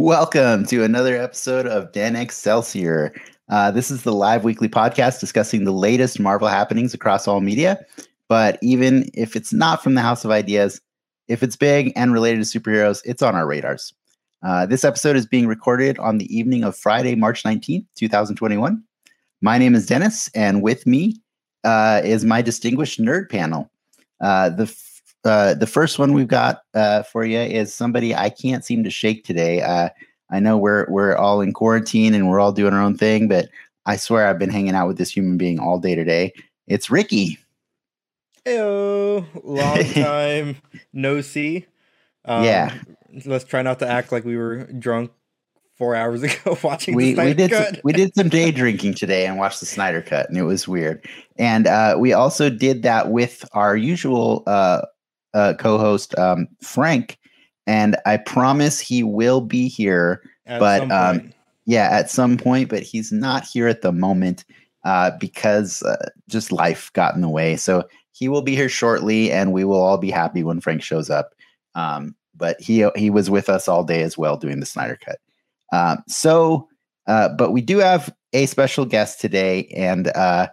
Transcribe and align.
Welcome 0.00 0.64
to 0.68 0.82
another 0.82 1.14
episode 1.14 1.66
of 1.66 1.92
Dan 1.92 2.16
Excelsior. 2.16 3.12
Uh, 3.50 3.70
this 3.70 3.90
is 3.90 4.02
the 4.02 4.14
live 4.14 4.44
weekly 4.44 4.66
podcast 4.66 5.20
discussing 5.20 5.64
the 5.64 5.72
latest 5.72 6.18
Marvel 6.18 6.48
happenings 6.48 6.94
across 6.94 7.28
all 7.28 7.42
media. 7.42 7.84
But 8.26 8.58
even 8.62 9.10
if 9.12 9.36
it's 9.36 9.52
not 9.52 9.82
from 9.82 9.96
the 9.96 10.00
House 10.00 10.24
of 10.24 10.30
Ideas, 10.30 10.80
if 11.28 11.42
it's 11.42 11.54
big 11.54 11.92
and 11.96 12.14
related 12.14 12.42
to 12.42 12.60
superheroes, 12.60 13.02
it's 13.04 13.20
on 13.20 13.34
our 13.34 13.46
radars. 13.46 13.92
Uh, 14.42 14.64
this 14.64 14.84
episode 14.86 15.16
is 15.16 15.26
being 15.26 15.46
recorded 15.46 15.98
on 15.98 16.16
the 16.16 16.34
evening 16.34 16.64
of 16.64 16.74
Friday, 16.74 17.14
March 17.14 17.42
19th, 17.42 17.84
2021. 17.96 18.82
My 19.42 19.58
name 19.58 19.74
is 19.74 19.84
Dennis, 19.84 20.30
and 20.34 20.62
with 20.62 20.86
me 20.86 21.20
uh, 21.62 22.00
is 22.02 22.24
my 22.24 22.40
distinguished 22.40 22.98
nerd 22.98 23.28
panel. 23.28 23.70
Uh, 24.22 24.48
the 24.48 24.66
uh, 25.24 25.54
the 25.54 25.66
first 25.66 25.98
one 25.98 26.12
we've 26.12 26.28
got 26.28 26.62
uh, 26.74 27.02
for 27.02 27.24
you 27.24 27.38
is 27.38 27.74
somebody 27.74 28.14
I 28.14 28.30
can't 28.30 28.64
seem 28.64 28.84
to 28.84 28.90
shake 28.90 29.24
today. 29.24 29.60
Uh, 29.62 29.88
I 30.30 30.40
know 30.40 30.56
we're 30.56 30.86
we're 30.88 31.16
all 31.16 31.40
in 31.40 31.52
quarantine 31.52 32.14
and 32.14 32.28
we're 32.28 32.40
all 32.40 32.52
doing 32.52 32.72
our 32.72 32.80
own 32.80 32.96
thing, 32.96 33.28
but 33.28 33.48
I 33.86 33.96
swear 33.96 34.26
I've 34.26 34.38
been 34.38 34.50
hanging 34.50 34.74
out 34.74 34.86
with 34.88 34.98
this 34.98 35.10
human 35.14 35.36
being 35.36 35.58
all 35.58 35.78
day 35.78 35.94
today. 35.94 36.32
It's 36.66 36.90
Ricky. 36.90 37.38
Heyo, 38.46 39.26
long 39.44 39.84
time 39.92 40.56
no 40.92 41.20
see. 41.20 41.66
Um, 42.24 42.44
Yeah. 42.44 42.74
let's 43.26 43.44
try 43.44 43.62
not 43.62 43.78
to 43.80 43.88
act 43.88 44.12
like 44.12 44.24
we 44.24 44.36
were 44.36 44.64
drunk 44.78 45.10
four 45.76 45.94
hours 45.96 46.22
ago 46.22 46.58
watching. 46.62 46.94
we 46.94 47.14
the 47.14 47.24
we 47.24 47.34
did 47.34 47.50
some, 47.52 47.74
we 47.84 47.92
did 47.92 48.14
some 48.14 48.28
day 48.28 48.50
drinking 48.52 48.94
today 48.94 49.26
and 49.26 49.38
watched 49.38 49.60
the 49.60 49.66
Snyder 49.66 50.02
Cut, 50.02 50.28
and 50.28 50.38
it 50.38 50.44
was 50.44 50.68
weird. 50.68 51.04
And 51.38 51.66
uh, 51.66 51.96
we 51.98 52.12
also 52.12 52.50
did 52.50 52.82
that 52.82 53.10
with 53.10 53.44
our 53.52 53.76
usual 53.76 54.42
uh, 54.46 54.82
uh, 55.34 55.54
co-host 55.58 56.18
um, 56.18 56.48
Frank, 56.62 57.18
and 57.66 57.96
I 58.06 58.16
promise 58.16 58.80
he 58.80 59.02
will 59.02 59.40
be 59.40 59.68
here. 59.68 60.22
At 60.46 60.60
but, 60.60 60.90
um. 60.90 61.32
Yeah, 61.66 61.88
at 61.92 62.10
some 62.10 62.36
point, 62.36 62.68
but 62.68 62.82
he's 62.82 63.12
not 63.12 63.44
here 63.44 63.68
at 63.68 63.82
the 63.82 63.92
moment 63.92 64.44
uh, 64.84 65.12
because 65.20 65.82
uh, 65.84 66.08
just 66.28 66.50
life 66.50 66.90
got 66.94 67.14
in 67.14 67.20
the 67.20 67.28
way. 67.28 67.56
So 67.56 67.86
he 68.10 68.28
will 68.28 68.42
be 68.42 68.56
here 68.56 68.68
shortly, 68.68 69.30
and 69.30 69.52
we 69.52 69.62
will 69.62 69.80
all 69.80 69.98
be 69.98 70.10
happy 70.10 70.42
when 70.42 70.60
Frank 70.60 70.82
shows 70.82 71.10
up. 71.10 71.32
Um, 71.76 72.16
but 72.34 72.60
he 72.60 72.88
he 72.96 73.10
was 73.10 73.30
with 73.30 73.48
us 73.48 73.68
all 73.68 73.84
day 73.84 74.02
as 74.02 74.18
well 74.18 74.36
doing 74.36 74.58
the 74.58 74.66
Snyder 74.66 74.98
Cut. 75.04 75.18
Um, 75.72 76.02
so, 76.08 76.66
uh, 77.06 77.28
but 77.28 77.52
we 77.52 77.60
do 77.60 77.78
have 77.78 78.12
a 78.32 78.46
special 78.46 78.84
guest 78.84 79.20
today, 79.20 79.66
and 79.76 80.08
uh, 80.08 80.48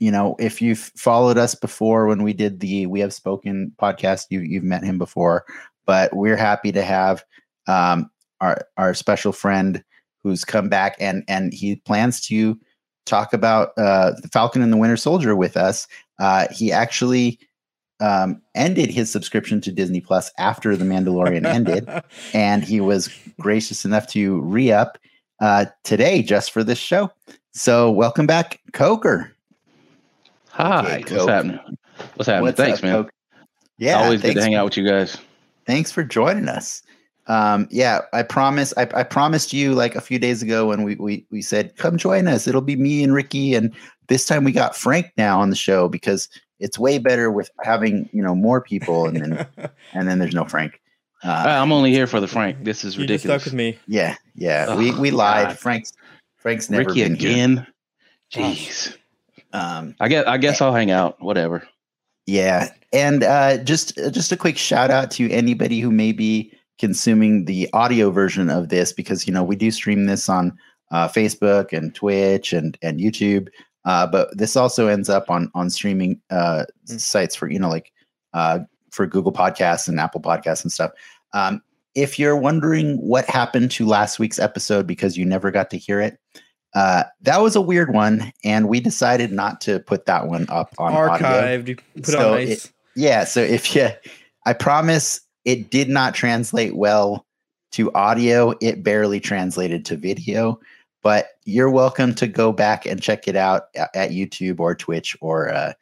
you 0.00 0.10
know, 0.10 0.34
if 0.38 0.60
you've 0.60 0.90
followed 0.96 1.38
us 1.38 1.54
before 1.54 2.06
when 2.06 2.22
we 2.22 2.32
did 2.32 2.60
the 2.60 2.86
We 2.86 3.00
Have 3.00 3.12
Spoken 3.12 3.72
podcast, 3.80 4.26
you 4.30 4.40
you've 4.40 4.64
met 4.64 4.82
him 4.82 4.98
before. 4.98 5.44
But 5.86 6.16
we're 6.16 6.36
happy 6.36 6.72
to 6.72 6.82
have 6.82 7.22
um, 7.68 8.10
our 8.40 8.66
our 8.76 8.94
special 8.94 9.32
friend 9.32 9.84
who's 10.22 10.44
come 10.44 10.68
back 10.68 10.96
and 10.98 11.22
and 11.28 11.52
he 11.52 11.76
plans 11.76 12.20
to 12.22 12.58
talk 13.04 13.32
about 13.34 13.72
uh, 13.76 14.12
the 14.22 14.28
Falcon 14.28 14.62
and 14.62 14.72
the 14.72 14.78
Winter 14.78 14.96
Soldier 14.96 15.36
with 15.36 15.56
us. 15.56 15.86
Uh, 16.18 16.46
he 16.50 16.72
actually 16.72 17.38
um, 18.00 18.40
ended 18.54 18.90
his 18.90 19.10
subscription 19.10 19.60
to 19.60 19.72
Disney 19.72 20.00
Plus 20.00 20.30
after 20.38 20.76
The 20.76 20.84
Mandalorian 20.84 21.44
ended, 21.44 21.86
and 22.32 22.64
he 22.64 22.80
was 22.80 23.10
gracious 23.38 23.84
enough 23.84 24.06
to 24.08 24.40
re 24.40 24.72
up 24.72 24.96
uh, 25.40 25.66
today 25.84 26.22
just 26.22 26.52
for 26.52 26.64
this 26.64 26.78
show. 26.78 27.10
So, 27.52 27.90
welcome 27.90 28.26
back, 28.26 28.60
Coker. 28.72 29.36
Hi, 30.60 30.98
Okay, 31.00 31.14
what's 31.14 31.28
happening? 31.28 31.60
What's 32.14 32.26
happening? 32.26 32.42
What's 32.44 32.56
Thanks, 32.56 32.78
up, 32.78 32.84
man. 32.84 32.92
Coke? 33.04 33.12
Yeah, 33.78 34.02
Always 34.02 34.22
good 34.22 34.34
to 34.34 34.42
hang 34.42 34.54
out 34.54 34.64
with 34.66 34.76
you 34.76 34.86
guys. 34.86 35.16
thanks 35.66 35.90
for 35.90 36.02
joining 36.04 36.48
us. 36.48 36.82
Um, 37.26 37.68
yeah, 37.70 38.00
I 38.12 38.22
promise. 38.22 38.74
I, 38.76 38.88
I 38.94 39.02
promised 39.04 39.52
you 39.52 39.72
like 39.74 39.94
a 39.94 40.00
few 40.00 40.18
days 40.18 40.42
ago 40.42 40.66
when 40.66 40.82
we, 40.82 40.96
we 40.96 41.24
we 41.30 41.42
said 41.42 41.76
come 41.76 41.96
join 41.96 42.26
us. 42.26 42.46
It'll 42.48 42.60
be 42.60 42.76
me 42.76 43.04
and 43.04 43.14
Ricky, 43.14 43.54
and 43.54 43.72
this 44.08 44.26
time 44.26 44.42
we 44.44 44.52
got 44.52 44.74
Frank 44.76 45.12
now 45.16 45.40
on 45.40 45.48
the 45.50 45.56
show 45.56 45.88
because 45.88 46.28
it's 46.58 46.78
way 46.78 46.98
better 46.98 47.30
with 47.30 47.48
having 47.62 48.08
you 48.12 48.20
know 48.22 48.34
more 48.34 48.60
people, 48.60 49.06
and 49.06 49.16
then 49.18 49.46
and 49.92 50.08
then 50.08 50.18
there's 50.18 50.34
no 50.34 50.44
Frank. 50.44 50.80
Uh, 51.22 51.44
I'm 51.46 51.70
only 51.70 51.92
here 51.92 52.06
for 52.08 52.18
the 52.20 52.26
Frank. 52.28 52.64
This 52.64 52.82
is 52.84 52.98
ridiculous. 52.98 53.24
you 53.24 53.28
just 53.30 53.42
stuck 53.42 53.44
with 53.44 53.54
me. 53.54 53.78
yeah, 53.86 54.16
yeah, 54.34 54.66
Oh, 54.68 54.76
we 54.76 54.92
we 54.98 55.10
lied. 55.10 55.48
God. 55.48 55.58
Frank's 55.58 55.92
Frank's 56.38 56.68
never 56.68 56.88
Ricky 56.88 57.02
been 57.04 57.14
here. 57.14 57.30
again. 57.30 57.66
Jeez. 58.32 58.96
Um, 59.52 59.94
I 60.00 60.08
guess 60.08 60.26
I 60.26 60.38
guess 60.38 60.60
I'll 60.60 60.72
hang 60.74 60.90
out. 60.90 61.20
Whatever. 61.20 61.66
Yeah, 62.26 62.72
and 62.92 63.24
uh, 63.24 63.58
just 63.58 63.96
just 64.12 64.32
a 64.32 64.36
quick 64.36 64.56
shout 64.56 64.90
out 64.90 65.10
to 65.12 65.30
anybody 65.30 65.80
who 65.80 65.90
may 65.90 66.12
be 66.12 66.52
consuming 66.78 67.44
the 67.44 67.68
audio 67.72 68.10
version 68.10 68.48
of 68.50 68.68
this 68.68 68.92
because 68.92 69.26
you 69.26 69.32
know 69.32 69.42
we 69.42 69.56
do 69.56 69.70
stream 69.70 70.06
this 70.06 70.28
on 70.28 70.56
uh, 70.92 71.08
Facebook 71.08 71.72
and 71.76 71.94
Twitch 71.94 72.52
and 72.52 72.78
and 72.82 73.00
YouTube, 73.00 73.48
uh, 73.84 74.06
but 74.06 74.36
this 74.36 74.56
also 74.56 74.86
ends 74.86 75.08
up 75.08 75.28
on 75.30 75.50
on 75.54 75.70
streaming 75.70 76.20
uh, 76.30 76.64
Mm. 76.88 77.00
sites 77.00 77.34
for 77.34 77.50
you 77.50 77.58
know 77.58 77.68
like 77.68 77.92
uh, 78.34 78.60
for 78.90 79.06
Google 79.06 79.32
Podcasts 79.32 79.88
and 79.88 79.98
Apple 79.98 80.20
Podcasts 80.20 80.62
and 80.62 80.72
stuff. 80.72 80.92
Um, 81.32 81.62
if 81.96 82.18
you're 82.18 82.36
wondering 82.36 82.96
what 82.98 83.24
happened 83.26 83.70
to 83.72 83.86
last 83.86 84.18
week's 84.20 84.38
episode 84.38 84.86
because 84.86 85.16
you 85.16 85.24
never 85.24 85.50
got 85.50 85.70
to 85.70 85.76
hear 85.78 86.00
it, 86.00 86.18
uh, 86.74 87.04
that 87.22 87.40
was 87.40 87.56
a 87.56 87.60
weird 87.60 87.92
one, 87.92 88.32
and 88.44 88.68
we 88.68 88.80
decided 88.80 89.32
not 89.32 89.60
to 89.62 89.80
put 89.80 90.06
that 90.06 90.28
one 90.28 90.46
up 90.48 90.74
on. 90.78 90.92
Archived. 90.92 91.80
Put 91.96 92.06
So 92.06 92.34
on 92.34 92.40
it- 92.40 92.72
Yeah. 92.96 93.24
So 93.24 93.40
if 93.40 93.74
you, 93.74 93.88
I 94.46 94.52
promise 94.52 95.20
it 95.44 95.70
did 95.70 95.88
not 95.88 96.14
translate 96.14 96.76
well 96.76 97.26
to 97.72 97.92
audio. 97.94 98.54
It 98.60 98.82
barely 98.82 99.20
translated 99.20 99.84
to 99.86 99.96
video, 99.96 100.60
but 101.02 101.28
you're 101.44 101.70
welcome 101.70 102.14
to 102.16 102.26
go 102.26 102.52
back 102.52 102.86
and 102.86 103.00
check 103.02 103.26
it 103.28 103.36
out 103.36 103.64
at, 103.74 103.90
at 103.94 104.10
YouTube 104.10 104.60
or 104.60 104.74
Twitch 104.74 105.16
or, 105.20 105.48
uh, 105.52 105.72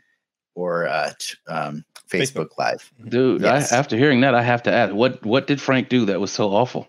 or, 0.54 0.86
uh, 0.88 1.12
t- 1.18 1.36
um, 1.48 1.84
Facebook, 2.10 2.48
Facebook. 2.48 2.58
Live. 2.58 2.92
Dude, 3.08 3.42
Yes. 3.42 3.72
I, 3.72 3.76
after 3.76 3.96
hearing 3.96 4.20
that, 4.22 4.34
I 4.34 4.42
have 4.42 4.62
to 4.64 4.72
ask, 4.72 4.94
what 4.94 5.24
what 5.24 5.46
did 5.46 5.60
Frank 5.60 5.88
do 5.88 6.04
that 6.06 6.20
was 6.20 6.32
so 6.32 6.48
awful? 6.50 6.88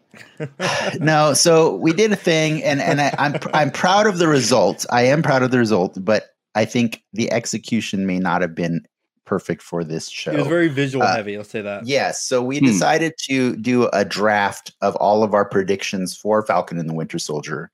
no, 1.00 1.34
so 1.34 1.76
we 1.76 1.94
did 1.94 2.12
a 2.12 2.16
thing, 2.16 2.64
and 2.64 2.82
and 2.82 3.02
I, 3.02 3.14
I'm 3.18 3.36
I'm 3.54 3.72
proud 3.72 4.08
of 4.08 4.18
the 4.18 4.28
result. 4.28 4.86
I 4.92 5.04
am 5.04 5.22
proud 5.22 5.44
of 5.44 5.52
the 5.52 5.58
result, 5.60 5.98
but 6.04 6.28
I 6.56 6.66
think 6.66 7.04
the 7.14 7.32
execution 7.32 8.06
may 8.06 8.20
not 8.20 8.42
have 8.42 8.56
been 8.56 8.82
perfect 9.26 9.62
for 9.62 9.84
this 9.84 10.10
show. 10.10 10.32
It 10.32 10.38
was 10.38 10.48
very 10.48 10.70
visual 10.70 11.04
Uh, 11.06 11.16
heavy. 11.16 11.38
Let's 11.38 11.52
say 11.52 11.62
that. 11.62 11.86
Yes. 11.86 12.26
So 12.26 12.42
we 12.42 12.58
Hmm. 12.60 12.66
decided 12.66 13.14
to 13.30 13.56
do 13.58 13.88
a 13.94 14.04
draft 14.04 14.72
of 14.82 14.96
all 14.96 15.22
of 15.24 15.36
our 15.36 15.46
predictions 15.46 16.18
for 16.18 16.44
Falcon 16.44 16.80
and 16.80 16.90
the 16.90 16.96
Winter 16.96 17.20
Soldier. 17.20 17.70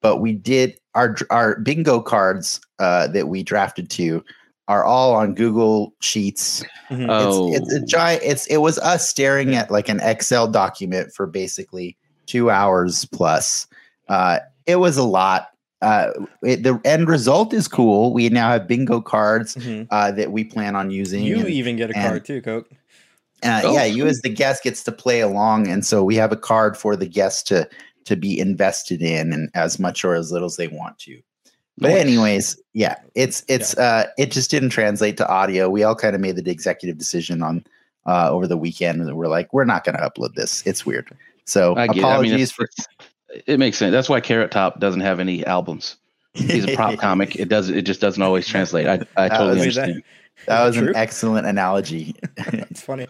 But 0.00 0.18
we 0.18 0.32
did 0.32 0.78
our 0.94 1.14
our 1.30 1.58
bingo 1.60 2.00
cards 2.00 2.60
uh, 2.78 3.08
that 3.08 3.28
we 3.28 3.42
drafted 3.42 3.90
to 3.90 4.24
are 4.68 4.84
all 4.84 5.14
on 5.14 5.34
Google 5.34 5.92
Sheets. 6.00 6.62
Mhm. 6.90 7.06
Oh, 7.10 7.52
It's, 7.52 7.72
it's 7.72 7.72
a 7.72 7.86
giant. 7.86 8.22
It's 8.24 8.46
it 8.46 8.58
was 8.58 8.78
us 8.78 9.08
staring 9.08 9.54
at 9.54 9.70
like 9.70 9.88
an 9.88 10.00
Excel 10.00 10.46
document 10.48 11.12
for 11.12 11.26
basically 11.26 11.96
two 12.26 12.50
hours 12.50 13.04
plus. 13.06 13.66
Uh, 14.08 14.38
it 14.66 14.76
was 14.76 14.96
a 14.96 15.02
lot. 15.02 15.48
Uh, 15.82 16.10
it, 16.42 16.62
the 16.62 16.80
end 16.86 17.08
result 17.08 17.52
is 17.52 17.68
cool. 17.68 18.14
We 18.14 18.30
now 18.30 18.48
have 18.50 18.66
bingo 18.66 19.02
cards 19.02 19.54
Mhm. 19.56 19.86
uh, 19.90 20.12
that 20.12 20.32
we 20.32 20.44
plan 20.44 20.76
on 20.76 20.90
using. 20.90 21.22
You 21.24 21.40
and- 21.40 21.48
even 21.48 21.76
get 21.76 21.90
a 21.90 21.96
and- 21.96 22.08
card 22.08 22.24
too, 22.24 22.40
Coke. 22.40 22.70
uh, 23.42 23.60
Oh, 23.64 23.72
yeah, 23.74 23.84
you 23.84 24.06
as 24.06 24.20
the 24.22 24.30
guest 24.30 24.62
gets 24.62 24.82
to 24.84 24.92
play 24.92 25.20
along, 25.20 25.68
and 25.68 25.84
so 25.84 26.02
we 26.02 26.14
have 26.16 26.32
a 26.32 26.36
card 26.36 26.76
for 26.78 26.96
the 26.96 27.06
guest 27.06 27.46
to 27.48 27.68
to 28.06 28.16
be 28.16 28.38
invested 28.38 29.00
in, 29.02 29.32
and 29.32 29.50
as 29.54 29.78
much 29.78 30.04
or 30.04 30.14
as 30.14 30.30
little 30.32 30.46
as 30.46 30.56
they 30.56 30.68
want 30.68 30.98
to. 31.00 31.20
But 31.78 31.88
Nice. 31.90 32.00
anyways, 32.00 32.62
yeah, 32.72 32.96
it's 33.14 33.44
it's 33.48 33.76
uh 33.76 34.06
it 34.16 34.30
just 34.30 34.50
didn't 34.50 34.70
translate 34.70 35.16
to 35.16 35.28
audio. 35.28 35.68
We 35.68 35.82
all 35.82 35.96
kind 35.96 36.14
of 36.14 36.20
made 36.20 36.36
the 36.36 36.50
executive 36.50 36.98
decision 36.98 37.42
on 37.42 37.64
uh 38.06 38.30
over 38.30 38.46
the 38.46 38.56
weekend 38.56 39.00
and 39.00 39.16
we're 39.16 39.26
like, 39.28 39.52
we're 39.52 39.64
not 39.64 39.84
gonna 39.84 39.98
upload 39.98 40.34
this. 40.34 40.64
It's 40.66 40.86
weird. 40.86 41.10
So 41.46 41.74
I 41.76 41.88
get 41.88 41.96
it. 41.96 42.04
I 42.04 42.04
mean, 42.04 42.04
apologies 42.04 42.50
it's- 42.52 42.52
for 42.52 42.68
it 43.46 43.58
makes 43.58 43.76
sense. 43.78 43.90
That's 43.90 44.08
why 44.08 44.20
Carrot 44.20 44.52
Top 44.52 44.78
doesn't 44.78 45.00
have 45.00 45.18
any 45.18 45.44
albums. 45.46 45.96
He's 46.34 46.64
a 46.64 46.76
prop 46.76 46.96
comic. 46.98 47.34
It 47.36 47.48
does. 47.48 47.68
It 47.68 47.82
just 47.82 48.00
doesn't 48.00 48.22
always 48.22 48.46
translate. 48.46 48.86
I, 48.86 49.00
I 49.16 49.28
totally 49.28 49.66
was- 49.66 49.76
understand. 49.78 50.02
that 50.46 50.64
was 50.64 50.76
True? 50.76 50.88
an 50.88 50.96
excellent 50.96 51.46
analogy. 51.46 52.14
It's 52.52 52.80
funny. 52.82 53.08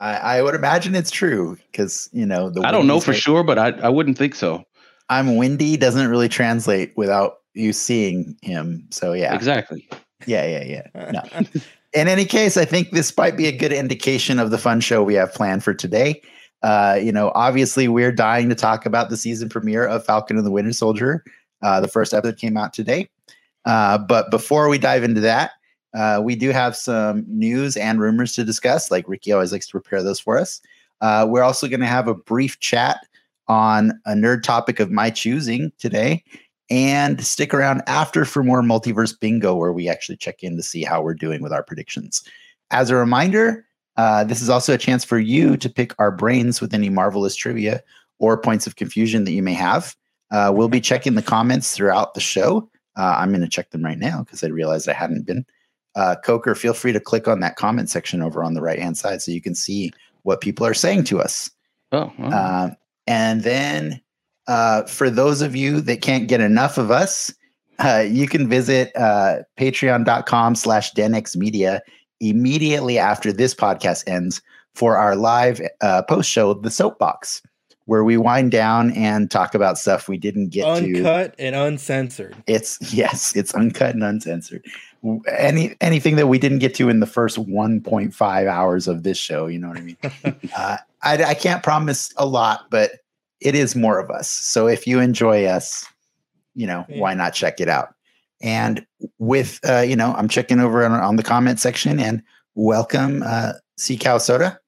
I, 0.00 0.16
I 0.16 0.42
would 0.42 0.54
imagine 0.54 0.94
it's 0.94 1.10
true 1.10 1.56
because 1.72 2.10
you 2.12 2.26
know 2.26 2.50
the 2.50 2.60
I 2.62 2.70
don't 2.70 2.86
know 2.86 3.00
for 3.00 3.12
right- 3.12 3.20
sure, 3.20 3.42
but 3.42 3.58
I, 3.58 3.68
I 3.70 3.88
wouldn't 3.88 4.18
think 4.18 4.34
so. 4.34 4.64
I'm 5.08 5.36
windy 5.36 5.76
doesn't 5.78 6.08
really 6.08 6.28
translate 6.28 6.92
without 6.96 7.38
you 7.56 7.72
seeing 7.72 8.36
him. 8.42 8.86
So 8.90 9.12
yeah, 9.12 9.34
Exactly. 9.34 9.88
yeah, 10.26 10.46
yeah, 10.46 10.82
yeah. 10.94 11.10
No. 11.10 11.22
In 11.94 12.08
any 12.08 12.24
case, 12.26 12.56
I 12.56 12.64
think 12.66 12.90
this 12.90 13.16
might 13.16 13.36
be 13.36 13.46
a 13.46 13.56
good 13.56 13.72
indication 13.72 14.38
of 14.38 14.50
the 14.50 14.58
fun 14.58 14.80
show 14.80 15.02
we 15.02 15.14
have 15.14 15.32
planned 15.32 15.64
for 15.64 15.72
today. 15.72 16.20
Uh, 16.62 16.98
you 17.00 17.10
know, 17.12 17.32
obviously, 17.34 17.88
we're 17.88 18.12
dying 18.12 18.48
to 18.50 18.54
talk 18.54 18.84
about 18.86 19.08
the 19.08 19.16
season 19.16 19.48
premiere 19.48 19.86
of 19.86 20.04
Falcon 20.04 20.36
and 20.36 20.44
the 20.44 20.50
Winter 20.50 20.72
Soldier. 20.72 21.24
Uh, 21.62 21.80
the 21.80 21.88
first 21.88 22.12
episode 22.12 22.38
came 22.38 22.56
out 22.56 22.74
today. 22.74 23.08
Uh, 23.64 23.98
but 23.98 24.30
before 24.30 24.68
we 24.68 24.78
dive 24.78 25.04
into 25.04 25.20
that, 25.20 25.52
uh, 25.94 26.20
we 26.22 26.36
do 26.36 26.50
have 26.50 26.76
some 26.76 27.24
news 27.28 27.76
and 27.76 27.98
rumors 28.00 28.32
to 28.34 28.44
discuss. 28.44 28.90
Like 28.90 29.08
Ricky 29.08 29.32
always 29.32 29.52
likes 29.52 29.66
to 29.68 29.72
prepare 29.72 30.02
those 30.02 30.20
for 30.20 30.36
us. 30.36 30.60
Uh, 31.00 31.26
we're 31.28 31.42
also 31.42 31.66
going 31.68 31.80
to 31.80 31.86
have 31.86 32.08
a 32.08 32.14
brief 32.14 32.58
chat 32.60 32.98
on 33.48 33.92
a 34.04 34.12
nerd 34.12 34.42
topic 34.42 34.80
of 34.80 34.90
my 34.90 35.08
choosing 35.08 35.72
today. 35.78 36.22
And 36.68 37.24
stick 37.24 37.54
around 37.54 37.82
after 37.86 38.24
for 38.24 38.42
more 38.42 38.60
multiverse 38.60 39.18
bingo, 39.18 39.54
where 39.54 39.72
we 39.72 39.88
actually 39.88 40.16
check 40.16 40.42
in 40.42 40.56
to 40.56 40.62
see 40.62 40.82
how 40.82 41.00
we're 41.00 41.14
doing 41.14 41.40
with 41.40 41.52
our 41.52 41.62
predictions. 41.62 42.22
As 42.72 42.90
a 42.90 42.96
reminder, 42.96 43.64
uh, 43.96 44.24
this 44.24 44.42
is 44.42 44.50
also 44.50 44.74
a 44.74 44.78
chance 44.78 45.04
for 45.04 45.18
you 45.18 45.56
to 45.56 45.68
pick 45.68 45.94
our 45.98 46.10
brains 46.10 46.60
with 46.60 46.74
any 46.74 46.88
marvelous 46.88 47.36
trivia 47.36 47.82
or 48.18 48.36
points 48.36 48.66
of 48.66 48.76
confusion 48.76 49.24
that 49.24 49.32
you 49.32 49.42
may 49.42 49.54
have. 49.54 49.94
Uh, 50.30 50.52
we'll 50.54 50.68
be 50.68 50.80
checking 50.80 51.14
the 51.14 51.22
comments 51.22 51.74
throughout 51.74 52.14
the 52.14 52.20
show. 52.20 52.68
Uh, 52.96 53.14
I'm 53.18 53.30
going 53.30 53.42
to 53.42 53.48
check 53.48 53.70
them 53.70 53.84
right 53.84 53.98
now 53.98 54.24
because 54.24 54.42
I 54.42 54.48
realized 54.48 54.88
I 54.88 54.92
hadn't 54.92 55.26
been. 55.26 55.46
Uh, 55.94 56.16
Coker, 56.24 56.54
feel 56.54 56.74
free 56.74 56.92
to 56.92 57.00
click 57.00 57.26
on 57.28 57.40
that 57.40 57.56
comment 57.56 57.88
section 57.88 58.22
over 58.22 58.42
on 58.42 58.54
the 58.54 58.60
right 58.60 58.78
hand 58.78 58.98
side 58.98 59.22
so 59.22 59.30
you 59.30 59.40
can 59.40 59.54
see 59.54 59.92
what 60.24 60.40
people 60.40 60.66
are 60.66 60.74
saying 60.74 61.04
to 61.04 61.20
us. 61.20 61.50
Oh, 61.92 62.12
oh. 62.18 62.24
Uh, 62.24 62.70
and 63.06 63.44
then 63.44 64.00
uh, 64.48 64.82
for 64.84 65.10
those 65.10 65.42
of 65.42 65.56
you 65.56 65.80
that 65.82 66.02
can't 66.02 66.28
get 66.28 66.40
enough 66.40 66.78
of 66.78 66.90
us, 66.90 67.32
uh, 67.78 68.04
you 68.08 68.26
can 68.26 68.48
visit 68.48 68.92
uh, 68.96 69.38
patreon.com 69.58 70.54
slash 70.54 70.92
denx 70.92 71.36
media 71.36 71.82
immediately 72.20 72.98
after 72.98 73.32
this 73.32 73.54
podcast 73.54 74.04
ends 74.06 74.40
for 74.74 74.96
our 74.96 75.16
live 75.16 75.60
uh, 75.80 76.02
post 76.02 76.30
show, 76.30 76.54
The 76.54 76.70
Soapbox, 76.70 77.42
where 77.86 78.04
we 78.04 78.16
wind 78.16 78.50
down 78.50 78.92
and 78.92 79.30
talk 79.30 79.54
about 79.54 79.78
stuff 79.78 80.08
we 80.08 80.18
didn't 80.18 80.48
get 80.50 80.64
to. 80.64 80.96
Uncut 80.96 81.34
and 81.38 81.54
uncensored. 81.54 82.36
It's 82.46 82.78
yes, 82.94 83.34
it's 83.36 83.54
uncut 83.54 83.94
and 83.94 84.04
uncensored. 84.04 84.64
Any 85.28 85.76
anything 85.80 86.16
that 86.16 86.26
we 86.26 86.38
didn't 86.38 86.58
get 86.58 86.74
to 86.76 86.88
in 86.88 87.00
the 87.00 87.06
first 87.06 87.36
1.5 87.36 88.46
hours 88.46 88.88
of 88.88 89.02
this 89.02 89.18
show, 89.18 89.46
you 89.46 89.58
know 89.58 89.68
what 89.68 89.78
I 89.78 89.80
mean? 89.82 89.96
uh, 90.56 90.76
I, 91.02 91.24
I 91.24 91.34
can't 91.34 91.62
promise 91.62 92.12
a 92.16 92.26
lot, 92.26 92.66
but 92.70 92.92
it 93.40 93.54
is 93.54 93.76
more 93.76 93.98
of 93.98 94.10
us. 94.10 94.30
So 94.30 94.66
if 94.66 94.86
you 94.86 95.00
enjoy 95.00 95.44
us, 95.46 95.84
you 96.54 96.66
know, 96.66 96.84
Yeah. 96.88 97.00
why 97.00 97.14
not 97.14 97.34
check 97.34 97.60
it 97.60 97.68
out? 97.68 97.94
And 98.42 98.86
with 99.18 99.60
uh, 99.68 99.80
you 99.80 99.96
know, 99.96 100.14
I'm 100.14 100.28
checking 100.28 100.60
over 100.60 100.84
on, 100.84 100.92
on 100.92 101.16
the 101.16 101.22
comment 101.22 101.58
section 101.60 101.98
and 102.00 102.22
welcome 102.54 103.22
uh 103.24 103.52
Sea 103.76 103.96
Cow 103.98 104.18
Soda. 104.18 104.58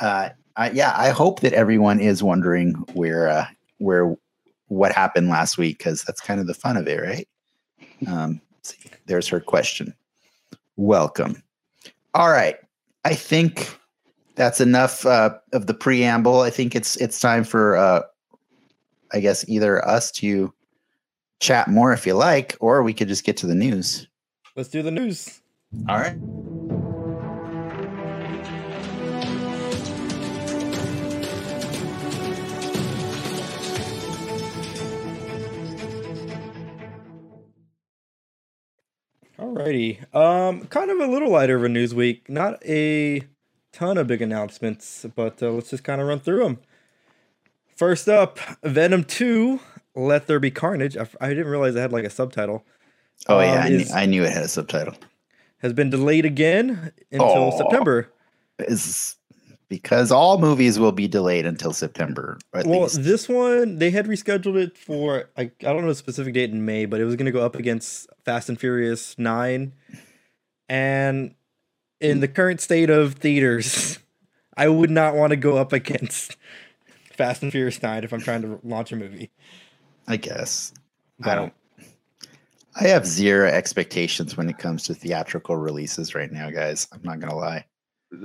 Uh 0.00 0.30
I, 0.56 0.70
yeah, 0.70 0.94
I 0.96 1.08
hope 1.10 1.40
that 1.40 1.52
everyone 1.52 1.98
is 2.00 2.22
wondering 2.22 2.72
where 2.92 3.28
uh 3.28 3.46
where 3.78 4.14
what 4.68 4.92
happened 4.92 5.28
last 5.28 5.58
week 5.58 5.78
because 5.78 6.02
that's 6.04 6.20
kind 6.20 6.40
of 6.40 6.46
the 6.46 6.54
fun 6.54 6.76
of 6.76 6.86
it, 6.88 7.00
right? 7.00 7.28
Um, 8.06 8.40
see, 8.62 8.78
there's 9.06 9.28
her 9.28 9.40
question. 9.40 9.94
Welcome. 10.76 11.42
All 12.14 12.30
right, 12.30 12.56
I 13.04 13.14
think 13.14 13.78
that's 14.34 14.60
enough 14.60 15.06
uh, 15.06 15.36
of 15.52 15.66
the 15.66 15.74
preamble. 15.74 16.40
I 16.40 16.50
think 16.50 16.74
it's 16.74 16.96
it's 16.96 17.20
time 17.20 17.44
for 17.44 17.76
uh, 17.76 18.02
I 19.12 19.20
guess 19.20 19.48
either 19.48 19.86
us 19.86 20.10
to 20.12 20.52
chat 21.40 21.68
more 21.68 21.92
if 21.92 22.06
you 22.06 22.14
like, 22.14 22.56
or 22.60 22.82
we 22.82 22.94
could 22.94 23.08
just 23.08 23.24
get 23.24 23.36
to 23.38 23.46
the 23.46 23.54
news. 23.54 24.08
Let's 24.56 24.68
do 24.68 24.82
the 24.82 24.90
news. 24.90 25.40
All 25.88 25.98
right. 25.98 26.16
Alrighty. 39.38 40.14
Um, 40.14 40.66
kind 40.66 40.90
of 40.90 41.00
a 41.00 41.06
little 41.06 41.30
lighter 41.30 41.56
of 41.56 41.64
a 41.64 41.68
news 41.68 41.94
week. 41.94 42.28
Not 42.28 42.64
a 42.64 43.22
ton 43.74 43.98
of 43.98 44.06
big 44.06 44.22
announcements, 44.22 45.04
but 45.14 45.42
uh, 45.42 45.50
let's 45.50 45.70
just 45.70 45.84
kind 45.84 46.00
of 46.00 46.06
run 46.06 46.20
through 46.20 46.44
them. 46.44 46.58
First 47.76 48.08
up, 48.08 48.38
Venom 48.62 49.04
2, 49.04 49.58
Let 49.96 50.26
There 50.26 50.38
Be 50.38 50.50
Carnage. 50.50 50.96
I 50.96 51.28
didn't 51.28 51.48
realize 51.48 51.74
it 51.74 51.80
had 51.80 51.92
like 51.92 52.04
a 52.04 52.10
subtitle. 52.10 52.64
Oh 53.28 53.38
Um, 53.38 53.44
yeah, 53.44 53.60
I, 53.60 53.68
knew, 53.68 53.84
I 53.94 54.06
knew 54.06 54.24
it 54.24 54.32
had 54.32 54.44
a 54.44 54.48
subtitle. 54.48 54.94
Has 55.58 55.72
been 55.72 55.90
delayed 55.90 56.24
again 56.24 56.92
until 57.10 57.26
Aw. 57.28 57.58
September. 57.58 58.12
Is 58.58 59.16
because 59.68 60.12
all 60.12 60.38
movies 60.38 60.78
will 60.78 60.92
be 60.92 61.08
delayed 61.08 61.46
until 61.46 61.72
September. 61.72 62.38
Well, 62.52 62.82
least. 62.82 63.02
this 63.02 63.28
one 63.28 63.78
they 63.78 63.90
had 63.90 64.06
rescheduled 64.06 64.56
it 64.56 64.76
for 64.78 65.30
I, 65.36 65.42
I 65.42 65.50
don't 65.58 65.82
know 65.82 65.88
the 65.88 65.94
specific 65.94 66.34
date 66.34 66.50
in 66.50 66.64
May, 66.64 66.86
but 66.86 67.00
it 67.00 67.04
was 67.04 67.16
going 67.16 67.26
to 67.26 67.32
go 67.32 67.44
up 67.44 67.56
against 67.56 68.08
Fast 68.24 68.48
and 68.48 68.60
Furious 68.60 69.18
9 69.18 69.72
and 70.68 71.34
in 72.00 72.20
the 72.20 72.28
current 72.28 72.60
state 72.60 72.90
of 72.90 73.14
theaters, 73.14 73.98
I 74.56 74.68
would 74.68 74.90
not 74.90 75.14
want 75.14 75.30
to 75.30 75.36
go 75.36 75.56
up 75.56 75.72
against 75.72 76.36
Fast 77.12 77.42
and 77.42 77.50
Furious 77.52 77.82
9 77.82 78.04
if 78.04 78.12
I'm 78.12 78.20
trying 78.20 78.42
to 78.42 78.58
launch 78.62 78.92
a 78.92 78.96
movie. 78.96 79.30
I 80.06 80.16
guess. 80.16 80.72
I 81.22 81.34
don't. 81.34 81.44
Um, 81.46 81.52
I 82.76 82.88
have 82.88 83.06
zero 83.06 83.48
expectations 83.48 84.36
when 84.36 84.48
it 84.48 84.58
comes 84.58 84.82
to 84.84 84.94
theatrical 84.94 85.56
releases 85.56 86.14
right 86.14 86.30
now, 86.30 86.50
guys. 86.50 86.88
I'm 86.92 87.00
not 87.04 87.20
gonna 87.20 87.36
lie. 87.36 87.64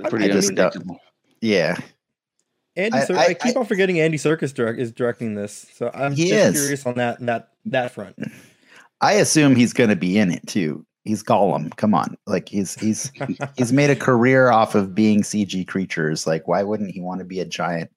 Pretty 0.08 0.24
I 0.24 0.28
just 0.28 0.54
don't- 0.56 0.98
Yeah, 1.40 1.76
Andy 2.74 2.98
I- 2.98 3.04
Cir- 3.04 3.16
I- 3.16 3.26
I, 3.26 3.34
keep 3.34 3.56
on 3.56 3.64
forgetting 3.64 4.00
Andy 4.00 4.18
Serkis 4.18 4.52
direct, 4.52 4.80
is 4.80 4.90
directing 4.90 5.36
this. 5.36 5.66
So 5.74 5.90
I'm 5.94 6.16
just 6.16 6.32
is. 6.32 6.60
curious 6.60 6.84
on 6.84 6.94
that 6.96 7.20
that 7.26 7.50
that 7.66 7.92
front. 7.92 8.16
I 9.00 9.14
assume 9.14 9.54
he's 9.54 9.72
gonna 9.72 9.94
be 9.96 10.18
in 10.18 10.32
it 10.32 10.44
too. 10.48 10.84
He's 11.04 11.22
Gollum. 11.22 11.74
Come 11.76 11.94
on, 11.94 12.16
like 12.26 12.48
he's 12.48 12.74
he's 12.74 13.10
he's 13.56 13.72
made 13.72 13.90
a 13.90 13.96
career 13.96 14.50
off 14.50 14.74
of 14.74 14.94
being 14.94 15.22
CG 15.22 15.66
creatures. 15.66 16.26
Like, 16.26 16.46
why 16.46 16.62
wouldn't 16.62 16.90
he 16.90 17.00
want 17.00 17.20
to 17.20 17.24
be 17.24 17.40
a 17.40 17.44
giant, 17.46 17.90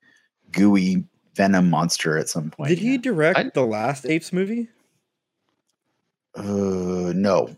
gooey 0.51 1.03
venom 1.35 1.69
monster 1.69 2.17
at 2.17 2.29
some 2.29 2.49
point? 2.49 2.69
Did 2.69 2.77
he 2.79 2.97
direct 2.97 3.37
I- 3.39 3.51
the 3.53 3.65
last 3.65 4.05
Apes 4.05 4.31
movie? 4.31 4.69
Uh, 6.35 7.13
no. 7.15 7.49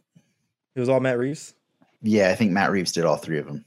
It 0.76 0.80
was 0.80 0.90
all 0.90 1.00
Matt 1.00 1.18
Reeves. 1.18 1.54
Yeah, 2.02 2.30
I 2.30 2.36
think 2.36 2.52
Matt 2.52 2.72
Reeves 2.72 2.92
did 2.92 3.06
all 3.06 3.16
three 3.18 3.38
of 3.40 3.46
them. 3.46 3.64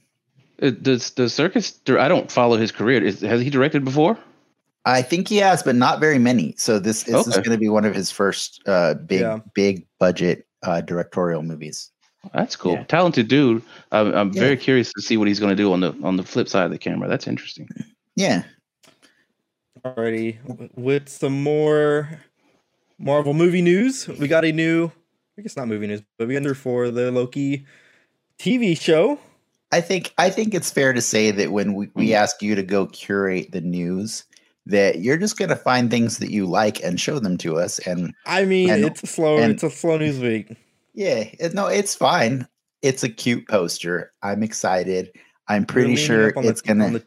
Uh, 0.61 0.69
Does 0.69 1.11
the 1.11 1.29
circus? 1.29 1.79
I 1.87 2.07
don't 2.07 2.31
follow 2.31 2.57
his 2.57 2.71
career. 2.71 3.03
Is, 3.03 3.21
has 3.21 3.41
he 3.41 3.49
directed 3.49 3.83
before? 3.83 4.17
I 4.85 5.01
think 5.01 5.27
he 5.27 5.37
has, 5.37 5.63
but 5.63 5.75
not 5.75 5.99
very 5.99 6.19
many. 6.19 6.53
So 6.57 6.79
this, 6.79 7.03
this 7.03 7.27
is 7.27 7.35
going 7.35 7.51
to 7.51 7.57
be 7.57 7.69
one 7.69 7.85
of 7.85 7.93
his 7.95 8.11
first 8.11 8.61
uh, 8.67 8.93
big, 8.93 9.21
Yeah. 9.21 9.39
big 9.53 9.85
budget 9.99 10.45
uh, 10.63 10.81
directorial 10.81 11.43
movies. 11.43 11.91
That's 12.33 12.55
cool. 12.55 12.73
Yeah. 12.73 12.83
Talented 12.83 13.27
dude. 13.29 13.63
I'm, 13.91 14.13
I'm 14.13 14.33
Yeah. 14.33 14.41
very 14.41 14.57
curious 14.57 14.91
to 14.93 15.01
see 15.01 15.15
what 15.17 15.27
he's 15.29 15.39
going 15.39 15.55
to 15.55 15.55
do 15.55 15.71
on 15.71 15.79
the 15.79 15.95
on 16.03 16.17
the 16.17 16.23
flip 16.23 16.49
side 16.49 16.65
of 16.65 16.71
the 16.71 16.77
camera. 16.77 17.07
That's 17.07 17.27
interesting. 17.27 17.67
Yeah, 18.15 18.43
Alrighty, 19.85 20.45
w- 20.45 20.69
with 20.75 21.07
some 21.07 21.41
more 21.41 22.19
Marvel 22.97 23.33
movie 23.33 23.61
news, 23.61 24.07
we 24.07 24.27
got 24.27 24.43
a 24.43 24.51
new, 24.51 24.91
I 25.37 25.41
guess 25.41 25.55
not 25.55 25.69
movie 25.69 25.87
news, 25.87 26.01
but 26.17 26.27
we 26.27 26.35
under 26.35 26.53
for 26.53 26.91
the 26.91 27.11
Loki 27.11 27.65
TV 28.37 28.77
show. 28.79 29.19
I 29.71 29.79
think 29.81 30.13
I 30.17 30.29
think 30.31 30.53
it's 30.53 30.71
fair 30.71 30.91
to 30.91 31.01
say 31.01 31.31
that 31.31 31.51
when 31.51 31.73
we, 31.75 31.89
we 31.93 32.13
ask 32.13 32.41
you 32.41 32.55
to 32.55 32.63
go 32.63 32.87
curate 32.87 33.51
the 33.51 33.61
news, 33.61 34.25
that 34.69 34.99
you're 34.99 35.17
just 35.17 35.37
going 35.37 35.49
to 35.49 35.55
find 35.55 35.89
things 35.91 36.17
that 36.19 36.31
you 36.31 36.45
like 36.45 36.83
and 36.83 36.99
show 36.99 37.19
them 37.19 37.37
to 37.39 37.57
us. 37.57 37.79
And 37.79 38.13
I 38.25 38.45
mean, 38.45 38.69
And- 38.69 38.85
it's 38.85 39.03
a 39.03 39.07
slow, 39.07 39.37
and- 39.37 39.51
it's 39.51 39.63
a 39.63 39.69
slow 39.69 39.97
news 39.97 40.19
week. 40.19 40.55
yeah, 40.93 41.25
it, 41.39 41.53
no, 41.53 41.67
it's 41.67 41.95
fine. 41.95 42.47
It's 42.81 43.03
a 43.03 43.09
cute 43.09 43.47
poster. 43.47 44.11
I'm 44.23 44.41
excited. 44.43 45.11
I'm 45.47 45.65
pretty 45.65 45.95
sure 45.95 46.31
on 46.37 46.43
the- 46.43 46.49
it's 46.49 46.61
gonna. 46.61 46.85
on 46.85 46.93
the, 46.93 47.03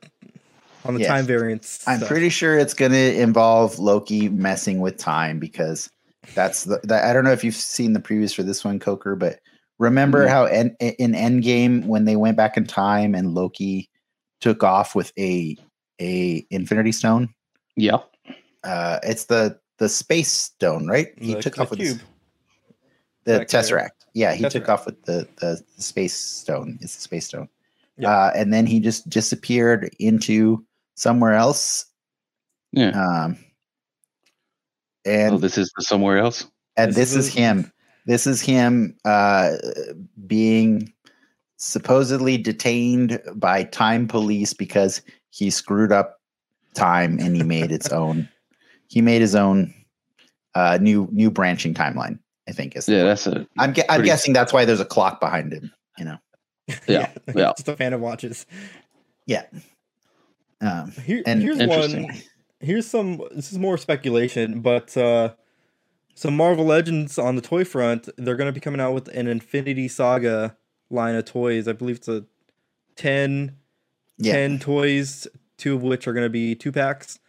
on 0.84 0.94
the 0.94 1.00
Yes. 1.00 1.08
time 1.08 1.24
variance. 1.26 1.84
I'm 1.86 1.98
stuff. 1.98 2.08
pretty 2.08 2.28
sure 2.28 2.58
it's 2.58 2.74
going 2.74 2.90
to 2.92 3.20
involve 3.20 3.78
Loki 3.78 4.28
messing 4.28 4.80
with 4.80 4.96
time 4.98 5.38
because 5.38 5.88
that's 6.34 6.64
the, 6.64 6.80
the. 6.82 7.04
I 7.04 7.12
don't 7.12 7.22
know 7.24 7.30
if 7.32 7.44
you've 7.44 7.54
seen 7.54 7.92
the 7.92 8.00
previews 8.00 8.34
for 8.34 8.42
this 8.42 8.64
one, 8.64 8.80
Coker, 8.80 9.14
but 9.14 9.38
remember 9.78 10.26
Mhm. 10.26 10.30
how 10.30 10.44
en, 10.46 10.76
in 10.80 11.12
Endgame 11.12 11.86
when 11.86 12.04
they 12.04 12.16
went 12.16 12.36
back 12.36 12.56
in 12.56 12.66
time 12.66 13.14
and 13.14 13.32
Loki 13.32 13.88
took 14.40 14.64
off 14.64 14.94
with 14.96 15.12
a 15.18 15.56
a 16.00 16.44
Infinity 16.50 16.90
Stone. 16.90 17.28
Yeah. 17.76 17.98
Uh, 18.64 18.98
it's 19.02 19.24
the 19.26 19.58
the 19.78 19.88
space 19.88 20.30
stone, 20.30 20.86
right? 20.86 21.08
He 21.18 21.34
The- 21.34 21.42
took 21.42 21.56
the 21.56 21.62
off 21.62 21.70
with 21.70 21.78
the- 21.80 21.84
cube. 21.86 22.00
the 23.24 23.38
Back 23.38 23.48
there. 23.48 23.62
Tesseract. 23.62 23.90
Yeah, 24.14 24.34
he 24.34 24.48
took 24.48 24.68
off 24.68 24.84
with 24.86 25.02
the, 25.04 25.26
the 25.40 25.62
the 25.76 25.82
space 25.82 26.14
stone. 26.14 26.78
It's 26.82 26.94
the 26.96 27.02
space 27.02 27.26
stone. 27.26 27.48
Yeah. 27.98 28.10
Uh, 28.10 28.32
and 28.34 28.52
then 28.52 28.66
he 28.66 28.80
just 28.80 29.08
disappeared 29.08 29.90
into 29.98 30.64
somewhere 30.96 31.34
else. 31.34 31.86
Yeah. 32.72 32.90
Um, 32.90 33.38
and 35.04 35.34
oh, 35.34 35.38
this 35.38 35.56
is 35.58 35.72
somewhere 35.80 36.18
else. 36.18 36.46
and 36.76 36.90
this 36.90 37.12
this, 37.12 37.14
is 37.14 37.28
is 37.28 37.34
him. 37.34 37.72
This 38.06 38.26
is 38.26 38.40
him 38.40 38.96
uh, 39.04 39.52
being 40.26 40.92
supposedly 41.56 42.36
detained 42.36 43.20
by 43.36 43.64
time 43.64 44.08
police 44.08 44.52
because 44.52 45.00
he 45.30 45.48
screwed 45.50 45.92
up 45.92 46.20
time 46.74 47.18
and 47.18 47.36
he 47.36 47.42
made 47.42 47.70
its 47.72 47.90
own. 47.90 48.28
He 48.88 49.00
made 49.00 49.20
his 49.20 49.34
own 49.34 49.72
uh, 50.54 50.78
new 50.80 51.08
new 51.12 51.30
branching 51.30 51.74
timeline. 51.74 52.18
I 52.48 52.52
think 52.52 52.76
is. 52.76 52.88
Yeah, 52.88 52.98
point. 52.98 53.06
that's 53.06 53.26
a 53.26 53.46
I'm, 53.58 53.72
gu- 53.72 53.82
I'm 53.88 54.02
guessing 54.02 54.32
that's 54.32 54.52
why 54.52 54.64
there's 54.64 54.80
a 54.80 54.84
clock 54.84 55.20
behind 55.20 55.52
him. 55.52 55.72
You 55.98 56.04
know. 56.06 56.16
Yeah, 56.86 57.10
yeah. 57.34 57.52
Just 57.56 57.68
a 57.68 57.76
fan 57.76 57.92
of 57.92 58.00
watches. 58.00 58.46
Yeah 59.26 59.44
um, 60.60 60.90
Here, 61.04 61.22
And- 61.26 61.42
here's 61.42 61.58
one. 61.58 62.12
here's 62.60 62.86
some. 62.86 63.20
This 63.34 63.52
is 63.52 63.58
more 63.58 63.76
speculation, 63.78 64.60
but 64.60 64.96
uh, 64.96 65.34
some 66.14 66.36
Marvel 66.36 66.64
Legends 66.64 67.18
on 67.18 67.36
the 67.36 67.42
toy 67.42 67.64
front. 67.64 68.08
They're 68.16 68.36
going 68.36 68.46
to 68.48 68.52
be 68.52 68.60
coming 68.60 68.80
out 68.80 68.94
with 68.94 69.08
an 69.08 69.26
Infinity 69.26 69.88
Saga 69.88 70.56
line 70.90 71.14
of 71.16 71.24
toys. 71.24 71.66
I 71.68 71.72
believe 71.72 71.96
it's 71.96 72.08
a 72.08 72.24
10, 72.96 73.56
Yeah. 74.18 74.32
10 74.32 74.58
toys, 74.60 75.26
two 75.62 75.76
of 75.76 75.82
which 75.82 76.08
are 76.08 76.12
going 76.12 76.26
to 76.26 76.30
be 76.30 76.56
two 76.56 76.72
packs, 76.72 77.20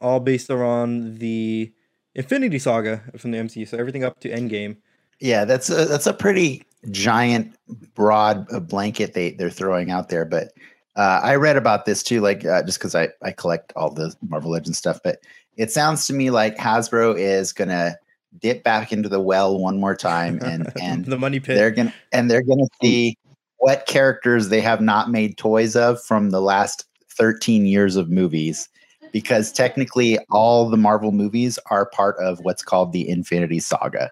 all 0.00 0.20
based 0.20 0.50
around 0.50 1.18
the 1.18 1.72
Infinity 2.14 2.60
Saga 2.60 3.02
from 3.18 3.32
the 3.32 3.38
MCU. 3.38 3.66
So 3.66 3.76
everything 3.76 4.04
up 4.04 4.20
to 4.20 4.30
Endgame. 4.30 4.76
Yeah, 5.18 5.44
that's 5.44 5.68
a 5.68 5.84
that's 5.86 6.06
a 6.06 6.14
pretty 6.14 6.64
giant, 6.90 7.56
broad 7.94 8.46
uh, 8.52 8.60
blanket 8.60 9.14
they 9.14 9.32
they're 9.32 9.50
throwing 9.50 9.90
out 9.90 10.08
there. 10.08 10.24
But 10.24 10.52
uh, 10.96 11.20
I 11.22 11.34
read 11.36 11.56
about 11.56 11.84
this 11.84 12.02
too, 12.02 12.20
like 12.20 12.44
uh, 12.44 12.62
just 12.62 12.78
because 12.78 12.94
I 12.94 13.08
I 13.22 13.32
collect 13.32 13.72
all 13.74 13.90
the 13.90 14.14
Marvel 14.28 14.52
Legends 14.52 14.78
stuff. 14.78 15.00
But 15.02 15.18
it 15.56 15.72
sounds 15.72 16.06
to 16.06 16.12
me 16.12 16.30
like 16.30 16.56
Hasbro 16.56 17.18
is 17.18 17.52
gonna 17.52 17.96
dip 18.38 18.62
back 18.62 18.92
into 18.92 19.08
the 19.08 19.20
well 19.20 19.58
one 19.58 19.80
more 19.80 19.96
time, 19.96 20.40
and 20.42 20.72
and 20.80 21.04
the 21.04 21.18
money 21.18 21.40
pit. 21.40 21.56
they're 21.56 21.70
gonna 21.70 21.94
and 22.12 22.30
they're 22.30 22.42
gonna 22.42 22.68
see 22.80 23.16
what 23.58 23.86
characters 23.86 24.48
they 24.48 24.60
have 24.60 24.80
not 24.80 25.10
made 25.10 25.36
toys 25.36 25.76
of 25.76 26.02
from 26.02 26.30
the 26.30 26.40
last 26.40 26.84
13 27.22 27.66
years 27.66 27.94
of 27.94 28.10
movies 28.10 28.68
because 29.12 29.52
technically 29.52 30.18
all 30.32 30.68
the 30.68 30.76
marvel 30.76 31.12
movies 31.12 31.56
are 31.70 31.86
part 31.86 32.16
of 32.18 32.40
what's 32.40 32.64
called 32.64 32.92
the 32.92 33.08
infinity 33.08 33.60
saga 33.60 34.10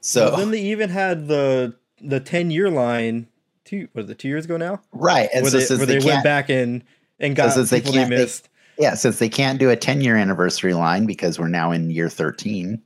so 0.00 0.30
Well, 0.30 0.38
then 0.38 0.50
they 0.50 0.62
even 0.62 0.90
had 0.90 1.28
the 1.28 1.76
the 2.00 2.18
10 2.18 2.50
year 2.50 2.68
line 2.68 3.28
two 3.64 3.86
was 3.94 4.10
it 4.10 4.18
two 4.18 4.26
years 4.26 4.46
ago 4.46 4.56
now? 4.56 4.80
right 4.92 5.28
and 5.32 5.44
where 5.44 5.50
so 5.52 5.58
they, 5.60 5.76
where 5.76 5.86
they, 5.86 5.98
they, 6.00 6.04
went 6.04 6.24
back 6.24 6.50
in 6.50 6.82
and 7.20 7.36
got 7.36 7.54
they 7.54 7.78
people 7.80 7.92
they 7.92 8.02
they- 8.02 8.08
missed. 8.10 8.48
yeah 8.78 8.94
since 8.94 9.20
they 9.20 9.28
can't 9.28 9.60
do 9.60 9.70
a 9.70 9.76
10 9.76 10.00
year 10.00 10.16
anniversary 10.16 10.74
line 10.74 11.06
because 11.06 11.38
we're 11.38 11.46
now 11.46 11.70
in 11.70 11.88
year 11.88 12.08
13 12.08 12.82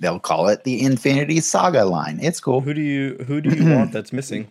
they'll 0.00 0.18
call 0.18 0.48
it 0.48 0.64
the 0.64 0.82
infinity 0.82 1.38
saga 1.38 1.84
line 1.84 2.18
it's 2.20 2.40
cool 2.40 2.62
Who 2.62 2.74
do 2.74 2.80
you 2.80 3.14
who 3.28 3.40
do 3.40 3.50
you 3.56 3.76
want 3.76 3.92
that's 3.92 4.12
missing? 4.12 4.50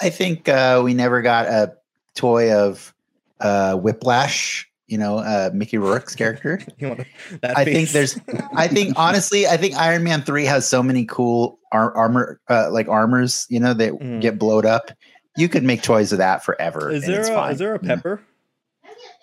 I 0.00 0.10
think 0.10 0.48
uh, 0.48 0.80
we 0.84 0.94
never 0.94 1.20
got 1.22 1.46
a 1.48 1.74
toy 2.14 2.52
of 2.54 2.94
uh, 3.40 3.76
Whiplash. 3.76 4.66
You 4.86 4.98
know, 4.98 5.18
uh, 5.18 5.50
Mickey 5.54 5.78
Rourke's 5.78 6.16
character. 6.16 6.60
You 6.78 6.88
want 6.88 7.06
that 7.42 7.56
I 7.56 7.64
think 7.64 7.90
there's. 7.90 8.18
I 8.56 8.66
think 8.66 8.94
honestly, 8.96 9.46
I 9.46 9.56
think 9.56 9.76
Iron 9.76 10.02
Man 10.02 10.22
three 10.22 10.44
has 10.46 10.66
so 10.66 10.82
many 10.82 11.04
cool 11.04 11.60
ar- 11.70 11.96
armor, 11.96 12.40
uh, 12.50 12.70
like 12.72 12.88
armors. 12.88 13.46
You 13.48 13.60
know, 13.60 13.72
that 13.74 13.92
Mm. 13.92 14.20
get 14.20 14.38
blowed 14.38 14.66
up. 14.66 14.90
You 15.36 15.48
could 15.48 15.62
make 15.62 15.82
toys 15.82 16.10
of 16.10 16.18
that 16.18 16.44
forever. 16.44 16.90
Is 16.90 17.06
there 17.06 17.20
a, 17.20 17.24
fine, 17.24 17.52
is 17.52 17.58
there 17.60 17.74
a 17.76 17.80
you 17.80 17.88
know? 17.88 17.94
pepper? 17.94 18.20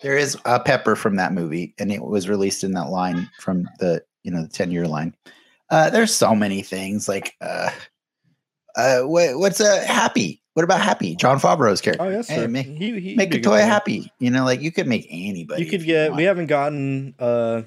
There 0.04 0.18
is 0.18 0.38
a 0.46 0.60
pepper 0.60 0.96
from 0.96 1.18
that 1.18 1.34
movie, 1.34 1.74
and 1.78 1.92
it 1.92 2.02
was 2.02 2.30
released 2.30 2.64
in 2.64 2.72
that 2.74 2.90
line 2.90 3.30
from 3.42 3.68
the 3.80 4.02
you 4.24 4.32
know 4.32 4.44
the 4.44 4.48
ten 4.48 4.72
year 4.72 4.88
line. 4.88 5.14
Uh, 5.70 5.90
there's 5.90 6.16
so 6.16 6.34
many 6.34 6.62
things 6.62 7.10
like 7.10 7.36
uh, 7.42 7.72
uh, 8.78 9.02
what, 9.02 9.38
what's 9.38 9.60
a 9.60 9.86
happy? 9.86 10.42
What 10.58 10.64
about 10.64 10.82
Happy? 10.82 11.16
Jon 11.16 11.40
Favreau's 11.40 11.82
character. 11.82 12.04
Oh 12.04 12.10
yes, 12.10 12.28
Hey, 12.30 12.38
sir. 12.38 12.48
make 12.48 12.66
he, 12.66 13.00
he, 13.00 13.16
make 13.16 13.32
a 13.32 13.40
toy 13.40 13.60
happy. 13.60 14.12
You 14.18 14.32
know, 14.32 14.44
like 14.44 14.60
you 14.60 14.72
could 14.72 14.88
make 14.88 15.06
anybody. 15.08 15.64
You 15.64 15.70
could 15.70 15.84
get. 15.86 16.10
want. 16.10 16.18
We 16.18 16.24
haven't 16.24 16.48
gotten 16.48 17.14
uh 17.20 17.62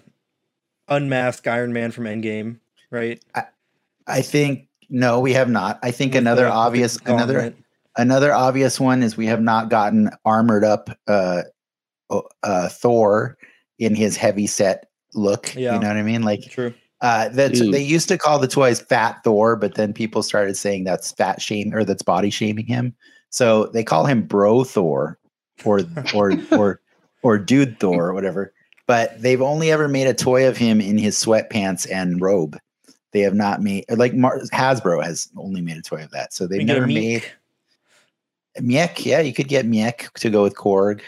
unmasked 0.88 1.46
Iron 1.46 1.72
Man 1.72 1.92
from 1.92 2.06
Endgame, 2.06 2.58
right? 2.90 3.22
I 4.08 4.22
think 4.22 4.66
no, 4.88 5.20
we 5.20 5.34
have 5.34 5.48
not. 5.48 5.78
I 5.84 5.92
think 5.92 6.14
With 6.14 6.22
another 6.22 6.46
the- 6.46 6.50
obvious 6.50 6.98
another 7.06 7.54
another 7.96 8.32
obvious 8.32 8.80
one 8.80 9.04
is 9.04 9.16
we 9.16 9.26
have 9.26 9.40
not 9.40 9.68
gotten 9.68 10.10
armored 10.24 10.64
up 10.64 10.90
uh, 11.06 11.42
uh 12.42 12.68
Thor 12.70 13.38
in 13.78 13.94
his 13.94 14.16
heavy 14.16 14.48
set 14.48 14.86
look. 15.14 15.54
Yeah. 15.54 15.74
You 15.74 15.78
know 15.80 15.86
what 15.86 15.96
I 15.96 16.02
mean? 16.02 16.22
Like 16.22 16.40
True. 16.50 16.74
Uh 17.00 17.28
that's 17.30 17.60
Dude. 17.60 17.72
they 17.74 17.82
used 17.82 18.08
to 18.08 18.18
call 18.18 18.38
the 18.38 18.48
toys 18.48 18.80
fat 18.80 19.22
Thor, 19.24 19.56
but 19.56 19.74
then 19.74 19.92
people 19.92 20.22
started 20.22 20.56
saying 20.56 20.84
that's 20.84 21.12
fat 21.12 21.40
shame 21.40 21.74
or 21.74 21.84
that's 21.84 22.02
body 22.02 22.30
shaming 22.30 22.66
him. 22.66 22.94
So 23.30 23.66
they 23.66 23.84
call 23.84 24.04
him 24.06 24.22
bro 24.22 24.64
Thor 24.64 25.18
or 25.64 25.80
or 26.14 26.34
or 26.52 26.80
or 27.22 27.38
dude 27.38 27.78
Thor 27.80 28.08
or 28.08 28.14
whatever. 28.14 28.52
But 28.86 29.20
they've 29.22 29.42
only 29.42 29.70
ever 29.70 29.86
made 29.88 30.08
a 30.08 30.14
toy 30.14 30.48
of 30.48 30.56
him 30.56 30.80
in 30.80 30.98
his 30.98 31.16
sweatpants 31.16 31.90
and 31.90 32.20
robe. 32.20 32.58
They 33.12 33.20
have 33.20 33.34
not 33.34 33.62
made 33.62 33.84
like 33.90 34.14
Mar- 34.14 34.40
Hasbro 34.52 35.02
has 35.02 35.28
only 35.36 35.60
made 35.60 35.76
a 35.76 35.82
toy 35.82 36.02
of 36.02 36.10
that. 36.10 36.32
So 36.32 36.46
they've 36.46 36.58
We 36.58 36.64
get 36.64 36.76
a 36.76 36.80
never 36.80 36.86
made 36.86 37.24
Miek. 38.58 39.04
Yeah, 39.04 39.20
you 39.20 39.32
could 39.32 39.48
get 39.48 39.66
Miek 39.66 40.12
to 40.14 40.30
go 40.30 40.42
with 40.42 40.56
Korg. 40.56 41.00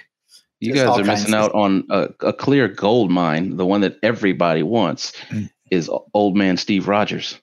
You 0.61 0.75
guys 0.75 0.97
are 0.97 1.05
missing 1.05 1.35
out 1.35 1.53
on 1.55 1.85
a, 1.91 2.09
a 2.21 2.33
clear 2.33 2.69
gold 2.69 3.11
mine. 3.11 3.57
The 3.57 3.67
one 3.67 3.81
that 3.81 3.99
everybody 4.03 4.63
wants 4.63 5.13
Mm. 5.29 5.51
Is 5.73 5.91
old 6.15 6.37
man 6.37 6.57
Steve 6.57 6.87
Rogers. 6.89 7.41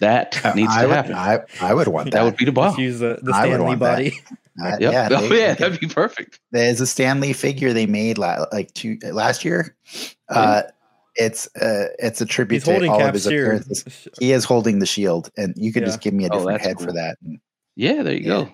That 0.00 0.40
needs 0.56 0.72
I 0.74 0.82
to 0.82 0.88
would, 0.88 0.94
happen. 0.96 1.14
I, 1.14 1.40
I 1.60 1.74
would 1.74 1.88
want 1.88 2.06
that. 2.06 2.12
that 2.18 2.24
would 2.24 2.36
be 2.36 2.44
the 2.46 2.52
bomb. 2.52 2.70
Just 2.70 2.78
use 2.78 2.98
the, 3.00 3.18
the 3.22 3.32
Stan 3.34 3.50
Lee 3.58 3.64
want 3.66 3.80
that. 3.80 3.92
body. 3.96 4.20
Uh, 4.60 4.76
Yep. 4.80 4.92
Yeah, 4.92 5.08
oh, 5.12 5.22
yeah, 5.22 5.28
they- 5.28 5.54
that'd 5.54 5.80
be 5.80 5.86
perfect. 5.88 6.40
there's 6.52 6.80
a 6.80 6.86
Stan 6.86 7.20
Lee 7.20 7.32
figure 7.32 7.72
they 7.72 7.86
made 7.86 8.18
la- 8.18 8.44
like 8.52 8.72
two 8.74 8.98
last 9.12 9.44
year. 9.44 9.74
Uh, 10.28 10.62
it's 11.16 11.46
uh, 11.56 11.86
it's 11.98 12.20
a 12.20 12.26
tribute 12.26 12.56
He's 12.58 12.64
to 12.64 12.88
all 12.88 13.00
of 13.02 13.12
his 13.14 13.24
Steer. 13.24 13.46
appearances. 13.46 14.08
He 14.18 14.32
is 14.32 14.44
holding 14.44 14.78
the 14.78 14.86
shield, 14.86 15.30
and 15.36 15.54
you 15.56 15.72
could 15.72 15.82
Yeah. 15.82 15.88
just 15.88 16.00
give 16.00 16.12
me 16.14 16.24
a 16.24 16.28
Oh, 16.28 16.38
different 16.38 16.58
that's 16.62 16.66
head 16.66 16.78
for 16.78 16.86
cool. 16.86 16.94
that. 16.94 17.16
Yeah, 17.76 18.02
there 18.02 18.12
you 18.14 18.20
Yeah. 18.20 18.26
go. 18.28 18.52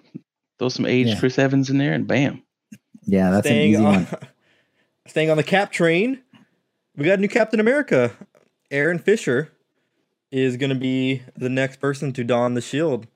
Throw 0.58 0.68
some 0.68 0.86
aged 0.86 1.10
Yeah. 1.10 1.18
Chris 1.20 1.38
Evans 1.38 1.70
in 1.70 1.78
there, 1.78 1.92
and 1.92 2.06
bam. 2.06 2.42
Yeah, 3.04 3.30
that's 3.30 3.46
an 3.46 3.54
easy 3.56 3.76
on, 3.76 3.84
one. 3.84 4.06
staying 5.06 5.30
on 5.30 5.36
the 5.36 5.42
Cap 5.44 5.70
train, 5.72 6.20
we 6.96 7.04
got 7.04 7.18
a 7.18 7.20
new 7.20 7.28
Captain 7.28 7.60
America. 7.60 8.10
Aaron 8.70 8.98
Fischer 8.98 9.52
is 10.30 10.56
going 10.56 10.70
to 10.70 10.76
be 10.78 11.22
the 11.36 11.48
next 11.48 11.80
person 11.80 12.12
to 12.12 12.24
don 12.24 12.54
the 12.54 12.60
shield, 12.60 13.06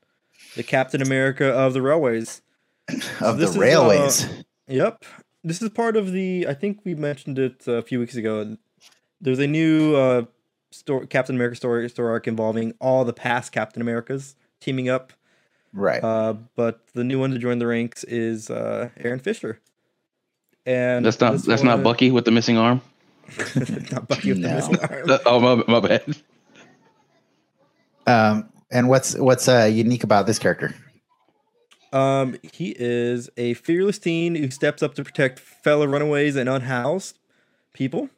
the 0.55 0.63
Captain 0.63 1.01
America 1.01 1.45
of 1.45 1.73
the 1.73 1.81
railways. 1.81 2.41
Of 3.19 3.37
this 3.37 3.51
the 3.51 3.55
is, 3.55 3.57
railways. 3.57 4.29
Yep, 4.67 5.05
this 5.43 5.61
is 5.61 5.69
part 5.69 5.95
of 5.95 6.11
the. 6.11 6.45
I 6.47 6.53
think 6.53 6.81
we 6.83 6.95
mentioned 6.95 7.39
it 7.39 7.67
a 7.67 7.81
few 7.81 7.99
weeks 7.99 8.15
ago. 8.15 8.57
There's 9.19 9.39
a 9.39 9.47
new 9.47 9.95
uh, 9.95 10.23
story, 10.71 11.07
Captain 11.07 11.35
America 11.35 11.55
story, 11.55 11.87
story 11.89 12.09
arc 12.11 12.27
involving 12.27 12.73
all 12.79 13.05
the 13.05 13.13
past 13.13 13.51
Captain 13.51 13.81
Americas 13.81 14.35
teaming 14.59 14.89
up. 14.89 15.13
right. 15.73 16.03
Uh, 16.03 16.33
but 16.55 16.87
the 16.93 17.03
new 17.03 17.19
one 17.19 17.31
to 17.31 17.37
join 17.37 17.59
the 17.59 17.67
ranks 17.67 18.03
is 18.05 18.49
uh, 18.49 18.89
Aaron 18.97 19.19
Fischer. 19.19 19.59
And 20.65 21.05
That's 21.05 21.19
not 21.19 21.33
this 21.33 21.43
that's 21.43 21.63
not 21.63 21.83
Bucky 21.83 22.11
with 22.11 22.25
the 22.25 22.31
missing 22.31 22.57
arm. 22.57 22.81
not 23.91 24.07
Bucky 24.07 24.29
with 24.33 24.41
the 24.41 24.47
No. 24.47 24.55
missing 24.55 24.79
arm. 24.79 25.09
Uh, 25.09 25.17
oh 25.25 25.39
my, 25.39 25.63
my 25.67 25.79
bad. 25.87 26.15
um, 28.07 28.49
and 28.71 28.89
what's 28.89 29.15
what's 29.17 29.47
uh, 29.47 29.69
unique 29.71 30.03
about 30.03 30.25
this 30.27 30.39
character? 30.39 30.73
Um, 31.93 32.37
he 32.53 32.73
is 32.77 33.29
a 33.37 33.53
fearless 33.55 33.99
teen 33.99 34.35
who 34.35 34.49
steps 34.49 34.81
up 34.81 34.95
to 34.95 35.03
protect 35.03 35.39
fellow 35.39 35.85
runaways 35.85 36.35
and 36.37 36.47
unhoused 36.47 37.17
people, 37.73 38.09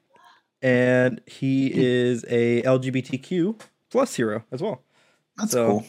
and 0.61 1.21
he 1.25 1.71
is 1.73 2.23
a 2.29 2.61
LGBTQ 2.63 3.59
plus 3.89 4.15
hero 4.15 4.43
as 4.51 4.61
well. 4.61 4.83
That's 5.37 5.51
So- 5.51 5.67
cool. 5.67 5.85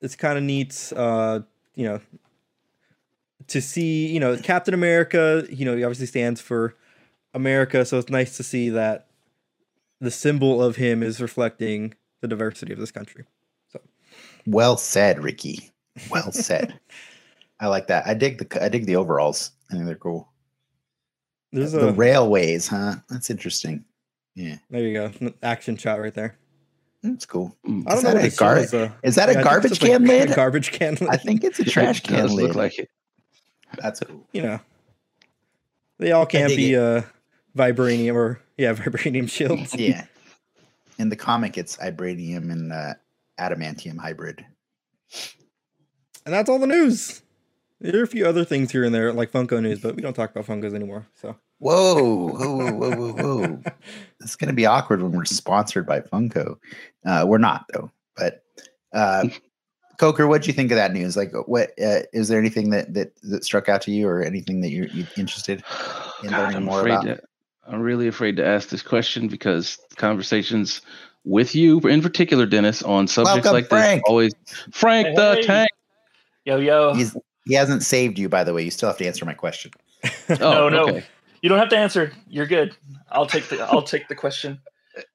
It's 0.00 0.16
kind 0.16 0.36
of 0.36 0.44
neat, 0.44 0.92
uh, 0.94 1.40
you 1.76 1.84
know, 1.86 2.00
to 3.46 3.62
see. 3.62 4.06
You 4.08 4.20
know, 4.20 4.36
Captain 4.36 4.74
America. 4.74 5.46
You 5.48 5.64
know, 5.64 5.74
he 5.76 5.82
obviously 5.82 6.04
stands 6.06 6.42
for 6.42 6.74
America, 7.34 7.84
so 7.84 7.98
it's 7.98 8.08
nice 8.10 8.36
to 8.36 8.42
see 8.42 8.70
that 8.70 9.08
the 10.00 10.10
symbol 10.10 10.62
of 10.62 10.76
him 10.76 11.02
is 11.02 11.20
reflecting 11.20 11.94
the 12.20 12.28
diversity 12.28 12.72
of 12.72 12.78
this 12.78 12.90
country. 12.92 13.24
Well 14.46 14.76
said, 14.76 15.22
Ricky. 15.22 15.70
Well 16.10 16.30
said. 16.32 16.78
I 17.60 17.68
like 17.68 17.86
that. 17.86 18.06
I 18.06 18.14
dig 18.14 18.38
the 18.38 18.62
I 18.62 18.68
dig 18.68 18.84
the 18.86 18.96
overalls. 18.96 19.52
I 19.70 19.74
think 19.74 19.86
they're 19.86 19.94
cool. 19.94 20.28
There's 21.52 21.72
the 21.72 21.88
a 21.88 21.92
railways, 21.92 22.66
huh? 22.68 22.96
That's 23.08 23.30
interesting. 23.30 23.84
Yeah, 24.34 24.56
there 24.70 24.82
you 24.82 24.92
go, 24.94 25.32
action 25.42 25.76
shot 25.76 26.00
right 26.00 26.12
there. 26.12 26.36
that's 27.04 27.24
cool. 27.24 27.56
Mm, 27.66 27.84
I 27.86 27.90
don't 27.90 27.98
Is 27.98 28.02
know 28.04 28.10
that 28.10 28.14
what 28.16 28.24
a 28.24 28.26
it 28.26 28.36
gar- 28.36 28.56
shows, 28.58 28.74
uh, 28.74 28.90
Is 29.04 29.14
that 29.14 29.30
yeah, 29.30 29.38
I 29.38 29.40
a 29.40 29.44
garbage 29.44 29.78
can 29.78 30.04
a- 30.04 30.06
lid? 30.08 30.30
A 30.32 30.34
garbage 30.36 30.72
can 30.72 30.94
lid. 30.96 31.08
I 31.08 31.16
think 31.16 31.44
it's 31.44 31.60
a 31.60 31.64
trash 31.64 31.98
it 32.00 32.04
can 32.08 32.16
does 32.24 32.32
lid. 32.32 32.48
look 32.48 32.56
like 32.56 32.78
it. 32.80 32.90
That's 33.78 34.00
cool. 34.00 34.26
you 34.32 34.42
know, 34.42 34.58
they 36.00 36.10
all 36.12 36.26
can't 36.26 36.54
be 36.54 36.74
it. 36.74 36.80
uh, 36.80 37.02
vibranium 37.56 38.14
or 38.14 38.40
yeah, 38.56 38.74
vibranium 38.74 39.28
shields. 39.28 39.74
Yeah. 39.74 40.06
In 40.98 41.08
the 41.08 41.16
comic, 41.16 41.58
it's 41.58 41.76
vibranium 41.76 42.52
and 42.52 42.72
uh, 42.72 42.94
adamantium 43.40 43.98
hybrid. 43.98 44.44
And 46.24 46.32
that's 46.32 46.48
all 46.48 46.58
the 46.58 46.66
news. 46.66 47.22
There 47.80 48.00
are 48.00 48.04
a 48.04 48.08
few 48.08 48.26
other 48.26 48.44
things 48.44 48.70
here 48.70 48.84
and 48.84 48.94
there, 48.94 49.12
like 49.12 49.30
Funko 49.30 49.60
news, 49.60 49.80
but 49.80 49.96
we 49.96 50.02
don't 50.02 50.14
talk 50.14 50.30
about 50.30 50.46
Funkos 50.46 50.74
anymore. 50.74 51.06
So 51.14 51.36
Whoa, 51.58 52.28
whoa, 52.28 52.56
whoa, 52.56 52.72
whoa, 52.72 52.96
whoa, 52.96 53.12
whoa. 53.12 53.62
it's 54.20 54.36
going 54.36 54.48
to 54.48 54.54
be 54.54 54.66
awkward 54.66 55.02
when 55.02 55.12
we're 55.12 55.24
sponsored 55.24 55.86
by 55.86 56.00
Funko. 56.00 56.58
Uh, 57.04 57.24
we're 57.26 57.38
not, 57.38 57.66
though. 57.72 57.90
But 58.16 58.42
uh, 58.92 59.28
Coker, 59.98 60.26
what 60.26 60.42
do 60.42 60.48
you 60.48 60.52
think 60.52 60.70
of 60.72 60.76
that 60.76 60.92
news? 60.92 61.16
Like, 61.16 61.32
what 61.46 61.70
uh, 61.82 62.00
is 62.12 62.28
there 62.28 62.38
anything 62.38 62.70
that, 62.70 62.92
that 62.94 63.12
that 63.22 63.44
struck 63.44 63.68
out 63.68 63.80
to 63.82 63.90
you, 63.90 64.08
or 64.08 64.22
anything 64.22 64.60
that 64.60 64.70
you're, 64.70 64.88
you 64.88 65.06
interested 65.16 65.62
In 66.22 66.30
God, 66.30 66.38
learning 66.38 66.56
I'm 66.56 66.64
more 66.64 66.86
about- 66.86 67.04
that 67.04 67.24
I'm 67.66 67.80
really 67.80 68.08
afraid 68.08 68.36
to 68.36 68.46
ask 68.46 68.68
this 68.68 68.82
question 68.82 69.28
because 69.28 69.78
conversations 69.96 70.82
with 71.24 71.54
you, 71.54 71.80
in 71.80 72.02
particular, 72.02 72.46
Dennis, 72.46 72.82
on 72.82 73.08
subjects 73.08 73.46
Welcome, 73.46 73.52
like 73.52 73.68
Frank. 73.68 74.02
this, 74.02 74.10
always 74.10 74.34
Frank 74.72 75.08
Hey, 75.08 75.14
the 75.14 75.34
hey. 75.36 75.42
Tank. 75.42 75.70
Yo, 76.44 76.58
yo. 76.58 76.94
He's 76.94 77.16
he 77.46 77.54
hasn't 77.54 77.82
saved 77.82 78.18
you, 78.18 78.28
by 78.28 78.44
the 78.44 78.52
way. 78.54 78.62
You 78.62 78.70
still 78.70 78.88
have 78.88 78.98
to 78.98 79.06
answer 79.06 79.24
my 79.24 79.34
question. 79.34 79.72
Oh, 80.28 80.34
no, 80.36 80.68
no. 80.68 80.82
okay. 80.88 81.04
You 81.42 81.48
don't 81.48 81.58
have 81.58 81.68
to 81.70 81.76
answer. 81.76 82.12
You're 82.26 82.46
good. 82.46 82.76
I'll 83.10 83.26
take 83.26 83.48
the 83.48 83.62
I'll 83.62 83.82
take 83.82 84.08
the 84.08 84.14
question. 84.14 84.60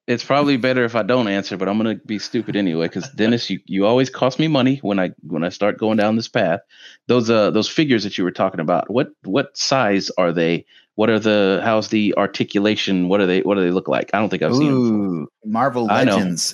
It's 0.08 0.24
probably 0.24 0.58
better 0.58 0.84
if 0.84 0.96
I 0.96 1.03
don't 1.03 1.27
answer, 1.27 1.58
but 1.58 1.70
I'm 1.70 1.77
gonna 1.77 1.96
be 2.06 2.20
stupid 2.20 2.56
anyway. 2.56 2.88
Because 2.88 3.10
Dennis, 3.10 3.50
you, 3.50 3.60
you 3.65 3.86
always 3.86 4.10
cost 4.10 4.38
me 4.38 4.48
money 4.48 4.77
when 4.84 5.00
I 5.00 5.12
when 5.22 5.44
I 5.44 5.50
start 5.50 5.77
going 5.77 5.98
down 5.98 6.15
this 6.15 6.27
path. 6.27 6.60
Those 7.08 7.29
uh 7.29 7.51
those 7.51 7.70
figures 7.70 8.03
that 8.03 8.18
you 8.18 8.24
were 8.24 8.32
talking 8.32 8.60
about, 8.60 8.91
what 8.91 9.10
what 9.24 9.58
size 9.58 10.12
are 10.18 10.32
they? 10.32 10.65
What 11.00 11.10
are 11.10 11.18
the 11.18 11.62
how's 11.63 11.88
the 11.88 12.13
articulation? 12.18 13.08
What 13.08 13.22
are 13.22 13.25
they? 13.25 13.39
What 13.39 13.56
do 13.56 13.62
they 13.62 13.72
look 13.72 13.88
like? 13.88 14.10
I 14.13 14.20
don't 14.20 14.27
think 14.27 14.44
I've 14.44 14.53
seen 14.53 14.68
them. 14.68 15.27
Marvel 15.46 15.89
I. 15.89 16.03
Legends. 16.03 16.53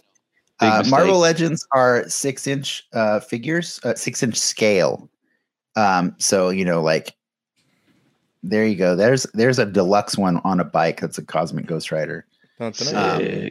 Big 0.59 0.69
Uh. 0.69 0.83
Marvel 0.87 1.17
Legends 1.17 1.65
are 1.71 2.07
six 2.07 2.45
inch 2.45 2.83
uh, 2.93 3.21
figures, 3.21 3.79
uh, 3.83 3.95
six 3.95 4.21
inch 4.21 4.37
scale. 4.37 5.09
Um, 5.75 6.13
so 6.19 6.49
you 6.49 6.63
know, 6.63 6.83
like, 6.83 7.15
there 8.43 8.67
you 8.67 8.75
go. 8.75 8.95
There's 8.95 9.23
there's 9.33 9.57
a 9.57 9.65
deluxe 9.65 10.15
one 10.15 10.37
on 10.43 10.59
a 10.59 10.63
bike. 10.63 11.01
That's 11.01 11.17
a 11.17 11.25
Cosmic 11.25 11.65
Ghost 11.65 11.91
Rider. 11.91 12.27
Dun, 12.59 12.71
dun, 12.73 13.21
Um, 13.23 13.49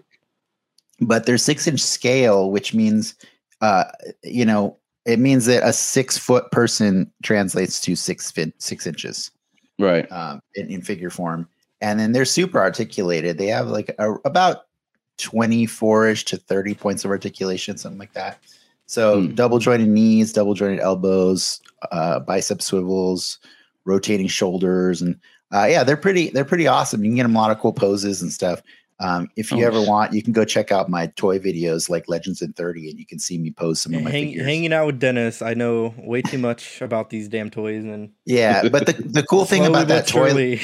but 1.01 1.27
they're 1.27 1.39
six 1.39 1.67
inch 1.67 1.81
scale, 1.81 2.53
which 2.53 2.73
means, 2.73 3.17
uh, 3.63 3.87
you 4.23 4.45
know, 4.45 4.79
it 5.07 5.19
means 5.19 5.47
that 5.47 5.69
a 5.69 5.73
six 5.73 6.17
foot 6.17 6.53
person 6.53 7.11
translates 7.25 7.81
to 7.81 7.97
six 7.97 8.31
fit, 8.31 8.55
six 8.63 8.87
inches 8.87 9.33
right. 9.79 10.11
um, 10.13 10.41
in, 10.55 10.69
in 10.71 10.83
figure 10.83 11.11
form. 11.11 11.49
And 11.81 11.99
then 12.01 12.13
they're 12.13 12.25
super 12.25 12.59
articulated. 12.59 13.37
They 13.39 13.47
have 13.49 13.69
like 13.69 13.95
a, 13.99 14.13
about 14.25 14.67
24 15.19 16.09
ish 16.09 16.25
to 16.27 16.37
30 16.37 16.75
points 16.75 17.05
of 17.05 17.11
articulation, 17.11 17.77
something 17.77 17.99
like 17.99 18.13
that. 18.15 18.39
So 18.87 19.23
Hmm. 19.23 19.35
double 19.35 19.59
jointed 19.59 19.89
knees, 19.89 20.33
double 20.33 20.55
jointed 20.55 20.81
elbows, 20.81 21.61
uh, 21.93 22.21
bicep 22.21 22.61
swivels, 22.63 23.39
rotating 23.85 24.29
shoulders, 24.29 25.03
and 25.03 25.19
uh, 25.53 25.67
yeah, 25.67 25.85
they're 25.85 25.97
pretty. 25.97 26.31
They're 26.31 26.45
pretty 26.45 26.67
awesome. 26.67 27.05
You 27.05 27.11
can 27.11 27.17
get 27.17 27.23
them 27.23 27.37
a 27.37 27.39
lot 27.39 27.51
of 27.53 27.61
cool 27.61 27.73
poses 27.73 28.23
and 28.23 28.33
stuff. 28.33 28.61
Um, 29.05 29.29
if 29.37 29.51
you 29.53 29.59
Oh, 29.59 29.67
ever 29.67 29.83
want, 29.83 30.15
you 30.15 30.23
can 30.23 30.33
go 30.33 30.47
check 30.47 30.73
out 30.73 30.89
my 30.89 31.09
toy 31.09 31.39
videos 31.39 31.91
like 31.91 32.09
Legends 32.09 32.41
in 32.41 32.55
30, 32.55 32.89
and 32.89 32.99
you 32.99 33.05
can 33.05 33.19
see 33.19 33.37
me 33.37 33.51
pose 33.51 33.79
some 33.83 33.95
of 33.95 34.03
my 34.03 34.11
Hang, 34.11 34.29
figures. 34.29 34.47
hanging 34.47 34.73
out 34.73 34.87
with 34.87 34.99
Dennis, 34.99 35.43
I 35.43 35.53
know 35.53 35.95
way 35.99 36.23
too 36.23 36.39
much 36.39 36.81
about 36.81 37.11
these 37.11 37.29
damn 37.29 37.51
toys. 37.51 37.85
And 37.85 38.13
Yeah, 38.25 38.67
but 38.71 38.87
the, 38.87 38.95
the 38.95 39.23
cool 39.23 39.45
thing 39.51 39.67
about 39.67 39.89
that 39.89 40.07
toy, 40.07 40.29
surely- 40.31 40.61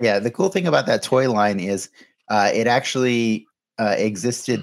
yeah, 0.00 0.20
the 0.20 0.30
cool 0.30 0.48
thing 0.48 0.68
about 0.68 0.86
that 0.86 1.02
toy 1.02 1.28
line 1.28 1.58
is 1.58 1.88
uh, 2.28 2.50
it 2.54 2.68
actually 2.68 3.46
uh, 3.80 3.96
existed 3.98 4.62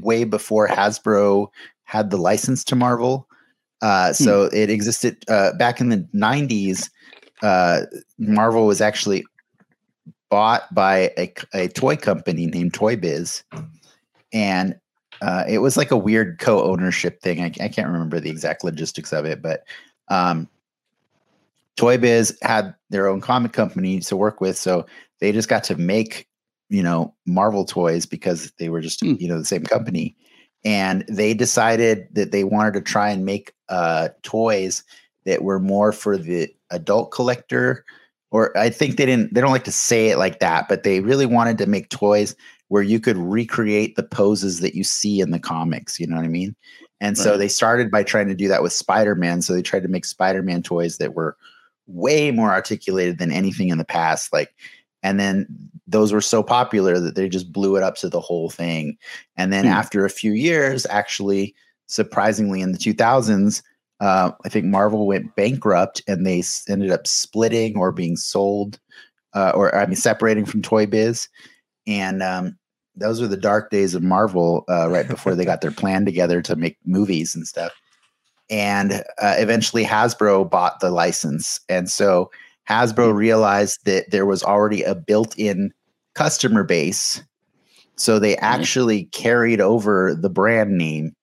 way 0.00 0.22
before 0.22 0.68
Hasbro 0.68 1.48
had 1.82 2.10
the 2.10 2.16
license 2.16 2.62
to 2.64 2.76
Marvel. 2.76 3.28
Uh, 3.80 4.12
so 4.12 4.44
it 4.52 4.70
existed 4.70 5.24
uh, 5.28 5.52
back 5.54 5.80
in 5.80 5.88
the 5.88 6.06
90s. 6.14 6.88
Uh, 7.42 7.80
Marvel 8.18 8.66
was 8.68 8.80
actually 8.80 9.24
bought 10.32 10.74
by 10.74 11.12
a, 11.18 11.30
a 11.52 11.68
toy 11.68 11.94
company 11.94 12.46
named 12.46 12.72
Toy 12.72 12.96
Biz. 12.96 13.42
And 14.32 14.80
uh, 15.20 15.44
it 15.46 15.58
was 15.58 15.76
like 15.76 15.90
a 15.90 15.96
weird 15.96 16.38
co 16.38 16.62
ownership 16.62 17.20
thing. 17.20 17.42
I, 17.42 17.52
I 17.62 17.68
can't 17.68 17.88
remember 17.92 18.18
the 18.18 18.30
exact 18.30 18.64
logistics 18.64 19.12
of 19.12 19.26
it, 19.26 19.42
but 19.42 19.64
um, 20.08 20.48
Toy 21.76 21.98
Biz 21.98 22.38
had 22.40 22.74
their 22.88 23.08
own 23.08 23.20
comic 23.20 23.52
company 23.52 24.00
to 24.00 24.16
work 24.16 24.40
with. 24.40 24.56
So 24.56 24.86
they 25.20 25.32
just 25.32 25.50
got 25.50 25.64
to 25.64 25.76
make, 25.76 26.26
you 26.70 26.82
know, 26.82 27.14
Marvel 27.26 27.66
toys 27.66 28.06
because 28.06 28.52
they 28.52 28.70
were 28.70 28.80
just, 28.80 29.00
Hmm. 29.00 29.16
you 29.20 29.28
know, 29.28 29.38
the 29.38 29.44
same 29.44 29.64
company. 29.64 30.16
And 30.64 31.04
they 31.10 31.34
decided 31.34 32.08
that 32.12 32.32
they 32.32 32.44
wanted 32.44 32.72
to 32.72 32.80
try 32.80 33.10
and 33.10 33.26
make 33.26 33.52
uh, 33.68 34.08
toys 34.22 34.82
that 35.26 35.42
were 35.42 35.60
more 35.60 35.92
for 35.92 36.16
the 36.16 36.48
adult 36.70 37.10
collector. 37.10 37.84
Or 38.32 38.56
I 38.58 38.70
think 38.70 38.96
they 38.96 39.06
didn't, 39.06 39.32
they 39.32 39.40
don't 39.40 39.52
like 39.52 39.64
to 39.64 39.72
say 39.72 40.08
it 40.08 40.16
like 40.16 40.40
that, 40.40 40.66
but 40.68 40.82
they 40.82 41.00
really 41.00 41.26
wanted 41.26 41.58
to 41.58 41.66
make 41.66 41.90
toys 41.90 42.34
where 42.68 42.82
you 42.82 42.98
could 42.98 43.18
recreate 43.18 43.94
the 43.94 44.02
poses 44.02 44.60
that 44.60 44.74
you 44.74 44.82
see 44.82 45.20
in 45.20 45.30
the 45.30 45.38
comics. 45.38 46.00
You 46.00 46.06
know 46.06 46.16
what 46.16 46.24
I 46.24 46.28
mean? 46.28 46.56
And 47.00 47.18
so 47.18 47.36
they 47.36 47.48
started 47.48 47.90
by 47.90 48.02
trying 48.02 48.28
to 48.28 48.34
do 48.34 48.48
that 48.48 48.62
with 48.62 48.72
Spider 48.72 49.14
Man. 49.14 49.42
So 49.42 49.52
they 49.52 49.60
tried 49.60 49.82
to 49.82 49.88
make 49.88 50.06
Spider 50.06 50.42
Man 50.42 50.62
toys 50.62 50.96
that 50.96 51.14
were 51.14 51.36
way 51.86 52.30
more 52.30 52.50
articulated 52.50 53.18
than 53.18 53.30
anything 53.30 53.68
in 53.68 53.76
the 53.78 53.84
past. 53.84 54.32
Like, 54.32 54.54
and 55.02 55.20
then 55.20 55.46
those 55.86 56.12
were 56.12 56.20
so 56.22 56.42
popular 56.42 56.98
that 57.00 57.16
they 57.16 57.28
just 57.28 57.52
blew 57.52 57.76
it 57.76 57.82
up 57.82 57.96
to 57.96 58.08
the 58.08 58.20
whole 58.20 58.48
thing. 58.48 58.96
And 59.36 59.52
then 59.52 59.66
Hmm. 59.66 59.72
after 59.72 60.04
a 60.06 60.10
few 60.10 60.32
years, 60.32 60.86
actually, 60.88 61.54
surprisingly, 61.88 62.62
in 62.62 62.72
the 62.72 62.78
2000s, 62.78 63.62
uh, 64.02 64.32
I 64.44 64.48
think 64.48 64.66
Marvel 64.66 65.06
went 65.06 65.36
bankrupt 65.36 66.02
and 66.08 66.26
they 66.26 66.42
ended 66.68 66.90
up 66.90 67.06
splitting 67.06 67.78
or 67.78 67.92
being 67.92 68.16
sold, 68.16 68.80
uh, 69.32 69.52
or 69.54 69.72
I 69.76 69.86
mean, 69.86 69.94
separating 69.94 70.44
from 70.44 70.60
Toy 70.60 70.86
Biz. 70.86 71.28
And 71.86 72.20
um, 72.20 72.58
those 72.96 73.20
were 73.20 73.28
the 73.28 73.36
dark 73.36 73.70
days 73.70 73.94
of 73.94 74.02
Marvel 74.02 74.64
uh, 74.68 74.90
right 74.90 75.06
before 75.06 75.36
they 75.36 75.44
got 75.44 75.60
their 75.60 75.70
plan 75.82 76.04
together 76.04 76.42
to 76.42 76.56
make 76.56 76.76
movies 76.84 77.36
and 77.36 77.46
stuff. 77.46 77.72
And 78.50 79.04
uh, 79.22 79.36
eventually 79.38 79.84
Hasbro 79.84 80.50
bought 80.50 80.80
the 80.80 80.90
license. 80.90 81.60
And 81.68 81.88
so 81.88 82.28
Hasbro 82.68 83.14
realized 83.14 83.84
that 83.84 84.10
there 84.10 84.26
was 84.26 84.42
already 84.42 84.82
a 84.82 84.96
built 84.96 85.38
in 85.38 85.72
customer 86.14 86.64
base. 86.64 87.22
So 87.94 88.18
they 88.18 88.36
actually 88.38 89.04
carried 89.12 89.60
over 89.60 90.12
the 90.12 90.28
brand 90.28 90.76
name 90.76 91.14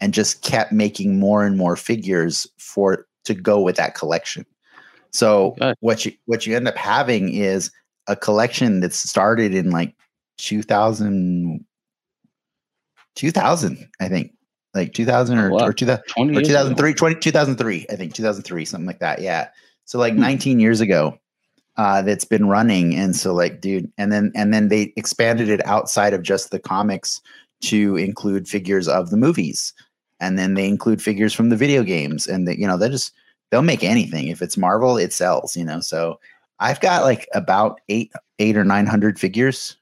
and 0.00 0.14
just 0.14 0.42
kept 0.42 0.72
making 0.72 1.18
more 1.18 1.44
and 1.44 1.56
more 1.58 1.76
figures 1.76 2.46
for 2.58 3.06
to 3.24 3.34
go 3.34 3.60
with 3.60 3.76
that 3.76 3.94
collection. 3.94 4.44
So 5.10 5.56
what 5.80 6.04
you 6.06 6.12
what 6.26 6.46
you 6.46 6.56
end 6.56 6.68
up 6.68 6.76
having 6.76 7.32
is 7.34 7.70
a 8.06 8.16
collection 8.16 8.80
that 8.80 8.92
started 8.94 9.54
in 9.54 9.70
like 9.70 9.94
2000 10.38 11.64
2000 13.16 13.88
I 14.00 14.08
think 14.08 14.32
like 14.74 14.94
2000 14.94 15.38
or, 15.38 15.50
Oh, 15.50 15.54
wow. 15.54 15.66
or 15.66 15.72
2000 15.72 16.02
20 16.06 16.36
or 16.36 16.40
2003 16.42 16.94
20, 16.94 17.14
2003 17.20 17.86
i 17.90 17.96
think 17.96 18.14
2003 18.14 18.64
something 18.64 18.86
like 18.86 19.00
that 19.00 19.20
yeah 19.20 19.48
so 19.84 19.98
like 19.98 20.14
Hmm. 20.14 20.20
19 20.20 20.60
years 20.60 20.80
ago 20.80 21.18
uh 21.76 22.02
that's 22.02 22.24
been 22.24 22.46
running 22.46 22.94
and 22.94 23.16
so 23.16 23.34
like 23.34 23.60
dude 23.60 23.90
and 23.98 24.12
then 24.12 24.30
and 24.36 24.54
then 24.54 24.68
they 24.68 24.92
expanded 24.96 25.48
it 25.48 25.64
outside 25.66 26.14
of 26.14 26.22
just 26.22 26.50
the 26.52 26.58
comics 26.60 27.20
to 27.62 27.96
include 27.96 28.48
figures 28.48 28.86
of 28.88 29.10
the 29.10 29.16
movies 29.16 29.74
and 30.20 30.38
then 30.38 30.54
they 30.54 30.68
include 30.68 31.02
figures 31.02 31.32
from 31.34 31.48
the 31.48 31.56
video 31.56 31.82
games 31.82 32.26
and 32.26 32.46
they, 32.46 32.56
you 32.56 32.66
know 32.66 32.76
they 32.76 32.88
just 32.88 33.12
they'll 33.50 33.62
make 33.62 33.82
anything 33.84 34.28
if 34.28 34.40
it's 34.42 34.56
marvel 34.56 34.96
it 34.96 35.12
sells 35.12 35.56
you 35.56 35.64
know 35.64 35.80
so 35.80 36.18
i've 36.60 36.80
got 36.80 37.02
like 37.02 37.26
about 37.34 37.80
eight 37.88 38.12
eight 38.38 38.56
or 38.56 38.64
nine 38.64 38.86
hundred 38.86 39.18
figures 39.18 39.76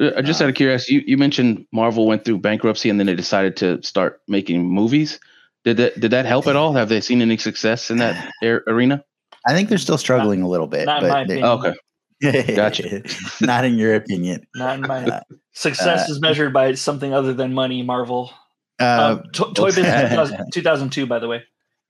Uh, 0.00 0.22
Just 0.22 0.40
Uh, 0.40 0.44
out 0.44 0.50
of 0.50 0.56
curiosity, 0.56 0.94
you, 0.94 1.02
you 1.06 1.16
mentioned 1.18 1.66
Marvel 1.72 2.06
went 2.06 2.24
through 2.24 2.38
bankruptcy 2.38 2.88
and 2.88 2.98
then 2.98 3.06
they 3.06 3.14
decided 3.14 3.54
to 3.58 3.82
start 3.82 4.20
making 4.28 4.64
movies. 4.64 5.18
Did 5.64 5.76
that 5.76 6.00
did 6.00 6.10
that 6.12 6.24
help 6.24 6.46
at 6.46 6.56
all? 6.56 6.72
Have 6.72 6.88
they 6.88 7.00
seen 7.02 7.20
any 7.20 7.36
success 7.36 7.90
in 7.90 7.98
that 7.98 8.14
ar- 8.42 8.62
arena? 8.66 9.04
i 9.46 9.52
think 9.54 9.68
they're 9.68 9.78
still 9.78 9.98
struggling 9.98 10.42
a 10.42 10.48
little 10.48 10.66
bit 10.66 10.84
Not 10.86 11.02
in 11.02 11.08
my 11.08 11.24
but 11.24 11.28
they- 11.28 11.42
opinion. 11.42 11.76
Okay, 12.22 12.54
Gotcha. 12.62 13.02
not 13.40 13.64
in 13.64 13.76
your 13.78 13.94
opinion 13.94 14.46
Not 14.54 14.74
in 14.76 14.82
my 14.86 15.04
Uh, 15.04 15.20
success 15.52 16.08
uh, 16.08 16.12
is 16.12 16.20
measured 16.20 16.52
by 16.52 16.74
something 16.74 17.12
other 17.12 17.32
than 17.34 17.52
money. 17.52 17.82
Marvel. 17.82 18.32
Uh, 18.80 19.18
um, 19.22 19.30
to- 19.32 19.52
Toy 19.54 19.66
Biz 19.66 19.76
2000 19.84 20.52
2002, 20.52 21.06
by 21.06 21.18
the 21.18 21.28
way. 21.28 21.42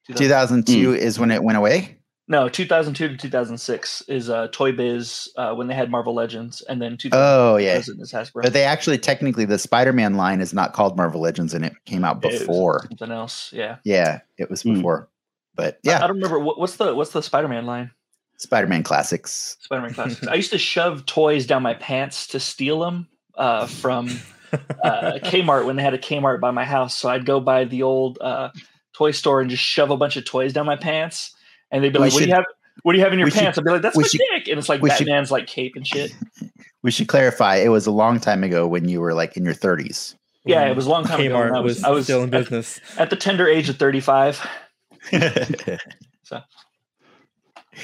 2000 0.09 0.65
2002 0.67 0.95
is 0.95 1.19
when 1.19 1.31
it 1.31 1.43
went 1.43 1.57
away. 1.59 1.97
No, 2.29 2.49
2002 2.49 3.09
to 3.09 3.17
2006 3.17 4.03
is 4.03 4.31
uh, 4.31 4.47
Toy 4.53 4.71
Biz 4.71 5.29
uh, 5.37 5.53
when 5.55 5.67
they 5.67 5.75
had 5.75 5.91
Marvel 5.91 6.15
Legends, 6.15 6.61
and 6.63 6.81
then 6.81 6.97
2000 6.97 7.13
Oh 7.21 7.57
yeah, 7.57 7.77
is 7.79 7.89
Hasbro. 8.13 8.43
but 8.43 8.53
they 8.53 8.63
actually 8.63 8.99
technically 8.99 9.45
the 9.45 9.59
Spider-Man 9.59 10.15
line 10.15 10.41
is 10.41 10.55
not 10.55 10.73
called 10.73 10.97
Marvel 10.97 11.21
Legends, 11.21 11.55
and 11.55 11.65
it 11.65 11.73
came 11.87 12.05
out 12.05 12.21
before. 12.21 12.87
something 12.89 13.11
else. 13.11 13.53
Yeah, 13.53 13.77
Yeah, 13.85 14.21
it 14.39 14.49
was 14.49 14.63
Hmm. 14.63 14.75
before. 14.75 15.09
But 15.57 15.79
I, 15.87 15.95
I 15.95 15.99
don't 16.07 16.17
remember 16.17 16.39
what, 16.39 16.59
what's 16.59 16.77
the 16.77 16.95
what's 16.95 17.11
the 17.11 17.23
Spider-Man 17.23 17.67
line. 17.67 17.91
Spider-Man 18.37 18.85
classics. 18.85 19.57
Spider-Man 19.63 19.93
classics. 19.95 20.27
I 20.27 20.35
used 20.35 20.53
to 20.53 20.59
shove 20.59 21.05
toys 21.07 21.47
down 21.47 21.63
my 21.65 21.75
pants 21.75 22.29
to 22.29 22.41
steal 22.41 22.79
them 22.81 23.09
uh, 23.37 23.67
from 23.67 24.09
uh, 24.53 25.19
Kmart 25.23 25.67
when 25.67 25.77
they 25.77 25.83
had 25.83 25.95
a 25.95 25.99
Kmart 25.99 26.41
by 26.41 26.51
my 26.51 26.65
house. 26.65 26.95
So 26.97 27.09
I'd 27.09 27.25
go 27.27 27.41
by 27.41 27.65
the 27.65 27.83
old 27.83 28.19
uh, 28.21 28.51
toy 28.93 29.11
store 29.13 29.41
and 29.41 29.51
just 29.51 29.63
shove 29.63 29.91
a 29.91 29.97
bunch 29.97 30.17
of 30.17 30.25
toys 30.25 30.53
down 30.53 30.67
my 30.67 30.77
pants, 30.77 31.35
and 31.71 31.83
they'd 31.85 31.93
be 31.93 31.99
We 31.99 32.07
like, 32.07 32.13
"What 32.15 32.21
do 32.23 32.29
you 32.29 32.35
have? 32.35 32.45
What 32.83 32.93
do 32.93 32.99
you 32.99 33.05
have 33.05 33.13
in 33.13 33.19
your 33.19 33.27
we 33.27 33.31
should- 33.31 33.41
pants?" 33.41 33.59
I'd 33.59 33.65
be 33.65 33.71
like, 33.71 33.83
"That's 33.83 33.97
my 33.97 34.03
should- 34.05 34.21
dick," 34.33 34.49
and 34.49 34.59
it's 34.59 34.69
like 34.69 34.81
we 34.83 34.91
should- 34.91 35.07
Batman's 35.07 35.31
like 35.31 35.47
cape 35.47 35.73
and 35.77 35.87
shit. 35.87 36.13
We 36.83 36.91
should 36.91 37.09
clarify. 37.09 37.57
It 37.57 37.69
was 37.69 37.87
a 37.87 37.91
long 37.91 38.21
time 38.21 38.43
ago 38.43 38.67
when 38.67 38.89
you 38.89 39.03
were 39.03 39.13
like 39.13 39.37
in 39.37 39.45
your 39.45 39.53
30s. 39.53 40.15
Yeah, 40.47 40.65
it 40.67 40.75
was 40.75 40.87
a 40.87 40.89
long 40.89 41.05
time 41.05 41.21
ago. 41.21 41.35
Kmart 41.35 41.45
when 41.51 41.55
I 41.57 41.61
was, 41.61 41.75
was, 41.75 41.85
I 41.85 41.91
was 41.91 42.05
still 42.07 42.23
in 42.23 42.33
at, 42.35 42.41
business. 42.41 42.81
at 42.97 43.11
the 43.11 43.17
tender 43.17 43.47
age 43.47 43.69
of 43.69 43.77
35. 43.77 44.41
So 46.23 46.41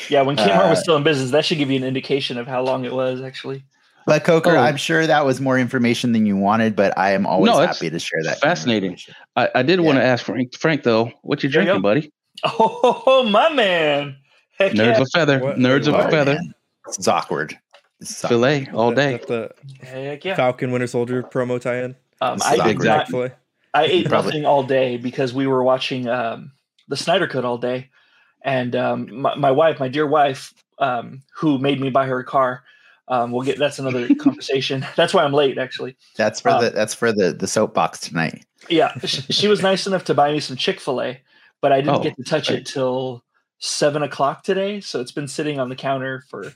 Yeah, 0.08 0.22
when 0.22 0.36
Kmart 0.36 0.70
was 0.70 0.78
Uh, 0.78 0.82
still 0.82 0.96
in 0.96 1.02
business, 1.02 1.30
that 1.32 1.44
should 1.44 1.58
give 1.58 1.70
you 1.70 1.76
an 1.76 1.84
indication 1.84 2.38
of 2.38 2.46
how 2.46 2.62
long 2.62 2.86
it 2.86 2.92
was 2.94 3.20
actually. 3.20 3.64
But 4.06 4.22
Coker, 4.24 4.50
Oh. 4.56 4.60
I'm 4.60 4.76
sure 4.76 5.06
that 5.06 5.24
was 5.26 5.40
more 5.40 5.58
information 5.58 6.12
than 6.12 6.26
you 6.26 6.36
wanted, 6.36 6.76
but 6.76 6.96
I 6.96 7.10
am 7.10 7.26
always 7.26 7.50
No, 7.52 7.58
happy 7.58 7.90
to 7.90 7.98
share 7.98 8.22
that. 8.22 8.40
fascinating. 8.40 8.96
I, 9.34 9.48
I 9.56 9.62
did 9.62 9.80
want 9.80 9.98
to 9.98 10.02
ask 10.04 10.24
Frank. 10.24 10.56
Frank, 10.56 10.84
though, 10.84 11.10
what 11.22 11.42
you 11.42 11.50
There 11.50 11.62
you 11.62 11.66
drinking, 11.66 11.82
buddy? 11.82 12.12
Oh, 12.44 13.26
my 13.30 13.48
man! 13.52 14.16
Heck 14.58 14.72
Nerds 14.72 14.76
yeah. 14.96 15.00
of 15.00 15.08
feather. 15.12 15.38
What- 15.40 15.56
Nerds 15.56 15.88
of 15.88 15.94
Oh, 15.94 15.98
a 16.06 16.10
feather. 16.10 16.34
man. 16.34 16.54
This 16.86 16.98
is 17.00 17.08
awkward. 17.08 17.58
This 17.98 18.10
is 18.10 18.24
awkward. 18.24 18.28
Filet 18.36 18.68
all 18.72 18.92
day. 18.92 19.12
that 19.12 19.26
the 19.26 19.50
Heck 19.84 20.24
yeah! 20.24 20.36
Falcon 20.36 20.70
Winter 20.70 20.86
Soldier 20.86 21.22
promo 21.24 21.60
tie-in. 21.60 21.96
Um, 22.20 22.38
I 22.44 22.56
did 22.56 22.66
Exactly. 22.68 23.30
I 23.74 23.84
ate 23.86 24.08
Probably- 24.08 24.28
nothing 24.30 24.46
all 24.46 24.62
day 24.62 24.96
because 24.98 25.34
we 25.34 25.46
were 25.48 25.62
watching 25.64 26.08
um, 26.08 26.52
the 26.88 26.96
Snyder 26.96 27.26
Cut 27.26 27.44
all 27.44 27.58
day, 27.58 27.90
and 28.42 28.74
um, 28.76 29.20
my, 29.20 29.34
my 29.34 29.50
wife, 29.50 29.80
my 29.80 29.88
dear 29.88 30.06
wife, 30.06 30.54
um, 30.78 31.22
who 31.34 31.58
made 31.58 31.80
me 31.80 31.90
buy 31.90 32.06
her 32.06 32.20
a 32.20 32.24
car. 32.24 32.62
Um, 33.08 33.30
we'll 33.30 33.42
get 33.44 33.58
that's 33.58 33.78
another 33.78 34.12
conversation. 34.16 34.84
That's 34.96 35.14
why 35.14 35.22
I'm 35.22 35.32
late, 35.32 35.58
actually. 35.58 35.96
That's 36.16 36.40
for 36.40 36.48
Uh, 36.48 36.60
the 36.62 36.70
that's 36.70 36.92
for 36.94 37.12
the 37.12 37.32
the 37.32 37.46
soapbox 37.46 38.00
tonight. 38.00 38.44
Yeah, 38.68 38.98
she, 39.04 39.22
she 39.32 39.46
was 39.48 39.62
nice 39.62 39.86
enough 39.86 40.02
to 40.04 40.14
buy 40.14 40.32
me 40.32 40.40
some 40.40 40.56
Chick 40.56 40.80
Fil 40.80 41.00
A, 41.00 41.20
but 41.60 41.70
I 41.72 41.80
didn't 41.82 41.96
Oh, 41.96 42.02
get 42.02 42.16
to 42.16 42.24
touch 42.24 42.50
right. 42.50 42.58
it 42.58 42.66
till 42.66 43.22
seven 43.58 44.02
o'clock 44.02 44.42
today. 44.42 44.80
So 44.80 45.00
it's 45.00 45.12
been 45.12 45.28
sitting 45.28 45.60
on 45.60 45.68
the 45.68 45.76
counter 45.76 46.24
for 46.28 46.52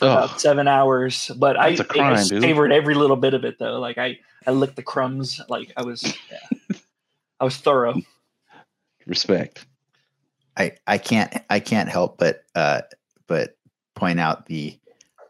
Oh, 0.00 0.10
about 0.12 0.40
seven 0.40 0.68
hours. 0.68 1.30
But 1.36 1.58
I, 1.58 1.70
That's 1.74 1.80
a 1.80 1.84
I 1.84 1.86
crime, 2.14 2.26
dude. 2.28 2.40
savored 2.42 2.72
every 2.72 2.94
little 2.94 3.16
bit 3.16 3.34
of 3.34 3.44
it 3.44 3.58
though. 3.58 3.78
Like 3.78 3.98
I, 3.98 4.18
I 4.46 4.52
licked 4.52 4.76
the 4.76 4.82
crumbs. 4.82 5.40
Like 5.50 5.72
I 5.76 5.82
was, 5.82 6.02
yeah. 6.30 6.76
I 7.40 7.44
was 7.44 7.56
thorough. 7.58 7.94
respect. 9.06 9.66
I 10.56 10.72
I 10.86 10.98
can't 10.98 11.36
I 11.50 11.58
can't 11.60 11.88
help 11.88 12.16
but 12.18 12.44
uh 12.54 12.82
but 13.26 13.56
point 13.96 14.20
out 14.20 14.46
the 14.46 14.78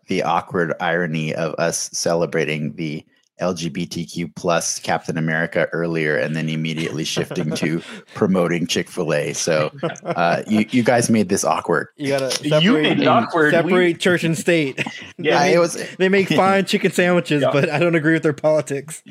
the 0.09 0.23
awkward 0.23 0.75
irony 0.81 1.35
of 1.35 1.55
us 1.55 1.91
celebrating 1.93 2.75
the 2.77 3.05
LGBTQ 3.41 4.33
plus 4.37 4.79
Captain 4.79 5.19
America 5.19 5.67
earlier 5.73 6.17
and 6.17 6.37
then 6.37 6.49
immediately 6.49 7.03
shifting 7.03 7.51
to 7.57 7.83
promoting 8.15 8.65
Chick 8.65 8.89
Fil 8.89 9.13
A. 9.13 9.33
So 9.33 9.73
uh, 10.05 10.45
you 10.47 10.67
you 10.71 10.85
guys 10.85 11.11
made 11.11 11.29
this 11.29 11.45
awkward. 11.45 11.89
You 11.97 12.11
gotta 12.11 12.27
You 12.45 12.51
separate, 12.51 12.83
made 12.83 13.01
it 13.01 13.07
awkward. 13.09 13.51
separate 13.53 13.73
We- 13.75 13.95
church 13.95 14.23
and 14.23 14.39
state. 14.39 14.81
Yeah, 15.19 15.41
they, 15.41 15.49
it 15.49 15.51
make, 15.55 15.59
was 15.61 15.97
they 15.99 16.09
make 16.09 16.29
fine 16.29 16.65
chicken 16.65 16.91
sandwiches, 16.93 17.43
Yeah. 17.43 17.51
but 17.53 17.69
I 17.71 17.79
don't 17.79 17.95
agree 17.95 18.13
with 18.15 18.23
their 18.25 18.33
politics. 18.33 19.03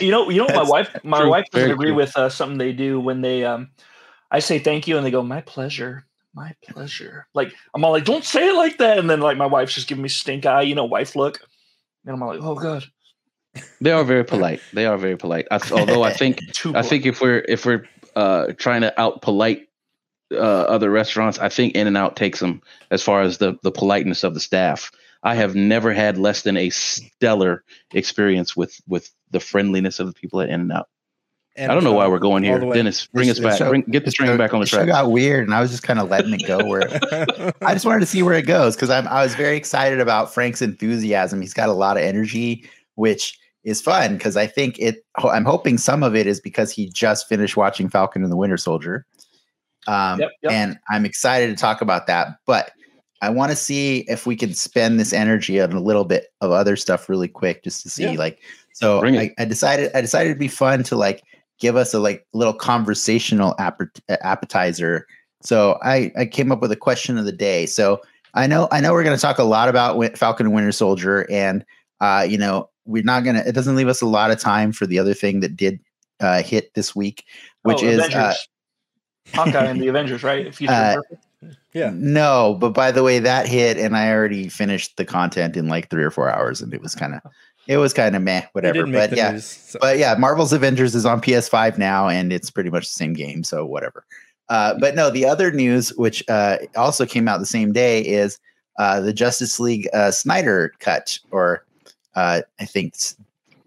you 0.00 0.10
know, 0.10 0.30
you 0.30 0.38
know, 0.38 0.48
my 0.54 0.62
wife, 0.68 0.90
my 1.04 1.20
true, 1.20 1.30
wife 1.30 1.44
doesn't 1.52 1.66
very 1.66 1.72
agree 1.74 1.86
true. 1.88 1.94
with 1.96 2.16
uh, 2.16 2.28
something 2.28 2.58
they 2.58 2.72
do 2.72 2.98
when 3.00 3.20
they, 3.20 3.44
um, 3.44 3.68
I 4.30 4.38
say 4.40 4.58
thank 4.58 4.86
you 4.88 4.96
and 4.96 5.04
they 5.04 5.10
go, 5.10 5.22
my 5.22 5.40
pleasure, 5.42 6.04
my 6.34 6.54
pleasure. 6.68 7.26
Like 7.34 7.52
I'm 7.74 7.84
all 7.84 7.92
like, 7.92 8.04
don't 8.04 8.24
say 8.24 8.48
it 8.48 8.54
like 8.54 8.78
that, 8.78 8.98
and 8.98 9.08
then 9.08 9.20
like 9.20 9.36
my 9.36 9.46
wife's 9.46 9.74
just 9.74 9.88
giving 9.88 10.02
me 10.02 10.08
stink 10.08 10.46
eye, 10.46 10.62
you 10.62 10.74
know, 10.74 10.84
wife 10.84 11.16
look, 11.16 11.40
and 12.04 12.14
I'm 12.14 12.22
all 12.22 12.34
like, 12.34 12.42
oh 12.42 12.54
god, 12.54 12.84
They 13.80 13.92
are 13.92 14.04
very 14.04 14.24
polite. 14.24 14.60
They 14.72 14.86
are 14.86 14.98
very 14.98 15.16
polite. 15.16 15.46
I, 15.50 15.60
although 15.72 16.02
I 16.02 16.12
think. 16.12 16.40
I 16.74 16.82
think 16.82 17.06
if 17.06 17.20
we're 17.20 17.44
if 17.48 17.64
we're 17.64 17.86
uh, 18.16 18.52
trying 18.58 18.82
to 18.82 19.00
out 19.00 19.22
polite 19.22 19.68
uh, 20.32 20.36
other 20.36 20.90
restaurants, 20.90 21.38
I 21.38 21.48
think 21.48 21.74
In 21.74 21.86
and 21.86 21.96
Out 21.96 22.16
takes 22.16 22.40
them 22.40 22.62
as 22.90 23.02
far 23.02 23.22
as 23.22 23.38
the 23.38 23.56
the 23.62 23.72
politeness 23.72 24.24
of 24.24 24.34
the 24.34 24.40
staff. 24.40 24.90
I 25.22 25.34
have 25.34 25.54
never 25.54 25.92
had 25.92 26.16
less 26.16 26.42
than 26.42 26.56
a 26.56 26.70
stellar 26.70 27.64
experience 27.92 28.56
with 28.56 28.80
with 28.86 29.10
the 29.30 29.40
friendliness 29.40 29.98
of 30.00 30.06
the 30.06 30.12
people 30.12 30.40
at 30.40 30.48
In 30.48 30.60
and 30.60 30.72
Out. 30.72 30.88
And 31.58 31.70
I 31.72 31.74
don't 31.74 31.82
know 31.84 31.92
why 31.92 32.06
we're 32.06 32.18
going 32.20 32.42
here. 32.44 32.58
Dennis, 32.58 33.06
bring 33.06 33.28
This- 33.28 33.38
us 33.38 33.44
back. 33.44 33.58
so- 33.58 33.68
bring, 33.70 33.82
get 33.82 34.04
the 34.04 34.12
train 34.12 34.28
show- 34.28 34.38
back 34.38 34.54
on 34.54 34.60
the 34.60 34.66
track. 34.66 34.84
It 34.84 34.86
got 34.86 35.10
weird, 35.10 35.44
and 35.44 35.54
I 35.54 35.60
was 35.60 35.70
just 35.70 35.82
kind 35.82 35.98
of 35.98 36.08
letting 36.08 36.32
it 36.34 36.46
go. 36.46 36.64
Where 36.64 36.82
I 37.62 37.74
just 37.74 37.84
wanted 37.84 38.00
to 38.00 38.06
see 38.06 38.22
where 38.22 38.34
it 38.34 38.46
goes 38.46 38.76
because 38.76 38.90
I'm 38.90 39.08
I 39.08 39.22
was 39.22 39.34
very 39.34 39.56
excited 39.56 40.00
about 40.00 40.32
Frank's 40.32 40.62
enthusiasm. 40.62 41.40
He's 41.40 41.54
got 41.54 41.68
a 41.68 41.72
lot 41.72 41.96
of 41.96 42.02
energy, 42.04 42.64
which 42.94 43.38
is 43.64 43.80
fun 43.82 44.16
because 44.16 44.36
I 44.36 44.46
think 44.46 44.78
it. 44.78 45.04
I'm 45.16 45.44
hoping 45.44 45.78
some 45.78 46.02
of 46.02 46.14
it 46.14 46.26
is 46.26 46.40
because 46.40 46.70
he 46.70 46.88
just 46.90 47.28
finished 47.28 47.56
watching 47.56 47.88
Falcon 47.88 48.22
and 48.22 48.30
the 48.32 48.36
Winter 48.36 48.56
Soldier, 48.56 49.04
um, 49.86 50.20
Yep, 50.20 50.30
yep. 50.42 50.52
and 50.52 50.78
I'm 50.88 51.04
excited 51.04 51.48
to 51.48 51.56
talk 51.60 51.80
about 51.82 52.06
that. 52.06 52.38
But 52.46 52.70
I 53.20 53.30
want 53.30 53.50
to 53.50 53.56
see 53.56 54.04
if 54.08 54.26
we 54.26 54.36
can 54.36 54.54
spend 54.54 55.00
this 55.00 55.12
energy 55.12 55.60
on 55.60 55.72
a 55.72 55.80
little 55.80 56.04
bit 56.04 56.26
of 56.40 56.52
other 56.52 56.76
stuff 56.76 57.08
really 57.08 57.26
quick, 57.26 57.64
just 57.64 57.82
to 57.82 57.90
see 57.90 58.04
Yeah. 58.04 58.12
like. 58.12 58.38
So 58.74 59.04
I. 59.04 59.34
I 59.40 59.44
decided 59.44 59.90
I 59.92 60.00
decided 60.00 60.28
it'd 60.30 60.38
be 60.38 60.46
fun 60.46 60.84
to 60.84 60.94
like 60.94 61.24
give 61.58 61.76
us 61.76 61.94
a 61.94 61.98
like 61.98 62.26
little 62.32 62.54
conversational 62.54 63.54
appetizer. 63.58 65.06
So 65.42 65.78
I 65.82 66.12
I 66.16 66.26
came 66.26 66.50
up 66.52 66.60
with 66.60 66.72
a 66.72 66.76
question 66.76 67.18
of 67.18 67.24
the 67.24 67.32
day. 67.32 67.66
So 67.66 68.00
I 68.34 68.46
know 68.46 68.68
I 68.70 68.80
know 68.80 68.92
we're 68.92 69.04
going 69.04 69.16
to 69.16 69.20
talk 69.20 69.38
a 69.38 69.44
lot 69.44 69.68
about 69.68 70.18
Falcon 70.18 70.46
and 70.46 70.54
Winter 70.54 70.72
Soldier, 70.72 71.30
and 71.30 71.64
uh, 72.00 72.26
you 72.28 72.38
know 72.38 72.68
we're 72.84 73.02
not 73.02 73.24
gonna. 73.24 73.42
It 73.46 73.52
doesn't 73.52 73.76
leave 73.76 73.88
us 73.88 74.00
a 74.00 74.06
lot 74.06 74.30
of 74.30 74.38
time 74.38 74.72
for 74.72 74.86
the 74.86 74.98
other 74.98 75.14
thing 75.14 75.40
that 75.40 75.56
did 75.56 75.80
uh, 76.20 76.42
hit 76.42 76.74
this 76.74 76.94
week, 76.94 77.24
which 77.62 77.82
Oh, 77.82 77.86
is 77.86 78.00
uh, 78.14 78.34
Hawkeye 79.34 79.64
and 79.64 79.80
the 79.80 79.88
Avengers, 79.88 80.22
right? 80.22 80.54
Future 80.54 80.72
Uh, 80.72 80.96
Yeah. 81.72 81.90
no. 81.94 82.56
But 82.58 82.70
by 82.70 82.90
the 82.90 83.02
way, 83.02 83.18
that 83.18 83.46
hit, 83.46 83.76
and 83.76 83.96
I 83.96 84.12
already 84.12 84.48
finished 84.48 84.96
the 84.96 85.04
content 85.04 85.56
in 85.56 85.68
like 85.68 85.90
three 85.90 86.02
or 86.04 86.10
four 86.10 86.30
hours, 86.30 86.60
and 86.60 86.72
it 86.74 86.80
was 86.80 86.94
kind 86.94 87.14
of 87.14 87.20
it 87.68 87.76
was 87.76 87.92
kind 87.92 88.16
of 88.16 88.22
meh, 88.22 88.46
whatever. 88.52 88.86
But 88.86 89.14
yeah, 89.14 89.32
news. 89.32 89.44
so- 89.44 89.78
but 89.80 89.98
yeah, 89.98 90.14
Marvel's 90.18 90.52
Avengers 90.52 90.94
is 90.94 91.06
on 91.06 91.20
PS5 91.20 91.78
now, 91.78 92.08
and 92.08 92.32
it's 92.32 92.50
pretty 92.50 92.70
much 92.70 92.84
the 92.84 92.94
same 92.94 93.12
game. 93.12 93.44
So 93.44 93.64
whatever. 93.64 94.04
Uh, 94.48 94.74
but 94.80 94.94
no, 94.94 95.10
the 95.10 95.26
other 95.26 95.52
news, 95.52 95.90
which 95.96 96.24
uh, 96.28 96.56
also 96.74 97.04
came 97.04 97.28
out 97.28 97.38
the 97.38 97.46
same 97.46 97.72
day, 97.72 98.00
is 98.00 98.38
uh, 98.78 98.98
the 99.00 99.12
Justice 99.12 99.60
League 99.60 99.86
uh, 99.92 100.10
Snyder 100.10 100.72
cut, 100.80 101.18
or 101.30 101.66
uh, 102.14 102.40
I 102.58 102.64
think 102.64 102.94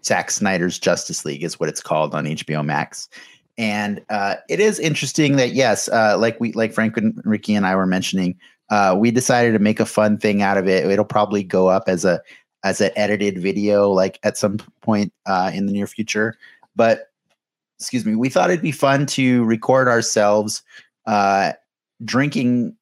Zack 0.04 0.32
Snyder's 0.32 0.80
Justice 0.80 1.24
League 1.24 1.44
is 1.44 1.60
what 1.60 1.68
it's 1.68 1.80
called 1.80 2.14
on 2.14 2.24
HBO 2.24 2.64
Max. 2.64 3.08
And 3.56 4.02
uh, 4.10 4.36
it 4.48 4.58
is 4.58 4.80
interesting 4.80 5.36
that 5.36 5.52
yes, 5.52 5.88
uh, 5.88 6.16
like 6.18 6.40
we 6.40 6.52
like 6.52 6.72
Frank 6.72 6.96
and 6.96 7.20
Ricky 7.24 7.54
and 7.54 7.66
I 7.66 7.76
were 7.76 7.86
mentioning, 7.86 8.36
uh, 8.70 8.96
we 8.98 9.12
decided 9.12 9.52
to 9.52 9.58
make 9.60 9.78
a 9.78 9.86
fun 9.86 10.18
thing 10.18 10.42
out 10.42 10.56
of 10.58 10.66
it. 10.66 10.90
It'll 10.90 11.04
probably 11.04 11.44
go 11.44 11.68
up 11.68 11.84
as 11.86 12.04
a 12.04 12.20
as 12.64 12.80
an 12.80 12.90
edited 12.96 13.38
video, 13.38 13.90
like 13.90 14.18
at 14.22 14.36
some 14.36 14.58
point 14.80 15.12
uh, 15.26 15.50
in 15.52 15.66
the 15.66 15.72
near 15.72 15.86
future. 15.86 16.36
But 16.76 17.10
excuse 17.78 18.04
me, 18.04 18.14
we 18.14 18.28
thought 18.28 18.50
it'd 18.50 18.62
be 18.62 18.72
fun 18.72 19.06
to 19.06 19.44
record 19.44 19.88
ourselves 19.88 20.62
uh, 21.06 21.52
drinking 22.04 22.76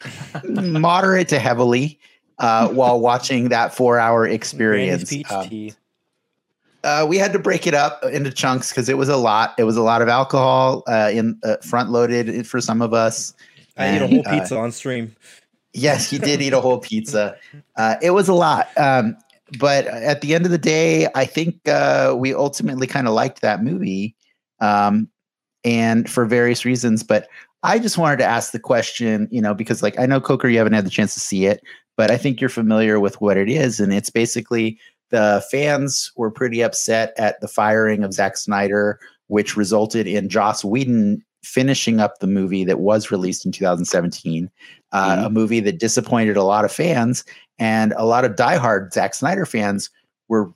moderate 0.44 1.28
to 1.28 1.38
heavily 1.38 1.98
uh, 2.38 2.68
while 2.68 3.00
watching 3.00 3.48
that 3.50 3.74
four 3.74 3.98
hour 3.98 4.26
experience. 4.26 5.10
tea. 5.10 5.24
uh, 6.84 7.04
we 7.04 7.18
had 7.18 7.32
to 7.32 7.38
break 7.38 7.66
it 7.66 7.74
up 7.74 8.02
into 8.04 8.30
chunks 8.30 8.70
because 8.70 8.88
it 8.88 8.96
was 8.96 9.08
a 9.08 9.16
lot. 9.16 9.54
It 9.58 9.64
was 9.64 9.76
a 9.76 9.82
lot 9.82 10.02
of 10.02 10.08
alcohol 10.08 10.84
uh, 10.86 11.10
in 11.12 11.38
uh, 11.42 11.56
front 11.56 11.90
loaded 11.90 12.46
for 12.46 12.60
some 12.60 12.80
of 12.80 12.94
us. 12.94 13.34
I 13.76 13.88
ate 13.88 14.02
a 14.02 14.06
whole 14.06 14.22
uh, 14.26 14.38
pizza 14.38 14.56
on 14.56 14.72
stream. 14.72 15.14
Yes, 15.72 16.08
he 16.08 16.18
did 16.18 16.40
eat 16.40 16.52
a 16.52 16.60
whole 16.60 16.78
pizza. 16.78 17.36
Uh, 17.76 17.96
it 18.00 18.10
was 18.10 18.28
a 18.28 18.34
lot. 18.34 18.68
Um, 18.78 19.16
but 19.58 19.86
at 19.86 20.20
the 20.20 20.34
end 20.34 20.44
of 20.44 20.50
the 20.50 20.58
day, 20.58 21.08
I 21.14 21.24
think 21.24 21.68
uh, 21.68 22.14
we 22.16 22.34
ultimately 22.34 22.86
kind 22.86 23.06
of 23.06 23.14
liked 23.14 23.42
that 23.42 23.62
movie 23.62 24.16
um, 24.60 25.08
and 25.64 26.10
for 26.10 26.24
various 26.26 26.64
reasons. 26.64 27.02
But 27.02 27.28
I 27.62 27.78
just 27.78 27.98
wanted 27.98 28.18
to 28.18 28.24
ask 28.24 28.52
the 28.52 28.58
question, 28.58 29.28
you 29.30 29.40
know, 29.40 29.54
because 29.54 29.82
like 29.82 29.98
I 29.98 30.06
know 30.06 30.20
Coker, 30.20 30.48
you 30.48 30.58
haven't 30.58 30.72
had 30.72 30.86
the 30.86 30.90
chance 30.90 31.14
to 31.14 31.20
see 31.20 31.46
it, 31.46 31.62
but 31.96 32.10
I 32.10 32.16
think 32.16 32.40
you're 32.40 32.50
familiar 32.50 32.98
with 32.98 33.20
what 33.20 33.36
it 33.36 33.48
is. 33.48 33.78
And 33.78 33.92
it's 33.92 34.10
basically 34.10 34.78
the 35.10 35.44
fans 35.50 36.12
were 36.16 36.30
pretty 36.30 36.62
upset 36.62 37.12
at 37.16 37.40
the 37.40 37.48
firing 37.48 38.02
of 38.02 38.12
Zack 38.12 38.36
Snyder, 38.36 38.98
which 39.28 39.56
resulted 39.56 40.06
in 40.06 40.28
Joss 40.28 40.64
Whedon 40.64 41.24
finishing 41.44 42.00
up 42.00 42.18
the 42.18 42.26
movie 42.26 42.64
that 42.64 42.80
was 42.80 43.12
released 43.12 43.46
in 43.46 43.52
2017, 43.52 44.50
uh, 44.90 45.22
a 45.26 45.30
movie 45.30 45.60
that 45.60 45.78
disappointed 45.78 46.36
a 46.36 46.42
lot 46.42 46.64
of 46.64 46.72
fans 46.72 47.24
and 47.58 47.92
a 47.96 48.04
lot 48.04 48.24
of 48.24 48.36
diehard 48.36 48.92
Zack 48.92 49.14
Snyder 49.14 49.46
fans 49.46 49.90
were 50.28 50.50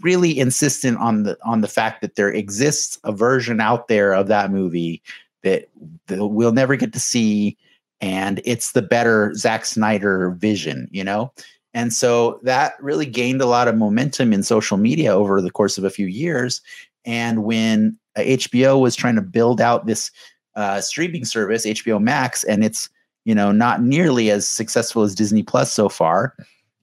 really 0.00 0.38
insistent 0.38 0.98
on 0.98 1.22
the 1.22 1.38
on 1.44 1.60
the 1.60 1.68
fact 1.68 2.00
that 2.00 2.16
there 2.16 2.32
exists 2.32 2.98
a 3.04 3.12
version 3.12 3.60
out 3.60 3.88
there 3.88 4.12
of 4.12 4.26
that 4.28 4.50
movie 4.50 5.02
that, 5.42 5.68
that 6.08 6.26
we'll 6.26 6.52
never 6.52 6.76
get 6.76 6.92
to 6.92 7.00
see 7.00 7.56
and 8.00 8.40
it's 8.44 8.72
the 8.72 8.82
better 8.82 9.32
Zack 9.34 9.64
Snyder 9.64 10.30
vision, 10.30 10.88
you 10.90 11.02
know? 11.02 11.32
And 11.72 11.92
so 11.92 12.40
that 12.42 12.74
really 12.80 13.06
gained 13.06 13.40
a 13.40 13.46
lot 13.46 13.68
of 13.68 13.76
momentum 13.76 14.32
in 14.32 14.42
social 14.42 14.76
media 14.76 15.14
over 15.14 15.40
the 15.40 15.50
course 15.50 15.78
of 15.78 15.84
a 15.84 15.90
few 15.90 16.06
years. 16.06 16.60
And 17.04 17.44
when 17.44 17.98
uh, 18.16 18.20
HBO 18.20 18.80
was 18.80 18.96
trying 18.96 19.16
to 19.16 19.22
build 19.22 19.60
out 19.60 19.86
this 19.86 20.10
uh, 20.56 20.80
streaming 20.80 21.24
service, 21.24 21.66
HBO 21.66 22.00
Max, 22.02 22.44
and 22.44 22.64
it's 22.64 22.88
you 23.26 23.34
know 23.34 23.52
not 23.52 23.82
nearly 23.82 24.30
as 24.30 24.48
successful 24.48 25.02
as 25.02 25.14
Disney 25.14 25.42
Plus 25.42 25.70
so 25.72 25.90
far. 25.90 26.34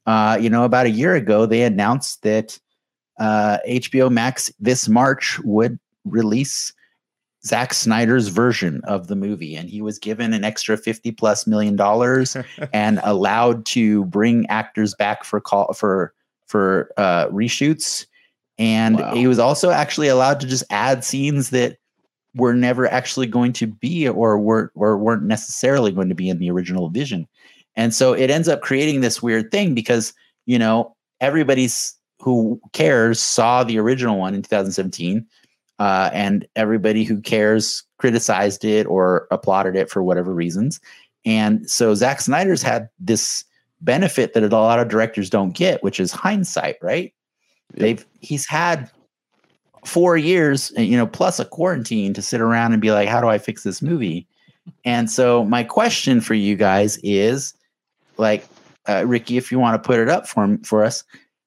Uh, 0.06 0.38
you 0.40 0.50
know, 0.50 0.66
about 0.66 0.86
a 0.86 0.90
year 0.92 1.16
ago, 1.16 1.46
they 1.48 1.64
announced 1.64 2.22
that 2.24 2.60
uh, 3.20 3.58
HBO 3.68 4.12
Max 4.12 4.52
this 4.60 4.90
March 4.90 5.40
would 5.46 5.80
release 6.04 6.74
Zack 7.46 7.74
Snyder's 7.74 8.28
version 8.28 8.82
of 8.84 9.08
the 9.08 9.16
movie, 9.16 9.56
and 9.56 9.70
he 9.70 9.82
was 9.82 9.98
given 9.98 10.34
an 10.34 10.44
extra 10.44 10.76
fifty 10.78 11.12
plus 11.12 11.48
million 11.48 11.76
dollars 11.78 12.36
and 12.74 13.00
allowed 13.04 13.66
to 13.68 14.04
bring 14.06 14.46
actors 14.50 14.94
back 14.96 15.24
for 15.24 15.40
call 15.40 15.72
for 15.74 16.14
for 16.48 16.92
uh, 16.98 17.28
reshoots. 17.30 18.06
And 18.60 19.00
Wow. 19.00 19.16
he 19.16 19.26
was 19.26 19.40
also 19.40 19.72
actually 19.72 20.10
allowed 20.10 20.40
to 20.42 20.48
just 20.48 20.64
add 20.70 21.04
scenes 21.04 21.50
that 21.52 21.78
were 22.36 22.54
never 22.54 22.88
actually 22.88 23.28
going 23.28 23.54
to 23.54 23.68
be 23.68 24.08
or 24.08 24.40
were 24.40 24.72
or 24.76 24.98
weren't 24.98 25.24
necessarily 25.24 25.92
going 25.92 26.10
to 26.10 26.16
be 26.16 26.30
in 26.30 26.40
the 26.40 26.50
original 26.50 26.90
vision. 26.90 27.28
And 27.76 27.94
so 27.94 28.14
it 28.14 28.30
ends 28.30 28.48
up 28.48 28.62
creating 28.62 29.02
this 29.02 29.22
weird 29.22 29.52
thing 29.52 29.74
because 29.74 30.14
you 30.46 30.60
know 30.60 30.96
everybody's 31.22 31.96
who 32.20 32.60
cares 32.72 33.20
saw 33.20 33.64
the 33.64 33.78
original 33.78 34.18
one 34.18 34.34
in 34.34 34.42
2017 34.42 35.26
uh, 35.80 36.10
and 36.14 36.48
everybody 36.56 37.04
who 37.04 37.20
cares 37.20 37.84
criticized 37.98 38.64
it 38.64 38.86
or 38.88 39.28
applauded 39.32 39.76
it 39.76 39.90
for 39.90 40.02
whatever 40.02 40.34
reasons. 40.34 40.80
And 41.26 41.70
so 41.70 41.94
Zack 41.96 42.22
Snyder's 42.22 42.62
had 42.62 42.90
this 43.00 43.44
benefit 43.82 44.34
that 44.34 44.44
a 44.44 44.48
lot 44.48 44.80
of 44.80 44.88
directors 44.88 45.30
don't 45.30 45.52
get, 45.52 45.84
which 45.84 46.00
is 46.00 46.12
hindsight, 46.12 46.78
right? 46.82 47.14
They've 47.74 48.06
he's 48.20 48.46
had 48.46 48.90
four 49.86 50.18
years, 50.18 50.72
uh, 50.78 50.82
you 50.82 50.98
know, 50.98 51.08
plus 51.08 51.40
a 51.40 51.46
quarantine 51.46 52.14
to 52.14 52.22
sit 52.22 52.42
around 52.42 52.74
and 52.74 52.82
be 52.82 52.92
like, 52.92 53.08
how 53.10 53.22
do 53.22 53.28
I 53.28 53.38
fix 53.38 53.64
this 53.64 53.82
movie? 53.82 54.28
And 54.86 55.10
so 55.10 55.44
my 55.44 55.64
question 55.64 56.22
for 56.22 56.34
you 56.34 56.56
guys 56.56 56.98
is 57.04 57.54
like, 58.18 58.46
uh, 58.88 59.06
Ricky, 59.06 59.38
if 59.38 59.52
you 59.52 59.60
want 59.60 59.82
to 59.82 59.86
put 59.86 60.00
it 60.00 60.10
up 60.10 60.28
for 60.28 60.58
for 60.64 60.84
us, 60.84 61.04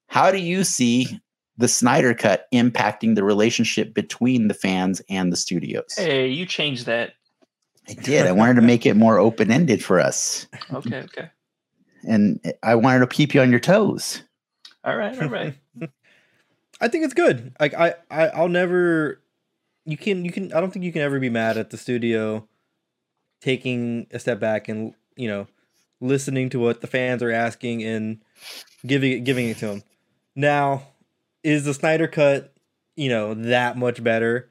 how 0.07 0.31
do 0.31 0.37
you 0.37 0.63
see 0.63 1.19
the 1.57 1.67
Snyder 1.67 2.13
cut 2.13 2.47
impacting 2.53 3.15
the 3.15 3.23
relationship 3.23 3.93
between 3.93 4.47
the 4.47 4.53
fans 4.53 5.01
and 5.09 5.31
the 5.31 5.37
studios? 5.37 5.93
Hey, 5.97 6.27
you 6.27 6.45
changed 6.45 6.85
that. 6.85 7.13
I 7.89 7.93
did. 7.93 8.27
I 8.27 8.31
wanted 8.31 8.55
to 8.55 8.61
make 8.61 8.85
it 8.85 8.95
more 8.95 9.17
open 9.17 9.49
ended 9.49 9.83
for 9.83 9.99
us, 9.99 10.45
Okay, 10.73 10.97
okay. 11.03 11.29
and 12.03 12.39
I 12.61 12.75
wanted 12.75 12.99
to 12.99 13.07
keep 13.07 13.33
you 13.33 13.41
on 13.41 13.49
your 13.49 13.61
toes. 13.61 14.23
All 14.83 14.97
right, 14.97 15.19
all 15.21 15.29
right. 15.29 15.55
I 16.79 16.87
think 16.87 17.05
it's 17.05 17.13
good. 17.13 17.53
Like 17.59 17.73
I, 17.73 17.95
I 18.09 18.27
I'll 18.27 18.49
never 18.49 19.21
you 19.85 19.97
can 19.97 20.25
you 20.25 20.31
can 20.31 20.53
I 20.53 20.59
don't 20.59 20.71
think 20.71 20.85
you 20.85 20.91
can 20.91 21.01
ever 21.01 21.19
be 21.19 21.29
mad 21.29 21.57
at 21.57 21.69
the 21.69 21.77
studio 21.77 22.47
taking 23.41 24.07
a 24.11 24.19
step 24.19 24.39
back 24.39 24.67
and 24.67 24.93
you 25.15 25.27
know 25.27 25.47
listening 25.99 26.49
to 26.49 26.59
what 26.59 26.81
the 26.81 26.87
fans 26.87 27.23
are 27.23 27.31
asking 27.31 27.83
and 27.83 28.21
giving 28.85 29.11
it 29.11 29.19
giving 29.21 29.49
it 29.49 29.57
to 29.57 29.67
them. 29.67 29.83
Now, 30.35 30.83
is 31.43 31.65
the 31.65 31.73
Snyder 31.73 32.07
cut, 32.07 32.53
you 32.95 33.09
know, 33.09 33.33
that 33.33 33.77
much 33.77 34.03
better? 34.03 34.49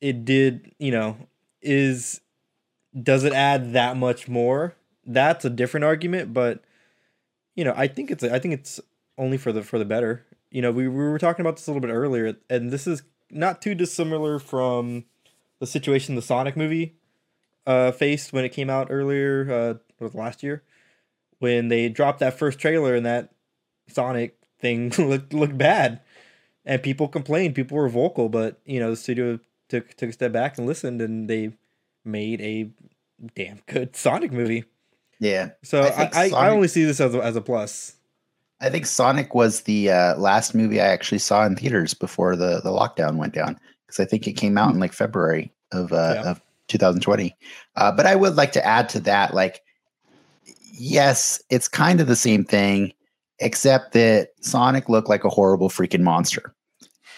It 0.00 0.24
did, 0.24 0.74
you 0.78 0.90
know, 0.90 1.16
is 1.60 2.20
does 3.00 3.24
it 3.24 3.32
add 3.32 3.72
that 3.72 3.96
much 3.96 4.28
more? 4.28 4.74
That's 5.04 5.44
a 5.44 5.50
different 5.50 5.84
argument, 5.84 6.32
but 6.32 6.62
you 7.54 7.64
know, 7.64 7.74
I 7.76 7.88
think 7.88 8.10
it's 8.10 8.24
I 8.24 8.38
think 8.38 8.54
it's 8.54 8.80
only 9.18 9.36
for 9.36 9.52
the 9.52 9.62
for 9.62 9.78
the 9.78 9.84
better. 9.84 10.24
You 10.54 10.62
know, 10.62 10.70
we, 10.70 10.86
we 10.86 11.02
were 11.02 11.18
talking 11.18 11.40
about 11.40 11.56
this 11.56 11.66
a 11.66 11.72
little 11.72 11.80
bit 11.80 11.92
earlier, 11.92 12.36
and 12.48 12.70
this 12.70 12.86
is 12.86 13.02
not 13.28 13.60
too 13.60 13.74
dissimilar 13.74 14.38
from 14.38 15.04
the 15.58 15.66
situation 15.66 16.14
the 16.14 16.22
Sonic 16.22 16.56
movie 16.56 16.94
uh, 17.66 17.90
faced 17.90 18.32
when 18.32 18.44
it 18.44 18.50
came 18.50 18.70
out 18.70 18.86
earlier, 18.88 19.50
uh, 19.50 19.74
was 19.98 20.14
last 20.14 20.44
year, 20.44 20.62
when 21.40 21.66
they 21.66 21.88
dropped 21.88 22.20
that 22.20 22.38
first 22.38 22.60
trailer 22.60 22.94
and 22.94 23.04
that 23.04 23.30
Sonic 23.88 24.38
thing 24.60 24.90
looked 24.98 25.32
looked 25.32 25.58
bad, 25.58 26.00
and 26.64 26.80
people 26.84 27.08
complained, 27.08 27.56
people 27.56 27.76
were 27.76 27.88
vocal, 27.88 28.28
but 28.28 28.60
you 28.64 28.78
know 28.78 28.90
the 28.90 28.96
studio 28.96 29.40
took 29.68 29.94
took 29.94 30.10
a 30.10 30.12
step 30.12 30.30
back 30.30 30.56
and 30.56 30.68
listened, 30.68 31.02
and 31.02 31.28
they 31.28 31.50
made 32.04 32.40
a 32.40 32.70
damn 33.34 33.60
good 33.66 33.96
Sonic 33.96 34.30
movie. 34.30 34.66
Yeah, 35.18 35.50
So 35.64 35.82
I 35.82 35.88
I, 35.88 36.10
I, 36.14 36.30
I 36.30 36.48
only 36.50 36.68
see 36.68 36.84
this 36.84 37.00
as 37.00 37.12
a, 37.12 37.18
as 37.18 37.34
a 37.34 37.40
plus. 37.40 37.96
I 38.64 38.70
think 38.70 38.86
Sonic 38.86 39.34
was 39.34 39.62
the 39.62 39.90
uh, 39.90 40.16
last 40.16 40.54
movie 40.54 40.80
I 40.80 40.86
actually 40.86 41.18
saw 41.18 41.44
in 41.44 41.54
theaters 41.56 41.92
before 41.94 42.34
the 42.36 42.60
the 42.62 42.70
lockdown 42.70 43.16
went 43.16 43.34
down 43.34 43.58
because 43.86 44.00
I 44.00 44.04
think 44.06 44.26
it 44.26 44.32
came 44.32 44.56
out 44.56 44.72
in 44.72 44.80
like 44.80 44.92
February 44.92 45.52
of 45.72 45.92
uh, 45.92 46.14
Yeah. 46.16 46.30
of 46.30 46.40
2020. 46.68 47.36
Uh, 47.76 47.92
but 47.92 48.06
I 48.06 48.16
would 48.16 48.36
like 48.36 48.52
to 48.52 48.64
add 48.64 48.88
to 48.90 49.00
that, 49.00 49.34
like, 49.34 49.60
yes, 50.72 51.42
it's 51.50 51.68
kind 51.68 52.00
of 52.00 52.06
the 52.06 52.16
same 52.16 52.44
thing, 52.44 52.92
except 53.38 53.92
that 53.92 54.30
Sonic 54.40 54.88
looked 54.88 55.08
like 55.10 55.24
a 55.24 55.28
horrible 55.28 55.68
freaking 55.68 56.00
monster, 56.02 56.54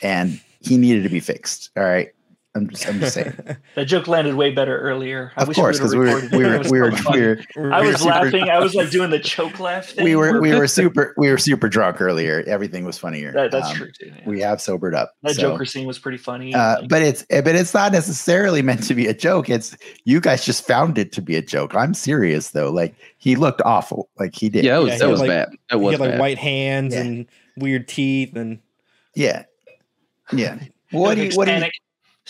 and 0.03 0.41
he 0.61 0.77
needed 0.77 1.05
to 1.05 1.09
be 1.09 1.21
fixed. 1.21 1.71
All 1.77 1.85
right, 1.85 2.09
I'm 2.57 2.69
just 2.71 2.89
I'm 2.89 2.99
just 3.01 3.15
saying. 3.15 3.35
That 3.75 3.85
joke 3.85 4.09
landed 4.09 4.35
way 4.35 4.51
better 4.53 4.79
earlier. 4.81 5.33
I 5.37 5.43
of 5.43 5.49
wish 5.49 5.57
course, 5.57 5.77
because 5.79 5.93
we 5.95 5.99
were 6.01 6.15
would've 6.15 6.33
we 6.33 6.45
it. 6.45 6.49
were 6.49 6.59
was 6.59 6.71
we 6.73 6.81
were, 6.81 6.91
we 7.13 7.21
were 7.21 7.73
I 7.75 7.81
we 7.81 7.87
were 7.87 7.93
was 7.93 7.99
super- 8.01 8.11
laughing. 8.11 8.49
I 8.49 8.59
was 8.59 8.75
like 8.75 8.89
doing 8.91 9.11
the 9.11 9.19
choke 9.19 9.61
laugh 9.61 9.87
thing. 9.91 10.05
we 10.05 10.17
were 10.17 10.41
we 10.41 10.55
were 10.55 10.67
super 10.67 11.13
we 11.19 11.29
were 11.31 11.37
super 11.39 11.69
drunk 11.69 12.01
earlier. 12.01 12.43
Everything 12.47 12.85
was 12.87 12.97
funnier. 12.97 13.33
That, 13.33 13.51
that's 13.51 13.69
Um, 13.71 13.77
true 13.77 13.91
too. 13.93 14.07
yeah. 14.07 14.23
We 14.25 14.41
have 14.41 14.61
sobered 14.63 14.95
up. 14.95 15.13
that 15.23 15.35
so. 15.35 15.43
Joker 15.43 15.67
scene 15.67 15.87
was 15.87 15.99
pretty 15.99 16.19
funny. 16.19 16.55
Uh, 16.55 16.83
but 16.89 17.03
it's 17.03 17.27
but 17.29 17.49
it's 17.55 17.75
not 17.75 17.93
necessarily 17.93 18.63
meant 18.63 18.83
to 18.85 18.95
be 18.95 19.07
a 19.07 19.15
joke. 19.15 19.51
It's 19.51 19.77
you 20.05 20.19
guys 20.21 20.45
just 20.45 20.67
found 20.67 20.97
it 20.97 21.13
to 21.13 21.21
be 21.21 21.37
a 21.37 21.43
joke. 21.43 21.75
I'm 21.75 21.93
serious 21.93 22.51
though. 22.53 22.71
Like 22.71 22.95
he 23.19 23.37
looked 23.37 23.61
awful. 23.67 24.09
Like 24.19 24.35
he 24.35 24.49
did. 24.49 24.65
Yeah, 24.65 24.77
that 24.77 24.79
was, 24.83 24.89
Yeah, 24.89 24.95
he 24.95 24.99
that 25.01 25.09
was 25.11 25.21
like- 25.21 25.29
bad. 25.29 25.49
That 25.71 25.79
he 25.79 25.87
had 25.91 26.01
like 26.01 26.11
bad. 26.13 26.21
white 26.21 26.39
hands 26.39 26.95
Yeah. 26.95 27.01
and 27.03 27.27
weird 27.59 27.87
teeth 27.89 28.35
and 28.37 28.61
yeah, 29.15 29.45
yeah. 30.33 30.59
What 30.93 31.17
do 31.17 31.25
you 31.25 31.31
what 31.37 31.47
do 31.47 31.53
you 31.53 31.57
Hispanic- 31.57 31.73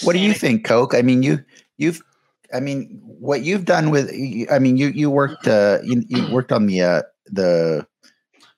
what 0.03 0.13
do 0.13 0.19
you 0.19 0.33
think, 0.35 0.65
Coke? 0.65 0.95
I 0.95 1.03
mean, 1.03 1.23
you 1.23 1.45
you've 1.79 2.03
I 2.55 2.61
mean, 2.61 3.01
what 3.03 3.43
you've 3.43 3.65
done 3.65 3.91
with 3.91 4.11
I 4.51 4.59
mean, 4.59 4.77
you 4.77 4.89
you 4.89 5.11
worked 5.11 5.47
uh 5.49 5.79
you, 5.85 6.03
you 6.09 6.27
worked 6.31 6.53
on 6.53 6.67
the 6.67 6.83
uh 6.83 7.03
the 7.27 7.87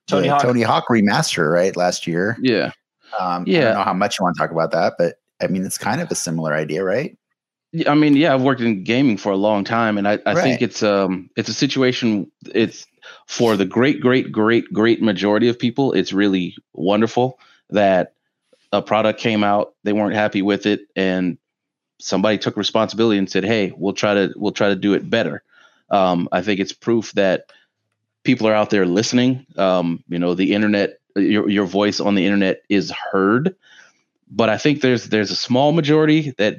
Tony 0.07 0.29
the 0.29 0.35
Hawk. 0.35 0.43
Tony 0.43 0.63
Hawk 0.63 0.87
remaster 0.89 1.51
right 1.53 1.77
last 1.77 2.07
year. 2.07 2.37
Yeah. 2.41 2.73
Um, 3.19 3.43
I 3.43 3.53
don't 3.53 3.75
know 3.75 3.83
how 3.85 3.95
much 3.95 4.19
you 4.19 4.25
want 4.25 4.37
to 4.37 4.41
talk 4.43 4.51
about 4.51 4.71
that, 4.73 4.95
but 4.99 5.17
I 5.41 5.47
mean, 5.47 5.65
it's 5.65 5.79
kind 5.79 6.01
of 6.01 6.11
a 6.11 6.15
similar 6.15 6.55
idea, 6.55 6.85
right? 6.85 7.17
Yeah, 7.73 7.91
I 7.91 7.95
mean, 7.95 8.17
yeah, 8.17 8.35
I've 8.35 8.43
worked 8.43 8.61
in 8.61 8.83
gaming 8.85 9.17
for 9.19 9.31
a 9.33 9.37
long 9.37 9.65
time, 9.65 9.99
and 9.99 10.09
I, 10.09 10.19
I 10.27 10.35
Right. 10.35 10.43
think 10.43 10.63
it's 10.63 10.83
um 10.83 11.31
it's 11.37 11.49
a 11.49 11.55
situation. 11.55 12.31
It's 12.55 12.87
for 13.27 13.57
the 13.57 13.65
great, 13.65 14.01
great, 14.01 14.31
great, 14.33 14.71
great 14.73 15.01
majority 15.03 15.49
of 15.49 15.59
people. 15.59 15.93
It's 15.93 16.13
really 16.13 16.55
wonderful 16.75 17.39
that 17.71 18.15
a 18.73 18.83
product 18.83 19.21
came 19.21 19.45
out, 19.45 19.75
they 19.85 19.93
weren't 19.93 20.15
happy 20.15 20.43
with 20.43 20.67
it, 20.67 20.81
and 20.95 21.39
somebody 22.01 22.39
took 22.39 22.57
responsibility 22.57 23.19
and 23.19 23.31
said, 23.31 23.45
"Hey, 23.45 23.73
we'll 23.77 23.95
try 23.95 24.15
to 24.15 24.33
we'll 24.37 24.53
try 24.53 24.69
to 24.69 24.77
do 24.77 24.95
it 24.95 25.09
better." 25.09 25.43
Um, 25.91 26.29
I 26.33 26.43
think 26.43 26.61
it's 26.61 26.73
proof 26.73 27.13
that 27.13 27.47
people 28.25 28.47
are 28.47 28.55
out 28.55 28.71
there 28.71 28.87
listening. 28.87 29.47
Um, 29.57 30.05
you 30.09 30.19
know, 30.19 30.35
the 30.35 30.53
internet, 30.55 30.99
your 31.17 31.49
your 31.49 31.67
voice 31.67 32.01
on 32.01 32.15
the 32.15 32.25
internet 32.25 32.63
is 32.69 32.91
heard, 32.91 33.57
but 34.31 34.49
I 34.49 34.59
think 34.59 34.81
there's 34.81 35.05
there's 35.07 35.31
a 35.31 35.37
small 35.37 35.73
majority 35.73 36.35
that 36.39 36.59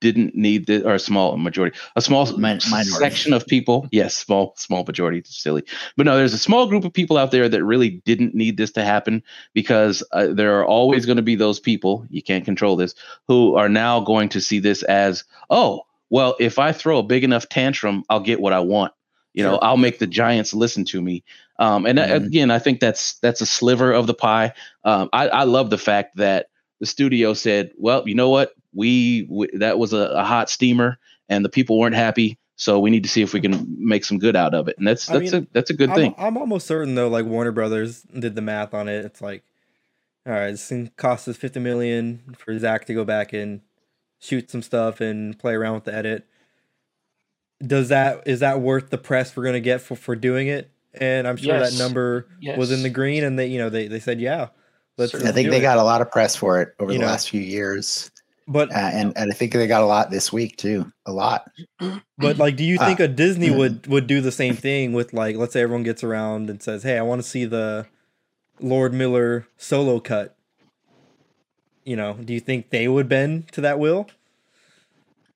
didn't 0.00 0.34
need 0.34 0.66
the 0.66 0.84
or 0.86 0.94
a 0.94 0.98
small 0.98 1.36
majority, 1.36 1.76
a 1.96 2.00
small 2.00 2.26
Min- 2.36 2.60
section 2.60 3.32
of 3.32 3.46
people. 3.46 3.88
Yes, 3.90 4.16
small 4.16 4.54
small 4.56 4.84
majority. 4.84 5.18
It's 5.18 5.36
silly, 5.36 5.64
but 5.96 6.06
no, 6.06 6.16
there's 6.16 6.34
a 6.34 6.38
small 6.38 6.66
group 6.66 6.84
of 6.84 6.92
people 6.92 7.16
out 7.16 7.30
there 7.30 7.48
that 7.48 7.64
really 7.64 7.90
didn't 8.04 8.34
need 8.34 8.56
this 8.56 8.72
to 8.72 8.84
happen 8.84 9.22
because 9.54 10.02
uh, 10.12 10.28
there 10.28 10.58
are 10.60 10.64
always 10.66 11.06
going 11.06 11.16
to 11.16 11.22
be 11.22 11.34
those 11.36 11.60
people. 11.60 12.06
You 12.10 12.22
can't 12.22 12.44
control 12.44 12.76
this 12.76 12.94
who 13.26 13.56
are 13.56 13.68
now 13.68 14.00
going 14.00 14.28
to 14.30 14.40
see 14.40 14.60
this 14.60 14.82
as 14.84 15.24
oh 15.50 15.82
well 16.10 16.36
if 16.38 16.58
I 16.58 16.72
throw 16.72 16.98
a 16.98 17.02
big 17.02 17.24
enough 17.24 17.48
tantrum, 17.48 18.04
I'll 18.08 18.20
get 18.20 18.40
what 18.40 18.52
I 18.52 18.60
want. 18.60 18.92
You 19.34 19.44
know, 19.44 19.52
Sure. 19.52 19.64
I'll 19.64 19.76
make 19.76 19.98
the 19.98 20.06
giants 20.06 20.54
listen 20.54 20.84
to 20.86 21.00
me. 21.02 21.22
Um, 21.58 21.86
and 21.86 21.98
uh, 21.98 22.06
Mhm. 22.06 22.26
again, 22.26 22.50
I 22.50 22.58
think 22.58 22.80
that's 22.80 23.18
that's 23.20 23.40
a 23.40 23.46
sliver 23.46 23.92
of 23.92 24.06
the 24.06 24.14
pie. 24.14 24.52
Um, 24.84 25.08
I, 25.12 25.28
I 25.28 25.42
love 25.44 25.70
the 25.70 25.78
fact 25.78 26.16
that 26.16 26.46
the 26.80 26.86
studio 26.86 27.34
said, 27.34 27.72
"Well, 27.76 28.08
you 28.08 28.14
know 28.14 28.30
what? 28.30 28.52
We, 28.78 29.26
we 29.28 29.48
that 29.54 29.78
was 29.78 29.92
a, 29.92 29.98
a 30.22 30.24
hot 30.24 30.48
steamer, 30.48 30.98
and 31.28 31.44
the 31.44 31.48
people 31.48 31.78
weren't 31.78 31.96
happy. 31.96 32.38
So 32.60 32.80
we 32.80 32.90
need 32.90 33.02
to 33.04 33.08
see 33.08 33.22
if 33.22 33.32
we 33.32 33.40
can 33.40 33.66
make 33.78 34.04
some 34.04 34.18
good 34.18 34.36
out 34.36 34.54
of 34.54 34.68
it." 34.68 34.76
And 34.78 34.86
that's 34.86 35.10
I 35.10 35.18
that's 35.18 35.32
mean, 35.32 35.42
a 35.42 35.46
that's 35.52 35.70
a 35.70 35.74
good 35.74 35.90
I'm, 35.90 35.96
thing. 35.96 36.14
I'm 36.16 36.36
almost 36.36 36.66
certain 36.66 36.94
though, 36.94 37.08
like 37.08 37.24
Warner 37.26 37.52
Brothers 37.52 38.02
did 38.02 38.34
the 38.34 38.42
math 38.42 38.74
on 38.74 38.88
it. 38.88 39.04
It's 39.04 39.20
like, 39.20 39.42
all 40.26 40.32
right, 40.32 40.50
this 40.52 40.66
thing 40.68 40.90
cost 40.96 41.28
us 41.28 41.36
fifty 41.36 41.60
million 41.60 42.36
for 42.38 42.58
Zack 42.58 42.84
to 42.86 42.94
go 42.94 43.04
back 43.04 43.32
and 43.32 43.60
shoot 44.20 44.50
some 44.50 44.62
stuff 44.62 45.00
and 45.00 45.38
play 45.38 45.54
around 45.54 45.74
with 45.74 45.84
the 45.84 45.94
edit. 45.94 46.26
Does 47.64 47.88
that 47.88 48.22
is 48.26 48.40
that 48.40 48.60
worth 48.60 48.90
the 48.90 48.98
press 48.98 49.36
we're 49.36 49.44
gonna 49.44 49.60
get 49.60 49.80
for 49.80 49.96
for 49.96 50.14
doing 50.14 50.46
it? 50.48 50.70
And 50.94 51.28
I'm 51.28 51.36
sure 51.36 51.54
Yes. 51.54 51.72
that 51.76 51.82
number 51.82 52.26
was 52.56 52.70
in 52.72 52.82
the 52.82 52.90
green, 52.90 53.22
and 53.24 53.38
they 53.38 53.46
you 53.48 53.58
know 53.58 53.70
they 53.70 53.88
they 53.88 54.00
said 54.00 54.20
yeah. 54.20 54.48
Let's, 54.96 55.14
I 55.14 55.18
let's 55.18 55.30
think 55.32 55.50
they 55.50 55.58
it." 55.58 55.62
got 55.62 55.78
a 55.78 55.84
lot 55.84 56.00
of 56.00 56.10
press 56.10 56.34
for 56.34 56.60
it 56.60 56.74
over 56.80 56.90
You 56.92 56.98
the 56.98 57.04
know. 57.04 57.10
last 57.10 57.30
few 57.30 57.40
years, 57.40 58.10
but 58.48 58.72
uh, 58.72 58.90
and 58.92 59.12
and 59.16 59.30
I 59.30 59.34
think 59.34 59.52
they 59.52 59.66
got 59.68 59.82
a 59.82 59.86
lot 59.86 60.10
this 60.10 60.32
week 60.32 60.56
too. 60.56 60.92
A 61.06 61.12
lot. 61.12 61.50
But 62.18 62.38
like, 62.38 62.56
do 62.56 62.64
you 62.64 62.78
Ah, 62.80 62.86
think 62.86 63.00
a 63.00 63.08
Disney 63.08 63.50
would 63.50 63.86
would 63.86 64.08
do 64.08 64.20
the 64.20 64.32
same 64.32 64.56
thing 64.56 64.92
with 64.92 65.12
like, 65.12 65.36
let's 65.36 65.52
say 65.52 65.62
everyone 65.62 65.84
gets 65.84 66.02
around 66.04 66.50
and 66.50 66.62
says, 66.62 66.82
"Hey, 66.82 66.98
I 66.98 67.02
want 67.02 67.22
to 67.22 67.28
see 67.28 67.44
the 67.44 67.86
Lord 68.60 68.92
Miller 68.94 69.46
solo 69.56 70.00
cut." 70.00 70.36
You 71.84 71.96
know, 71.96 72.14
do 72.14 72.34
you 72.34 72.40
think 72.40 72.70
they 72.70 72.88
would 72.88 73.08
bend 73.08 73.48
to 73.52 73.60
that 73.62 73.78
will? 73.78 74.08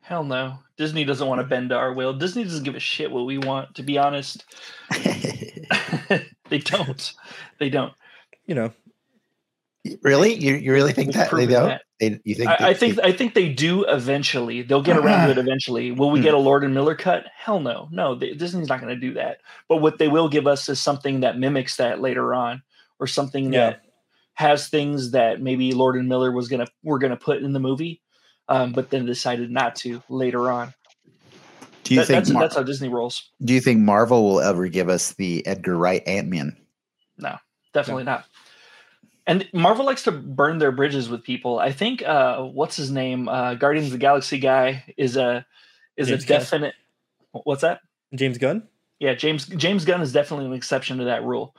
Hell 0.02 0.24
no. 0.24 0.58
Disney 0.76 1.04
doesn't 1.04 1.26
want 1.28 1.40
to 1.40 1.46
bend 1.46 1.70
to 1.70 1.76
our 1.76 1.92
will. 1.92 2.12
Disney 2.14 2.44
doesn't 2.44 2.64
give 2.64 2.74
a 2.74 2.80
shit 2.80 3.10
what 3.10 3.26
we 3.26 3.38
want, 3.38 3.74
to 3.76 3.82
be 3.82 3.98
honest. 3.98 4.44
they 6.48 6.58
don't. 6.58 7.12
They 7.58 7.70
don't. 7.70 7.94
You 8.46 8.54
know, 8.56 8.72
really? 10.02 10.34
You 10.34 10.54
you 10.54 10.72
really 10.72 10.92
think 10.92 11.12
that 11.14 11.30
they 11.30 11.46
don't? 11.46 11.68
that. 11.68 11.82
They, 12.00 12.20
you 12.24 12.34
think? 12.34 12.48
I, 12.50 12.56
they- 12.58 12.64
I 12.70 12.74
think 12.74 12.96
they- 12.96 13.02
I 13.02 13.12
think 13.12 13.34
they 13.34 13.48
do 13.48 13.84
eventually. 13.84 14.62
They'll 14.62 14.82
get 14.82 14.96
around 14.96 15.26
to 15.26 15.32
it 15.32 15.38
eventually. 15.46 15.90
Will 15.92 16.10
we 16.10 16.20
get 16.20 16.34
a 16.34 16.38
Lord 16.38 16.64
and 16.64 16.74
Miller 16.74 16.94
cut? 16.94 17.26
Hell 17.36 17.60
no. 17.60 17.88
No, 17.90 18.14
they, 18.14 18.34
Disney's 18.34 18.68
not 18.68 18.80
going 18.80 18.94
to 18.94 19.00
do 19.00 19.14
that. 19.14 19.38
But 19.68 19.76
what 19.78 19.98
they 19.98 20.08
will 20.08 20.28
give 20.28 20.46
us 20.46 20.68
is 20.68 20.80
something 20.80 21.20
that 21.20 21.38
mimics 21.38 21.76
that 21.76 22.00
later 22.00 22.34
on, 22.34 22.62
or 23.00 23.06
something 23.06 23.52
Yeah. 23.52 23.70
that 23.70 23.84
has 24.34 24.68
things 24.68 25.10
that 25.12 25.40
maybe 25.42 25.72
Lord 25.72 25.96
and 25.96 26.08
Miller 26.08 26.32
was 26.32 26.48
gonna 26.48 26.66
were 26.82 26.98
gonna 26.98 27.16
put 27.16 27.42
in 27.42 27.52
the 27.52 27.60
movie, 27.60 28.00
um, 28.48 28.72
but 28.72 28.90
then 28.90 29.04
decided 29.04 29.50
not 29.50 29.76
to 29.76 30.02
later 30.08 30.50
on. 30.50 30.72
do 31.84 31.94
you 31.94 32.00
That- 32.00 32.06
think? 32.06 32.16
that's, 32.18 32.30
Mar- 32.30 32.42
that's 32.44 32.56
how 32.56 32.62
Disney 32.62 32.88
rolls. 32.88 33.30
do 33.44 33.52
you 33.52 33.60
think 33.60 33.80
Marvel 33.80 34.22
will 34.24 34.40
ever 34.40 34.68
give 34.68 34.88
us 34.88 35.12
the 35.14 35.44
Edgar 35.46 35.76
Wright 35.76 36.02
Ant 36.06 36.28
Man? 36.28 36.56
No, 37.18 37.36
definitely 37.74 38.04
not. 38.04 38.24
And 39.26 39.48
Marvel 39.52 39.84
likes 39.84 40.02
to 40.04 40.12
burn 40.12 40.58
their 40.58 40.72
bridges 40.72 41.08
with 41.08 41.22
people. 41.22 41.58
I 41.58 41.70
think 41.72 42.02
uh, 42.02 42.42
what's 42.42 42.76
his 42.76 42.90
name? 42.90 43.28
Uh, 43.28 43.54
Guardians 43.54 43.86
of 43.88 43.92
the 43.92 43.98
Galaxy 43.98 44.38
guy 44.38 44.84
is 44.96 45.16
a 45.16 45.46
is 45.96 46.08
James 46.08 46.24
a 46.24 46.26
Gunn. 46.26 46.38
definite. 46.40 46.74
What's 47.30 47.62
that? 47.62 47.80
James 48.14 48.38
Gunn. 48.38 48.64
Yeah, 48.98 49.14
James 49.14 49.46
James 49.46 49.84
Gunn 49.84 50.00
is 50.00 50.12
definitely 50.12 50.46
an 50.46 50.52
exception 50.52 50.98
to 50.98 51.04
that 51.04 51.22
rule 51.24 51.54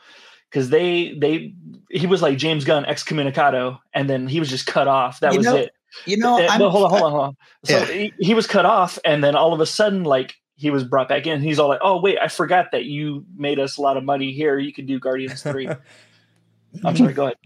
because 0.49 0.69
they 0.69 1.13
they 1.17 1.53
he 1.89 2.05
was 2.05 2.21
like 2.21 2.37
James 2.37 2.65
Gunn 2.65 2.83
excommunicado, 2.85 3.79
and 3.93 4.09
then 4.09 4.27
he 4.27 4.39
was 4.39 4.49
just 4.49 4.65
cut 4.65 4.87
off. 4.87 5.19
That 5.21 5.31
You 5.31 5.37
was 5.39 5.45
know, 5.45 5.55
it. 5.57 5.71
You 6.05 6.17
know, 6.17 6.37
Uh, 6.39 6.47
I'm, 6.49 6.59
but 6.59 6.69
hold 6.69 6.85
on, 6.85 6.89
hold 6.89 7.03
on, 7.03 7.11
hold 7.11 7.23
on. 7.23 7.37
So 7.65 7.77
Yeah. 7.79 7.85
he, 7.85 8.13
he 8.19 8.33
was 8.33 8.45
cut 8.47 8.65
off, 8.65 8.99
and 9.05 9.23
then 9.23 9.35
all 9.35 9.53
of 9.53 9.59
a 9.61 9.65
sudden, 9.65 10.03
like 10.03 10.35
he 10.55 10.69
was 10.69 10.83
brought 10.83 11.07
back 11.07 11.27
in. 11.27 11.41
He's 11.41 11.59
all 11.59 11.69
like, 11.69 11.81
"Oh 11.81 12.01
wait, 12.01 12.17
I 12.21 12.27
forgot 12.27 12.71
that 12.71 12.85
you 12.85 13.25
made 13.37 13.59
us 13.59 13.77
a 13.77 13.81
lot 13.81 13.95
of 13.97 14.03
money 14.03 14.31
here. 14.33 14.57
You 14.59 14.73
could 14.73 14.85
do 14.85 14.99
Guardians 14.99 15.41
three. 15.41 15.69
I'm 16.83 16.95
sorry. 16.97 17.13
Go 17.13 17.25
ahead. 17.25 17.37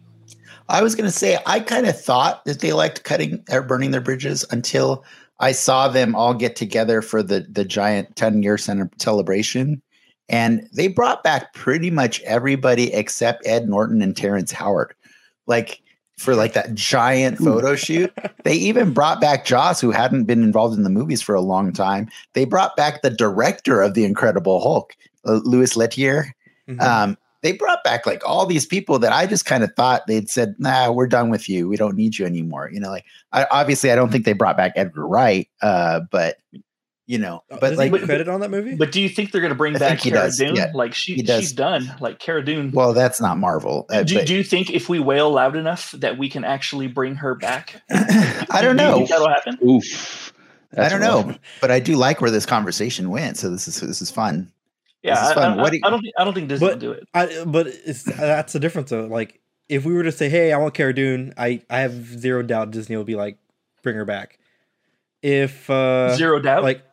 I 0.70 0.82
was 0.82 0.96
going 0.96 1.10
to 1.10 1.18
say, 1.18 1.38
I 1.46 1.60
kind 1.60 1.88
of 1.88 2.00
thought 2.00 2.44
that 2.46 2.60
they 2.60 2.74
liked 2.74 3.04
cutting 3.04 3.44
or 3.50 3.62
burning 3.62 3.92
their 3.92 4.02
bridges 4.02 4.46
until 4.52 5.04
I 5.40 5.52
saw 5.52 5.88
them 5.88 6.16
all 6.16 6.34
get 6.34 6.56
together 6.56 7.02
for 7.02 7.22
the 7.22 7.48
the 7.50 7.64
giant 7.66 8.16
10 8.16 8.44
year 8.44 8.58
center 8.58 8.90
celebration. 9.00 9.82
And 10.30 10.68
they 10.74 10.88
brought 10.88 11.24
back 11.24 11.54
pretty 11.54 11.90
much 11.90 12.22
everybody 12.24 12.94
except 12.94 13.48
Ed 13.48 13.70
Norton 13.70 14.02
and 14.02 14.16
Terrence 14.16 14.52
Howard. 14.52 14.94
Like 15.46 15.82
for 16.18 16.36
like 16.36 16.54
that 16.54 16.74
giant 16.74 17.38
photo 17.38 17.76
shoot. 17.76 18.12
They 18.44 18.56
even 18.56 18.92
brought 18.92 19.22
back 19.22 19.46
Joss, 19.46 19.80
who 19.80 19.92
hadn't 19.92 20.24
been 20.24 20.42
involved 20.42 20.76
in 20.76 20.84
the 20.84 20.90
movies 20.90 21.22
for 21.22 21.36
a 21.36 21.42
long 21.42 21.72
time. 21.72 22.10
They 22.34 22.46
brought 22.46 22.76
back 22.76 23.02
the 23.02 23.10
director 23.10 23.82
of 23.82 23.94
The 23.94 24.04
Incredible 24.04 24.60
Hulk, 24.60 24.96
uh, 25.26 25.42
Louis 25.44 25.76
Leterrier. 25.76 26.32
Mhm. 26.68 26.82
Um, 26.82 27.18
they 27.48 27.54
brought 27.58 27.82
back 27.86 28.06
like 28.06 28.22
all 28.28 28.46
these 28.46 28.66
people 28.66 29.00
that 29.00 29.14
I 29.14 29.26
just 29.26 29.46
kind 29.46 29.64
of 29.64 29.72
thought 29.78 30.06
they'd 30.08 30.30
said, 30.30 30.56
"Nah, 30.60 30.92
we're 30.92 31.08
done 31.08 31.30
with 31.30 31.48
you. 31.48 31.70
We 31.70 31.78
don't 31.78 31.96
need 31.96 32.18
you 32.18 32.26
anymore." 32.26 32.70
You 32.74 32.82
know, 32.82 32.90
like 32.90 33.06
I, 33.32 33.46
obviously 33.50 33.90
I 33.92 33.96
don't 33.96 34.12
think 34.12 34.26
they 34.26 34.34
brought 34.34 34.58
back 34.58 34.74
Edgar 34.76 35.08
Wright, 35.08 35.48
uh, 35.62 36.02
but 36.12 36.38
you 37.06 37.18
know, 37.18 37.42
Uh, 37.50 37.58
but 37.62 37.70
does 37.70 37.78
like, 37.78 37.94
he 37.94 38.00
get 38.00 38.06
credit 38.06 38.28
on 38.28 38.42
that 38.42 38.52
movie? 38.52 38.76
But 38.76 38.92
do 38.92 39.00
you 39.02 39.08
think 39.08 39.32
they're 39.32 39.40
going 39.40 39.52
to 39.54 39.56
bring 39.56 39.74
I 39.78 39.80
back 39.80 40.00
Cara 40.00 40.16
does, 40.26 40.38
Dune? 40.38 40.58
yeah. 40.58 40.72
Like 40.76 40.94
she, 40.94 41.16
He 41.16 41.22
does. 41.22 41.40
she's 41.40 41.54
done. 41.54 41.90
Like 42.02 42.20
Cara 42.20 42.44
Dune. 42.44 42.72
well, 42.72 42.92
that's 42.94 43.22
not 43.22 43.38
Marvel. 43.38 43.86
uh, 43.90 44.04
do, 44.04 44.16
but- 44.16 44.28
do 44.28 44.36
you 44.36 44.44
think 44.44 44.70
if 44.72 44.90
we 44.90 45.00
wail 45.00 45.32
loud 45.32 45.56
enough 45.56 45.92
that 45.92 46.18
we 46.18 46.28
can 46.30 46.44
actually 46.44 46.88
bring 46.88 47.16
her 47.16 47.34
back? 47.34 47.82
I 47.90 48.60
don't 48.62 48.76
Do 48.76 48.84
you 48.84 48.90
know. 48.90 48.96
think 48.98 49.10
that'll 49.10 49.30
happen? 49.30 49.58
Oof. 49.66 50.34
I 50.78 50.90
don't 50.90 51.00
rough. 51.00 51.26
know, 51.28 51.36
but 51.62 51.72
I 51.72 51.80
do 51.80 51.96
like 51.96 52.20
where 52.20 52.30
this 52.30 52.46
conversation 52.46 53.10
went. 53.10 53.38
So 53.38 53.50
this 53.50 53.70
is 53.70 53.80
this 53.80 54.02
is 54.02 54.12
fun. 54.12 54.52
Yeah, 55.04 55.14
This 55.16 55.24
is 55.24 55.30
I, 55.32 55.34
fun. 55.36 55.60
I- 55.60 55.62
What 55.62 55.72
do 55.72 55.78
you- 55.78 55.84
I 55.86 55.90
don't 55.90 56.02
think 56.02 56.14
I 56.18 56.24
don't 56.24 56.34
think 56.34 56.48
Disney 56.50 56.68
But- 56.68 56.74
will 56.76 56.80
do 56.82 56.92
it. 56.92 57.08
I, 57.14 57.44
but 57.46 57.68
it's 57.68 58.04
that's 58.04 58.54
the 58.54 58.60
difference 58.60 58.90
though. 58.90 59.06
Like 59.06 59.40
if 59.70 59.86
we 59.86 59.94
were 59.94 60.04
to 60.04 60.12
say, 60.12 60.30
"Hey, 60.30 60.52
I 60.54 60.58
want 60.58 60.74
Cara 60.74 60.94
Dune," 60.94 61.34
I 61.38 61.62
I 61.70 61.80
have 61.80 61.94
zero 62.20 62.42
doubt 62.42 62.72
Disney 62.72 62.96
will 62.98 63.04
be 63.04 63.16
like, 63.16 63.38
"Bring 63.84 63.96
her 63.96 64.06
back." 64.06 64.40
If 65.22 65.70
uh, 65.70 66.16
Zero 66.16 66.40
doubt. 66.40 66.64
like 66.64 66.84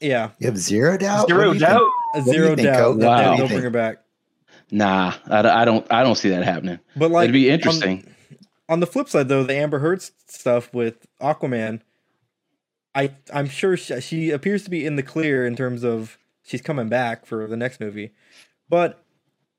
yeah, 0.00 0.30
You 0.38 0.46
have 0.46 0.58
zero 0.58 0.96
doubt. 0.96 1.28
Zero 1.28 1.44
do 1.44 1.58
think? 1.58 1.60
doubt. 1.62 1.82
do 2.14 2.18
you 2.20 2.32
zero 2.32 2.46
think, 2.56 2.60
doubt 2.68 2.76
Coke? 2.78 3.00
that 3.00 3.06
Wow. 3.06 3.16
they'll- 3.16 3.30
What 3.30 3.36
do 3.36 3.36
they'll 3.42 3.46
you 3.48 3.54
bring 3.54 3.62
her 3.64 3.70
back. 3.70 3.98
Nah, 4.70 5.14
I, 5.28 5.62
I 5.62 5.64
don't. 5.64 5.86
I 5.90 6.02
don't 6.02 6.14
see 6.16 6.28
that 6.30 6.44
happening. 6.44 6.78
But 6.96 7.10
like 7.10 7.24
It'd 7.24 7.32
be 7.34 7.48
on- 7.48 7.54
interesting. 7.54 8.14
On, 8.68 8.80
the 8.80 8.86
flip 8.86 9.08
side, 9.08 9.28
though, 9.28 9.42
the 9.42 9.54
Amber 9.54 9.78
Heard 9.78 10.02
stuff 10.26 10.74
with 10.74 11.06
Aquaman, 11.22 11.80
I 12.94 13.12
I'm 13.32 13.48
sure 13.48 13.78
she, 13.78 13.98
she 14.02 14.30
appears 14.30 14.64
to 14.64 14.70
be 14.70 14.84
in 14.84 14.96
the 14.96 15.02
clear 15.02 15.46
in 15.46 15.56
terms 15.56 15.84
of 15.84 16.18
she's 16.48 16.62
coming 16.62 16.88
back 16.88 17.26
for 17.26 17.46
the 17.46 17.56
next 17.56 17.78
movie. 17.80 18.10
But 18.68 19.04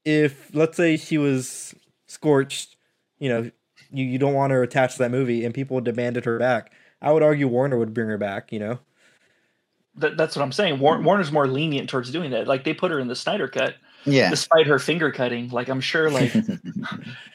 if 0.04 0.54
let's 0.54 0.76
say 0.76 0.98
she 0.98 1.18
was 1.18 1.74
scorched, 2.08 2.76
you 3.20 3.30
know, 3.30 3.52
you, 3.92 4.06
you 4.06 4.18
don't 4.18 4.34
want 4.34 4.52
her 4.52 4.64
attached 4.64 4.94
to 4.98 5.04
that 5.04 5.12
movie, 5.12 5.46
and 5.46 5.54
people 5.54 5.80
demanded 5.82 6.26
her 6.26 6.38
back, 6.40 6.72
I 7.02 7.12
would 7.12 7.24
argue 7.24 7.48
Warner 7.48 7.78
would 7.78 7.94
bring 7.94 8.08
her 8.10 8.18
back. 8.18 8.52
You 8.52 8.60
know, 8.60 8.80
That, 9.96 10.18
that's 10.18 10.36
what 10.36 10.44
I'm 10.44 10.52
saying. 10.52 10.80
War, 10.80 11.00
Warner's 11.02 11.32
more 11.32 11.48
lenient 11.48 11.90
towards 11.90 12.12
doing 12.12 12.32
that. 12.32 12.48
Like 12.48 12.64
they 12.64 12.74
put 12.74 12.92
her 12.92 13.00
in 13.00 13.08
the 13.08 13.16
Snyder 13.16 13.48
cut, 13.48 13.76
Yeah. 14.06 14.30
despite 14.30 14.68
her 14.68 14.80
finger 14.80 15.12
cutting. 15.12 15.50
Like 15.50 15.70
I'm 15.70 15.82
sure, 15.82 16.10
like 16.12 16.34
it, 16.36 16.50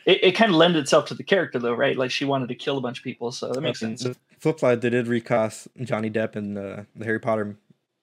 it 0.07 0.33
kind 0.33 0.51
of 0.51 0.57
lends 0.57 0.79
itself 0.79 1.07
to 1.07 1.15
the 1.15 1.25
character, 1.25 1.59
though, 1.59 1.75
right? 1.75 1.97
Like 1.97 2.11
she 2.11 2.25
wanted 2.25 2.49
to 2.49 2.55
kill 2.55 2.79
a 2.79 2.81
bunch 2.81 2.99
of 2.99 3.05
people, 3.05 3.33
so 3.33 3.53
that 3.53 3.61
makes 3.61 3.83
And 3.83 3.99
sense. 3.99 4.17
Flip 4.39 4.61
side, 4.61 4.81
they 4.81 4.91
did 4.91 5.07
recast 5.09 5.69
Johnny 5.83 6.11
Depp 6.11 6.37
in 6.37 6.55
the, 6.55 6.87
the 6.95 7.05
Harry 7.05 7.19
Potter 7.21 7.57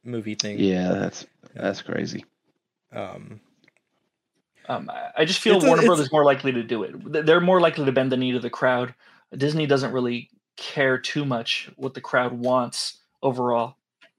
movie 0.04 0.36
thing. 0.36 0.60
Yeah, 0.60 0.90
that's 0.94 1.26
that's 1.56 1.82
crazy. 1.82 2.26
Um, 2.94 3.40
Um, 4.70 4.90
I- 4.90 5.12
I 5.18 5.26
just 5.26 5.40
feel 5.42 5.56
It's 5.56 5.66
a- 5.66 5.68
Warner 5.68 5.82
it's- 5.82 5.88
Brothers 5.88 6.12
more 6.12 6.24
likely 6.24 6.52
to 6.52 6.62
do 6.64 6.84
it. 6.84 7.26
They're 7.26 7.42
more 7.42 7.60
likely 7.60 7.84
to 7.86 7.92
bend 7.92 8.12
the 8.12 8.16
knee 8.18 8.32
to 8.32 8.40
the 8.40 8.50
crowd. 8.50 8.94
Disney 9.36 9.66
doesn't 9.66 9.92
really 9.92 10.30
care 10.56 10.98
too 11.00 11.26
much 11.26 11.70
what 11.78 11.94
the 11.96 12.00
crowd 12.02 12.32
wants 12.34 13.00
overall. 13.24 13.76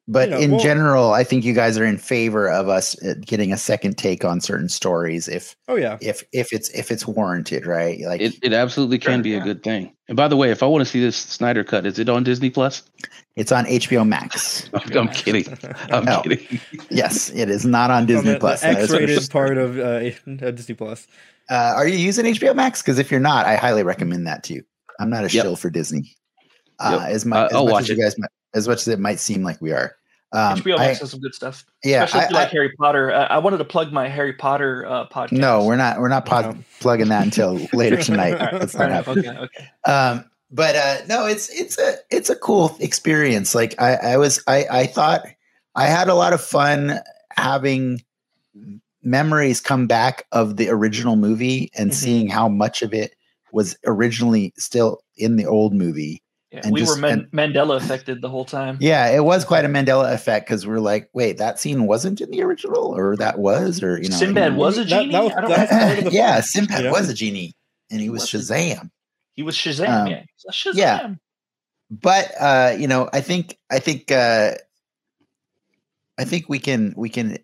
But 0.08 0.30
Yeah, 0.30 0.38
in 0.38 0.50
well- 0.52 0.60
general, 0.60 1.12
I 1.12 1.22
think 1.22 1.44
you 1.44 1.52
guys 1.52 1.78
are 1.78 1.84
in 1.84 1.96
favor 1.96 2.50
of 2.50 2.68
us 2.68 3.00
uh, 3.04 3.14
getting 3.24 3.52
a 3.52 3.56
second 3.56 3.96
take 3.96 4.24
on 4.24 4.40
certain 4.40 4.68
stories 4.68 5.28
if 5.28 5.54
oh 5.68 5.76
yeah, 5.76 5.96
if 6.00 6.24
if 6.32 6.52
it's 6.52 6.68
if 6.70 6.90
it's 6.90 7.06
warranted, 7.06 7.66
right? 7.66 8.00
Like 8.00 8.20
It 8.20 8.34
it 8.42 8.52
absolutely 8.52 8.98
can 8.98 9.18
Sure, 9.18 9.22
be 9.22 9.30
yeah. 9.30 9.40
a 9.40 9.44
good 9.44 9.62
thing. 9.62 9.92
And 10.08 10.16
by 10.16 10.26
the 10.26 10.36
way, 10.36 10.50
if 10.50 10.60
I 10.62 10.66
want 10.66 10.82
to 10.84 10.90
see 10.90 11.00
this 11.00 11.16
Snyder 11.16 11.62
cut, 11.62 11.86
is 11.86 12.00
it 12.00 12.08
on 12.08 12.24
Disney 12.24 12.50
Plus? 12.50 12.82
it's 13.36 13.50
on 13.52 13.64
HBO 13.64 14.06
Max. 14.06 14.68
I'm, 14.74 14.96
I'm 14.98 15.08
kidding. 15.08 15.46
I'm 15.90 16.04
No. 16.04 16.20
kidding. 16.20 16.60
yes, 16.90 17.30
it 17.34 17.48
is 17.48 17.64
not 17.64 17.90
on 17.90 17.98
On 18.02 18.06
Disney 18.06 18.32
the, 18.32 18.38
Plus. 18.40 18.60
the 18.60 18.66
that 18.72 18.78
is 18.82 18.92
X-rated 18.92 19.30
part 19.30 19.56
of 19.56 19.78
uh, 19.78 20.00
Disney 20.50 20.74
Plus. 20.74 21.06
Uh, 21.48 21.72
are 21.76 21.86
you 21.86 21.96
using 21.96 22.26
HBO 22.26 22.54
Max? 22.56 22.82
Because 22.82 22.98
if 22.98 23.10
you're 23.10 23.20
not, 23.20 23.46
I 23.46 23.54
highly 23.56 23.84
recommend 23.84 24.26
that 24.26 24.42
too. 24.42 24.62
I'm 25.00 25.08
not 25.10 25.20
a 25.24 25.28
Yep. 25.32 25.42
shill 25.44 25.56
for 25.56 25.70
Disney. 25.70 26.12
Uh, 26.80 26.98
Yep. 27.02 27.10
As, 27.10 27.24
mu- 27.24 27.36
Uh, 27.36 27.44
as 27.46 27.52
I'll 27.54 27.64
much 27.64 27.72
watch 27.72 27.82
as 27.84 27.88
you 27.90 27.94
it. 27.94 28.00
guys, 28.02 28.18
might, 28.18 28.30
as 28.54 28.68
much 28.68 28.78
as 28.82 28.88
it 28.88 28.98
might 28.98 29.18
seem 29.20 29.42
like 29.42 29.60
we 29.60 29.72
are. 29.72 29.96
Um, 30.34 30.56
HBO 30.58 30.76
I- 30.78 30.86
Max 30.86 31.00
has 31.00 31.10
some 31.10 31.20
good 31.20 31.34
stuff, 31.34 31.64
yeah, 31.84 32.04
especially 32.04 32.24
if 32.26 32.30
you 32.30 32.36
I- 32.36 32.40
like 32.40 32.48
I- 32.48 32.52
Harry 32.52 32.72
Potter. 32.78 33.12
Uh, 33.12 33.26
I 33.26 33.38
wanted 33.38 33.58
to 33.58 33.64
plug 33.64 33.92
my 33.92 34.08
Harry 34.08 34.32
Potter 34.32 34.86
uh, 34.86 35.06
podcast. 35.08 35.32
no, 35.32 35.64
we're 35.66 35.76
not. 35.76 35.98
We're 36.00 36.08
not 36.08 36.24
pod- 36.24 36.56
No. 36.56 36.64
plugging 36.80 37.08
that 37.08 37.24
until 37.24 37.60
later 37.74 37.98
tonight. 37.98 38.34
All 38.34 38.38
right, 38.46 38.58
That's 38.60 38.74
not 38.74 38.86
enough. 38.90 39.06
happening. 39.06 39.28
Okay, 39.28 39.38
okay. 39.38 39.68
um 39.92 40.24
but 40.54 40.76
uh 40.76 40.96
no 41.08 41.24
it's 41.26 41.48
it's 41.48 41.78
a 41.78 41.94
it's 42.10 42.28
a 42.28 42.36
cool 42.36 42.76
experience 42.78 43.54
like 43.54 43.74
i 43.80 43.94
i 43.94 44.16
was 44.18 44.42
i 44.46 44.66
i 44.70 44.86
thought 44.86 45.22
i 45.74 45.86
had 45.86 46.08
a 46.10 46.14
lot 46.14 46.34
of 46.34 46.42
fun 46.42 46.98
having 47.34 48.02
memories 49.02 49.60
come 49.62 49.86
back 49.86 50.26
of 50.32 50.56
the 50.58 50.68
original 50.68 51.16
movie 51.16 51.70
and 51.76 51.90
Mhm. 51.90 51.94
seeing 51.94 52.28
how 52.28 52.48
much 52.48 52.82
of 52.82 52.92
it 52.94 53.14
was 53.52 53.76
originally 53.86 54.52
still 54.58 55.02
in 55.16 55.36
the 55.36 55.46
old 55.46 55.72
movie 55.74 56.22
Yeah, 56.52 56.60
And 56.64 56.72
we 56.72 56.80
just- 56.80 56.94
were 56.96 57.00
Man- 57.00 57.28
Mandela 57.32 57.76
affected 57.76 58.20
the 58.20 58.28
whole 58.28 58.44
time. 58.44 58.76
yeah 58.80 59.08
it 59.08 59.24
was 59.24 59.44
quite 59.44 59.64
a 59.64 59.68
mandela 59.68 60.12
effect 60.12 60.46
because 60.46 60.66
we're 60.66 60.80
like 60.80 61.08
wait 61.14 61.38
that 61.38 61.58
scene 61.58 61.86
wasn't 61.86 62.20
in 62.20 62.30
the 62.30 62.42
original 62.42 62.94
or 62.94 63.16
that 63.16 63.38
was 63.38 63.82
or 63.82 63.96
you 64.02 64.08
know 64.10 64.16
Sinbad 64.16 64.56
was 64.56 64.76
a 64.76 64.84
That- 64.84 64.88
genie. 64.88 65.12
that 65.12 65.24
was- 65.24 65.32
I 65.32 65.40
that 65.48 65.58
was 65.60 65.68
part 65.70 65.98
of 65.98 66.04
the 66.10 66.10
yeah 66.12 66.34
fun, 66.34 66.42
Sinbad 66.42 66.78
you 66.78 66.84
know? 66.84 66.92
was 66.92 67.08
a 67.08 67.14
genie 67.14 67.54
and 67.90 68.00
he 68.02 68.10
was 68.10 68.30
Was 68.32 68.42
shazam 68.48 68.90
He 69.34 69.42
was 69.42 69.56
Shazam. 69.56 69.88
Um, 69.88 70.06
yeah, 70.08 70.22
He's 70.44 70.54
Shazam. 70.54 70.76
yeah. 70.76 71.14
but 71.90 72.32
uh 72.38 72.76
you 72.78 72.86
know 72.86 73.08
i 73.14 73.20
think 73.22 73.56
i 73.70 73.78
think 73.78 74.12
uh 74.12 74.52
i 76.18 76.24
think 76.24 76.48
we 76.48 76.58
can 76.58 76.92
we 76.96 77.08
can 77.08 77.38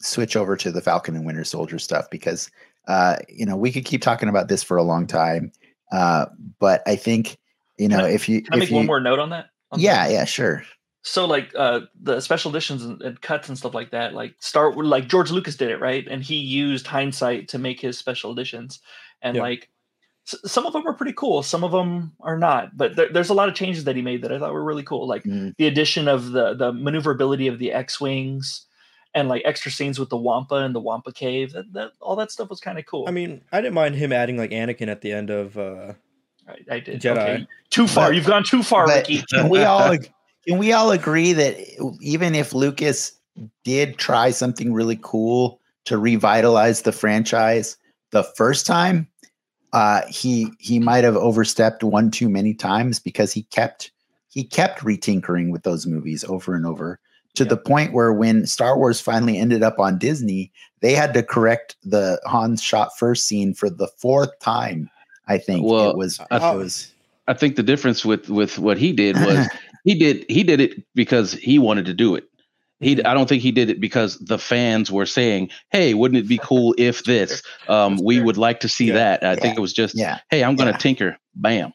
switch 0.00 0.36
over 0.36 0.56
to 0.56 0.70
the 0.70 0.80
falcon 0.80 1.16
and 1.16 1.26
winter 1.26 1.44
soldier 1.44 1.78
stuff 1.78 2.08
because 2.10 2.50
uh 2.86 3.16
you 3.28 3.44
know 3.46 3.56
we 3.56 3.72
could 3.72 3.84
keep 3.84 4.02
talking 4.02 4.28
about 4.28 4.46
this 4.48 4.62
for 4.62 4.76
a 4.76 4.82
long 4.82 5.06
time 5.06 5.50
uh 5.92 6.26
but 6.60 6.82
i 6.86 6.94
think 6.94 7.38
you 7.78 7.88
know 7.88 8.04
I- 8.04 8.10
if 8.10 8.28
you 8.28 8.42
Can 8.42 8.54
I 8.54 8.56
if 8.56 8.60
make 8.60 8.70
you 8.70 8.76
one 8.76 8.86
more 8.86 9.00
note 9.00 9.18
on 9.18 9.30
that? 9.30 9.46
On 9.72 9.80
yeah 9.80 10.06
that? 10.06 10.12
yeah 10.12 10.24
sure 10.24 10.62
So 11.02 11.24
like 11.26 11.52
uh 11.56 11.80
the 12.02 12.20
special 12.20 12.50
editions 12.50 12.84
and, 12.84 13.00
and 13.02 13.20
cuts 13.20 13.48
and 13.48 13.56
stuff 13.58 13.74
like 13.74 13.90
that, 13.92 14.12
like 14.14 14.34
start 14.40 14.76
like 14.76 15.08
George 15.08 15.30
Lucas 15.30 15.56
did 15.56 15.70
it 15.70 15.80
right, 15.80 16.06
and 16.08 16.22
he 16.22 16.36
used 16.36 16.86
hindsight 16.86 17.48
to 17.48 17.58
make 17.58 17.80
his 17.80 17.96
special 17.98 18.32
editions, 18.32 18.80
and 19.22 19.36
Yeah. 19.36 19.42
like 19.42 19.68
some 20.44 20.66
of 20.66 20.72
them 20.72 20.84
are 20.88 20.92
pretty 20.94 21.12
cool. 21.12 21.44
Some 21.44 21.62
of 21.62 21.70
them 21.70 22.10
are 22.20 22.36
not. 22.36 22.76
But 22.76 22.96
there, 22.96 23.08
there's 23.12 23.28
a 23.30 23.34
lot 23.34 23.48
of 23.48 23.54
changes 23.54 23.84
that 23.84 23.94
he 23.94 24.02
made 24.02 24.22
that 24.22 24.32
I 24.32 24.40
thought 24.40 24.52
were 24.52 24.64
really 24.64 24.82
cool. 24.82 25.06
Like 25.06 25.22
Mm. 25.22 25.54
the 25.56 25.68
addition 25.68 26.08
of 26.08 26.32
the 26.32 26.54
the 26.54 26.72
maneuverability 26.72 27.46
of 27.46 27.60
the 27.60 27.72
X 27.72 28.00
wings, 28.00 28.66
and 29.14 29.28
like 29.28 29.42
extra 29.44 29.70
scenes 29.70 30.00
with 30.00 30.08
the 30.08 30.16
Wampa 30.16 30.56
and 30.56 30.74
the 30.74 30.80
Wampa 30.80 31.12
cave. 31.12 31.52
That, 31.52 31.72
that 31.74 31.92
all 32.00 32.16
that 32.16 32.32
stuff 32.32 32.50
was 32.50 32.58
kind 32.58 32.76
of 32.80 32.84
cool. 32.86 33.04
I 33.06 33.12
mean, 33.12 33.42
I 33.52 33.60
didn't 33.60 33.74
mind 33.74 33.94
him 33.94 34.12
adding 34.12 34.36
like 34.36 34.50
Anakin 34.50 34.88
at 34.88 35.00
the 35.02 35.12
end 35.12 35.30
of. 35.30 35.56
uh 35.56 35.92
I, 36.48 36.74
I 36.76 36.80
did. 36.80 37.00
Jedi. 37.00 37.16
Okay. 37.18 37.46
Too 37.70 37.86
far. 37.86 38.08
But- 38.08 38.16
You've 38.16 38.26
gone 38.26 38.44
too 38.44 38.62
far, 38.62 38.86
Ricky. 38.86 39.22
can 39.32 39.48
we 39.48 39.62
all 39.62 39.96
can 40.46 40.58
we 40.58 40.72
all 40.72 40.90
agree 40.92 41.32
that 41.32 41.56
even 42.00 42.34
if 42.34 42.54
Lucas 42.54 43.12
did 43.64 43.98
try 43.98 44.30
something 44.30 44.72
really 44.72 44.98
cool 45.02 45.60
to 45.84 45.98
revitalize 45.98 46.82
the 46.82 46.92
franchise 46.92 47.76
the 48.12 48.22
first 48.36 48.66
time, 48.66 49.08
uh, 49.72 50.02
he 50.08 50.48
he 50.58 50.78
might 50.78 51.04
have 51.04 51.16
overstepped 51.16 51.82
one 51.82 52.10
too 52.10 52.28
many 52.28 52.54
times 52.54 52.98
because 53.00 53.32
he 53.32 53.42
kept 53.44 53.90
he 54.28 54.44
kept 54.44 54.80
retinkering 54.80 55.50
with 55.50 55.62
those 55.64 55.86
movies 55.86 56.24
over 56.24 56.54
and 56.54 56.66
over 56.66 57.00
to 57.34 57.42
Yeah. 57.44 57.48
the 57.50 57.56
point 57.56 57.92
where 57.92 58.12
when 58.12 58.46
Star 58.46 58.78
Wars 58.78 59.00
finally 59.00 59.38
ended 59.38 59.62
up 59.62 59.78
on 59.80 59.98
Disney, 59.98 60.52
they 60.80 60.94
had 60.94 61.12
to 61.14 61.22
correct 61.22 61.76
the 61.82 62.20
Han 62.26 62.56
shot 62.56 62.90
first 62.98 63.26
scene 63.26 63.52
for 63.54 63.68
the 63.68 63.88
fourth 63.98 64.38
time. 64.40 64.88
I 65.26 65.38
think 65.38 65.64
Well, 65.66 65.90
it 65.90 65.96
was. 65.96 66.20
I- 66.30 66.52
it 66.52 66.56
was 66.56 66.92
I 67.28 67.34
think 67.34 67.56
the 67.56 67.62
difference 67.64 68.04
with 68.04 68.28
with 68.28 68.58
what 68.58 68.78
he 68.78 68.92
did 68.92 69.16
was 69.16 69.48
he 69.84 69.94
did 69.98 70.24
he 70.28 70.44
did 70.44 70.60
it 70.60 70.84
because 70.94 71.32
he 71.32 71.58
wanted 71.58 71.84
to 71.86 71.94
do 71.94 72.14
it. 72.14 72.24
He 72.78 73.02
I 73.04 73.14
don't 73.14 73.28
think 73.28 73.42
he 73.42 73.50
did 73.50 73.68
it 73.70 73.80
because 73.80 74.18
the 74.18 74.38
fans 74.38 74.92
were 74.92 75.06
saying, 75.06 75.50
"Hey, 75.70 75.94
wouldn't 75.94 76.22
it 76.22 76.28
be 76.28 76.38
cool 76.38 76.74
if 76.78 77.02
this? 77.04 77.42
Um, 77.68 77.98
we 78.02 78.20
would 78.20 78.36
like 78.36 78.60
to 78.60 78.68
see 78.68 78.86
Yeah. 78.86 78.94
that." 78.94 79.24
I 79.24 79.30
Yeah. 79.32 79.40
think 79.40 79.56
it 79.56 79.60
was 79.60 79.72
just, 79.72 79.96
yeah, 79.98 80.20
"Hey, 80.30 80.44
I'm 80.44 80.54
going 80.54 80.68
to 80.68 80.72
Yeah. 80.74 80.78
tinker." 80.78 81.16
Bam. 81.34 81.72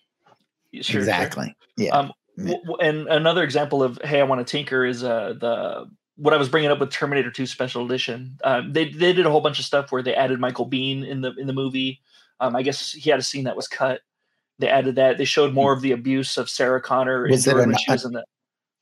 Sure, 0.74 0.84
sure. 0.84 1.00
exactly. 1.02 1.54
Yeah. 1.76 1.98
Um, 1.98 2.14
w- 2.38 2.58
w- 2.66 2.78
and 2.80 3.08
another 3.10 3.44
example 3.44 3.84
of 3.84 4.00
hey, 4.06 4.22
I 4.22 4.24
want 4.24 4.46
to 4.46 4.50
tinker 4.50 4.86
is 4.86 5.04
uh 5.04 5.34
the 5.38 5.90
what 6.16 6.34
I 6.34 6.38
was 6.38 6.48
bringing 6.50 6.72
up 6.72 6.80
with 6.80 6.92
Terminator 6.92 7.32
2 7.32 7.46
Special 7.46 7.84
Edition. 7.86 8.38
Um, 8.46 8.72
they 8.72 8.86
they 8.90 9.12
did 9.12 9.26
a 9.26 9.32
whole 9.32 9.42
bunch 9.42 9.60
of 9.60 9.66
stuff 9.66 9.92
where 9.92 10.02
they 10.04 10.16
added 10.16 10.40
Michael 10.40 10.70
Biehn 10.70 11.06
in 11.06 11.20
the 11.22 11.34
in 11.36 11.48
the 11.48 11.54
movie. 11.54 12.00
Um, 12.42 12.56
I 12.56 12.64
guess 12.64 12.92
he 12.92 13.10
had 13.10 13.20
a 13.20 13.24
scene 13.24 13.46
that 13.46 13.56
was 13.56 13.68
cut. 13.68 14.02
They 14.60 14.68
added 14.68 14.96
that. 14.96 15.18
They 15.18 15.26
showed 15.26 15.54
more 15.54 15.72
of 15.74 15.82
the 15.82 15.92
abuse 15.94 16.38
of 16.38 16.50
Sarah 16.50 16.82
Connor 16.82 17.28
Was 17.30 17.48
it 17.48 17.52
endured 17.52 17.68
when 17.68 17.76
an- 17.76 17.80
she 17.80 17.92
was 17.92 18.06
in 18.06 18.12
the 18.12 18.24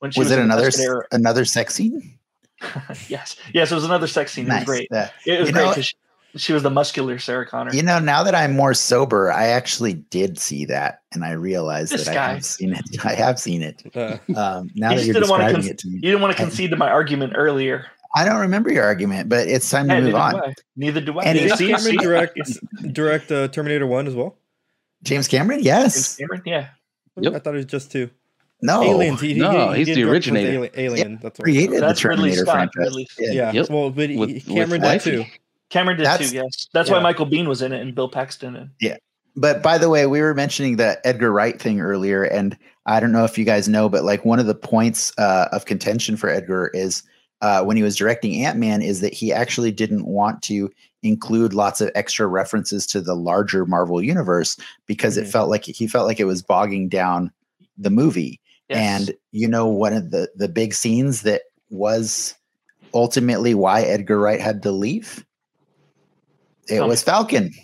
when 0.00 0.10
she 0.10 0.20
was, 0.20 0.26
was, 0.30 0.38
it 0.38 0.42
another 0.42 0.70
era. 0.80 1.04
another 1.12 1.44
sex 1.44 1.74
scene? 1.74 2.18
yes, 3.08 3.36
yes, 3.54 3.70
it 3.70 3.74
was 3.74 3.84
another 3.84 4.06
sex 4.06 4.32
scene. 4.32 4.46
It 4.50 4.54
was 4.54 4.64
great. 4.64 4.88
Yeah. 4.90 5.10
It 5.26 5.40
was 5.40 5.48
You 5.48 5.54
great 5.54 5.68
because 5.70 5.86
she, 5.86 5.94
she 6.36 6.52
was 6.52 6.62
the 6.62 6.70
muscular 6.70 7.18
Sarah 7.18 7.46
Connor. 7.46 7.72
You 7.74 7.82
know, 7.82 7.98
now 7.98 8.22
that 8.22 8.34
I'm 8.34 8.54
more 8.54 8.74
sober, 8.74 9.32
I 9.32 9.46
actually 9.48 9.94
did 9.94 10.38
see 10.38 10.64
that, 10.66 11.00
and 11.12 11.24
I 11.24 11.32
realized 11.32 11.92
This 11.92 12.04
that 12.06 12.16
I 12.16 12.32
have 12.34 12.44
seen 12.44 12.72
it. 12.74 12.84
I 13.04 13.14
have 13.14 13.38
seen 13.38 13.62
it. 13.62 13.82
Uh, 13.94 14.18
Um, 14.36 14.70
now 14.74 14.90
You 14.90 14.96
that 14.98 15.04
you're 15.06 15.14
didn't 15.14 15.28
wanna 15.30 15.44
describing 15.44 15.54
cons- 15.54 15.66
it 15.68 15.78
to 15.78 15.88
me, 15.88 15.94
you 15.94 16.00
didn't 16.02 16.20
want 16.20 16.36
to 16.36 16.42
concede 16.42 16.70
to 16.70 16.76
my 16.76 16.90
argument 16.90 17.32
earlier. 17.36 17.86
I 18.14 18.24
don't 18.24 18.40
remember 18.40 18.72
your 18.72 18.84
argument, 18.84 19.28
but 19.28 19.46
it's 19.48 19.68
time 19.70 19.88
to 19.88 19.94
Yeah, 19.94 20.00
move 20.00 20.14
on. 20.16 20.36
I. 20.36 20.54
Neither 20.76 21.00
do 21.00 21.18
I. 21.18 21.24
And 21.24 21.38
You 21.38 21.44
he's- 21.46 21.58
see- 21.58 21.68
Cameron 21.72 21.96
direct 21.96 22.92
direct 22.92 23.30
uh, 23.32 23.48
Terminator 23.48 23.86
One 23.86 24.06
as 24.06 24.14
well. 24.14 24.36
James 25.02 25.28
Cameron, 25.28 25.58
James 25.58 25.66
yes, 25.66 26.16
Cameron, 26.16 26.42
Yeah. 26.44 26.66
Yep. 27.20 27.34
I 27.34 27.38
thought 27.38 27.54
it 27.54 27.58
was 27.58 27.66
just 27.66 27.90
two. 27.92 28.10
no, 28.62 28.82
Aliens. 28.82 29.20
He, 29.20 29.34
he- 29.34 29.40
No, 29.40 29.70
he 29.70 29.78
he's 29.78 29.86
did 29.88 29.96
the 29.96 30.00
direct 30.02 30.26
originator. 30.26 30.50
Alien. 30.50 30.72
Alien 30.76 31.18
that's 31.22 31.38
what 31.38 31.44
created 31.44 31.76
the 31.76 31.80
That's 31.80 32.04
Ridley 32.04 32.30
Terminator 32.30 32.42
Scott, 32.42 32.52
franchise. 32.54 32.74
Ridley- 32.76 33.08
Yeah. 33.18 33.32
Yeah. 33.32 33.52
Yep. 33.52 33.70
Well, 33.70 33.90
but 33.90 34.10
he, 34.10 34.16
With- 34.16 34.28
he- 34.30 34.34
with 34.34 34.46
Cameron 34.70 34.80
did 34.82 35.00
too. 35.00 35.24
Cameron 35.70 35.96
did 35.98 36.06
That's- 36.06 36.30
too. 36.30 36.36
Yes, 36.36 36.68
that's 36.74 36.90
why 36.90 36.98
Michael 37.00 37.26
Biehn 37.26 37.46
was 37.46 37.62
in 37.62 37.72
it 37.72 37.80
and 37.80 37.94
Bill 37.94 38.08
Paxton. 38.08 38.56
And 38.56 38.70
yeah. 38.80 38.96
But 39.36 39.62
by 39.62 39.78
the 39.78 39.88
way, 39.88 40.06
we 40.06 40.20
were 40.20 40.34
mentioning 40.34 40.76
the 40.76 40.98
Edgar 41.06 41.30
Wright 41.32 41.60
thing 41.62 41.80
earlier, 41.80 42.24
and 42.24 42.58
I 42.86 42.98
don't 42.98 43.12
know 43.12 43.24
if 43.24 43.38
you 43.38 43.44
guys 43.44 43.68
know, 43.68 43.88
but 43.88 44.02
like 44.02 44.24
one 44.24 44.40
of 44.40 44.46
the 44.46 44.54
points 44.56 45.12
uh, 45.18 45.46
of 45.52 45.64
contention 45.66 46.16
for 46.16 46.28
Edgar 46.28 46.72
is 46.74 47.04
uh, 47.40 47.64
when 47.64 47.76
he 47.76 47.82
was 47.82 47.96
directing 47.96 48.44
Ant 48.44 48.58
Man, 48.58 48.82
is 48.82 49.00
that 49.00 49.14
he 49.14 49.32
actually 49.32 49.70
didn't 49.72 50.06
want 50.06 50.42
to 50.42 50.70
include 51.02 51.54
lots 51.54 51.80
of 51.80 51.90
extra 51.94 52.26
references 52.26 52.86
to 52.88 53.00
the 53.00 53.14
larger 53.16 53.64
Marvel 53.64 54.02
universe 54.02 54.56
because 54.86 55.16
it 55.16 55.24
Mhm. 55.26 55.30
felt 55.32 55.48
like 55.50 55.64
he 55.64 55.86
felt 55.86 56.06
like 56.06 56.20
it 56.20 56.24
was 56.26 56.42
bogging 56.42 56.88
down 56.88 57.30
the 57.78 57.90
movie. 57.90 58.38
yes. 58.68 58.78
And 59.08 59.16
you 59.32 59.48
know, 59.48 59.66
one 59.66 59.94
of 59.94 60.10
the 60.10 60.28
the 60.36 60.48
big 60.48 60.74
scenes 60.74 61.22
that 61.22 61.42
was 61.70 62.34
ultimately 62.92 63.54
why 63.54 63.82
Edgar 63.82 64.18
Wright 64.18 64.40
had 64.40 64.62
to 64.64 64.72
leave. 64.72 65.24
It 66.68 66.74
Tell 66.74 66.84
me. 66.84 66.90
was 66.90 67.02
Falcon. 67.02 67.52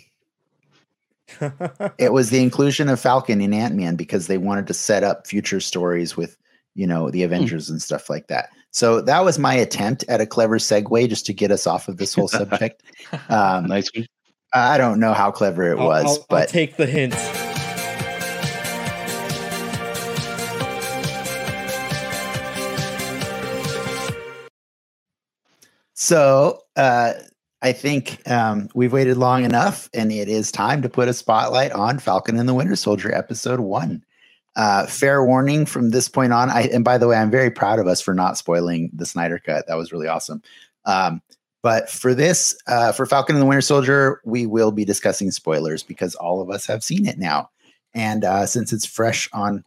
It 1.99 2.13
was 2.13 2.29
the 2.29 2.41
inclusion 2.41 2.89
of 2.89 2.99
Falcon 2.99 3.41
in 3.41 3.53
Ant 3.53 3.75
Man 3.75 3.95
because 3.95 4.27
they 4.27 4.37
wanted 4.37 4.65
to 4.67 4.73
set 4.73 5.03
up 5.03 5.27
future 5.27 5.59
stories 5.59 6.15
with, 6.15 6.37
you 6.77 6.85
know, 6.87 7.09
the 7.09 7.23
Avengers 7.23 7.69
and 7.69 7.81
stuff 7.81 8.09
like 8.09 8.27
that. 8.27 8.49
So 8.71 9.01
that 9.01 9.25
was 9.25 9.39
my 9.39 9.55
attempt 9.55 10.05
at 10.07 10.21
a 10.21 10.25
clever 10.27 10.59
segue 10.59 11.09
just 11.09 11.25
to 11.25 11.33
get 11.33 11.51
us 11.51 11.65
off 11.65 11.87
of 11.87 11.97
this 11.97 12.13
whole 12.13 12.27
subject. 12.27 12.83
Um, 13.29 13.65
Nice 13.65 13.89
one. 13.95 14.05
I 14.53 14.77
don't 14.77 14.99
know 14.99 15.13
how 15.13 15.31
clever 15.31 15.71
it 15.71 15.79
I'll- 15.79 15.87
was, 15.87 16.05
I'll, 16.05 16.11
I'll 16.11 16.25
but 16.29 16.49
take 16.49 16.77
the 16.77 16.85
hint. 16.85 17.13
So 25.93 26.61
uh, 26.75 27.13
I 27.61 27.71
think 27.73 28.21
um, 28.29 28.69
we've 28.75 28.93
waited 28.93 29.17
long 29.17 29.43
enough, 29.43 29.89
and 29.93 30.11
it 30.11 30.29
is 30.29 30.51
time 30.51 30.81
to 30.83 30.89
put 30.89 31.07
a 31.07 31.13
spotlight 31.13 31.71
on 31.71 31.99
Falcon 31.99 32.37
and 32.39 32.47
the 32.47 32.53
Winter 32.53 32.75
Soldier, 32.75 33.13
episode 33.13 33.59
one. 33.59 34.03
Uh, 34.57 34.87
fair 34.87 35.23
warning 35.23 35.65
from 35.67 35.91
this 35.91 36.09
point 36.09 36.33
on. 36.33 36.49
I 36.49 36.63
and 36.73 36.83
by 36.83 36.97
the 36.97 37.07
way, 37.07 37.15
I'm 37.15 37.31
very 37.31 37.51
proud 37.51 37.77
of 37.77 37.87
us 37.87 38.01
for 38.01 38.13
not 38.13 38.37
spoiling 38.37 38.89
the 38.91 39.05
Snyder 39.05 39.39
cut. 39.39 39.67
That 39.67 39.77
was 39.77 39.91
really 39.91 40.07
awesome. 40.07 40.41
Um, 40.85 41.21
but 41.61 41.89
for 41.89 42.15
this, 42.15 42.57
uh, 42.67 42.91
for 42.91 43.05
Falcon 43.05 43.35
and 43.35 43.41
the 43.41 43.45
Winter 43.45 43.61
Soldier, 43.61 44.21
we 44.25 44.47
will 44.47 44.71
be 44.71 44.83
discussing 44.83 45.31
spoilers 45.31 45.83
because 45.83 46.15
all 46.15 46.41
of 46.41 46.49
us 46.49 46.65
have 46.65 46.83
seen 46.83 47.05
it 47.05 47.17
now. 47.19 47.49
And 47.93 48.23
uh, 48.23 48.45
since 48.45 48.73
it's 48.73 48.85
fresh 48.85 49.29
on 49.33 49.63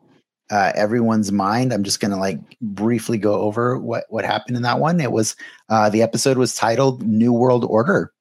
uh, 0.50 0.72
everyone's 0.74 1.30
mind, 1.30 1.72
I'm 1.72 1.84
just 1.84 2.00
going 2.00 2.10
to 2.10 2.16
like 2.16 2.38
briefly 2.60 3.16
go 3.16 3.34
over 3.34 3.78
what 3.78 4.06
what 4.08 4.24
happened 4.24 4.56
in 4.56 4.62
that 4.62 4.80
one. 4.80 5.00
It 5.00 5.12
was 5.12 5.36
uh, 5.68 5.88
the 5.88 6.02
episode 6.02 6.36
was 6.36 6.54
titled 6.54 7.02
New 7.02 7.32
World 7.32 7.64
Order. 7.64 8.12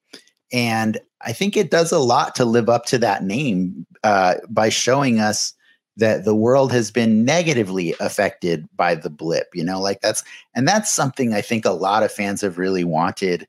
And 0.52 0.98
I 1.22 1.32
think 1.32 1.56
it 1.56 1.70
does 1.70 1.90
a 1.90 1.98
lot 1.98 2.34
to 2.36 2.44
live 2.44 2.68
up 2.68 2.86
to 2.86 2.98
that 2.98 3.24
name 3.24 3.86
uh, 4.04 4.36
by 4.48 4.68
showing 4.68 5.20
us 5.20 5.54
that 5.96 6.24
the 6.24 6.34
world 6.34 6.72
has 6.72 6.90
been 6.90 7.24
negatively 7.24 7.94
affected 8.00 8.68
by 8.76 8.94
the 8.94 9.10
blip. 9.10 9.48
You 9.54 9.64
know, 9.64 9.80
like 9.80 10.00
that's, 10.00 10.22
and 10.54 10.66
that's 10.66 10.92
something 10.92 11.34
I 11.34 11.40
think 11.40 11.64
a 11.64 11.70
lot 11.72 12.02
of 12.02 12.12
fans 12.12 12.40
have 12.40 12.58
really 12.58 12.84
wanted 12.84 13.46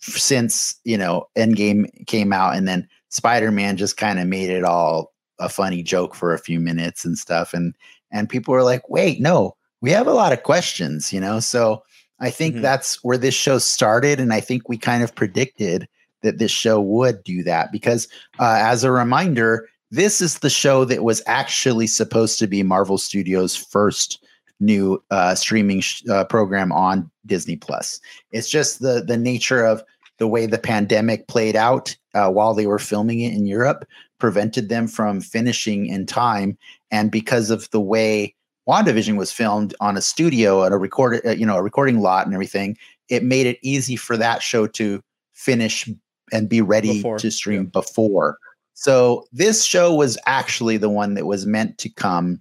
since, 0.00 0.74
you 0.84 0.96
know, 0.98 1.28
Endgame 1.36 2.06
came 2.06 2.32
out 2.32 2.56
and 2.56 2.66
then 2.68 2.88
Spider 3.08 3.50
Man 3.50 3.76
just 3.76 3.96
kind 3.96 4.18
of 4.18 4.26
made 4.26 4.50
it 4.50 4.64
all 4.64 5.12
a 5.38 5.48
funny 5.48 5.82
joke 5.82 6.14
for 6.14 6.32
a 6.32 6.38
few 6.38 6.60
minutes 6.60 7.04
and 7.04 7.18
stuff. 7.18 7.54
And, 7.54 7.74
and 8.12 8.28
people 8.28 8.52
were 8.52 8.62
like, 8.62 8.88
wait, 8.88 9.20
no, 9.20 9.56
we 9.80 9.90
have 9.90 10.06
a 10.06 10.12
lot 10.14 10.32
of 10.32 10.42
questions, 10.42 11.12
you 11.12 11.20
know? 11.20 11.40
So, 11.40 11.82
I 12.20 12.30
think 12.30 12.54
Mhm. 12.54 12.62
that's 12.62 13.02
where 13.02 13.18
this 13.18 13.34
show 13.34 13.58
started, 13.58 14.20
and 14.20 14.32
I 14.32 14.38
think 14.40 14.68
we 14.68 14.78
kind 14.78 15.02
of 15.02 15.14
predicted 15.16 15.88
that 16.22 16.38
this 16.38 16.52
show 16.52 16.80
would 16.80 17.24
do 17.24 17.42
that 17.42 17.72
because, 17.72 18.06
uh, 18.38 18.56
as 18.60 18.84
a 18.84 18.92
reminder, 18.92 19.68
this 19.94 20.20
is 20.20 20.40
the 20.40 20.50
show 20.50 20.84
that 20.84 21.04
was 21.04 21.22
actually 21.26 21.86
supposed 21.86 22.38
to 22.40 22.46
be 22.46 22.62
Marvel 22.62 22.98
Studios' 22.98 23.56
first 23.56 24.24
new 24.60 25.02
uh, 25.10 25.34
streaming 25.34 25.80
sh- 25.80 26.02
uh, 26.08 26.24
program 26.24 26.72
on 26.72 27.10
Disney 27.26 27.56
Plus. 27.56 28.00
It's 28.32 28.48
just 28.48 28.80
the 28.80 29.04
the 29.06 29.16
nature 29.16 29.64
of 29.64 29.82
the 30.18 30.28
way 30.28 30.46
the 30.46 30.58
pandemic 30.58 31.26
played 31.28 31.56
out 31.56 31.96
uh, 32.14 32.30
while 32.30 32.54
they 32.54 32.66
were 32.66 32.78
filming 32.78 33.20
it 33.20 33.32
in 33.32 33.46
Europe 33.46 33.84
prevented 34.18 34.68
them 34.68 34.88
from 34.88 35.20
finishing 35.20 35.86
in 35.86 36.06
time, 36.06 36.56
and 36.90 37.10
because 37.10 37.50
of 37.50 37.68
the 37.70 37.80
way 37.80 38.34
WandaVision 38.68 39.16
was 39.16 39.30
filmed 39.30 39.74
on 39.80 39.96
a 39.96 40.00
studio 40.00 40.64
at 40.64 40.72
a 40.72 40.78
recorded, 40.78 41.26
uh, 41.26 41.32
you 41.32 41.44
know, 41.44 41.56
a 41.56 41.62
recording 41.62 42.00
lot 42.00 42.24
and 42.24 42.34
everything. 42.34 42.76
It 43.10 43.22
made 43.22 43.46
it 43.46 43.58
easy 43.62 43.96
for 43.96 44.16
that 44.16 44.42
show 44.42 44.66
to 44.68 45.02
finish 45.34 45.88
and 46.32 46.48
be 46.48 46.62
ready 46.62 46.94
Before, 46.94 47.18
to 47.18 47.30
stream 47.30 47.64
yeah. 47.64 47.70
before. 47.80 48.38
So 48.74 49.24
this 49.32 49.64
show 49.64 49.94
was 49.94 50.18
actually 50.26 50.76
the 50.76 50.90
one 50.90 51.14
that 51.14 51.26
was 51.26 51.46
meant 51.46 51.78
to 51.78 51.88
come 51.88 52.40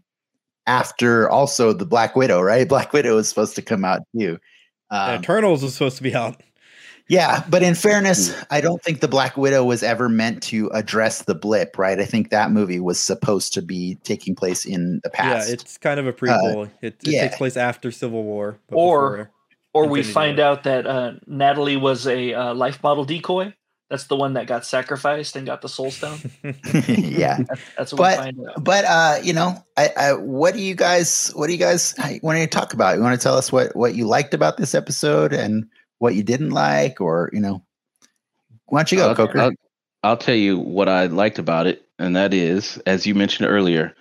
after 0.68 1.30
also 1.30 1.74
the 1.74 1.86
Black 1.86 2.16
Widow, 2.16 2.42
right? 2.42 2.68
Black 2.70 2.92
Widow 2.94 3.16
was 3.16 3.30
supposed 3.30 3.56
to 3.56 3.62
come 3.62 3.86
out 3.86 4.02
too. 4.18 4.40
Um, 4.90 5.22
Eternals 5.22 5.64
was 5.64 5.74
supposed 5.74 5.98
to 5.98 6.04
be 6.04 6.14
out. 6.16 6.42
yeah, 7.08 7.44
but 7.50 7.64
in 7.64 7.76
fairness, 7.76 8.36
I 8.52 8.62
don't 8.62 8.82
think 8.82 9.00
the 9.00 9.08
Black 9.08 9.38
Widow 9.38 9.64
was 9.64 9.84
ever 9.84 10.10
meant 10.10 10.42
to 10.44 10.70
address 10.74 11.24
the 11.24 11.36
blip, 11.36 11.78
right? 11.78 12.00
I 12.00 12.06
think 12.06 12.30
that 12.30 12.52
movie 12.52 12.80
was 12.80 13.00
supposed 13.00 13.54
to 13.54 13.62
be 13.62 13.96
taking 14.04 14.36
place 14.36 14.66
in 14.66 15.02
the 15.04 15.10
past. 15.10 15.48
Yeah, 15.48 15.54
it's 15.54 15.78
kind 15.78 16.00
of 16.00 16.08
a 16.08 16.14
prequel. 16.14 16.70
it 16.82 16.96
it 17.04 17.08
yeah. 17.12 17.24
takes 17.24 17.38
place 17.38 17.58
after 17.58 17.92
Civil 17.92 18.24
War. 18.24 18.60
but 18.68 18.76
Or- 18.76 19.10
before- 19.18 19.32
or 19.76 19.88
we 19.88 20.04
find 20.04 20.38
War. 20.38 20.46
out 20.46 20.64
that 20.66 20.86
uh, 20.86 21.14
Natalie 21.26 21.78
was 21.78 22.06
a 22.06 22.34
uh, 22.36 22.54
life 22.54 22.84
model 22.84 23.06
decoy 23.06 23.56
That's 23.94 24.06
the 24.06 24.16
one 24.16 24.34
that 24.34 24.48
got 24.48 24.66
sacrificed 24.66 25.36
and 25.36 25.46
got 25.46 25.62
the 25.62 25.70
soul 25.70 25.92
stone. 25.92 26.18
yeah. 26.88 27.38
That's, 27.48 27.62
that's 27.78 27.94
what 27.94 27.98
But- 28.00 28.18
we 28.18 28.24
find 28.24 28.40
out. 28.50 28.64
But 28.64 28.86
uh, 28.86 29.18
you 29.22 29.34
know, 29.34 29.64
I, 29.78 29.90
I 29.96 30.14
what 30.14 30.56
do 30.56 30.62
you 30.62 30.74
guys 30.74 31.30
what 31.36 31.46
do 31.46 31.54
you 31.54 31.60
guys 31.60 31.94
want 32.24 32.40
to 32.40 32.48
talk 32.48 32.74
about? 32.74 32.96
You 32.96 33.04
want 33.04 33.14
to 33.20 33.24
tell 33.24 33.38
us 33.38 33.52
what 33.52 33.76
what 33.76 33.94
you 33.94 34.08
liked 34.08 34.34
about 34.34 34.58
this 34.58 34.74
episode 34.74 35.32
and 35.32 35.68
what 36.00 36.16
you 36.16 36.24
didn't 36.24 36.50
like, 36.50 37.02
or 37.02 37.30
you 37.34 37.40
know, 37.40 37.64
why 38.66 38.80
don't 38.80 38.92
you 38.92 38.98
go, 38.98 39.10
I'll, 39.10 39.16
Coker? 39.16 39.40
I'll, 39.40 39.52
I'll 40.02 40.18
tell 40.18 40.34
you 40.34 40.58
what 40.58 40.90
I 40.90 41.06
liked 41.06 41.38
about 41.38 41.68
it, 41.68 41.86
and 42.00 42.16
that 42.16 42.34
is, 42.34 42.80
as 42.88 43.06
you 43.06 43.14
mentioned 43.14 43.48
earlier, 43.48 43.94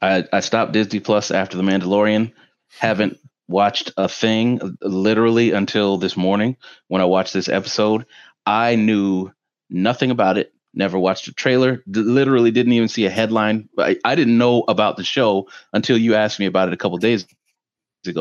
I, 0.00 0.24
I 0.32 0.40
stopped 0.40 0.72
Disney 0.72 1.00
Plus 1.00 1.30
after 1.30 1.58
The 1.58 1.62
Mandalorian. 1.62 2.32
Haven't 2.78 3.18
watched 3.46 3.92
a 3.98 4.08
thing 4.08 4.78
literally 4.80 5.52
until 5.52 5.98
this 5.98 6.16
morning 6.16 6.56
when 6.88 7.02
I 7.02 7.04
watched 7.04 7.34
this 7.34 7.50
episode. 7.50 8.06
I 8.46 8.76
knew 8.76 9.30
nothing 9.70 10.10
about 10.10 10.38
it. 10.38 10.52
Never 10.74 10.98
watched 10.98 11.28
a 11.28 11.32
trailer. 11.32 11.82
d- 11.90 12.00
literally 12.00 12.50
didn't 12.50 12.72
even 12.72 12.88
see 12.88 13.06
a 13.06 13.10
headline. 13.10 13.68
I, 13.78 13.96
I 14.04 14.14
didn't 14.14 14.38
know 14.38 14.64
about 14.68 14.96
the 14.96 15.04
show 15.04 15.48
until 15.72 15.96
you 15.96 16.14
asked 16.14 16.38
me 16.40 16.46
about 16.46 16.68
it 16.68 16.74
a 16.74 16.76
couple 16.76 16.98
days 16.98 17.26
ago, 17.26 17.44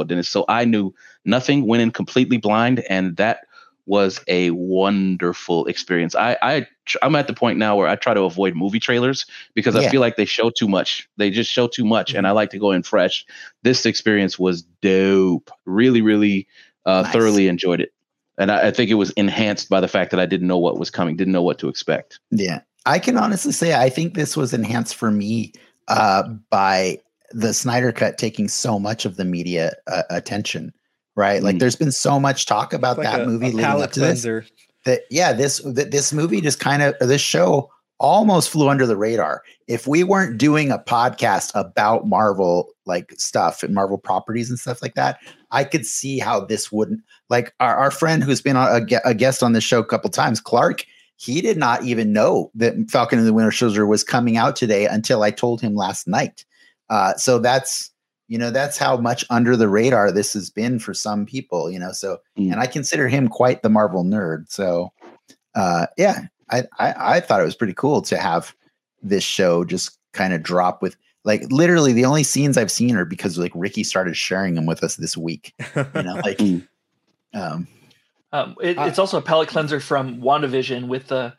Dennis. 0.04 0.30
So 0.30 0.46
I 0.48 0.66
knew 0.66 0.94
nothing. 1.26 1.66
Went 1.68 1.82
in 1.82 1.92
completely 1.92 2.38
blind, 2.38 2.80
and 2.90 3.16
that 3.18 3.48
was 3.86 4.22
a 4.28 4.50
wonderful 4.52 5.66
experience. 5.66 6.16
I, 6.16 6.38
I 6.42 6.68
I'm 7.02 7.16
at 7.16 7.28
the 7.28 7.34
point 7.34 7.58
now 7.58 7.76
where 7.76 7.88
I 7.88 7.96
try 7.96 8.14
to 8.14 8.22
avoid 8.22 8.56
movie 8.56 8.80
trailers 8.80 9.26
because 9.56 9.76
I 9.76 9.90
feel 9.90 10.00
like 10.00 10.16
they 10.16 10.26
show 10.26 10.50
too 10.50 10.68
much. 10.68 11.10
They 11.18 11.30
just 11.32 11.52
show 11.52 11.68
too 11.68 11.84
much, 11.86 12.14
and 12.14 12.28
I 12.28 12.32
like 12.32 12.50
to 12.52 12.60
go 12.60 12.72
in 12.72 12.84
fresh. 12.84 13.26
This 13.64 13.86
experience 13.86 14.38
was 14.40 14.62
dope. 14.82 15.50
Really, 15.66 16.02
really 16.02 16.48
uh, 16.86 17.02
Nice. 17.02 17.12
thoroughly 17.14 17.48
enjoyed 17.48 17.82
it, 17.82 17.92
and 18.38 18.52
I, 18.52 18.68
I 18.68 18.72
think 18.72 18.90
it 18.90 18.96
was 18.96 19.12
enhanced 19.12 19.70
by 19.70 19.80
the 19.80 19.88
fact 19.88 20.12
that 20.12 20.20
I 20.20 20.26
didn't 20.26 20.48
know 20.48 20.58
what 20.58 20.78
was 20.80 20.90
coming, 20.90 21.16
didn't 21.16 21.34
know 21.34 21.42
what 21.44 21.60
to 21.60 21.68
expect. 21.68 22.20
Yeah. 22.32 22.62
I 22.86 23.00
can 23.00 23.18
honestly 23.18 23.52
say 23.54 23.74
I 23.76 23.90
think 23.90 24.14
this 24.16 24.36
was 24.36 24.54
enhanced 24.54 24.96
for 24.96 25.10
me 25.12 25.54
uh, 25.88 26.24
by 26.50 27.00
the 27.32 27.54
Snyder 27.54 27.92
cut 27.92 28.18
taking 28.18 28.48
so 28.48 28.78
much 28.78 29.06
of 29.06 29.16
the 29.16 29.26
media 29.26 29.72
uh, 29.88 30.04
attention, 30.10 30.74
right? 31.16 31.42
Like 31.42 31.56
Mm. 31.56 31.60
there's 31.60 31.76
been 31.76 31.92
so 31.92 32.20
much 32.20 32.46
talk 32.46 32.74
about 32.74 32.98
It's 32.98 33.06
like 33.06 33.16
that 33.18 33.22
a- 33.22 33.26
movie 33.28 33.48
a 33.48 33.50
leading 33.50 33.66
up 33.66 33.92
to 33.94 34.00
this 34.02 34.24
that 34.86 35.02
yeah, 35.10 35.32
this 35.32 35.60
that 35.60 35.92
this 35.92 36.12
movie 36.12 36.42
just 36.42 36.60
kind 36.60 36.82
of 36.84 36.94
this 37.00 37.22
show 37.22 37.70
almost 38.00 38.50
flew 38.50 38.68
under 38.68 38.86
the 38.86 38.98
radar. 38.98 39.42
If 39.68 39.88
we 39.88 40.04
weren't 40.04 40.38
doing 40.38 40.72
a 40.72 40.78
podcast 40.80 41.52
about 41.56 42.06
Marvel 42.06 42.68
like 42.86 43.14
stuff 43.18 43.64
and 43.64 43.74
Marvel 43.74 43.98
properties 43.98 44.50
and 44.50 44.60
stuff 44.60 44.82
like 44.82 44.96
that, 44.96 45.20
I 45.54 45.64
could 45.64 45.86
see 45.86 46.20
how 46.20 46.42
this 46.42 46.72
wouldn't 46.72 47.02
like 47.30 47.54
our, 47.62 47.76
our 47.78 47.92
friend 47.92 48.24
who's 48.24 48.42
been 48.42 48.58
a, 48.58 48.82
a 49.06 49.14
guest 49.14 49.42
on 49.44 49.54
this 49.54 49.64
show 49.64 49.80
a 49.80 49.86
couple 49.86 50.10
times, 50.10 50.42
Clark. 50.42 50.84
He 51.16 51.40
did 51.42 51.58
not 51.58 51.84
even 51.84 52.12
know 52.12 52.52
that 52.56 52.74
Falcon 52.90 53.20
and 53.20 53.28
the 53.28 53.34
Winter 53.34 53.52
Soldier 53.52 53.86
was 53.86 54.04
coming 54.04 54.36
out 54.36 54.56
today 54.58 54.88
until 54.88 55.24
I 55.24 55.32
told 55.32 55.62
him 55.62 55.76
last 55.76 56.08
night. 56.08 56.44
Uh, 56.90 57.14
so 57.16 57.40
that's 57.40 57.92
you 58.28 58.38
know 58.38 58.52
that's 58.52 58.78
how 58.78 58.98
much 58.98 59.24
under 59.30 59.56
the 59.56 59.70
radar 59.70 60.12
this 60.12 60.34
has 60.34 60.50
been 60.50 60.80
for 60.80 60.94
some 60.94 61.26
people. 61.26 61.70
You 61.72 61.80
know, 61.80 61.92
so 61.94 62.18
Mm. 62.38 62.52
and 62.52 62.60
I 62.60 62.66
consider 62.66 63.08
him 63.08 63.28
quite 63.30 63.62
the 63.62 63.70
Marvel 63.70 64.04
nerd. 64.04 64.46
So 64.50 64.92
uh, 65.56 65.86
yeah, 65.98 66.22
I, 66.50 66.64
I 66.80 66.94
I 67.16 67.20
thought 67.20 67.42
it 67.42 67.46
was 67.46 67.56
pretty 67.56 67.74
cool 67.76 68.02
to 68.02 68.18
have 68.18 68.54
this 69.04 69.24
show 69.24 69.64
just 69.64 69.98
kind 70.14 70.34
of 70.34 70.42
drop 70.44 70.82
with 70.82 70.96
like 71.24 71.44
literally 71.52 71.94
the 71.94 72.06
only 72.06 72.24
scenes 72.24 72.58
I've 72.58 72.72
seen 72.72 72.96
are 72.96 73.06
because 73.06 73.38
like 73.38 73.52
Ricky 73.56 73.84
started 73.84 74.16
sharing 74.18 74.56
them 74.56 74.66
with 74.66 74.84
us 74.84 74.96
this 74.98 75.16
week. 75.18 75.54
You 75.76 76.04
know, 76.04 76.16
like 76.24 76.38
Mm. 76.38 76.68
um, 77.34 77.68
Um, 78.32 78.56
it, 78.62 78.78
I- 78.78 78.88
it's 78.88 79.00
also 79.00 79.18
a 79.18 79.22
palate 79.22 79.48
cleanser 79.50 79.80
from 79.80 80.22
WandaVision 80.22 80.88
with 80.88 81.08
the, 81.08 81.34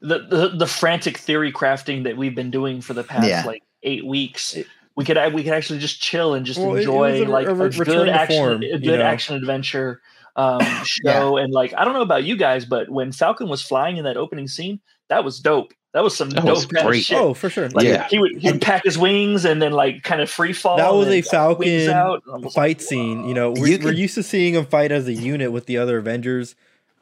the 0.00 0.18
the 0.18 0.48
the 0.58 0.66
frantic 0.66 1.16
theory 1.18 1.52
crafting 1.52 2.04
that 2.04 2.16
we've 2.16 2.34
been 2.34 2.50
doing 2.50 2.80
for 2.80 2.92
the 2.92 3.04
past 3.04 3.26
Yeah. 3.28 3.44
like 3.46 3.62
eight 3.84 4.04
weeks. 4.06 4.56
We 4.96 5.04
could 5.04 5.16
we 5.32 5.42
could 5.42 5.52
actually 5.52 5.78
just 5.78 6.00
chill 6.02 6.34
and 6.34 6.44
just 6.44 6.58
Well, 6.60 6.74
it- 6.74 6.78
it 6.78 6.80
enjoy 6.82 7.24
a- 7.24 7.26
like 7.26 7.46
a 7.46 7.64
a, 7.64 7.68
good 7.70 8.08
action, 8.08 8.36
form, 8.36 8.62
a 8.62 8.66
you 8.66 8.78
good 8.78 8.98
know? 8.98 9.04
action 9.04 9.36
adventure 9.36 10.00
um, 10.36 10.60
show. 10.84 11.36
And 11.36 11.52
like 11.52 11.72
I 11.76 11.84
don't 11.84 11.94
know 11.94 12.02
about 12.02 12.24
you 12.24 12.36
guys, 12.36 12.64
but 12.64 12.90
when 12.90 13.12
Falcon 13.12 13.48
was 13.48 13.62
flying 13.62 13.96
in 13.96 14.04
that 14.04 14.16
opening 14.16 14.48
scene, 14.48 14.80
that 15.08 15.24
was 15.24 15.38
dope. 15.40 15.72
That 15.94 16.02
was 16.04 16.14
some 16.16 16.28
That 16.30 16.44
dope 16.44 16.50
was 16.56 16.64
ass 16.76 16.82
great. 16.84 17.04
shit. 17.04 17.16
oh, 17.16 17.32
for 17.34 17.48
sure. 17.48 17.68
Like 17.70 17.86
Yeah. 17.86 18.06
he 18.08 18.18
would 18.18 18.36
he 18.36 18.50
would 18.52 18.60
pack 18.60 18.84
his 18.84 18.98
wings 18.98 19.44
and 19.46 19.62
then 19.62 19.72
like 19.72 20.02
kind 20.02 20.20
of 20.20 20.28
free 20.28 20.52
fall. 20.52 20.76
That 20.76 20.92
was 20.92 21.06
a 21.06 21.10
then 21.10 21.22
got 21.22 21.58
wings 21.60 21.86
Falcon 21.86 21.90
out. 21.90 22.22
And 22.26 22.34
I 22.34 22.38
like, 22.38 22.52
fight 22.52 22.82
scene. 22.82 23.26
You 23.26 23.32
know, 23.34 23.52
we're, 23.52 23.68
You 23.68 23.78
we're 23.78 23.92
used 23.92 24.16
to 24.16 24.22
seeing 24.22 24.54
him 24.54 24.66
fight 24.66 24.92
as 24.92 25.06
a 25.06 25.12
unit 25.14 25.52
with 25.52 25.66
the 25.66 25.78
other 25.78 25.96
Avengers, 25.98 26.56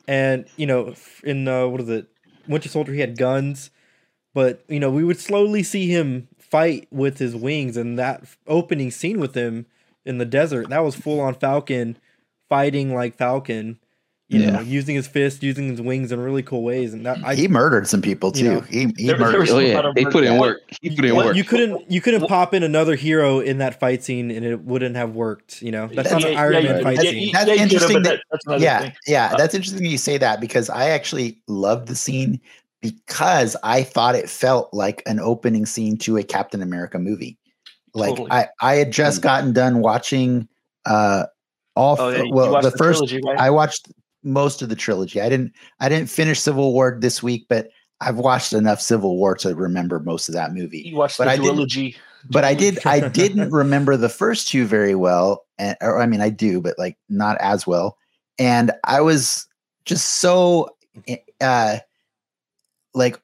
and 0.07 0.45
you 0.57 0.67
know, 0.67 0.89
f- 0.91 1.23
in 1.25 1.49
uh, 1.49 1.67
what 1.67 1.81
is 1.81 1.89
it, 1.89 2.07
Winter 2.47 2.69
Soldier, 2.69 2.93
he 2.93 3.01
had 3.01 3.17
guns, 3.19 3.71
but 4.35 4.63
you 4.69 4.79
know, 4.79 4.91
we 4.91 5.05
would 5.05 5.19
slowly 5.19 5.63
see 5.63 5.89
him 5.89 6.29
fight 6.39 6.87
with 6.91 7.19
his 7.19 7.35
wings, 7.35 7.79
and 7.79 7.99
that 7.99 8.23
opening 8.47 8.91
scene 8.91 9.19
with 9.19 9.35
him 9.35 9.65
in 10.05 10.19
the 10.19 10.27
desert, 10.27 10.69
that 10.69 10.85
was 10.85 10.95
full 10.95 11.19
on 11.21 11.33
Falcon 11.35 11.97
fighting 12.51 12.95
like 12.95 13.17
Falcon. 13.17 13.79
You 14.33 14.41
Yeah. 14.41 14.51
know, 14.53 14.61
using 14.61 14.97
his 14.97 15.07
fist, 15.07 15.43
using 15.43 15.69
his 15.69 15.81
wings 15.83 16.11
in 16.11 16.19
really 16.19 16.43
cool 16.43 16.63
ways, 16.63 16.95
and 16.95 17.05
that 17.05 17.19
I 17.23 17.35
he 17.35 17.49
murdered 17.49 17.87
some 17.87 18.01
people 18.01 18.33
too. 18.33 18.45
you 18.45 18.51
know, 18.51 18.61
he 18.63 18.79
he 18.97 19.07
there- 19.07 19.19
there 19.19 19.19
murdered. 19.19 19.41
was- 19.41 19.51
Oh 19.51 19.59
yeah, 19.59 19.79
lot 19.81 19.99
he 19.99 20.07
put 20.07 20.25
in 20.25 20.39
work. 20.39 20.61
work. 20.61 20.79
He 20.81 20.97
put 20.97 21.05
in 21.05 21.15
What 21.15 21.27
work. 21.27 21.37
you 21.37 21.45
couldn't 21.45 21.91
you 21.91 22.01
couldn't 22.01 22.21
Well- 22.23 22.29
pop 22.29 22.55
in 22.55 22.63
another 22.63 22.95
hero 22.97 23.41
in 23.41 23.59
that 23.59 23.79
fight 23.79 24.03
scene 24.03 24.31
and 24.31 24.45
it 24.47 24.63
wouldn't 24.65 24.97
have 24.97 25.15
worked. 25.15 25.61
You 25.61 25.71
know, 25.73 25.87
that's 25.93 26.11
not 26.11 26.25
an 26.25 26.35
Iron 26.37 26.55
yeah, 26.55 26.61
Man 26.61 26.77
yeah, 26.79 26.83
fight 26.83 26.97
yeah, 27.05 27.11
scene. 27.11 27.33
That's 27.33 27.47
you 27.51 27.55
interesting 27.57 28.03
that- 28.05 28.21
that- 28.31 28.41
that's 28.47 28.63
yeah, 28.63 28.81
thing. 28.81 28.93
yeah, 29.07 29.31
Uh, 29.35 29.37
that's 29.37 29.55
interesting 29.55 29.85
you 29.85 29.99
say 29.99 30.17
that 30.17 30.41
because 30.41 30.71
I 30.71 30.89
actually 30.89 31.39
loved 31.47 31.89
the 31.89 31.95
scene 31.95 32.41
because 32.81 33.55
I 33.63 33.83
thought 33.83 34.15
it 34.15 34.31
felt 34.31 34.73
like 34.73 35.03
an 35.07 35.21
opening 35.21 35.67
scene 35.67 35.97
to 35.99 36.17
a 36.17 36.23
Captain 36.23 36.63
America 36.63 36.99
movie. 36.99 37.37
Like 37.95 38.11
Totally. 38.17 38.31
I, 38.31 38.47
I 38.63 38.75
had 38.77 38.91
just 38.93 39.21
Mm. 39.21 39.25
gotten 39.25 39.53
done 39.53 39.81
watching 39.81 40.49
uh 40.87 41.25
all 41.77 41.97
Oh, 41.99 42.09
yeah, 42.11 42.23
you 42.25 42.33
well 42.35 42.53
watched 42.53 42.65
the, 42.65 42.71
first 42.73 42.99
trilogy, 42.99 43.21
right? 43.25 43.39
I 43.39 43.51
watched 43.51 43.89
most 44.23 44.63
of 44.63 44.69
the 44.69 44.77
trilogy. 44.77 45.21
I 45.21 45.29
didn't 45.29 45.53
I 45.81 45.89
didn't 45.89 46.09
finish 46.11 46.41
Civil 46.41 46.73
War 46.73 46.97
this 47.01 47.23
week, 47.23 47.47
but 47.49 47.69
I've 48.01 48.17
watched 48.19 48.53
enough 48.53 48.81
Civil 48.81 49.17
War 49.17 49.35
to 49.37 49.55
remember 49.55 50.01
most 50.01 50.29
of 50.29 50.35
that 50.35 50.53
movie. 50.53 50.81
you 50.81 50.97
watched 50.97 51.19
but 51.19 51.25
the 51.25 51.31
I 51.31 51.37
didn't- 51.37 51.97
But 52.31 52.45
I 52.45 52.55
did 52.55 52.79
I 52.87 53.09
didn't 53.09 53.51
remember 53.51 53.97
the 53.97 54.09
first 54.09 54.49
two 54.49 54.67
very 54.67 54.95
well. 54.95 55.45
And 55.59 55.77
or 55.81 56.01
I 56.01 56.07
mean 56.07 56.21
I 56.21 56.31
do, 56.31 56.61
but 56.61 56.79
like 56.79 56.97
not 57.09 57.37
as 57.41 57.67
well. 57.67 57.97
And 58.39 58.73
I 58.85 59.01
was 59.01 59.47
just 59.85 60.17
so 60.21 60.71
uh 61.41 61.79
like 62.95 63.21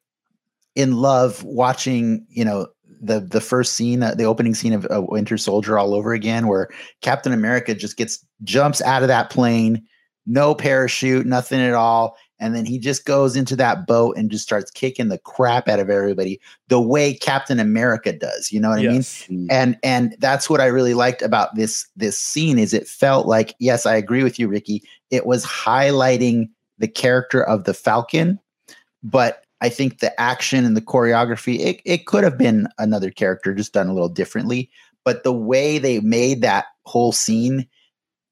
in 0.74 0.96
love 0.96 1.42
watching, 1.44 2.24
you 2.28 2.44
know, 2.44 2.68
the 3.00 3.20
the 3.20 3.40
first 3.40 3.74
scene, 3.74 4.00
the 4.00 4.24
opening 4.24 4.54
scene 4.54 4.72
of 4.72 4.86
uh, 4.90 5.02
Winter 5.02 5.36
Soldier 5.38 5.78
all 5.78 5.94
over 5.94 6.12
again, 6.12 6.46
where 6.48 6.68
Captain 7.00 7.32
America 7.32 7.74
just 7.74 7.96
gets 7.96 8.24
jumps 8.42 8.80
out 8.82 9.02
of 9.02 9.08
that 9.08 9.30
plane, 9.30 9.84
no 10.28 10.54
parachute, 10.54 11.26
nothing 11.26 11.58
at 11.60 11.74
all, 11.74 12.16
and 12.38 12.54
then 12.54 12.64
he 12.64 12.78
just 12.78 13.04
goes 13.04 13.34
into 13.34 13.56
that 13.56 13.86
boat 13.86 14.16
and 14.16 14.30
just 14.30 14.44
starts 14.44 14.70
kicking 14.70 15.08
the 15.08 15.18
crap 15.18 15.68
out 15.68 15.80
of 15.80 15.90
everybody, 15.90 16.40
the 16.68 16.80
way 16.80 17.14
Captain 17.14 17.58
America 17.58 18.12
does. 18.12 18.52
You 18.52 18.60
know 18.60 18.68
what 18.68 18.78
I 18.78 18.82
mean? 18.82 18.94
Yes. 18.96 19.26
Mm. 19.28 19.46
and 19.50 19.78
and 19.82 20.16
that's 20.18 20.48
what 20.48 20.60
i 20.60 20.66
really 20.66 20.94
liked 20.94 21.22
about 21.22 21.54
this 21.54 21.86
this 21.96 22.18
scene 22.18 22.58
is 22.58 22.72
it 22.74 22.86
felt 22.86 23.26
like 23.26 23.54
yes 23.58 23.86
i 23.86 23.94
agree 23.94 24.22
with 24.22 24.38
you 24.38 24.48
ricky 24.48 24.82
it 25.10 25.26
was 25.26 25.44
highlighting 25.44 26.48
the 26.78 26.88
character 26.88 27.42
of 27.42 27.64
the 27.64 27.74
falcon 27.74 28.38
but 29.02 29.44
i 29.60 29.68
think 29.68 29.98
the 29.98 30.18
action 30.20 30.64
and 30.64 30.76
the 30.76 30.80
choreography 30.80 31.58
it, 31.60 31.80
it 31.84 32.06
could 32.06 32.24
have 32.24 32.38
been 32.38 32.68
another 32.78 33.10
character 33.10 33.54
just 33.54 33.72
done 33.72 33.88
a 33.88 33.94
little 33.94 34.08
differently 34.08 34.70
but 35.04 35.24
the 35.24 35.32
way 35.32 35.78
they 35.78 36.00
made 36.00 36.42
that 36.42 36.66
whole 36.84 37.12
scene 37.12 37.66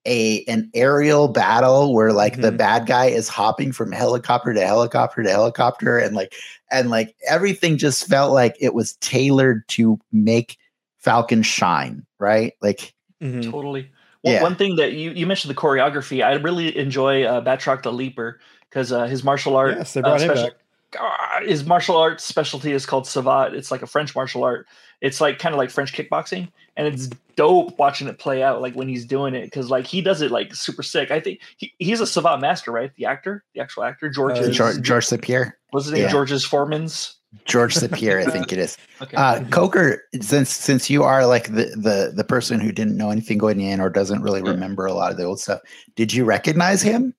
a 0.07 0.45
an 0.49 0.71
aerial 0.75 1.29
battle 1.29 1.93
where 1.95 2.13
like 2.13 2.41
the 2.41 2.51
Mhm. 2.53 2.57
bad 2.57 2.87
guy 2.87 3.07
is 3.07 3.29
hopping 3.29 3.73
from 3.73 3.93
helicopter 3.93 4.55
to 4.55 4.65
helicopter 4.67 5.23
to 5.23 5.31
helicopter 5.31 5.99
and 5.99 6.15
like 6.15 6.35
and 6.71 6.91
like 6.91 7.15
everything 7.29 7.77
just 7.77 8.07
felt 8.07 8.33
like 8.33 8.57
it 8.61 8.73
was 8.75 8.95
tailored 8.97 9.67
to 9.69 9.99
make 10.13 10.57
Falcon 10.99 11.43
shine, 11.43 12.05
right? 12.19 12.55
Like, 12.61 12.95
Mhm. 13.23 13.51
Totally. 13.51 13.89
One, 14.23 14.35
Yeah. 14.35 14.43
one 14.43 14.57
thing 14.57 14.77
that 14.77 14.93
you, 14.95 15.11
you 15.13 15.27
mentioned 15.27 15.51
the 15.55 15.61
choreography, 15.61 16.25
I 16.25 16.33
really 16.35 16.77
enjoy 16.77 17.23
uh, 17.25 17.41
Batroc 17.41 17.83
the 17.83 17.93
Leaper 17.93 18.41
because 18.69 18.91
uh, 18.93 19.05
his 19.07 19.23
martial 19.23 19.57
art, 19.57 19.77
Yes, 19.79 19.93
they 19.95 20.01
uh, 20.01 20.03
brought 20.03 20.21
him 20.21 20.29
special- 20.31 20.45
back. 20.49 20.55
Ah, 20.99 21.41
his 21.45 21.65
martial 21.65 21.97
arts 21.97 22.25
specialty 22.25 22.73
is 22.73 22.87
called 22.87 23.05
savate. 23.07 23.55
It's 23.55 23.71
like 23.71 23.83
a 23.83 23.87
French 23.87 24.15
martial 24.15 24.45
art. 24.45 24.67
It's 25.01 25.21
like 25.21 25.39
kind 25.39 25.53
of 25.55 25.59
like 25.59 25.71
French 25.71 25.93
kickboxing, 25.93 26.49
and 26.77 26.87
it's 26.87 27.09
dope 27.37 27.79
watching 27.79 28.09
it 28.09 28.18
play 28.18 28.43
out 28.43 28.62
like 28.62 28.74
when 28.74 28.89
he's 28.89 29.05
doing 29.05 29.35
it 29.35 29.45
because 29.45 29.68
like 29.70 29.87
he 29.87 30.01
does 30.01 30.22
it 30.22 30.31
like 30.31 30.55
super 30.55 30.83
sick. 30.83 31.11
I 31.11 31.20
think 31.20 31.41
he, 31.59 31.72
he's 31.79 32.01
a 32.01 32.05
savate 32.07 32.41
master, 32.41 32.70
right? 32.72 32.91
The 32.97 33.05
actor, 33.07 33.45
the 33.55 33.61
actual 33.61 33.85
actor, 33.85 34.09
George. 34.09 34.39
Uh, 34.39 34.51
George, 34.51 34.81
George 34.81 35.07
Sapir, 35.07 35.53
what's 35.70 35.87
his 35.87 35.93
name? 35.95 36.03
yeah. 36.05 36.11
George's 36.11 36.45
Foreman's. 36.45 37.12
George 37.45 37.74
Sapir, 37.74 38.27
I 38.27 38.31
think 38.31 38.53
it 38.53 38.59
is. 38.59 38.79
Okay. 39.03 39.16
Uh, 39.16 39.45
Coker, 39.51 40.03
since 40.22 40.49
since 40.51 40.89
you 40.89 41.03
are 41.03 41.27
like 41.27 41.49
the 41.49 41.64
the 41.77 42.12
the 42.14 42.24
person 42.24 42.61
who 42.61 42.72
didn't 42.72 42.97
know 42.97 43.11
anything 43.11 43.37
going 43.37 43.61
in 43.61 43.81
or 43.81 43.91
doesn't 43.91 44.22
really 44.22 44.41
Yeah. 44.45 44.51
remember 44.53 44.87
a 44.87 44.95
lot 44.95 45.11
of 45.11 45.18
the 45.18 45.24
old 45.24 45.41
stuff, 45.41 45.61
did 45.97 46.14
you 46.14 46.24
recognize 46.24 46.81
him? 46.83 47.12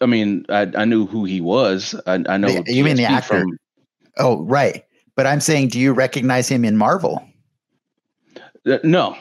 I 0.00 0.06
mean, 0.06 0.44
I, 0.48 0.70
I 0.76 0.84
knew 0.84 1.06
who 1.06 1.24
he 1.24 1.40
was. 1.40 1.94
I, 2.06 2.22
I 2.28 2.36
know. 2.36 2.48
The- 2.62 2.72
you 2.72 2.84
mean 2.84 2.96
the 2.96 3.04
actor? 3.04 3.40
From, 3.40 3.58
Oh, 4.18 4.42
right. 4.42 4.84
But 5.16 5.26
I'm 5.26 5.40
saying, 5.40 5.68
do 5.68 5.78
you 5.80 5.92
recognize 5.92 6.48
him 6.48 6.64
in 6.64 6.76
Marvel? 6.76 7.24
Uh, 8.70 8.78
no, 8.84 9.16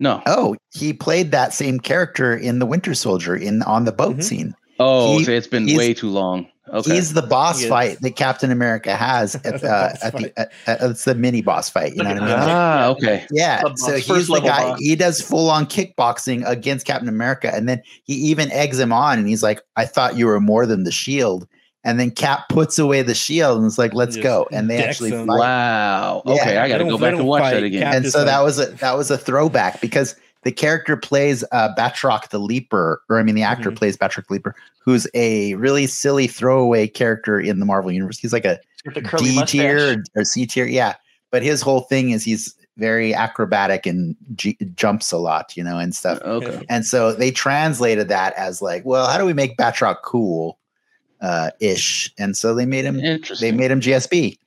no. 0.00 0.22
Oh, 0.26 0.56
he 0.72 0.92
played 0.92 1.30
that 1.32 1.52
same 1.54 1.78
character 1.80 2.36
in 2.36 2.58
The 2.58 2.66
Winter 2.66 2.94
Soldier 2.94 3.36
in 3.36 3.62
on 3.62 3.84
the 3.84 3.92
boat 3.92 4.16
Mhm. 4.18 4.22
scene. 4.24 4.54
Oh, 4.80 5.18
He- 5.18 5.24
so 5.24 5.32
it's 5.32 5.46
been 5.46 5.66
way 5.76 5.92
too 5.94 6.08
long. 6.08 6.46
Okay. 6.72 6.96
He's 6.96 7.14
the 7.14 7.22
boss 7.22 7.60
He 7.60 7.68
fight 7.68 7.98
that 8.02 8.14
Captain 8.16 8.50
America 8.50 8.94
has 8.94 9.36
at, 9.36 9.62
The 9.62 9.68
uh, 9.72 9.94
at 10.02 10.12
the 10.16 10.38
at, 10.38 10.52
at- 10.66 10.82
it's 10.90 11.04
the 11.06 11.14
mini 11.14 11.40
boss 11.40 11.70
fight. 11.70 11.94
You 11.96 12.02
know 12.02 12.10
what 12.10 12.18
I 12.18 12.26
mean? 12.26 12.28
Like, 12.28 12.38
ah, 12.46 12.86
okay. 12.88 13.26
yeah. 13.30 13.62
The 13.62 13.74
So 13.76 13.94
he's 13.94 14.06
first 14.06 14.26
the 14.28 14.40
guy. 14.40 14.62
boss. 14.72 14.78
He 14.78 14.94
does 14.94 15.20
full 15.22 15.48
on 15.50 15.64
kickboxing 15.64 16.46
against 16.46 16.84
Captain 16.86 17.08
America, 17.08 17.50
and 17.54 17.66
then 17.70 17.80
he 18.04 18.12
even 18.14 18.52
eggs 18.52 18.78
him 18.78 18.92
on, 18.92 19.18
and 19.18 19.26
he's 19.26 19.42
like, 19.42 19.62
"I 19.76 19.86
thought 19.86 20.16
you 20.18 20.26
were 20.26 20.40
more 20.40 20.66
than 20.66 20.84
the 20.84 20.92
shield." 20.92 21.48
And 21.88 21.98
then 21.98 22.10
Cap 22.10 22.48
puts 22.50 22.78
away 22.78 23.00
the 23.02 23.14
shield 23.14 23.56
and 23.58 23.66
is 23.66 23.78
like, 23.78 23.94
"Let's 23.94 24.16
go!" 24.16 24.46
And 24.52 24.68
they 24.68 24.82
actually 24.84 25.10
him. 25.10 25.26
fight. 25.26 25.38
Wow. 25.38 26.22
Yeah. 26.26 26.32
Okay, 26.34 26.56
I 26.58 26.68
got 26.68 26.78
to 26.78 26.84
go 26.84 26.98
back 26.98 27.14
and 27.14 27.26
watch 27.26 27.42
that 27.42 27.62
again. 27.62 27.82
Cap- 27.82 27.94
and 27.94 28.02
just 28.04 28.14
so 28.14 28.24
that 28.24 28.40
was 28.42 28.58
a 28.58 28.66
that 28.66 28.96
was 28.96 29.10
a 29.10 29.16
throwback 29.16 29.80
because 29.80 30.14
the 30.42 30.52
character 30.52 30.96
plays 30.96 31.44
uh, 31.50 31.74
Batroc 31.76 32.28
the 32.28 32.38
Leaper, 32.38 33.00
or 33.08 33.18
I 33.18 33.22
mean, 33.22 33.34
the 33.34 33.42
actor 33.42 33.70
Mhm. 33.72 33.76
plays 33.76 33.96
Batroc 33.96 34.28
Leaper, 34.30 34.54
who's 34.80 35.06
a 35.14 35.54
really 35.54 35.86
silly 35.86 36.26
throwaway 36.26 36.86
character 36.86 37.40
in 37.40 37.58
the 37.58 37.66
Marvel 37.66 37.90
universe. 37.90 38.18
He's 38.18 38.32
like 38.32 38.44
a 38.44 38.58
With 38.84 38.94
the 38.94 39.02
curly 39.02 39.30
D 39.30 39.34
mustache. 39.36 39.50
tier 39.50 40.04
or 40.14 40.24
C 40.24 40.46
tier, 40.46 40.66
yeah. 40.66 40.94
But 41.30 41.42
his 41.42 41.62
whole 41.62 41.80
thing 41.82 42.10
is 42.10 42.22
he's 42.24 42.54
very 42.76 43.12
acrobatic 43.14 43.86
and 43.86 44.14
g- 44.36 44.56
jumps 44.76 45.10
a 45.10 45.18
lot, 45.18 45.56
you 45.56 45.64
know, 45.64 45.78
and 45.78 45.94
stuff. 45.94 46.20
Okay. 46.22 46.64
And 46.68 46.86
so 46.86 47.12
they 47.12 47.30
translated 47.32 48.08
that 48.08 48.34
as 48.34 48.62
like, 48.62 48.84
well, 48.84 49.08
how 49.08 49.18
do 49.18 49.24
we 49.24 49.32
make 49.32 49.56
Batroc 49.56 49.96
cool, 50.04 50.57
uh, 51.20 51.50
ish? 51.60 52.12
And 52.18 52.36
so 52.36 52.54
they 52.54 52.66
made 52.66 52.84
him 52.84 52.96
they 53.40 53.52
made 53.52 53.70
him 53.70 53.80
GSP. 53.80 54.38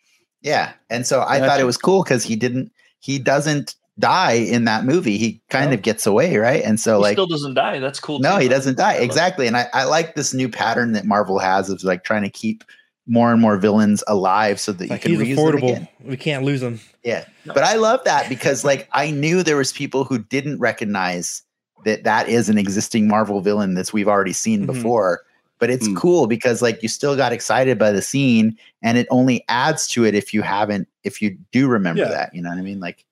Yeah. 0.41 0.73
And 0.89 1.05
so 1.05 1.21
I 1.27 1.39
thought 1.39 1.59
it 1.59 1.65
was 1.65 1.77
cool 1.77 2.03
because 2.03 2.23
he 2.23 2.35
didn't 2.35 2.71
he 2.99 3.19
doesn't 3.19 3.75
die 3.99 4.33
in 4.33 4.65
that 4.65 4.85
movie. 4.85 5.17
He 5.17 5.41
kind 5.49 5.69
No. 5.71 5.73
of 5.75 5.81
gets 5.83 6.07
away, 6.07 6.37
right? 6.37 6.63
And 6.63 6.79
so 6.79 6.97
he 6.97 7.01
like 7.03 7.15
still 7.15 7.27
doesn't 7.27 7.53
die. 7.53 7.79
That's 7.79 7.99
cool. 7.99 8.19
no, 8.19 8.35
too. 8.37 8.43
he 8.43 8.47
doesn't 8.47 8.77
die. 8.77 8.93
I 8.93 8.97
Exactly. 8.97 9.47
And 9.47 9.55
I, 9.57 9.67
I 9.73 9.83
like 9.83 10.15
this 10.15 10.33
new 10.33 10.49
pattern 10.49 10.93
that 10.93 11.05
Marvel 11.05 11.37
has 11.39 11.69
of 11.69 11.83
like 11.83 12.03
trying 12.03 12.23
to 12.23 12.29
keep 12.29 12.63
more 13.07 13.31
and 13.31 13.41
more 13.41 13.57
villains 13.57 14.03
alive 14.07 14.59
so 14.59 14.71
that 14.71 14.85
It's 14.89 15.05
you 15.05 15.17
can 15.17 15.25
he's 15.25 15.35
reuse 15.35 15.35
them 15.35 15.45
affordable. 15.61 15.71
again. 15.71 15.87
We 16.03 16.17
can't 16.17 16.43
lose 16.45 16.61
him. 16.63 16.79
Yeah. 17.03 17.25
No. 17.45 17.53
But 17.53 17.63
I 17.63 17.75
love 17.75 17.99
that 18.05 18.29
because 18.29 18.63
like 18.63 18.87
I 18.93 19.11
knew 19.11 19.43
there 19.43 19.57
was 19.57 19.73
people 19.73 20.03
who 20.05 20.19
didn't 20.19 20.59
recognize 20.59 21.41
that 21.85 22.03
that 22.03 22.29
is 22.29 22.47
an 22.49 22.57
existing 22.57 23.07
Marvel 23.07 23.41
villain 23.41 23.73
that 23.73 23.91
we've 23.91 24.07
already 24.07 24.33
seen 24.33 24.63
Mhm. 24.63 24.67
before. 24.67 25.21
But 25.61 25.69
it's 25.69 25.87
Mm. 25.87 25.95
cool 25.95 26.27
because 26.27 26.61
like 26.61 26.83
you 26.83 26.89
still 26.89 27.15
got 27.15 27.31
excited 27.31 27.79
by 27.79 27.91
the 27.93 28.01
scene 28.01 28.57
and 28.83 28.97
it 28.97 29.07
only 29.11 29.45
adds 29.47 29.87
to 29.89 30.03
it 30.03 30.13
if 30.15 30.33
you 30.33 30.41
haven't 30.41 30.89
if 31.05 31.21
you 31.21 31.37
do 31.53 31.67
remember 31.69 32.01
Yeah. 32.01 32.09
that. 32.09 32.35
You 32.35 32.41
know 32.41 32.49
what 32.49 32.57
I 32.57 32.61
mean? 32.61 32.79
Like 32.81 33.05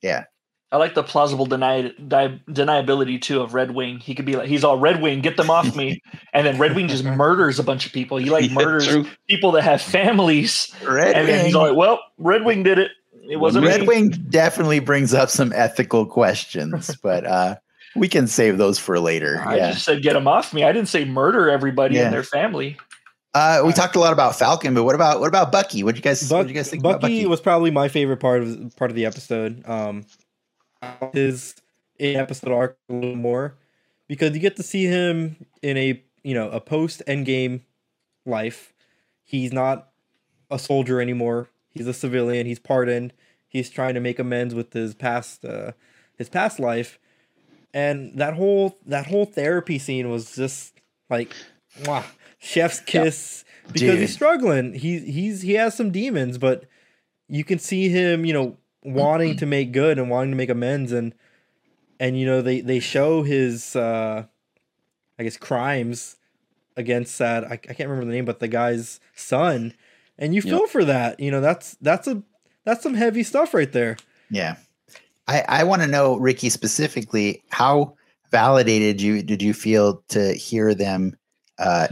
yeah. 0.00 0.24
I 0.70 0.76
like 0.76 0.94
the 0.94 1.02
plausible 1.02 1.46
deni- 1.46 1.94
di- 2.08 2.40
deniability 2.48 3.20
too 3.20 3.40
of 3.40 3.54
Red 3.54 3.70
Wing. 3.72 3.98
He 4.00 4.14
could 4.14 4.26
be 4.26 4.36
like, 4.36 4.48
he's 4.48 4.64
all 4.64 4.78
Red 4.78 5.00
Wing, 5.00 5.22
get 5.22 5.36
them 5.38 5.48
off 5.50 5.74
me, 5.74 6.02
and 6.34 6.46
then 6.46 6.58
Red 6.58 6.76
Wing 6.76 6.88
just 6.88 7.04
murders 7.04 7.58
a 7.58 7.62
bunch 7.62 7.86
of 7.86 7.92
people. 7.92 8.18
He 8.18 8.28
like 8.30 8.44
Yeah, 8.50 8.54
murders 8.54 8.86
true. 8.86 9.06
people 9.28 9.50
that 9.52 9.62
have 9.62 9.80
families, 9.82 10.70
Red 10.86 11.16
and 11.16 11.26
then 11.26 11.46
he's 11.46 11.54
like, 11.54 11.74
well, 11.74 12.00
Red 12.18 12.44
Wing 12.44 12.62
did 12.64 12.78
it. 12.78 12.90
It 13.30 13.36
wasn't 13.36 13.64
Red 13.66 13.80
me. 13.80 13.86
Wing 13.88 14.08
definitely 14.30 14.78
brings 14.80 15.14
up 15.14 15.30
some 15.30 15.52
ethical 15.54 16.04
questions, 16.06 16.94
but 17.02 17.26
uh 17.26 17.56
we 17.96 18.08
can 18.08 18.26
save 18.26 18.58
those 18.58 18.78
for 18.78 18.98
later. 19.00 19.42
I 19.44 19.56
yeah. 19.56 19.72
just 19.72 19.84
said 19.84 20.02
get 20.02 20.12
them 20.14 20.28
off 20.28 20.52
me. 20.52 20.64
I 20.64 20.72
didn't 20.72 20.88
say 20.88 21.04
murder 21.04 21.48
everybody 21.50 21.96
Yeah. 21.96 22.04
and 22.04 22.12
their 22.12 22.22
family. 22.22 22.76
Uh 23.34 23.62
we 23.64 23.72
talked 23.72 23.94
a 23.96 24.00
lot 24.00 24.12
about 24.12 24.36
Falcon, 24.38 24.74
but 24.74 24.84
what 24.84 24.94
about 24.94 25.20
what 25.20 25.28
about 25.28 25.52
Bucky? 25.52 25.82
What 25.84 25.94
do 25.94 25.98
you 25.98 26.02
guys 26.02 26.22
what 26.22 26.38
Buck, 26.38 26.46
do 26.46 26.52
you 26.52 26.54
guys 26.58 26.70
think 26.70 26.82
about 26.82 27.00
Bucky 27.00 27.18
Bucky? 27.18 27.26
was 27.26 27.40
probably 27.40 27.70
my 27.70 27.88
favorite 27.88 28.18
part 28.18 28.42
of 28.42 28.76
part 28.76 28.90
of 28.90 28.94
the 28.94 29.04
episode. 29.06 29.68
Um, 29.68 30.04
his 31.12 31.54
in 31.98 32.16
episode 32.16 32.52
arc 32.52 32.78
a 32.88 32.92
little 32.94 33.16
more 33.16 33.56
because 34.06 34.32
you 34.34 34.40
get 34.40 34.56
to 34.56 34.62
see 34.62 34.84
him 34.84 35.36
in 35.62 35.76
a 35.76 36.02
you 36.22 36.34
know 36.34 36.48
a 36.50 36.60
post 36.60 37.02
Endgame 37.06 37.60
life. 38.24 38.72
He's 39.24 39.52
not 39.52 39.88
a 40.50 40.58
soldier 40.58 41.00
anymore. 41.00 41.48
He's 41.70 41.86
a 41.86 41.92
civilian. 41.92 42.46
He's 42.46 42.58
pardoned. 42.58 43.12
He's 43.46 43.68
trying 43.70 43.94
to 43.94 44.00
make 44.00 44.18
amends 44.18 44.54
with 44.54 44.72
his 44.72 44.94
past 44.94 45.44
uh, 45.44 45.72
his 46.16 46.28
past 46.28 46.58
life, 46.58 46.98
and 47.74 48.18
that 48.18 48.34
whole 48.34 48.78
that 48.86 49.06
whole 49.06 49.24
therapy 49.24 49.78
scene 49.78 50.10
was 50.10 50.34
just 50.34 50.74
like, 51.10 51.34
mwah, 51.82 52.04
chef's 52.38 52.80
kiss 52.80 53.44
because 53.66 53.80
Dude. 53.80 54.00
he's 54.00 54.12
struggling. 54.12 54.74
He 54.74 54.98
he's 54.98 55.42
he 55.42 55.54
has 55.54 55.76
some 55.76 55.90
demons, 55.90 56.38
but 56.38 56.64
you 57.28 57.44
can 57.44 57.58
see 57.58 57.88
him, 57.88 58.24
you 58.24 58.32
know, 58.32 58.56
wanting 58.82 59.36
to 59.36 59.46
make 59.46 59.72
good 59.72 59.98
and 59.98 60.08
wanting 60.10 60.30
to 60.30 60.36
make 60.36 60.50
amends 60.50 60.92
and 60.92 61.14
and 62.00 62.18
you 62.18 62.26
know 62.26 62.40
they 62.42 62.60
they 62.60 62.80
show 62.80 63.22
his 63.22 63.76
uh 63.76 64.24
I 65.18 65.22
guess 65.22 65.36
crimes 65.36 66.16
against 66.76 67.18
that 67.18 67.44
I, 67.44 67.52
I 67.52 67.56
can't 67.56 67.88
remember 67.88 68.06
the 68.06 68.12
name 68.12 68.24
but 68.24 68.38
the 68.38 68.48
guy's 68.48 69.00
son 69.14 69.74
and 70.18 70.34
you 70.34 70.42
feel 70.42 70.66
for 70.66 70.84
that. 70.84 71.20
You 71.20 71.30
know, 71.30 71.40
that's 71.40 71.76
that's 71.80 72.08
a 72.08 72.22
that's 72.64 72.82
some 72.82 72.94
heavy 72.94 73.22
stuff 73.22 73.54
right 73.54 73.70
there. 73.70 73.96
Yeah. 74.30 74.56
I, 75.28 75.44
I 75.48 75.64
want 75.64 75.82
to 75.82 75.88
know, 75.88 76.16
Ricky, 76.16 76.48
specifically, 76.50 77.42
how 77.50 77.94
validated 78.30 79.00
you 79.00 79.22
did 79.22 79.42
you 79.42 79.54
feel 79.54 80.02
to 80.08 80.32
hear 80.34 80.74
them 80.74 81.16
uh, 81.58 81.88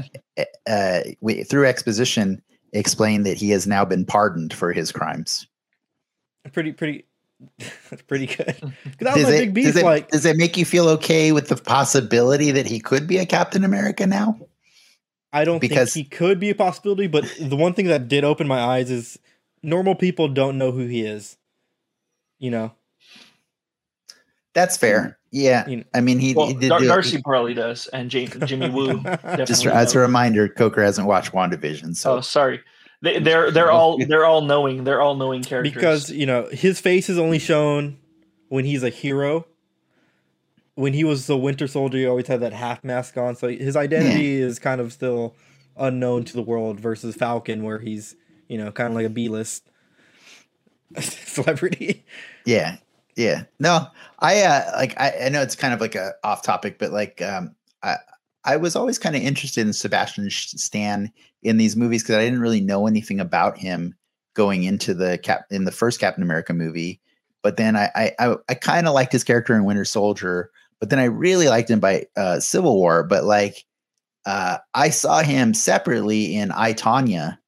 uh, 0.67 1.01
wi- 1.21 1.45
through 1.45 1.67
exposition 1.67 2.43
explain 2.73 3.23
that 3.23 3.37
he 3.37 3.51
has 3.51 3.67
now 3.67 3.85
been 3.85 4.05
pardoned 4.05 4.53
for 4.53 4.73
his 4.73 4.91
crimes? 4.91 5.47
Pretty 6.53 6.73
pretty 6.73 7.05
pretty 8.07 8.27
good. 8.27 8.57
'Cause 8.61 8.73
that 9.01 9.15
Does 9.15 9.25
my 9.25 9.31
it, 9.35 9.39
big 9.39 9.55
beef. 9.55 9.67
does, 9.67 9.77
it, 9.77 9.85
like 9.85 10.09
does 10.11 10.25
it 10.27 10.37
make 10.37 10.57
you 10.57 10.65
feel 10.65 10.89
okay 10.91 11.33
with 11.33 11.49
the 11.49 11.57
possibility 11.57 12.51
that 12.53 12.67
he 12.67 12.81
could 12.81 13.07
be 13.07 13.19
a 13.19 13.27
Captain 13.27 13.65
America 13.65 14.07
now? 14.07 14.39
I 15.33 15.45
don't 15.45 15.61
Because- 15.61 15.93
think 15.93 16.07
he 16.07 16.09
could 16.11 16.41
be 16.41 16.49
a 16.51 16.55
possibility, 16.55 17.07
but 17.09 17.25
the 17.39 17.57
one 17.57 17.75
thing 17.75 17.87
that 17.89 18.09
did 18.09 18.25
open 18.25 18.47
my 18.49 18.61
eyes 18.61 18.91
is 18.91 19.19
normal 19.63 19.95
people 19.95 20.29
don't 20.29 20.57
know 20.57 20.73
who 20.73 20.87
he 20.87 21.03
is. 21.03 21.37
You 22.39 22.51
know, 22.51 22.73
That's 24.57 24.75
fair. 24.79 25.19
Yeah. 25.31 25.69
You 25.69 25.77
know- 25.77 25.85
I 25.93 26.01
mean, 26.01 26.19
he, 26.19 26.33
Well, 26.33 26.47
he 26.47 26.55
did 26.55 26.71
Dar- 26.71 26.81
Darcy 26.81 27.21
probably 27.23 27.53
does, 27.53 27.89
and 27.89 28.11
Jam- 28.11 28.31
Jimmy 28.47 28.71
Woo. 28.71 28.95
Just 29.03 29.23
definitely 29.23 29.73
as 29.73 29.95
a 29.95 29.99
reminder, 29.99 30.49
Coker 30.49 30.83
hasn't 30.83 31.07
watched 31.07 31.33
WandaVision. 31.33 31.95
So 31.95 32.15
Oh, 32.17 32.21
sorry. 32.23 32.63
They, 33.03 33.19
they're 33.19 33.51
they're 33.51 33.71
all 33.71 33.99
they're 34.09 34.25
all 34.25 34.41
knowing. 34.41 34.85
They're 34.85 35.03
all 35.03 35.15
knowing 35.15 35.43
characters. 35.45 35.75
because 35.75 36.11
you 36.11 36.25
know 36.25 36.49
his 36.51 36.81
face 36.81 37.11
is 37.11 37.19
only 37.19 37.39
shown 37.39 37.99
when 38.49 38.65
he's 38.65 38.83
a 38.83 38.89
hero. 38.89 39.47
When 40.77 40.95
he 40.95 41.05
was 41.05 41.27
the 41.27 41.37
Winter 41.37 41.67
Soldier, 41.67 41.99
he 41.99 42.07
always 42.07 42.27
had 42.29 42.41
that 42.41 42.55
half 42.55 42.83
mask 42.83 43.19
on, 43.19 43.37
so 43.37 43.49
his 43.49 43.77
identity 43.77 44.37
is 44.41 44.59
kind 44.59 44.81
of 44.81 44.91
still 44.93 45.35
unknown 45.77 46.25
to 46.25 46.33
the 46.33 46.43
world. 46.43 46.81
Versus 46.81 47.15
Falcon, 47.15 47.63
where 47.63 47.79
he's 47.79 48.17
you 48.49 48.57
know 48.57 48.73
kind 48.73 48.89
of 48.89 48.95
like 48.95 49.05
a 49.07 49.11
B 49.11 49.29
list 49.29 49.69
celebrity. 50.99 52.05
Yeah. 52.47 52.77
Yeah. 53.17 53.45
No, 53.59 53.87
I 54.21 54.43
uh 54.43 54.71
like 54.77 54.95
I, 55.01 55.13
I 55.25 55.29
know 55.31 55.41
it's 55.43 55.57
kind 55.57 55.73
of 55.75 55.81
like 55.81 55.95
a 55.95 56.13
off 56.23 56.43
topic, 56.43 56.79
but 56.79 56.93
like 56.93 57.23
um 57.23 57.55
I 57.83 57.97
I 58.45 58.57
was 58.57 58.77
always 58.77 58.99
kind 58.99 59.17
of 59.17 59.23
interested 59.23 59.67
in 59.67 59.73
Sebastian 59.73 60.29
Stan 60.31 61.11
in 61.43 61.57
these 61.57 61.77
movies 61.77 62.03
because 62.03 62.17
I 62.17 62.25
didn't 62.25 62.41
really 62.41 62.61
know 62.61 62.87
anything 62.87 63.19
about 63.19 63.59
him 63.59 63.95
going 64.35 64.65
into 64.65 64.93
the 64.95 65.19
cap 65.19 65.47
in 65.51 65.65
the 65.65 65.73
first 65.73 65.99
Captain 65.99 66.23
America 66.23 66.53
movie. 66.53 67.01
But 67.43 67.57
then 67.57 67.75
I 67.75 67.91
I 67.97 68.13
I, 68.19 68.37
I 68.51 68.55
kind 68.55 68.87
of 68.87 68.95
liked 68.95 69.13
his 69.13 69.25
character 69.25 69.55
in 69.55 69.65
Winter 69.65 69.85
Soldier, 69.87 70.51
but 70.79 70.91
then 70.91 70.99
I 70.99 71.05
really 71.05 71.49
liked 71.49 71.71
him 71.71 71.81
by 71.81 72.05
uh 72.17 72.39
Civil 72.41 72.77
War. 72.77 73.03
But 73.03 73.25
like 73.25 73.65
uh 74.27 74.59
I 74.75 74.91
saw 74.91 75.23
him 75.23 75.55
separately 75.55 76.37
in 76.37 76.51
I, 76.53 76.75
Tonya, 76.75 77.39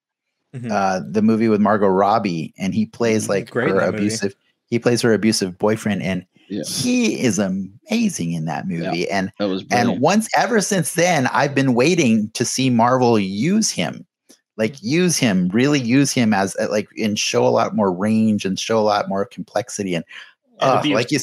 Mhm. 0.56 0.70
uh 0.70 1.00
the 1.06 1.20
movie 1.20 1.48
with 1.48 1.60
Margot 1.60 1.88
Robbie, 1.88 2.54
and 2.56 2.72
he 2.72 2.86
plays 2.86 3.26
Mhm. 3.26 3.28
like 3.28 3.50
Great 3.50 3.68
her 3.68 3.80
that 3.80 3.92
movie. 3.92 4.08
Abusive 4.68 4.74
he 4.74 4.78
plays 4.78 5.02
her 5.02 5.12
abusive 5.12 5.58
boyfriend 5.58 6.02
and 6.02 6.24
Yeah. 6.48 6.62
he 6.64 7.20
is 7.20 7.38
amazing 7.38 8.32
in 8.32 8.44
that 8.46 8.66
movie 8.66 9.08
and 9.10 9.30
That 9.38 9.48
was 9.48 9.64
and 9.70 10.00
once 10.00 10.28
ever 10.36 10.60
since 10.60 10.94
then 10.94 11.26
i've 11.28 11.54
been 11.54 11.74
waiting 11.74 12.30
to 12.34 12.44
see 12.44 12.70
marvel 12.70 13.18
use 13.18 13.70
him 13.70 14.06
like 14.56 14.74
use 14.82 15.16
him 15.18 15.48
really 15.52 15.78
use 15.80 16.10
him 16.12 16.32
as 16.34 16.56
uh, 16.56 16.68
like 16.70 16.88
and 16.98 17.18
show 17.18 17.46
a 17.46 17.50
lot 17.50 17.74
more 17.76 17.92
range 17.92 18.44
and 18.44 18.58
show 18.58 18.78
a 18.78 18.80
lot 18.80 19.08
more 19.08 19.24
complexity 19.24 19.94
and, 19.94 20.04
And 20.60 20.70
uh, 20.70 20.78
abuse. 20.80 20.94
like 20.94 21.10
you 21.12 21.18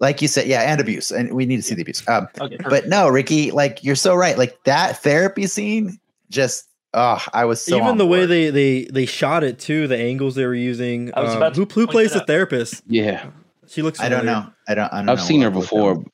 like 0.00 0.22
you 0.22 0.28
said 0.28 0.46
yeah 0.46 0.62
and 0.62 0.80
abuse 0.80 1.10
and 1.10 1.34
we 1.34 1.44
need 1.46 1.56
to 1.56 1.62
see 1.62 1.74
the 1.74 1.82
abuse 1.82 2.06
um 2.08 2.26
okay, 2.40 2.56
but 2.68 2.88
no 2.88 3.08
ricky 3.08 3.50
like 3.50 3.84
you're 3.84 3.96
so 3.96 4.14
right 4.14 4.38
like 4.38 4.56
that 4.64 4.96
therapy 5.02 5.46
scene 5.46 5.98
just 6.30 6.69
oh 6.94 7.24
i 7.32 7.44
was 7.44 7.64
so 7.64 7.76
Even 7.76 7.88
on 7.88 7.98
the 7.98 8.06
way 8.06 8.26
they 8.26 8.50
they 8.50 8.84
they 8.84 9.06
shot 9.06 9.44
it 9.44 9.58
too, 9.58 9.86
the 9.86 9.96
angles 9.98 10.34
they 10.34 10.44
were 10.46 10.54
using. 10.54 11.12
I 11.14 11.20
was 11.20 11.30
um, 11.32 11.36
about 11.36 11.54
to 11.54 11.64
who 11.64 11.80
who 11.80 11.86
plays 11.86 12.12
the 12.12 12.20
therapist? 12.24 12.82
yeah, 12.86 13.26
She 13.68 13.82
looks. 13.82 14.00
i 14.00 14.08
don't 14.08 14.26
know 14.26 14.46
i 14.68 14.74
don't, 14.74 14.92
I 14.92 14.98
don't 14.98 15.08
I've 15.10 15.18
know 15.18 15.24
seen 15.24 15.40
her 15.42 15.50
what- 15.50 15.56
what 15.56 15.60
before. 15.62 15.94
film. 15.94 16.10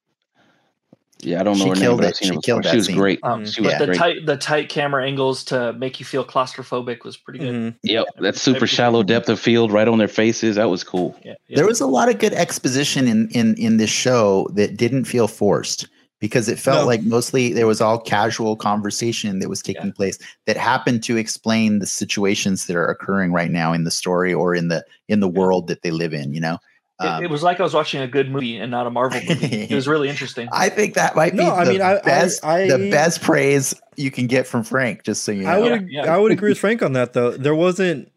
Yeah, 1.21 1.41
I 1.41 1.45
don't 1.45 1.57
know 1.59 1.65
She 1.65 1.69
her 1.71 1.75
name, 1.77 1.83
killed 1.83 1.99
but 2.01 2.05
it. 2.05 2.09
I've 2.09 2.15
seen 2.17 2.29
She 2.29 2.35
her 2.35 2.41
killed 2.43 2.63
before. 2.63 2.63
that 2.63 2.71
She 2.73 2.77
was 2.77 2.87
scene. 2.89 2.97
great. 2.99 3.19
Um, 3.23 3.47
She 3.47 3.63
was 3.63 3.73
Yeah. 3.73 3.79
the 3.87 3.95
tight 3.95 4.27
the 4.27 4.37
tight 4.37 4.69
camera 4.69 5.03
angles 5.05 5.45
to 5.45 5.73
make 5.73 5.99
you 5.99 6.05
feel 6.05 6.23
claustrophobic 6.25 7.05
was 7.05 7.17
pretty 7.17 7.39
good. 7.39 7.55
Mhm. 7.55 7.75
Yep, 7.85 8.05
that 8.21 8.37
super 8.37 8.67
shallow 8.67 9.03
depth 9.03 9.31
of 9.31 9.41
field 9.41 9.73
right 9.73 9.89
on 9.89 9.97
their 9.97 10.09
faces. 10.09 10.57
That 10.57 10.69
was 10.69 10.85
cool. 10.85 11.17
Yeah, 11.25 11.33
yeah. 11.49 11.57
There 11.57 11.67
was 11.67 11.81
a 11.81 11.87
lot 11.87 12.11
of 12.11 12.19
good 12.19 12.35
exposition 12.35 13.09
in 13.09 13.29
in 13.31 13.55
in 13.55 13.79
this 13.79 13.89
show 13.91 14.47
that 14.55 14.77
didn't 14.77 15.07
feel 15.07 15.27
forced 15.27 15.89
because 16.19 16.49
it 16.49 16.59
felt 16.59 16.83
No. 16.83 16.87
like 16.87 17.03
mostly 17.03 17.53
there 17.53 17.67
was 17.67 17.81
all 17.81 17.99
casual 17.99 18.57
conversation 18.57 19.39
that 19.41 19.49
was 19.49 19.61
taking 19.63 19.93
place 19.93 20.19
that 20.47 20.57
happened 20.57 21.03
to 21.05 21.17
explain 21.17 21.79
the 21.79 21.87
situations 21.87 22.67
that 22.67 22.77
are 22.77 22.87
occurring 22.87 23.33
right 23.33 23.51
now 23.51 23.73
in 23.73 23.85
the 23.85 23.91
story 23.91 24.33
or 24.33 24.55
in 24.55 24.69
the 24.69 24.85
in 25.09 25.21
the 25.21 25.29
world 25.29 25.67
that 25.69 25.83
they 25.83 25.91
live 25.91 26.15
in. 26.15 26.33
You 26.33 26.41
know, 26.41 26.59
It, 27.01 27.05
Um, 27.07 27.23
it 27.25 27.29
was 27.31 27.43
like 27.43 27.61
I 27.61 27.63
was 27.63 27.75
watching 27.75 28.01
a 28.01 28.07
good 28.09 28.31
movie 28.31 28.57
and 28.57 28.71
not 28.71 28.87
a 28.87 28.91
Marvel 28.91 29.21
movie. 29.29 29.65
it 29.65 29.75
was 29.75 29.87
really 29.87 30.09
interesting. 30.09 30.49
I 30.53 30.71
think 30.71 30.95
that 30.95 31.15
might 31.15 31.33
be 31.33 31.39
No, 31.39 31.51
I 31.51 31.65
the 31.67 31.73
mean, 31.73 31.83
I- 31.83 31.99
I- 31.99 32.03
best 32.03 32.43
I- 32.45 32.67
the 32.69 32.89
best 32.91 33.21
praise 33.21 33.75
you 33.97 34.11
can 34.11 34.27
get 34.27 34.47
from 34.47 34.63
Frank. 34.65 35.03
Just 35.05 35.23
so 35.25 35.33
you 35.33 35.43
know, 35.43 35.51
I 35.51 35.59
would 35.59 35.91
Yeah, 35.91 36.05
yeah. 36.05 36.15
I 36.15 36.17
would 36.17 36.33
agree 36.33 36.49
with 36.53 36.59
Frank 36.59 36.83
on 36.83 36.95
that 36.95 37.13
though. 37.13 37.33
There 37.33 37.55
wasn't 37.55 38.11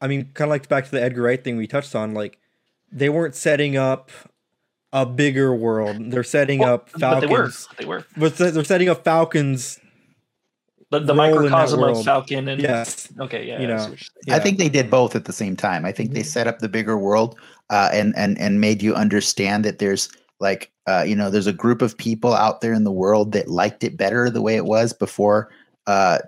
I 0.00 0.08
mean, 0.08 0.30
kind 0.34 0.48
of 0.48 0.50
like 0.50 0.68
back 0.68 0.86
to 0.86 0.90
the 0.90 1.00
Edgar 1.00 1.22
Wright 1.22 1.42
thing 1.42 1.56
we 1.56 1.68
touched 1.68 1.94
on 1.94 2.12
like 2.14 2.38
they 2.90 3.08
weren't 3.08 3.36
setting 3.36 3.76
up 3.76 4.10
a 4.92 5.06
bigger 5.06 5.54
world. 5.54 6.10
They're 6.10 6.22
setting 6.24 6.58
Well, 6.60 6.74
up 6.74 6.90
but 6.98 7.20
they 7.20 7.26
were. 7.26 7.48
Falcons. 7.50 7.68
They 7.78 7.84
were. 7.84 8.04
But 8.16 8.36
they- 8.36 8.50
they're 8.50 8.64
setting 8.64 8.88
up 8.88 9.04
Falcons. 9.04 9.78
The, 10.90 10.98
the 11.00 11.14
Role 11.14 11.24
in 11.24 11.32
that 11.34 11.34
microcosm 11.50 11.78
of 11.78 11.82
world. 11.92 12.04
Falcon 12.04 12.48
and 12.48 12.60
Yes. 12.60 13.08
Okay, 13.18 13.46
yeah. 13.46 13.58
You 13.60 13.64
I 13.64 13.70
know. 13.70 13.78
see 13.78 13.90
what. 13.90 14.00
I 14.28 14.36
Yeah. 14.36 14.38
think 14.40 14.58
they 14.58 14.68
did 14.68 14.90
both 14.90 15.16
at 15.16 15.24
the 15.24 15.32
same 15.32 15.56
time. 15.56 15.86
I 15.86 15.92
think 15.92 16.12
they 16.12 16.20
Mhm. 16.20 16.26
set 16.26 16.46
up 16.46 16.58
the 16.58 16.68
bigger 16.68 16.98
world 16.98 17.38
uh, 17.70 17.88
and 17.94 18.12
and 18.14 18.38
and 18.38 18.60
made 18.60 18.82
you 18.82 18.94
understand 18.94 19.64
that 19.64 19.78
there's 19.78 20.10
like 20.38 20.70
uh, 20.86 21.02
you 21.06 21.16
know 21.16 21.30
there's 21.30 21.46
a 21.46 21.52
group 21.54 21.80
of 21.80 21.96
people 21.96 22.34
out 22.34 22.60
there 22.60 22.74
in 22.74 22.84
the 22.84 22.92
world 22.92 23.32
that 23.32 23.48
liked 23.48 23.82
it 23.84 23.96
better 23.96 24.28
the 24.28 24.42
way 24.42 24.54
it 24.56 24.66
was 24.66 24.92
before 24.92 25.48
uh, 25.86 26.18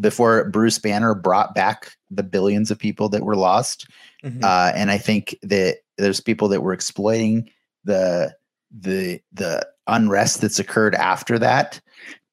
before 0.00 0.44
Bruce 0.50 0.78
Banner 0.78 1.14
brought 1.14 1.54
back 1.54 1.96
the 2.10 2.22
billions 2.22 2.70
of 2.70 2.78
people 2.78 3.08
that 3.08 3.22
were 3.24 3.36
lost. 3.36 3.86
Mhm. 4.22 4.44
Uh, 4.44 4.72
and 4.74 4.90
I 4.90 4.98
think 4.98 5.34
that 5.42 5.78
there's 5.96 6.20
people 6.20 6.48
that 6.48 6.62
were 6.62 6.74
exploiting 6.74 7.48
the 7.84 8.34
the 8.80 9.20
the 9.32 9.66
unrest 9.86 10.40
that's 10.40 10.58
occurred 10.58 10.94
after 10.94 11.38
that. 11.38 11.80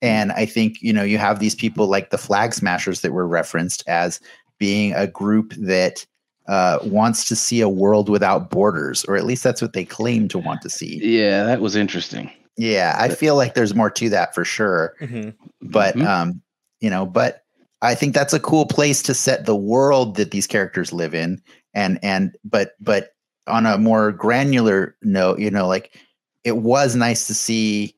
And 0.01 0.31
I 0.33 0.45
think 0.45 0.77
you 0.81 0.93
know 0.93 1.03
you 1.03 1.17
have 1.17 1.39
these 1.39 1.55
people 1.55 1.87
like 1.87 2.09
the 2.11 2.17
flag 2.17 2.53
smashers 2.53 3.01
that 3.01 3.13
were 3.13 3.27
referenced 3.27 3.83
as 3.87 4.19
being 4.59 4.93
a 4.93 5.07
group 5.07 5.53
that 5.55 6.05
uh, 6.47 6.79
wants 6.83 7.25
to 7.27 7.35
see 7.35 7.61
a 7.61 7.69
world 7.69 8.07
without 8.09 8.49
borders, 8.49 9.03
or 9.05 9.17
at 9.17 9.25
least 9.25 9.43
that's 9.43 9.61
what 9.61 9.73
they 9.73 9.83
claim 9.83 10.27
to 10.29 10.39
want 10.39 10.61
to 10.61 10.69
see. 10.69 10.99
Yeah, 11.03 11.43
that 11.43 11.59
was 11.61 11.75
interesting. 11.75 12.31
Yeah, 12.55 12.95
I 12.97 13.09
feel 13.09 13.35
like 13.35 13.53
there's 13.53 13.75
more 13.75 13.91
to 13.91 14.09
that 14.09 14.33
for 14.33 14.43
sure 14.45 14.95
Mhm. 15.01 15.33
but 15.61 15.95
Mhm. 15.95 16.07
um 16.07 16.41
you 16.79 16.89
know 16.89 17.05
but 17.05 17.41
i 17.81 17.93
think 17.95 18.13
that's 18.13 18.33
a 18.33 18.39
cool 18.39 18.65
place 18.65 19.01
to 19.03 19.13
set 19.13 19.45
the 19.45 19.55
world 19.55 20.15
that 20.15 20.31
these 20.31 20.47
characters 20.47 20.93
live 20.93 21.13
in 21.15 21.39
and 21.73 21.99
and 22.03 22.35
but 22.43 22.71
but 22.79 23.09
on 23.47 23.65
a 23.65 23.77
more 23.77 24.11
granular 24.11 24.95
note 25.01 25.39
you 25.39 25.49
know 25.51 25.67
like 25.67 25.97
it 26.43 26.57
was 26.57 26.95
nice 26.95 27.27
to 27.27 27.33
see 27.33 27.93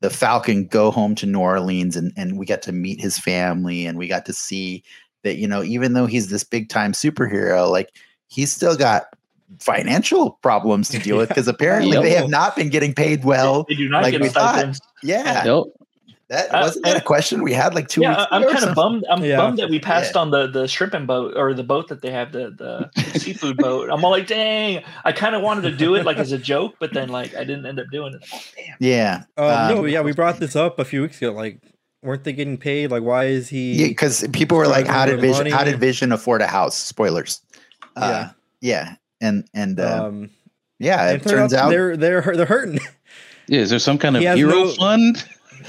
the 0.00 0.10
falcon 0.10 0.66
go 0.66 0.90
home 0.90 1.14
to 1.14 1.26
new 1.26 1.38
orleans 1.40 1.96
and 1.96 2.12
and 2.16 2.38
we 2.38 2.46
got 2.46 2.62
to 2.62 2.72
meet 2.72 3.00
his 3.00 3.18
family 3.18 3.86
and 3.86 3.98
we 3.98 4.06
got 4.08 4.24
to 4.26 4.32
see 4.32 4.82
that 5.24 5.36
you 5.36 5.48
know 5.48 5.62
even 5.62 5.92
though 5.94 6.06
he's 6.06 6.28
this 6.28 6.44
big 6.44 6.68
time 6.68 6.92
superhero 6.92 7.70
like 7.70 7.90
he's 8.28 8.52
still 8.52 8.76
got 8.76 9.04
financial 9.60 10.32
problems 10.42 10.88
to 10.90 10.98
deal 10.98 11.16
with 11.16 11.28
because 11.30 11.48
apparently 11.48 11.92
Yep. 11.92 12.02
they 12.02 12.10
have 12.10 12.28
not 12.28 12.54
been 12.54 12.68
getting 12.68 12.94
paid 12.94 13.24
well 13.24 13.64
they 13.68 13.74
do 13.74 13.88
not 13.88 14.02
like 14.02 14.12
get 14.12 14.20
we 14.20 14.28
thought. 14.28 14.54
stipends. 14.56 14.80
yeah 15.02 15.44
Yep. 15.44 15.64
That 16.30 16.54
Uh, 16.54 16.60
wasn't 16.62 16.84
that 16.84 16.96
a 16.98 17.00
question 17.00 17.42
we 17.42 17.52
had 17.52 17.74
like 17.74 17.88
two 17.88 18.02
Yeah, 18.02 18.10
weeks 18.10 18.26
I- 18.30 18.36
I'm 18.36 18.42
kind 18.52 18.64
of 18.64 18.74
bummed. 18.74 19.04
I'm 19.10 19.24
Yeah. 19.24 19.36
bummed 19.38 19.58
that 19.58 19.70
we 19.70 19.78
passed 19.78 20.14
Yeah. 20.14 20.20
on 20.20 20.30
the 20.30 20.46
the 20.46 20.68
shrimping 20.68 21.06
boat 21.06 21.34
or 21.36 21.54
the 21.54 21.62
boat 21.64 21.88
that 21.88 22.02
they 22.02 22.10
have 22.10 22.32
the 22.32 22.50
the 22.50 23.02
seafood 23.18 23.56
boat. 23.56 23.88
I'm 23.90 24.04
all 24.04 24.10
like, 24.10 24.26
dang! 24.26 24.82
I 25.04 25.12
kind 25.12 25.34
of 25.34 25.42
wanted 25.42 25.62
to 25.62 25.70
do 25.72 25.94
it 25.94 26.04
like 26.04 26.18
as 26.18 26.32
a 26.32 26.38
joke, 26.38 26.74
but 26.78 26.92
then 26.92 27.08
like 27.08 27.34
I 27.34 27.44
didn't 27.44 27.64
end 27.66 27.80
up 27.80 27.86
doing 27.90 28.14
it. 28.14 28.20
I'm 28.30 28.38
like, 28.38 28.54
damn. 28.56 28.76
Yeah, 28.80 29.22
Um, 29.36 29.74
no, 29.76 29.84
yeah, 29.86 30.02
we 30.02 30.12
brought 30.12 30.38
this 30.38 30.54
up 30.56 30.78
a 30.78 30.84
few 30.84 31.02
weeks 31.02 31.16
ago. 31.18 31.32
Like, 31.32 31.60
weren't 32.02 32.24
they 32.24 32.32
getting 32.32 32.58
paid? 32.58 32.90
Like, 32.90 33.02
why 33.02 33.24
is 33.26 33.48
he? 33.48 33.74
yeah, 33.74 33.88
because 33.88 34.26
people 34.32 34.56
were 34.58 34.68
like, 34.68 34.86
"How 34.86 35.06
did 35.06 35.16
with 35.16 35.22
Vision? 35.36 35.46
How 35.50 35.64
did 35.64 35.80
Vision 35.80 36.12
afford 36.12 36.42
a 36.42 36.46
house?" 36.46 36.76
Spoilers. 36.76 37.40
Uh, 37.96 38.28
yeah, 38.60 38.94
and 39.20 39.44
and 39.54 39.80
uh, 39.80 40.04
um, 40.06 40.30
yeah, 40.78 41.10
it 41.10 41.22
turns 41.26 41.54
out 41.54 41.70
they're 41.70 41.96
they're 41.96 42.20
they're 42.36 42.46
hurting, 42.46 42.78
Yeah, 43.48 43.60
is 43.60 43.70
there 43.70 43.78
some 43.78 43.98
kind 43.98 44.14
of 44.14 44.20
He 44.20 44.26
has 44.26 44.36
hero 44.36 44.52
no- 44.52 44.70
fund? 44.72 45.24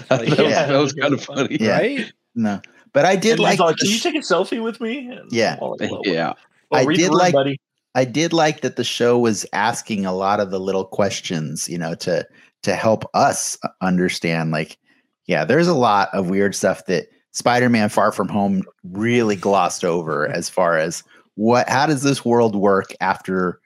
Like, 0.09 0.29
that, 0.29 0.39
was, 0.39 0.39
yeah. 0.39 0.65
that 0.67 0.77
was 0.77 0.93
kind 0.93 1.13
of 1.13 1.23
funny. 1.23 1.57
Yeah. 1.59 1.77
right? 1.77 2.13
no, 2.35 2.61
but 2.93 3.05
I 3.05 3.15
did 3.15 3.33
And 3.33 3.39
like. 3.41 3.59
like, 3.59 3.75
the 3.77 3.85
can 3.85 3.91
you 3.91 3.99
take 3.99 4.15
a 4.15 4.19
selfie 4.19 4.61
with 4.63 4.79
me? 4.81 5.07
And 5.09 5.31
Yeah. 5.31 5.57
Like, 5.61 5.91
Yeah. 6.03 6.33
well, 6.71 6.81
I 6.81 6.93
did 6.93 7.09
room, 7.09 7.17
like- 7.17 7.33
buddy. 7.33 7.59
I 7.95 8.05
did 8.05 8.33
like 8.33 8.61
that 8.61 8.75
the 8.75 8.83
show 8.83 9.17
was 9.17 9.47
asking 9.51 10.05
a 10.05 10.13
lot 10.13 10.39
of 10.39 10.51
the 10.51 10.59
little 10.59 10.85
questions, 10.85 11.67
you 11.67 11.77
know, 11.77 11.95
to 11.95 12.25
to 12.61 12.75
help 12.75 13.03
us 13.15 13.57
understand. 13.81 14.51
Like, 14.51 14.77
yeah, 15.25 15.43
there's 15.43 15.67
a 15.67 15.73
lot 15.73 16.09
of 16.13 16.29
weird 16.29 16.53
stuff 16.53 16.85
that 16.85 17.07
Spider-Man: 17.31 17.89
Far 17.89 18.11
From 18.11 18.29
Home 18.29 18.63
really 18.83 19.35
glossed 19.35 19.83
over, 19.83 20.27
as 20.31 20.49
far 20.49 20.77
as 20.77 21.03
what, 21.35 21.67
how 21.67 21.87
does 21.87 22.03
this 22.03 22.23
world 22.23 22.55
work 22.55 22.93
after 23.01 23.59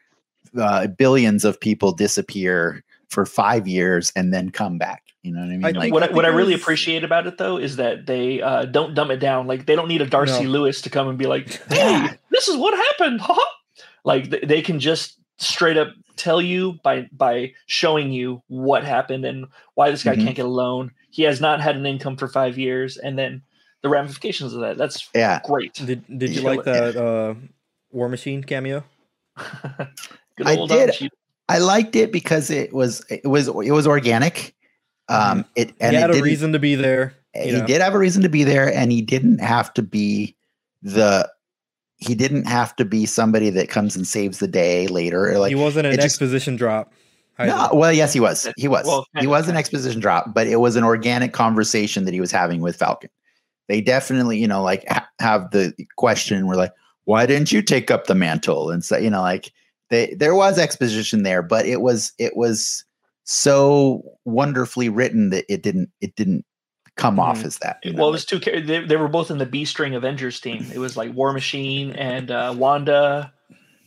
uh, 0.57 0.87
billions 0.87 1.43
of 1.43 1.59
people 1.59 1.91
disappear 1.91 2.81
for 3.09 3.25
five 3.25 3.67
years 3.67 4.11
and 4.15 4.33
then 4.33 4.49
come 4.51 4.77
back? 4.77 5.02
You 5.23 5.31
know 5.33 5.39
what 5.39 5.45
I 5.45 5.57
mean? 5.57 5.63
I 5.65 5.69
like, 5.69 5.79
think- 5.81 5.93
what 5.93 6.03
I, 6.03 6.11
what 6.13 6.25
I 6.25 6.29
really 6.29 6.53
appreciate 6.53 7.03
about 7.03 7.27
it 7.27 7.37
though 7.37 7.57
is 7.57 7.77
that 7.77 8.05
they 8.05 8.41
uh, 8.41 8.65
don't 8.65 8.93
dumb 8.93 9.09
it 9.09 9.17
down. 9.17 9.47
Like 9.47 9.65
they 9.65 9.75
don't 9.75 9.87
need 9.87 10.01
a 10.01 10.05
Darcy 10.05 10.43
No. 10.43 10.49
Lewis 10.49 10.81
to 10.81 10.89
come 10.89 11.07
and 11.07 11.17
be 11.17 11.25
like, 11.27 11.49
"Hey, 11.69 12.09
this 12.29 12.47
is 12.47 12.57
what 12.57 12.73
happened." 12.73 13.21
haha." 13.21 13.41
like 14.05 14.29
th- 14.29 14.43
they 14.45 14.61
can 14.61 14.79
just 14.81 15.17
straight 15.37 15.77
up 15.77 15.87
tell 16.17 16.41
you 16.41 16.73
by 16.83 17.07
by 17.13 17.53
showing 17.67 18.11
you 18.11 18.43
what 18.47 18.83
happened 18.83 19.23
and 19.23 19.45
why 19.75 19.89
this 19.91 20.03
guy 20.03 20.15
Mhm. 20.15 20.23
can't 20.25 20.35
get 20.35 20.45
a 20.45 20.49
loan. 20.49 20.91
He 21.09 21.23
has 21.23 21.39
not 21.39 21.61
had 21.61 21.77
an 21.77 21.85
income 21.85 22.17
for 22.17 22.27
five 22.27 22.57
years, 22.57 22.97
and 22.97 23.17
then 23.17 23.41
the 23.81 23.87
ramifications 23.89 24.53
of 24.53 24.59
that. 24.59 24.77
That's 24.77 25.09
yeah, 25.15 25.39
great. 25.45 25.73
Did 25.75 26.03
Did 26.19 26.31
you 26.35 26.41
Yeah. 26.41 26.49
like 26.49 26.63
that 26.65 26.95
uh, 27.07 27.35
War 27.91 28.09
Machine 28.09 28.43
cameo? 28.43 28.83
Good 30.37 30.47
I 30.47 30.55
did. 30.67 30.91
Don 30.99 31.09
I 31.49 31.57
liked 31.59 31.95
it 31.95 32.11
because 32.11 32.49
it 32.49 32.73
was 32.73 33.05
it 33.09 33.25
was 33.27 33.47
it 33.47 33.71
was 33.71 33.87
organic. 33.87 34.52
Um, 35.09 35.45
it 35.55 35.73
and 35.79 35.91
he 35.95 35.97
it 35.97 36.01
had 36.01 36.15
a 36.15 36.21
reason 36.21 36.53
to 36.53 36.59
be 36.59 36.75
there. 36.75 37.13
he 37.33 37.51
know. 37.51 37.65
did 37.65 37.81
have 37.81 37.93
a 37.93 37.97
reason 37.99 38.21
to 38.23 38.29
be 38.29 38.43
there 38.43 38.73
and 38.73 38.91
he 38.91 39.01
didn't 39.01 39.39
have 39.39 39.73
to 39.73 39.81
be 39.81 40.35
the 40.81 41.29
he 41.97 42.15
didn't 42.15 42.45
have 42.45 42.75
to 42.77 42.85
be 42.85 43.05
somebody 43.05 43.49
that 43.49 43.69
comes 43.69 43.95
and 43.95 44.07
saves 44.07 44.39
the 44.39 44.47
day 44.47 44.87
later 44.87 45.29
or 45.31 45.39
like 45.39 45.49
he 45.49 45.55
wasn't 45.55 45.85
an 45.85 45.93
it 45.93 45.97
just- 45.97 46.05
exposition 46.05 46.55
drop. 46.55 46.91
no, 47.39 47.69
well 47.73 47.91
yes 47.91 48.13
he 48.13 48.19
was 48.19 48.47
he 48.57 48.67
was 48.67 48.85
Well, 48.85 49.05
he 49.19 49.27
was 49.27 49.49
an 49.49 49.55
exposition 49.57 49.99
drop 50.01 50.33
but 50.33 50.47
it 50.47 50.57
was 50.57 50.75
an 50.75 50.83
organic 50.83 51.33
conversation 51.33 52.05
that 52.05 52.13
he 52.13 52.19
was 52.21 52.31
having 52.31 52.61
with 52.61 52.75
falcon 52.75 53.09
they 53.67 53.81
definitely 53.81 54.37
you 54.37 54.47
know 54.47 54.61
like 54.61 54.85
ha- 54.87 55.07
have 55.19 55.49
the 55.51 55.73
question 55.97 56.45
we're 56.47 56.55
like 56.55 56.73
why 57.05 57.25
didn't 57.25 57.51
you 57.51 57.61
take 57.61 57.89
up 57.91 58.05
the 58.07 58.15
mantle 58.15 58.69
and 58.69 58.85
so 58.85 58.97
you 58.97 59.09
know 59.09 59.21
like 59.21 59.51
they 59.89 60.13
there 60.15 60.35
was 60.35 60.57
exposition 60.59 61.23
there 61.23 61.41
but 61.41 61.65
it 61.65 61.81
was 61.81 62.13
it 62.19 62.35
was 62.37 62.85
so 63.23 64.03
wonderfully 64.25 64.89
written 64.89 65.29
that 65.31 65.45
it 65.51 65.63
didn't 65.63 65.89
it 66.01 66.15
didn't 66.15 66.45
come 66.95 67.19
off 67.19 67.39
Mhm. 67.41 67.45
as 67.45 67.57
that 67.59 67.79
you 67.83 67.91
know, 67.93 67.99
well, 68.01 68.09
it 68.09 68.11
was 68.11 68.25
two. 68.25 68.37
They, 68.39 68.85
they 68.85 68.95
were 68.97 69.07
both 69.07 69.31
in 69.31 69.37
the 69.39 69.45
B 69.45 69.65
string 69.65 69.95
Avengers 69.95 70.39
team. 70.39 70.65
It 70.73 70.77
was 70.77 70.95
like 70.95 71.13
War 71.13 71.33
Machine 71.33 71.91
and 71.93 72.29
uh, 72.29 72.53
Wanda, 72.55 73.33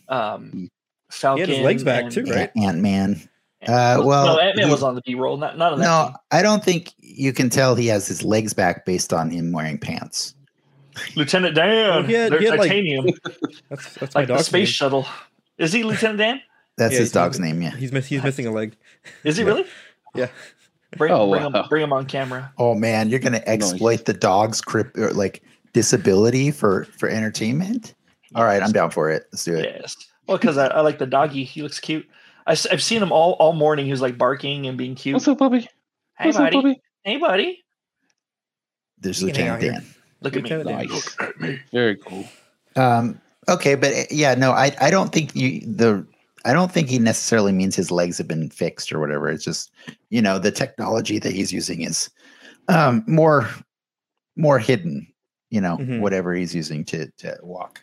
um, 0.09 0.69
Falcon. 1.11 1.49
his 1.49 1.61
legs 1.61 1.85
back 1.85 2.05
and- 2.05 2.13
too, 2.13 2.25
right? 2.25 2.51
Ant 2.57 2.79
Man. 2.79 3.21
Uh, 3.67 4.01
well, 4.05 4.27
no, 4.27 4.39
Ant 4.39 4.57
Man 4.57 4.71
was 4.71 4.83
on 4.83 4.95
the 4.95 5.01
B 5.03 5.15
roll, 5.15 5.37
not 5.37 5.57
not 5.59 5.73
on 5.73 5.79
that. 5.81 5.85
No, 5.85 6.07
team. 6.09 6.17
I 6.31 6.43
don't 6.43 6.63
think 6.65 6.93
you 6.99 7.33
can 7.33 7.49
tell 7.51 7.75
he 7.75 7.87
has 7.89 8.07
his 8.07 8.23
legs 8.23 8.53
back 8.55 8.85
based 8.85 9.13
on 9.13 9.31
him 9.31 9.53
wearing 9.53 9.79
pants. 9.79 10.35
Lieutenant 11.15 11.55
Dan. 11.55 11.89
Well, 11.91 12.03
he 12.05 12.13
had- 12.13 12.33
they're 12.33 12.39
he 12.41 12.45
had, 12.47 12.59
like, 12.59 12.69
titanium, 12.71 13.07
That's 13.71 13.95
that's 13.95 14.15
my 14.15 14.21
like 14.23 14.29
the 14.29 14.39
space 14.39 14.53
name. 14.69 14.73
shuttle. 14.73 15.07
Is 15.59 15.73
he 15.73 15.85
Lieutenant 15.85 16.19
Dan? 16.19 16.41
That's 16.77 16.93
Yeah, 16.95 17.01
his 17.01 17.13
dog's 17.13 17.41
name, 17.41 17.63
yeah. 17.63 17.71
He's 17.77 17.93
miss, 17.93 18.07
he's 18.07 18.23
missing 18.23 18.47
a 18.47 18.51
leg. 18.51 18.77
Is 19.25 19.37
he 19.37 19.43
Yeah. 19.43 19.49
really? 19.49 19.65
Yeah. 20.15 20.29
Bring, 20.97 21.13
Oh, 21.13 21.29
bring, 21.31 21.43
wow. 21.43 21.63
him, 21.63 21.69
bring 21.69 21.83
him 21.83 21.93
on 21.93 22.07
camera. 22.07 22.51
Oh 22.59 22.75
man, 22.75 23.11
you're 23.11 23.19
gonna 23.21 23.43
exploit 23.47 24.07
the 24.07 24.15
dog's 24.15 24.61
crip 24.63 24.97
or 24.97 25.11
like 25.13 25.43
disability 25.75 26.51
for 26.51 26.85
for 26.99 27.09
entertainment. 27.09 27.95
All 28.35 28.45
right, 28.45 28.63
I'm 28.63 28.73
down 28.73 28.91
for 28.91 29.11
it. 29.11 29.25
Let's 29.33 29.45
do 29.45 29.57
it. 29.57 29.65
Yes. 29.81 29.97
Well, 30.27 30.39
because 30.39 30.57
I, 30.57 30.69
I 30.69 30.81
like 30.81 30.99
the 30.99 31.07
doggy. 31.07 31.45
He 31.45 31.61
looks 31.63 31.81
cute. 31.81 32.07
I, 32.47 32.57
have 32.71 32.83
seen 32.83 33.03
him 33.03 33.13
all 33.13 33.33
all 33.35 33.53
morning. 33.53 33.85
He 33.85 33.91
was 33.91 34.01
like 34.01 34.17
barking 34.17 34.67
and 34.67 34.79
being 34.79 34.95
cute. 34.95 35.15
What's 35.15 35.29
up, 35.29 35.39
puppy? 35.39 35.69
hey, 36.19 36.27
What's 36.27 36.39
up, 36.39 36.45
buddy. 36.45 36.57
puppy? 36.57 36.83
Hey, 37.03 37.17
buddy. 37.19 37.65
There's 38.99 39.21
You 39.21 39.27
Lieutenant 39.29 39.61
Dan. 39.61 39.87
Look 40.23 40.37
at 40.37 40.43
me. 40.45 40.51
Nice. 40.65 40.89
Look 40.91 41.21
at 41.21 41.41
me. 41.41 41.61
Very 41.73 41.97
cool. 41.97 42.25
Um, 42.75 43.21
okay, 43.49 43.75
but 43.75 43.93
uh, 43.93 44.03
yeah, 44.11 44.35
no, 44.35 44.53
I 44.53 44.75
I 44.81 44.91
don't 44.91 45.13
think 45.13 45.35
you 45.37 45.61
the 45.61 46.07
I 46.47 46.53
don't 46.53 46.71
think 46.73 46.89
he 46.89 46.99
necessarily 46.99 47.53
means 47.53 47.75
his 47.77 47.91
legs 47.91 48.19
have 48.19 48.29
been 48.29 48.49
fixed 48.51 48.93
or 48.93 49.01
whatever. 49.01 49.29
It's 49.29 49.45
just 49.45 49.71
you 50.11 50.23
know 50.23 50.39
the 50.39 50.51
technology 50.53 51.19
that 51.19 51.33
he's 51.33 51.53
using 51.53 51.83
is 51.83 52.09
um, 52.69 53.05
more 53.07 53.49
more 54.37 54.59
hidden. 54.59 55.07
You 55.51 55.61
know 55.61 55.77
Mhm. 55.79 56.01
whatever 56.01 56.35
he's 56.35 56.55
using 56.55 56.85
to 56.87 57.11
to 57.19 57.37
walk. 57.43 57.83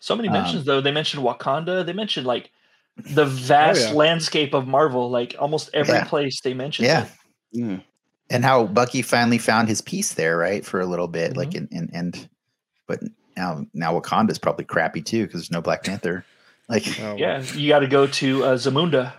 So 0.00 0.14
many 0.16 0.28
Um, 0.28 0.34
mentions 0.34 0.64
though. 0.64 0.80
They 0.80 0.92
mentioned 0.92 1.22
Wakanda. 1.24 1.84
They 1.86 1.92
mentioned 1.92 2.26
like 2.26 2.50
the 2.96 3.24
vast 3.24 3.88
yeah. 3.88 3.92
landscape 3.94 4.52
of 4.54 4.66
Marvel. 4.66 5.10
Like 5.10 5.34
almost 5.38 5.70
every 5.74 5.94
Yeah. 5.94 6.04
place 6.04 6.40
they 6.42 6.54
mentioned. 6.54 6.86
Yeah. 6.86 7.04
it. 7.04 7.10
Yeah. 7.52 7.78
and 8.30 8.44
how 8.44 8.64
Bucky 8.66 9.02
finally 9.02 9.36
found 9.36 9.68
his 9.68 9.82
peace 9.82 10.14
there, 10.14 10.38
right, 10.38 10.64
for 10.64 10.80
a 10.80 10.86
little 10.86 11.08
bit, 11.08 11.30
Mm-hmm. 11.30 11.38
like 11.38 11.54
and 11.54 11.68
and 11.70 11.90
and, 11.92 12.28
but 12.86 13.00
now 13.36 13.66
now 13.74 13.98
Wakanda's 13.98 14.38
probably 14.38 14.64
crappy 14.64 15.02
too 15.02 15.26
because 15.26 15.40
there's 15.42 15.50
no 15.50 15.60
Black 15.60 15.84
Panther. 15.84 16.24
Like, 16.72 17.00
Oh, 17.00 17.16
Yeah, 17.16 17.42
you 17.54 17.68
got 17.68 17.80
to 17.80 17.86
go 17.88 18.06
to 18.08 18.44
uh, 18.44 18.56
Zamunda. 18.56 19.12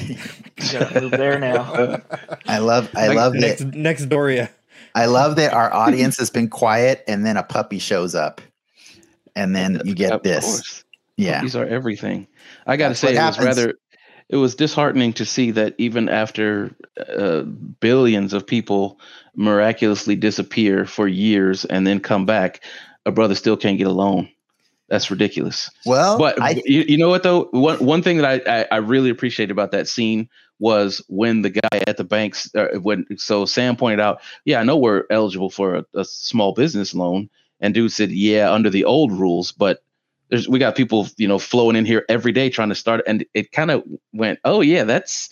You 0.00 0.16
got 0.72 0.90
to 0.90 1.00
move 1.02 1.12
there 1.12 1.38
now. 1.38 2.02
I 2.48 2.58
love 2.58 2.90
I 2.96 3.08
Like, 3.08 3.16
love 3.16 3.34
next 3.34 3.60
that 3.60 3.74
next 3.74 4.06
Doria. 4.06 4.50
I 4.94 5.06
love 5.06 5.36
that 5.36 5.52
our 5.52 5.72
audience 5.72 6.18
has 6.18 6.30
been 6.30 6.48
quiet 6.48 7.04
and 7.06 7.24
then 7.26 7.36
a 7.36 7.42
puppy 7.42 7.78
shows 7.78 8.14
up, 8.14 8.40
and 9.36 9.54
then 9.54 9.80
you 9.84 9.94
get 9.94 10.12
Of 10.14 10.22
this. 10.22 10.44
course. 10.44 10.84
Yeah, 11.16 11.42
These 11.42 11.54
are 11.56 11.64
everything. 11.66 12.26
I 12.66 12.76
got 12.76 12.88
to 12.88 12.94
say, 12.96 13.14
what 13.14 13.22
it 13.22 13.26
was 13.26 13.38
rather, 13.38 13.74
it 14.28 14.36
was 14.36 14.54
disheartening 14.56 15.12
to 15.14 15.24
see 15.24 15.52
that 15.52 15.74
even 15.78 16.08
after 16.08 16.74
uh, 17.16 17.42
billions 17.42 18.32
of 18.32 18.46
people 18.46 18.98
miraculously 19.36 20.16
disappear 20.16 20.86
for 20.86 21.06
years 21.06 21.64
and 21.66 21.86
then 21.86 22.00
come 22.00 22.26
back, 22.26 22.64
a 23.06 23.12
brother 23.12 23.36
still 23.36 23.56
can't 23.56 23.78
get 23.78 23.86
a 23.86 23.92
loan. 23.92 24.28
That's 24.94 25.10
ridiculous. 25.10 25.72
well, 25.84 26.16
But 26.18 26.40
I, 26.40 26.62
you, 26.64 26.84
you 26.86 26.96
know 26.96 27.08
what 27.08 27.24
though? 27.24 27.48
One 27.50 27.84
one 27.84 28.00
thing 28.00 28.18
that 28.18 28.46
I, 28.46 28.60
I 28.60 28.66
I 28.70 28.76
really 28.76 29.10
appreciate 29.10 29.50
about 29.50 29.72
that 29.72 29.88
scene 29.88 30.28
was 30.60 31.02
when 31.08 31.42
the 31.42 31.50
guy 31.50 31.82
at 31.88 31.96
the 31.96 32.04
banks 32.04 32.48
uh, 32.54 32.78
when 32.80 33.04
so 33.18 33.44
Sam 33.44 33.74
pointed 33.74 33.98
out, 33.98 34.20
yeah, 34.44 34.60
I 34.60 34.62
know 34.62 34.76
we're 34.76 35.02
eligible 35.10 35.50
for 35.50 35.74
a, 35.74 35.84
a 35.96 36.04
small 36.04 36.52
business 36.52 36.94
loan, 36.94 37.28
and 37.58 37.74
dude 37.74 37.90
said, 37.90 38.12
yeah, 38.12 38.52
under 38.52 38.70
the 38.70 38.84
old 38.84 39.10
rules, 39.10 39.50
but 39.50 39.82
there's 40.28 40.48
we 40.48 40.60
got 40.60 40.76
people 40.76 41.08
you 41.16 41.26
know 41.26 41.40
flowing 41.40 41.74
in 41.74 41.84
here 41.84 42.04
every 42.08 42.30
day 42.30 42.48
trying 42.48 42.68
to 42.68 42.76
start, 42.76 43.02
and 43.04 43.24
it 43.34 43.50
kind 43.50 43.72
of 43.72 43.82
went, 44.12 44.38
oh 44.44 44.60
yeah, 44.60 44.84
that's 44.84 45.28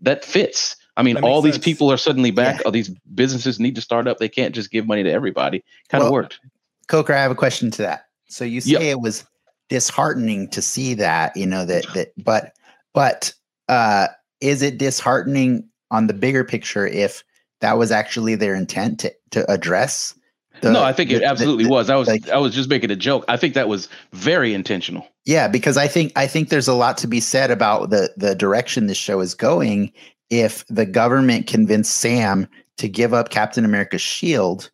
that 0.00 0.24
fits. 0.24 0.76
I 0.96 1.02
mean, 1.02 1.16
That 1.16 1.20
makes 1.20 1.30
all 1.30 1.42
these 1.42 1.54
sense. 1.56 1.64
people 1.66 1.92
are 1.92 1.98
suddenly 1.98 2.30
back. 2.30 2.60
Yeah. 2.60 2.62
All 2.64 2.72
these 2.72 2.88
businesses 3.14 3.60
need 3.60 3.74
to 3.74 3.82
start 3.82 4.08
up. 4.08 4.16
They 4.16 4.30
can't 4.30 4.54
just 4.54 4.70
give 4.70 4.86
money 4.86 5.02
to 5.02 5.12
everybody. 5.12 5.62
Kind 5.90 6.00
of 6.00 6.06
Well, 6.06 6.14
worked. 6.14 6.40
Coker, 6.88 7.12
I 7.12 7.20
have 7.20 7.30
a 7.30 7.34
question 7.34 7.70
to 7.72 7.82
that. 7.82 8.05
So 8.28 8.44
you 8.44 8.60
say 8.60 8.72
Yep. 8.72 8.82
it 8.82 9.00
was 9.00 9.24
disheartening 9.68 10.48
to 10.50 10.62
see 10.62 10.94
that, 10.94 11.36
you 11.36 11.46
know, 11.46 11.64
that 11.64 11.84
that 11.94 12.12
but 12.24 12.52
but 12.94 13.32
uh 13.68 14.08
is 14.40 14.62
it 14.62 14.78
disheartening 14.78 15.64
on 15.90 16.06
the 16.06 16.14
bigger 16.14 16.44
picture 16.44 16.86
if 16.86 17.22
that 17.60 17.78
was 17.78 17.90
actually 17.90 18.34
their 18.34 18.54
intent 18.54 19.00
to 19.00 19.12
to 19.30 19.50
address 19.50 20.14
the- 20.62 20.72
no, 20.72 20.82
I 20.82 20.92
think 20.94 21.10
it 21.10 21.18
the- 21.18 21.26
absolutely 21.26 21.64
the- 21.64 21.70
was. 21.70 21.90
I 21.90 21.96
was 21.96 22.08
like- 22.08 22.28
I 22.30 22.38
was 22.38 22.54
just 22.54 22.70
making 22.70 22.90
a 22.90 22.96
joke. 22.96 23.26
I 23.28 23.36
think 23.36 23.52
that 23.54 23.68
was 23.68 23.88
very 24.14 24.54
intentional. 24.54 25.06
Yeah, 25.26 25.48
because 25.48 25.76
I 25.76 25.86
think 25.86 26.12
I 26.16 26.26
think 26.26 26.48
there's 26.48 26.68
a 26.68 26.72
lot 26.74 26.96
to 26.98 27.06
be 27.06 27.20
said 27.20 27.50
about 27.50 27.90
the 27.90 28.10
the 28.16 28.34
direction 28.34 28.86
this 28.86 28.96
show 28.96 29.20
is 29.20 29.34
going. 29.34 29.92
If 30.30 30.64
the 30.68 30.86
government 30.86 31.46
convinced 31.46 31.98
Sam 31.98 32.48
to 32.78 32.88
give 32.88 33.12
up 33.14 33.28
Captain 33.30 33.64
America's 33.64 34.00
shield. 34.02 34.70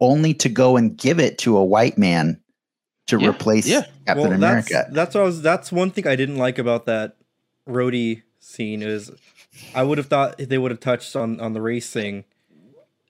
Only 0.00 0.34
to 0.34 0.48
go 0.48 0.76
and 0.76 0.96
give 0.96 1.18
it 1.20 1.38
to 1.38 1.56
a 1.56 1.64
white 1.64 1.96
man 1.98 2.40
to 3.06 3.18
Yeah, 3.18 3.28
replace 3.30 3.66
yeah. 3.66 3.84
Captain 4.06 4.32
America. 4.32 4.72
That's, 4.72 4.92
that's 4.94 5.14
what 5.14 5.20
I 5.22 5.24
was. 5.24 5.42
That's 5.42 5.72
one 5.72 5.90
thing 5.90 6.06
I 6.06 6.16
didn't 6.16 6.36
like 6.38 6.58
about 6.58 6.86
that 6.86 7.16
Rhodey 7.68 8.22
scene 8.40 8.82
is 8.82 9.10
I 9.74 9.82
would 9.82 9.98
have 9.98 10.06
thought 10.08 10.36
they 10.38 10.58
would 10.58 10.70
have 10.70 10.80
touched 10.80 11.14
on 11.16 11.40
on 11.40 11.52
the 11.52 11.60
race 11.60 11.90
thing 11.90 12.24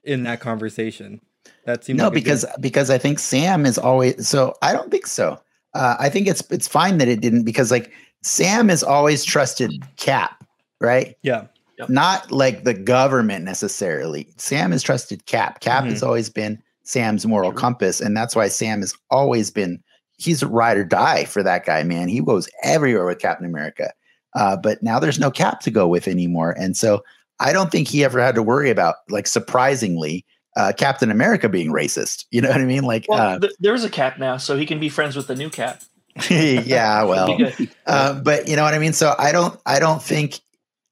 in 0.03 0.23
that 0.23 0.39
conversation. 0.39 1.21
That 1.65 1.83
seems 1.83 1.97
no, 1.97 2.05
like 2.05 2.11
a 2.11 2.15
good- 2.15 2.23
because 2.23 2.45
because 2.59 2.89
I 2.89 2.97
think 2.97 3.19
Sam 3.19 3.65
is 3.65 3.77
always 3.77 4.27
so. 4.27 4.53
I 4.61 4.73
don't 4.73 4.91
think 4.91 5.07
so. 5.07 5.39
Uh, 5.73 5.95
I 5.99 6.09
think 6.09 6.27
it's 6.27 6.41
it's 6.51 6.67
fine 6.67 6.97
that 6.99 7.07
it 7.07 7.21
didn't 7.21 7.43
because 7.43 7.71
like 7.71 7.91
Sam 8.21 8.69
has 8.69 8.83
always 8.83 9.23
trusted 9.23 9.71
Cap, 9.97 10.43
right? 10.79 11.15
yeah, 11.21 11.45
Not 11.89 12.31
like 12.31 12.63
the 12.63 12.73
government 12.73 13.43
necessarily. 13.45 14.33
Sam 14.37 14.71
has 14.71 14.81
trusted 14.83 15.25
Cap. 15.25 15.59
Cap 15.59 15.83
Mhm. 15.83 15.89
has 15.89 16.03
always 16.03 16.29
been 16.29 16.61
Sam's 16.85 17.25
moral 17.25 17.51
compass, 17.51 17.99
and 17.99 18.15
that's 18.15 18.35
why 18.35 18.47
Sam 18.47 18.79
has 18.79 18.95
always 19.09 19.51
been. 19.51 19.83
He's 20.17 20.41
a 20.41 20.47
ride 20.47 20.77
or 20.77 20.85
die 20.85 21.25
for 21.25 21.43
that 21.43 21.65
guy, 21.65 21.83
man. 21.83 22.07
He 22.07 22.21
goes 22.21 22.47
everywhere 22.63 23.05
with 23.05 23.19
Captain 23.19 23.45
America. 23.45 23.91
Uh, 24.33 24.55
but 24.55 24.81
now 24.81 24.97
there's 24.97 25.19
no 25.19 25.29
Cap 25.29 25.59
to 25.61 25.71
go 25.71 25.87
with 25.87 26.07
anymore, 26.07 26.55
and 26.57 26.77
so 26.77 27.03
I 27.39 27.51
don't 27.51 27.71
think 27.71 27.87
he 27.87 28.03
ever 28.03 28.21
had 28.21 28.35
to 28.35 28.43
worry 28.43 28.69
about 28.69 28.95
like 29.09 29.27
surprisingly 29.27 30.25
uh, 30.55 30.71
Captain 30.77 31.11
America 31.11 31.49
being 31.49 31.71
racist. 31.71 32.25
You 32.31 32.41
know 32.41 32.49
what 32.49 32.61
I 32.61 32.65
mean? 32.65 32.83
Like, 32.83 33.05
Well, 33.09 33.19
uh, 33.19 33.39
th- 33.39 33.53
there's 33.59 33.83
a 33.83 33.89
cap 33.89 34.17
now, 34.17 34.37
so 34.37 34.55
he 34.57 34.65
can 34.65 34.79
be 34.79 34.89
friends 34.89 35.15
with 35.15 35.27
the 35.27 35.35
new 35.35 35.49
cap. 35.49 35.81
yeah, 36.29 37.03
well, 37.05 37.37
uh, 37.85 38.13
but 38.21 38.47
you 38.47 38.55
know 38.55 38.63
what 38.63 38.73
I 38.73 38.79
mean. 38.79 38.93
So 38.93 39.13
I 39.17 39.31
don't, 39.31 39.59
I 39.65 39.79
don't 39.79 40.01
think 40.01 40.39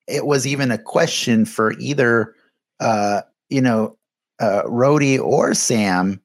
it 0.08 0.26
was 0.26 0.46
even 0.46 0.72
a 0.72 0.78
question 0.78 1.46
for 1.46 1.72
either, 1.80 2.36
uh, 2.80 3.22
you 3.50 3.62
know, 3.62 3.98
uh, 4.40 4.64
Rhodey 4.66 5.20
or 5.20 5.54
Sam 5.54 6.20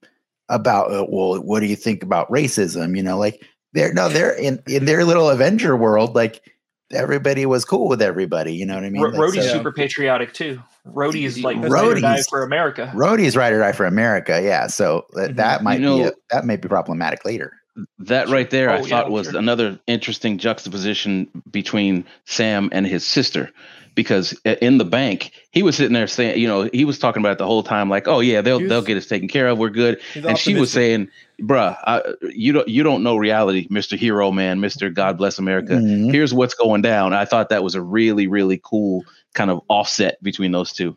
about, 0.49 0.91
uh, 0.93 1.05
well, 1.09 1.41
what 1.43 1.61
do 1.61 1.67
you 1.67 1.77
think 1.77 2.03
about 2.03 2.29
racism? 2.31 2.97
You 2.97 3.03
know, 3.03 3.19
like 3.19 3.45
they're 3.73 3.93
no, 3.93 4.09
they're 4.09 4.33
in 4.33 4.63
in 4.67 4.85
their 4.87 5.05
little 5.05 5.29
Avenger 5.31 5.77
world, 5.77 6.15
like 6.15 6.43
everybody 6.91 7.45
was 7.47 7.65
cool 7.67 7.89
with 7.89 8.01
everybody. 8.01 8.55
You 8.55 8.65
know 8.65 8.75
what 8.75 8.85
I 8.85 8.91
mean? 8.91 9.03
Ro- 9.03 9.11
Like, 9.11 9.21
Rhodey's 9.21 9.47
so- 9.51 9.59
super 9.59 9.73
patriotic 9.73 10.33
too. 10.33 10.61
Rhodey's 10.87 11.43
like 11.45 11.61
That's 11.61 11.71
ride 11.73 11.85
or 11.87 12.01
die 12.01 12.17
Rhodey's- 12.17 12.29
for 12.29 12.43
America. 12.43 12.91
Rhodey's 12.95 13.37
ride 13.37 13.53
or 13.53 13.59
die 13.59 13.73
for 13.73 13.85
America. 13.85 14.41
Yeah, 14.43 14.69
so 14.69 15.05
that, 15.13 15.33
Mhm. 15.33 15.37
that 15.37 15.63
might 15.63 15.81
You 15.81 15.87
be 15.87 15.99
know- 16.03 16.09
a, 16.09 16.13
that 16.31 16.47
may 16.47 16.57
be 16.57 16.67
problematic 16.67 17.27
later. 17.27 17.53
That 17.99 18.29
right 18.29 18.49
there, 18.51 18.71
I 18.71 18.79
Oh, 18.79 18.81
yeah, 18.81 18.89
thought 18.89 19.11
was 19.11 19.29
sure. 19.29 19.39
another 19.39 19.79
interesting 19.87 20.39
juxtaposition 20.39 21.29
between 21.51 22.05
Sam 22.25 22.71
and 22.73 22.87
his 22.87 23.07
sister. 23.07 23.51
Because 23.99 24.33
in 24.45 24.79
the 24.79 24.85
bank, 24.85 25.33
he 25.51 25.65
was 25.65 25.77
sitting 25.77 25.93
there 25.93 26.07
saying, 26.07 26.39
you 26.39 26.47
know, 26.47 26.71
he 26.73 26.85
was 26.85 27.01
talking 27.01 27.21
about 27.21 27.33
it 27.33 27.39
the 27.39 27.47
whole 27.47 27.65
time, 27.65 27.91
like, 27.91 28.07
"Oh 28.07 28.21
yeah, 28.21 28.41
they'll 28.41 28.61
was- 28.61 28.69
they'll 28.69 28.81
get 28.81 28.97
us 28.97 29.07
taken 29.07 29.27
care 29.27 29.49
of. 29.49 29.59
We're 29.59 29.71
good." 29.71 30.01
he's 30.15 30.25
and 30.25 30.39
she 30.39 30.55
was 30.55 30.71
saying, 30.71 31.09
"Bruh, 31.43 31.77
I, 31.85 32.03
you 32.31 32.53
don't 32.53 32.69
you 32.69 32.85
don't 32.85 33.03
know 33.03 33.17
reality, 33.17 33.67
Mister 33.71 33.97
Hero 33.97 34.31
Man, 34.31 34.61
Mister 34.61 34.89
God 34.89 35.19
Bless 35.19 35.41
America. 35.41 35.73
Mhm. 35.73 36.13
Here's 36.13 36.33
what's 36.33 36.55
going 36.55 36.81
down." 36.81 37.13
I 37.13 37.25
thought 37.25 37.49
that 37.49 37.65
was 37.65 37.75
a 37.75 37.83
really 37.83 38.29
really 38.29 38.61
cool 38.63 39.05
kind 39.35 39.51
of 39.51 39.63
offset 39.67 40.23
between 40.23 40.53
those 40.53 40.73
two. 40.73 40.97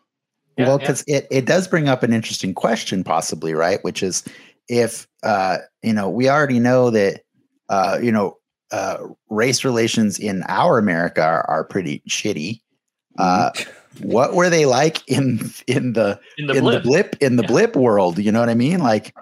Yeah, 0.56 0.68
well, 0.68 0.76
yeah. 0.76 0.86
because 0.86 1.04
it, 1.08 1.26
it 1.32 1.44
does 1.44 1.66
bring 1.66 1.88
up 1.88 2.04
an 2.04 2.12
interesting 2.12 2.54
question, 2.54 3.02
possibly, 3.02 3.52
right? 3.52 3.82
Which 3.82 4.00
is 4.00 4.22
if, 4.68 5.08
uh, 5.24 5.58
you 5.82 5.92
know, 5.92 6.08
we 6.08 6.28
already 6.28 6.60
know 6.60 6.90
that, 6.90 7.22
uh, 7.68 7.98
you 8.00 8.12
know, 8.12 8.38
uh, 8.70 8.98
race 9.28 9.64
relations 9.64 10.20
in 10.20 10.44
our 10.46 10.78
America 10.78 11.20
are, 11.20 11.44
are 11.50 11.64
pretty 11.64 12.00
shitty. 12.08 12.60
Uh, 13.18 13.50
what 14.00 14.34
were 14.34 14.48
they 14.50 14.64
like 14.66 15.06
in 15.08 15.50
in 15.66 15.92
the 15.92 16.18
in 16.38 16.46
the 16.46 16.54
in 16.54 16.60
blip. 16.62 16.82
the 16.82 16.88
blip 16.88 17.16
in 17.20 17.36
the 17.36 17.42
Yeah. 17.42 17.48
blip 17.48 17.76
world? 17.76 18.18
You 18.18 18.32
know 18.32 18.40
what 18.40 18.48
I 18.48 18.54
mean? 18.54 18.80
Like, 18.80 19.14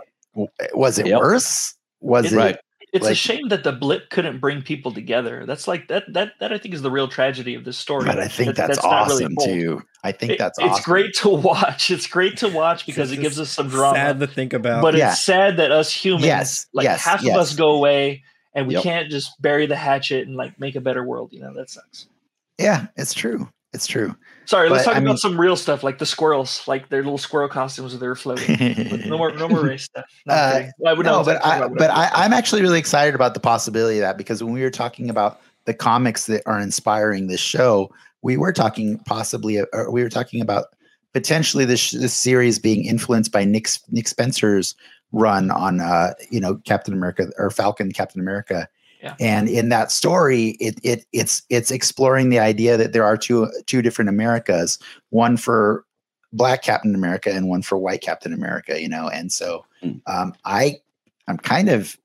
was 0.75 0.99
it 0.99 1.07
Yep. 1.07 1.19
worse? 1.19 1.75
Was 2.01 2.27
It- 2.27 2.33
it 2.33 2.37
Right. 2.37 2.59
It's 2.93 3.07
a 3.07 3.15
shame 3.15 3.47
that 3.51 3.63
the 3.63 3.71
blip 3.71 4.11
couldn't 4.11 4.39
bring 4.41 4.63
people 4.63 4.93
together. 4.93 5.45
That's 5.47 5.69
like 5.69 5.87
that 5.89 6.13
that 6.13 6.33
that 6.41 6.53
I 6.53 6.59
think 6.59 6.75
is 6.75 6.83
the 6.83 6.91
real 6.91 7.07
tragedy 7.07 7.55
of 7.55 7.65
this 7.65 7.79
story. 7.79 8.05
But 8.05 8.19
I 8.19 8.27
think 8.27 8.57
That- 8.57 8.67
that's, 8.67 8.83
not 8.83 9.07
really 9.07 9.27
awesome 9.27 9.37
told. 9.37 9.49
too. 9.49 9.83
I 10.03 10.11
think 10.11 10.33
It- 10.33 10.39
that's 10.41 10.59
it's 10.61 10.81
great 10.81 11.15
to 11.19 11.29
watch. 11.49 11.93
It's 11.93 12.09
great 12.09 12.37
to 12.39 12.49
watch 12.49 12.87
because 12.87 13.13
it 13.13 13.19
gives 13.21 13.39
us 13.39 13.49
some 13.49 13.69
drama. 13.69 13.95
Sad 13.97 14.19
to 14.21 14.27
think 14.27 14.53
about. 14.53 14.83
but 14.83 14.97
Yeah. 14.97 15.13
it's 15.13 15.21
sad 15.21 15.57
that 15.59 15.71
us 15.71 15.93
humans, 15.93 16.25
Yes, 16.27 16.67
like 16.73 16.83
yes, 16.85 17.01
half 17.05 17.23
yes. 17.23 17.37
of 17.37 17.41
us 17.43 17.55
go 17.55 17.71
away 17.71 18.25
and 18.57 18.67
we 18.67 18.75
Yep. 18.75 18.83
can't 18.83 19.09
just 19.11 19.41
bury 19.41 19.67
the 19.67 19.77
hatchet 19.77 20.27
and 20.27 20.37
like 20.37 20.59
make 20.59 20.75
a 20.75 20.81
better 20.81 21.05
world. 21.05 21.29
You 21.33 21.43
know 21.43 21.55
that 21.55 21.71
sucks. 21.71 22.07
Yeah, 22.59 22.87
it's 22.97 23.15
true. 23.15 23.49
It's 23.73 23.87
true. 23.87 24.17
Sorry, 24.47 24.69
let's 24.69 24.85
talk 24.85 24.97
I 24.97 24.99
about 24.99 25.07
mean- 25.11 25.17
some 25.19 25.41
real 25.41 25.55
stuff 25.55 25.85
like 25.85 25.99
the 25.99 26.07
squirrels, 26.07 26.67
like 26.67 26.89
their 26.89 27.03
little 27.03 27.19
squirrel 27.19 27.49
costumes 27.49 27.93
that 27.93 27.99
they're 27.99 28.17
floating. 28.17 29.09
no 29.09 29.17
more, 29.17 29.33
no 29.33 29.49
more 29.49 29.61
race 29.65 29.85
stuff. 29.85 30.07
Uh, 30.29 30.53
kidding. 30.53 30.73
I 30.87 30.93
would 30.93 31.07
no, 31.07 31.19
know 31.19 31.25
but 31.25 31.45
I, 31.45 31.69
but 31.69 31.91
I'm 31.91 31.99
I, 31.99 32.11
I'm 32.25 32.33
actually 32.33 32.63
really 32.63 32.79
excited 32.81 33.15
about 33.15 33.35
the 33.35 33.41
possibility 33.41 33.99
of 33.99 34.03
that 34.03 34.19
because 34.19 34.43
when 34.43 34.53
we 34.53 34.63
were 34.63 34.71
talking 34.71 35.09
about 35.09 35.41
the 35.67 35.75
comics 35.75 36.27
that 36.27 36.43
are 36.47 36.59
inspiring 36.59 37.29
this 37.29 37.41
show, 37.41 37.93
we 38.23 38.37
were 38.37 38.53
talking 38.53 38.99
possibly, 39.07 39.61
or 39.73 39.91
we 39.91 40.03
were 40.03 40.09
talking 40.11 40.41
about 40.41 40.75
potentially 41.13 41.65
this 41.65 41.93
this 41.93 42.15
series 42.15 42.59
being 42.59 42.85
influenced 42.87 43.31
by 43.31 43.45
Nick 43.45 43.69
Nick 43.91 44.09
Spencer's 44.09 44.75
run 45.13 45.51
on, 45.53 45.81
uh, 45.81 46.15
you 46.31 46.41
know, 46.41 46.57
Captain 46.65 46.93
America 46.93 47.31
or 47.39 47.51
Falcon 47.51 47.93
Captain 47.93 48.21
America. 48.21 48.69
Yeah. 49.03 49.15
And 49.19 49.49
in 49.49 49.71
that 49.71 49.91
story, 49.91 50.57
it 50.61 50.79
it 50.83 51.07
it's 51.13 51.43
it's 51.49 51.71
exploring 51.71 52.29
the 52.29 52.39
idea 52.39 52.77
that 52.77 52.93
there 52.93 53.05
are 53.05 53.17
two 53.17 53.49
two 53.67 53.83
different 53.83 54.09
Americas, 54.11 54.79
one 55.11 55.37
for 55.37 55.85
Black 56.33 56.63
Captain 56.63 56.95
America 56.95 57.33
and 57.33 57.49
one 57.49 57.63
for 57.63 57.79
White 57.79 58.03
Captain 58.03 58.33
America. 58.33 58.81
You 58.81 58.89
know, 58.89 59.09
and 59.09 59.33
so 59.33 59.65
Hmm. 59.83 59.93
um, 60.07 60.35
I 60.45 60.81
I'm 61.29 61.39
kind 61.39 61.71
of 61.71 61.97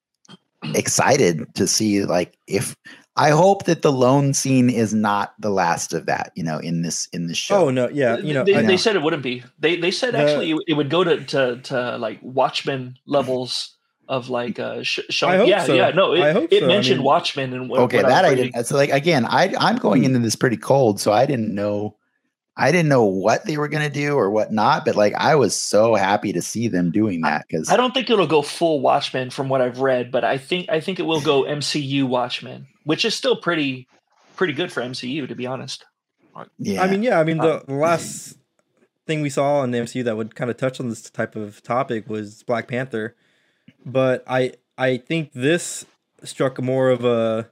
excited 0.73 1.45
to 1.55 1.67
see 1.67 2.05
like 2.05 2.37
if 2.47 2.75
I 3.17 3.29
hope 3.29 3.63
that 3.65 3.81
the 3.81 3.91
loan 3.93 4.33
scene 4.33 4.69
is 4.69 4.93
not 4.93 5.33
the 5.39 5.49
last 5.49 5.93
of 5.93 6.05
that. 6.05 6.31
You 6.35 6.43
know, 6.43 6.57
in 6.57 6.81
this 6.81 7.07
in 7.13 7.27
this 7.27 7.37
show. 7.37 7.65
Oh 7.65 7.69
no, 7.69 7.87
yeah, 7.89 8.17
you 8.17 8.33
know, 8.33 8.43
they, 8.43 8.55
I, 8.55 8.61
they 8.61 8.77
said 8.77 8.95
it 8.95 9.01
wouldn't 9.01 9.23
be. 9.23 9.43
They 9.59 9.77
they 9.77 9.91
said 9.91 10.13
The- 10.13 10.19
actually 10.19 10.51
it, 10.51 10.57
it 10.67 10.73
would 10.73 10.89
go 10.89 11.03
to, 11.03 11.23
to 11.25 11.57
to 11.63 11.97
like 11.97 12.19
Watchmen 12.21 12.97
levels 13.05 13.74
of 14.07 14.29
like 14.29 14.59
uh 14.59 14.83
sh- 14.83 14.99
show, 15.09 15.27
I 15.27 15.37
hope 15.37 15.47
yeah 15.47 15.63
so. 15.63 15.73
yeah 15.73 15.89
no 15.89 16.13
it, 16.13 16.21
I 16.21 16.31
hope 16.31 16.51
it 16.51 16.59
so. 16.59 16.65
I 16.65 16.67
mentioned 16.67 16.97
mean- 16.99 17.05
Watchmen 17.05 17.53
and 17.53 17.69
what, 17.69 17.79
okay, 17.81 17.97
what 17.97 18.07
that 18.07 18.23
was 18.23 18.31
I 18.31 18.35
didn't. 18.35 18.65
So 18.65 18.75
like 18.75 18.91
again, 18.91 19.25
I 19.25 19.53
I'm 19.59 19.77
going 19.77 20.03
into 20.03 20.19
this 20.19 20.35
pretty 20.35 20.57
cold, 20.57 20.99
so 20.99 21.11
I 21.11 21.25
didn't 21.25 21.53
know. 21.53 21.97
I 22.57 22.71
didn't 22.71 22.87
know 22.87 23.03
what 23.03 23.43
they 23.45 23.57
were 23.57 23.67
gonna 23.67 23.89
do 23.89 24.15
or 24.15 24.29
what 24.29 24.53
not, 24.53 24.85
but 24.85 24.95
like 24.95 25.13
I 25.15 25.35
was 25.35 25.55
so 25.55 25.95
happy 25.95 26.31
to 26.33 26.41
see 26.41 26.67
them 26.67 26.91
doing 26.91 27.21
that 27.21 27.45
because 27.47 27.69
I 27.69 27.75
don't 27.75 27.93
think 27.93 28.09
it'll 28.09 28.27
go 28.27 28.41
full 28.41 28.79
Watchmen 28.79 29.29
from 29.29 29.49
what 29.49 29.61
I've 29.61 29.79
read, 29.79 30.11
but 30.11 30.23
I 30.23 30.37
think 30.37 30.69
I 30.69 30.79
think 30.79 30.99
it 30.99 31.03
will 31.03 31.21
go 31.21 31.43
MCU 31.43 32.07
Watchmen, 32.07 32.67
which 32.85 33.03
is 33.03 33.13
still 33.13 33.35
pretty 33.35 33.87
pretty 34.35 34.53
good 34.53 34.71
for 34.71 34.81
MCU 34.81 35.27
to 35.27 35.35
be 35.35 35.45
honest. 35.45 35.85
yeah, 36.59 36.81
I 36.81 36.87
mean, 36.87 37.03
yeah, 37.03 37.19
I 37.19 37.23
mean, 37.23 37.37
the, 37.37 37.63
the 37.67 37.73
last 37.73 38.37
thing 39.05 39.21
we 39.21 39.29
saw 39.29 39.63
in 39.63 39.71
the 39.71 39.79
MCU 39.79 40.03
that 40.03 40.17
would 40.17 40.35
kind 40.35 40.49
of 40.49 40.57
touch 40.57 40.79
on 40.79 40.89
this 40.89 41.09
type 41.09 41.35
of 41.35 41.61
topic 41.63 42.09
was 42.09 42.43
Black 42.43 42.67
Panther, 42.67 43.15
but 43.85 44.23
I 44.27 44.53
I 44.77 44.97
think 44.97 45.31
this 45.33 45.85
struck 46.23 46.61
more 46.61 46.89
of 46.89 47.05
a 47.05 47.47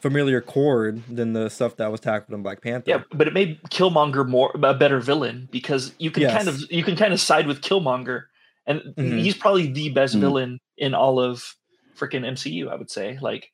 familiar 0.00 0.40
chord 0.40 1.02
than 1.08 1.32
the 1.32 1.48
stuff 1.48 1.76
that 1.76 1.90
was 1.90 2.00
tackled 2.00 2.34
in 2.36 2.42
Black 2.42 2.60
Panther. 2.60 2.84
Yeah, 2.90 3.02
but 3.12 3.26
it 3.26 3.32
made 3.34 3.60
Killmonger 3.70 4.28
more 4.28 4.50
a 4.54 4.74
better 4.74 5.00
villain 5.00 5.48
because 5.50 5.92
you 5.98 6.10
can 6.10 6.28
kind 6.30 6.48
of 6.48 6.60
you 6.70 6.82
can 6.84 6.96
kind 6.96 7.12
of 7.12 7.20
side 7.20 7.46
with 7.46 7.60
Killmonger, 7.62 8.24
and 8.66 8.80
Mhm. 8.96 9.18
he's 9.20 9.36
probably 9.36 9.68
the 9.72 9.88
best 9.90 10.14
Mhm. 10.16 10.20
villain 10.20 10.60
in 10.76 10.94
all 10.94 11.18
of 11.18 11.54
freaking 11.98 12.24
MCU. 12.26 12.68
I 12.68 12.74
would 12.76 12.90
say, 12.90 13.18
like, 13.22 13.50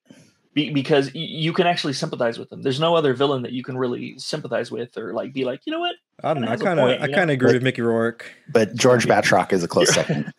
be, 0.52 0.70
because 0.70 1.06
y- 1.14 1.20
you 1.20 1.52
can 1.52 1.66
actually 1.66 1.92
sympathize 1.92 2.38
with 2.38 2.50
him. 2.52 2.62
There's 2.62 2.80
no 2.80 2.96
other 2.96 3.14
villain 3.14 3.42
that 3.42 3.52
you 3.52 3.62
can 3.62 3.78
really 3.78 4.18
sympathize 4.18 4.70
with 4.70 4.98
or 4.98 5.12
like 5.14 5.32
be 5.32 5.44
like, 5.44 5.60
you 5.64 5.72
know 5.72 5.78
what? 5.80 5.94
I 6.24 6.34
don't 6.34 6.42
know. 6.42 6.48
I 6.50 6.56
kind 6.56 6.80
of 6.80 6.88
I 6.88 7.06
kind 7.06 7.30
of 7.30 7.34
agree 7.34 7.48
Like- 7.48 7.54
with 7.54 7.62
Mickey 7.62 7.82
Rourke. 7.82 8.26
but 8.52 8.74
George 8.74 9.06
Batroc 9.12 9.52
is 9.52 9.62
a 9.62 9.68
close 9.68 9.94
second. 9.94 10.32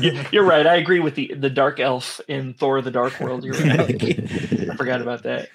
You- 0.00 0.20
You're 0.32 0.44
right. 0.44 0.66
I 0.66 0.76
agree 0.76 1.00
with 1.00 1.14
the 1.14 1.32
the 1.34 1.48
dark 1.50 1.78
elf 1.80 2.20
in 2.28 2.54
Thor: 2.54 2.82
The 2.82 2.90
Dark 2.90 3.18
World. 3.20 3.44
You're 3.44 3.54
right. 3.54 4.02
I 4.70 4.76
forgot 4.76 5.00
about 5.00 5.22
that. 5.22 5.48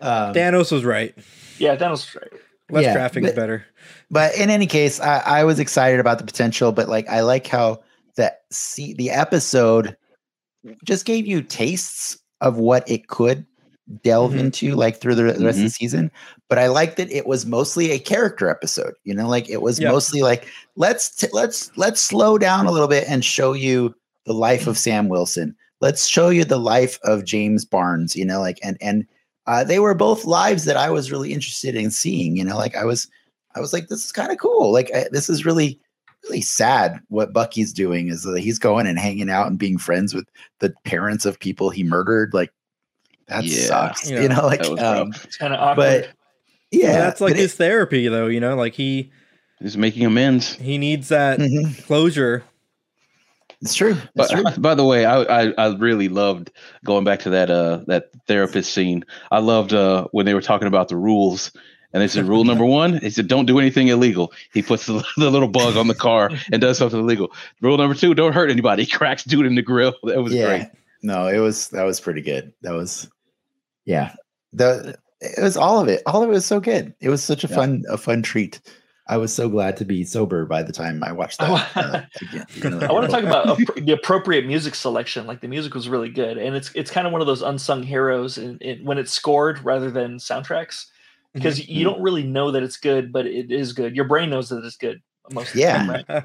Um, 0.00 0.34
Thanos 0.34 0.70
was 0.70 0.84
right. 0.84 1.14
Yeah, 1.58 1.74
that 1.74 1.90
was 1.90 2.14
right. 2.14 2.30
Less 2.70 2.84
Yeah, 2.84 2.92
traffic 2.92 3.24
is 3.24 3.32
better. 3.32 3.64
but 4.10 4.36
in 4.36 4.50
any 4.50 4.66
case, 4.66 5.00
I, 5.00 5.22
I 5.24 5.44
was 5.44 5.58
excited 5.58 5.98
about 6.00 6.18
the 6.18 6.24
potential. 6.24 6.70
But 6.72 6.88
like, 6.88 7.08
I 7.08 7.20
like 7.22 7.46
how 7.46 7.80
that 8.16 8.42
see 8.50 8.92
the 8.94 9.10
episode 9.10 9.96
just 10.84 11.06
gave 11.06 11.26
you 11.26 11.40
tastes 11.42 12.18
of 12.42 12.58
what 12.58 12.88
it 12.88 13.08
could 13.08 13.46
delve 14.02 14.32
Mhm. 14.32 14.38
into, 14.40 14.74
like 14.74 15.00
through 15.00 15.14
the 15.14 15.24
rest 15.24 15.38
of 15.40 15.42
Mm-hmm. 15.54 15.64
the 15.64 15.70
season. 15.70 16.10
But 16.48 16.58
I 16.58 16.68
like 16.68 16.96
that 16.96 17.10
it 17.10 17.26
was 17.26 17.46
mostly 17.46 17.90
a 17.90 17.98
character 17.98 18.48
episode. 18.48 18.94
You 19.04 19.14
know, 19.14 19.28
like 19.28 19.48
it 19.48 19.62
was 19.62 19.78
Yeah. 19.80 19.90
mostly 19.90 20.20
like 20.22 20.46
let's 20.76 21.10
t- 21.14 21.28
let's 21.32 21.70
let's 21.76 22.00
slow 22.00 22.38
down 22.38 22.66
a 22.66 22.70
little 22.72 22.88
bit 22.88 23.04
and 23.08 23.24
show 23.24 23.52
you 23.52 23.94
the 24.26 24.34
life 24.34 24.66
of 24.66 24.76
Sam 24.78 25.08
Wilson. 25.08 25.54
Let's 25.80 26.06
show 26.06 26.28
you 26.28 26.44
the 26.44 26.58
life 26.58 26.98
of 27.04 27.24
James 27.24 27.64
Barnes. 27.64 28.14
You 28.16 28.24
know, 28.24 28.40
like 28.40 28.58
and 28.62 28.76
and 28.80 29.06
uh, 29.46 29.64
they 29.64 29.78
were 29.78 29.94
both 29.94 30.26
lives 30.26 30.64
that 30.66 30.76
I 30.76 30.90
was 30.90 31.10
really 31.10 31.32
interested 31.32 31.74
in 31.74 31.90
seeing. 31.90 32.36
You 32.36 32.44
know, 32.44 32.56
like 32.56 32.76
I 32.76 32.84
was 32.84 33.08
I 33.54 33.60
was 33.60 33.72
like, 33.72 33.88
this 33.88 34.04
is 34.04 34.12
kind 34.12 34.30
of 34.30 34.38
cool. 34.38 34.70
Like 34.72 34.90
I, 34.94 35.06
this 35.10 35.28
is 35.30 35.46
really 35.46 35.80
really 36.24 36.40
sad 36.40 37.00
what 37.08 37.32
Bucky's 37.32 37.72
doing 37.72 38.08
is 38.08 38.24
that 38.24 38.40
he's 38.40 38.58
going 38.58 38.88
and 38.88 38.98
hanging 38.98 39.30
out 39.30 39.46
and 39.46 39.56
being 39.56 39.78
friends 39.78 40.12
with 40.14 40.26
the 40.58 40.74
parents 40.84 41.24
of 41.24 41.38
people 41.38 41.70
he 41.70 41.84
murdered. 41.84 42.34
Like 42.34 42.50
that 43.28 43.44
Yeah. 43.44 43.66
sucks. 43.66 44.10
Yeah, 44.10 44.22
you 44.22 44.28
know, 44.28 44.46
like 44.46 44.64
um. 44.66 45.12
It's 45.24 45.36
kind 45.36 45.54
of 45.54 45.60
awkward. 45.60 45.76
but 45.76 46.08
yeah, 46.70 46.86
Yeah, 46.92 46.98
that's 47.00 47.20
like 47.20 47.32
but 47.34 47.38
it- 47.38 47.42
his 47.42 47.54
therapy, 47.54 48.08
though. 48.08 48.26
You 48.26 48.40
know, 48.40 48.56
like 48.56 48.74
he 48.74 49.10
He's 49.60 49.76
making 49.76 50.04
amends. 50.06 50.54
he 50.54 50.78
needs 50.78 51.08
that 51.08 51.38
Mhm. 51.38 51.84
closure. 51.86 52.44
It's 53.60 53.74
true. 53.74 53.92
It's 53.92 54.06
But 54.14 54.30
true. 54.30 54.44
by 54.58 54.74
the 54.74 54.84
way, 54.84 55.04
I, 55.04 55.22
I 55.22 55.52
I 55.58 55.74
really 55.76 56.08
loved 56.08 56.50
going 56.84 57.04
back 57.04 57.20
to 57.20 57.30
that 57.30 57.50
uh 57.50 57.80
that 57.88 58.10
therapist 58.28 58.72
scene. 58.72 59.04
I 59.32 59.40
loved 59.40 59.72
uh 59.72 60.06
when 60.12 60.26
they 60.26 60.34
were 60.34 60.42
talking 60.42 60.68
about 60.68 60.88
the 60.88 60.96
rules. 60.96 61.50
And 61.94 62.02
they 62.02 62.08
said 62.08 62.26
rule 62.26 62.44
number 62.44 62.64
one, 62.82 62.98
he 62.98 63.08
said 63.10 63.26
don't 63.28 63.46
do 63.46 63.58
anything 63.58 63.88
illegal. 63.88 64.30
He 64.52 64.60
puts 64.62 64.86
the, 64.86 65.02
the 65.16 65.30
little 65.30 65.48
bug 65.48 65.76
on 65.76 65.88
the 65.88 65.94
car 65.94 66.30
and 66.52 66.60
does 66.60 66.76
something 66.78 67.00
illegal. 67.00 67.32
Rule 67.62 67.78
number 67.78 67.94
two, 67.96 68.14
don't 68.14 68.34
hurt 68.34 68.50
anybody. 68.50 68.84
He 68.84 68.90
cracks 68.90 69.24
dude 69.24 69.46
in 69.46 69.54
the 69.56 69.62
grill. 69.62 69.94
That 70.04 70.22
was 70.22 70.34
yeah. 70.34 70.44
great. 70.46 70.66
No, 71.02 71.26
it 71.26 71.38
was 71.38 71.68
that 71.70 71.84
was 71.84 71.98
pretty 71.98 72.20
good. 72.20 72.52
That 72.62 72.74
was 72.74 73.08
yeah. 73.88 74.14
The 74.52 74.96
it 75.20 75.42
was 75.42 75.56
all 75.56 75.80
of 75.80 75.88
it. 75.88 76.02
All 76.06 76.22
of 76.22 76.28
it 76.28 76.32
was 76.32 76.46
so 76.46 76.60
good. 76.60 76.94
It 77.00 77.08
was 77.08 77.24
such 77.24 77.42
a 77.42 77.48
Yeah. 77.48 77.56
fun 77.56 77.84
a 77.88 77.96
fun 77.98 78.22
treat. 78.22 78.60
I 79.10 79.16
was 79.16 79.32
so 79.32 79.48
glad 79.48 79.78
to 79.78 79.86
be 79.86 80.04
sober 80.04 80.44
by 80.44 80.62
the 80.62 80.72
time 80.72 81.02
I 81.02 81.12
watched 81.12 81.38
that. 81.40 81.76
uh, 81.76 82.02
again. 82.20 82.46
You 82.54 82.70
know, 82.70 82.86
I 82.86 82.92
want 82.92 83.06
to 83.06 83.10
talk 83.10 83.24
about 83.24 83.46
appro- 83.58 83.84
the 83.86 83.92
appropriate 83.92 84.46
music 84.46 84.74
selection. 84.74 85.26
Like 85.26 85.40
the 85.40 85.48
music 85.48 85.74
was 85.74 85.88
really 85.88 86.10
good, 86.10 86.36
and 86.36 86.54
it's 86.54 86.70
it's 86.74 86.90
kind 86.90 87.06
of 87.06 87.12
one 87.12 87.22
of 87.22 87.26
those 87.26 87.42
unsung 87.42 87.82
heroes 87.82 88.36
in, 88.38 88.58
in, 88.58 88.84
when 88.84 88.98
it's 88.98 89.10
scored 89.10 89.64
rather 89.64 89.90
than 89.90 90.18
soundtracks, 90.18 90.84
mm-hmm, 90.84 91.32
because 91.32 91.66
you 91.66 91.86
mm-hmm. 91.86 91.94
don't 91.94 92.02
really 92.02 92.24
know 92.24 92.50
that 92.50 92.62
it's 92.62 92.76
good, 92.76 93.10
but 93.10 93.26
it 93.26 93.50
is 93.50 93.72
good. 93.72 93.96
Your 93.96 94.04
brain 94.04 94.28
knows 94.28 94.50
that 94.50 94.62
it's 94.64 94.76
good 94.76 95.00
most 95.32 95.48
of 95.48 95.54
the 95.54 95.60
Yeah. 95.60 95.76
time, 95.78 95.90
right? 95.90 96.04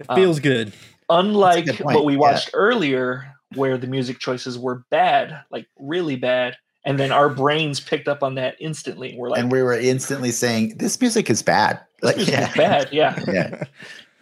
it 0.00 0.06
um, 0.08 0.16
feels 0.16 0.40
good. 0.40 0.72
Unlike 1.08 1.78
what 1.80 2.04
we 2.04 2.14
yeah. 2.14 2.18
watched 2.18 2.50
earlier, 2.54 3.32
where 3.54 3.78
the 3.78 3.86
music 3.86 4.18
choices 4.18 4.58
were 4.58 4.84
bad, 4.90 5.40
like 5.50 5.66
really 5.78 6.16
bad, 6.16 6.56
and 6.84 6.98
then 6.98 7.12
our 7.12 7.28
brains 7.28 7.80
picked 7.80 8.08
up 8.08 8.22
on 8.22 8.34
that 8.34 8.56
instantly. 8.60 9.14
We're 9.16 9.30
like, 9.30 9.40
and 9.40 9.50
we 9.50 9.62
were 9.62 9.78
instantly 9.78 10.30
saying 10.30 10.76
this 10.76 11.00
music 11.00 11.30
is 11.30 11.42
bad. 11.42 11.80
Like 12.02 12.16
this 12.16 12.28
yeah. 12.30 12.52
bad, 12.54 12.88
yeah. 12.92 13.18
yeah. 13.28 13.64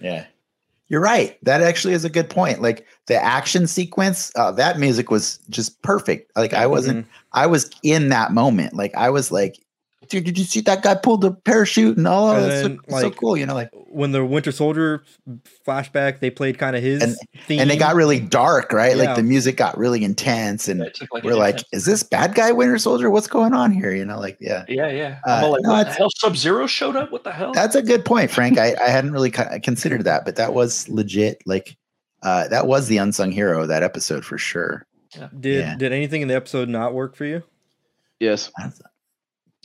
Yeah. 0.00 0.26
You're 0.88 1.00
right. 1.00 1.38
That 1.42 1.62
actually 1.62 1.94
is 1.94 2.04
a 2.04 2.10
good 2.10 2.28
point. 2.28 2.60
Like 2.60 2.86
the 3.06 3.22
action 3.22 3.66
sequence, 3.66 4.30
uh, 4.36 4.52
that 4.52 4.78
music 4.78 5.10
was 5.10 5.38
just 5.48 5.80
perfect. 5.82 6.30
Like 6.36 6.52
I 6.52 6.66
wasn't, 6.66 7.06
I 7.32 7.46
was 7.46 7.70
in 7.82 8.10
that 8.10 8.32
moment. 8.32 8.74
Like 8.74 8.94
I 8.94 9.08
was 9.08 9.32
like, 9.32 9.56
dude, 9.56 9.61
did 10.20 10.38
you 10.38 10.44
see 10.44 10.60
that 10.62 10.82
guy 10.82 10.94
pulled 10.94 11.20
the 11.22 11.32
parachute 11.32 11.96
and 11.96 12.06
all? 12.06 12.32
And 12.32 12.44
that's 12.44 12.62
so, 12.62 12.68
then, 12.68 13.00
so 13.00 13.10
cool. 13.10 13.36
You 13.36 13.46
know, 13.46 13.54
like, 13.54 13.70
when 13.72 14.12
the 14.12 14.24
Winter 14.24 14.52
Soldier 14.52 15.02
flashback, 15.66 16.20
they 16.20 16.30
played 16.30 16.58
kind 16.58 16.76
of 16.76 16.82
his 16.82 17.02
And- 17.02 17.16
theme. 17.46 17.60
and 17.60 17.70
they 17.70 17.76
got 17.76 17.94
really 17.94 18.20
dark, 18.20 18.72
right? 18.72 18.96
Yeah. 18.96 19.04
Like 19.04 19.16
the 19.16 19.22
music 19.22 19.56
got 19.56 19.76
really 19.78 20.04
intense, 20.04 20.68
and 20.68 20.82
It 20.82 20.98
like 21.12 21.24
we're 21.24 21.32
an 21.32 21.38
like, 21.38 21.54
intense- 21.56 21.68
is 21.72 21.84
this 21.84 22.02
bad 22.02 22.34
guy 22.34 22.52
Winter 22.52 22.78
Soldier? 22.78 23.10
What's 23.10 23.26
going 23.26 23.54
on 23.54 23.72
here? 23.72 23.94
You 23.94 24.04
know, 24.04 24.18
like, 24.18 24.36
yeah. 24.40 24.64
yeah, 24.68 24.88
yeah. 24.90 25.18
Uh, 25.26 25.48
like, 25.50 25.62
no, 25.62 25.70
what 25.72 25.86
the 25.86 25.92
hell? 25.92 26.10
Sub 26.16 26.36
Zero 26.36 26.66
showed 26.66 26.96
up. 26.96 27.12
What 27.12 27.24
the 27.24 27.32
hell? 27.32 27.52
That's 27.52 27.74
a 27.74 27.82
good 27.82 28.04
point, 28.04 28.30
Frank. 28.30 28.58
I, 28.58 28.74
I 28.84 28.88
hadn't 28.88 29.12
really 29.12 29.30
considered 29.30 30.04
that, 30.04 30.24
but 30.24 30.36
that 30.36 30.54
was 30.54 30.88
legit. 30.88 31.42
Like, 31.46 31.76
uh, 32.22 32.48
that 32.48 32.66
was 32.66 32.88
the 32.88 32.98
unsung 32.98 33.32
hero 33.32 33.62
of 33.62 33.68
that 33.68 33.82
episode 33.82 34.24
for 34.24 34.38
sure. 34.38 34.86
did 35.38 35.60
yeah. 35.64 35.76
did 35.76 35.92
anything 35.92 36.22
in 36.22 36.28
the 36.28 36.34
episode 36.34 36.68
not 36.68 36.94
work 36.94 37.16
for 37.16 37.24
you? 37.24 37.42
Yes. 38.20 38.50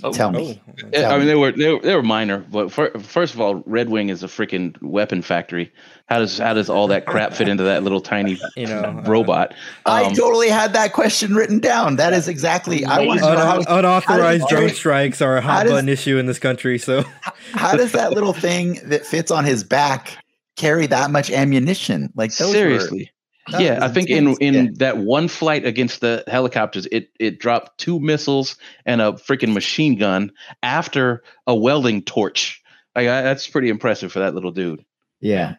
Oh, 0.03 0.13
Tell 0.13 0.29
Oh, 0.29 0.31
me. 0.39 0.61
Yeah, 0.93 1.01
Tell 1.01 1.11
I 1.13 1.17
mean, 1.17 1.21
me. 1.21 1.25
they 1.25 1.35
were 1.35 1.51
they 1.53 1.73
were, 1.73 1.79
they 1.81 1.95
were 1.95 2.03
minor, 2.03 2.45
but 2.51 2.71
fir- 2.71 2.91
first 2.99 3.33
of 3.33 3.41
all, 3.41 3.63
Red 3.65 3.89
Wing 3.89 4.09
is 4.09 4.21
a 4.21 4.27
freaking 4.27 4.79
weapon 4.83 5.23
factory. 5.23 5.71
How 6.05 6.19
does 6.19 6.37
how 6.37 6.53
does 6.53 6.69
all 6.69 6.85
that 6.89 7.07
crap 7.07 7.33
fit 7.33 7.47
into 7.47 7.63
that 7.63 7.81
little 7.81 7.99
tiny 7.99 8.39
you 8.55 8.67
know, 8.67 8.81
uh, 8.81 9.03
robot? 9.07 9.55
I 9.87 10.03
Um, 10.03 10.13
totally 10.13 10.49
had 10.49 10.73
that 10.73 10.93
question 10.93 11.33
written 11.33 11.57
down. 11.59 11.95
That 11.95 12.13
is 12.13 12.27
exactly. 12.27 12.85
I 12.85 12.99
want 13.07 13.21
to 13.21 13.25
know 13.25 13.31
un- 13.31 13.63
how, 13.65 13.77
unauthorized 13.79 14.43
how 14.43 14.47
drone 14.57 14.69
strikes 14.69 15.19
are 15.19 15.37
a 15.37 15.41
hot 15.41 15.63
does- 15.63 15.71
button 15.71 15.89
issue 15.89 16.19
in 16.19 16.27
this 16.27 16.37
country. 16.37 16.77
So 16.77 17.01
how 17.53 17.75
does 17.75 17.91
that 17.93 18.11
little 18.13 18.33
thing 18.33 18.79
that 18.89 19.03
fits 19.03 19.31
on 19.31 19.45
his 19.45 19.63
back 19.63 20.15
carry 20.57 20.85
that 20.87 21.09
much 21.09 21.31
ammunition? 21.31 22.13
Like 22.15 22.35
those 22.35 22.49
were- 22.49 22.53
seriously. 22.53 23.11
That 23.51 23.61
yeah, 23.61 23.79
I 23.81 23.87
think 23.89 24.09
in 24.09 24.17
intense. 24.29 24.37
in 24.39 24.53
Yeah. 24.53 24.69
that 24.77 24.97
one 24.97 25.27
flight 25.27 25.65
against 25.65 26.01
the 26.01 26.23
helicopters, 26.27 26.85
it 26.91 27.09
it 27.19 27.39
dropped 27.39 27.77
two 27.79 27.99
missiles 27.99 28.57
and 28.85 29.01
a 29.01 29.13
freaking 29.13 29.53
machine 29.53 29.97
gun 29.97 30.31
after 30.63 31.23
a 31.45 31.55
welding 31.55 32.01
torch. 32.03 32.61
Like 32.95 33.07
I, 33.07 33.21
that's 33.21 33.47
pretty 33.47 33.69
impressive 33.69 34.11
for 34.11 34.19
that 34.19 34.33
little 34.35 34.51
dude. 34.51 34.83
yeah, 35.21 35.55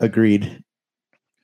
agreed, 0.00 0.62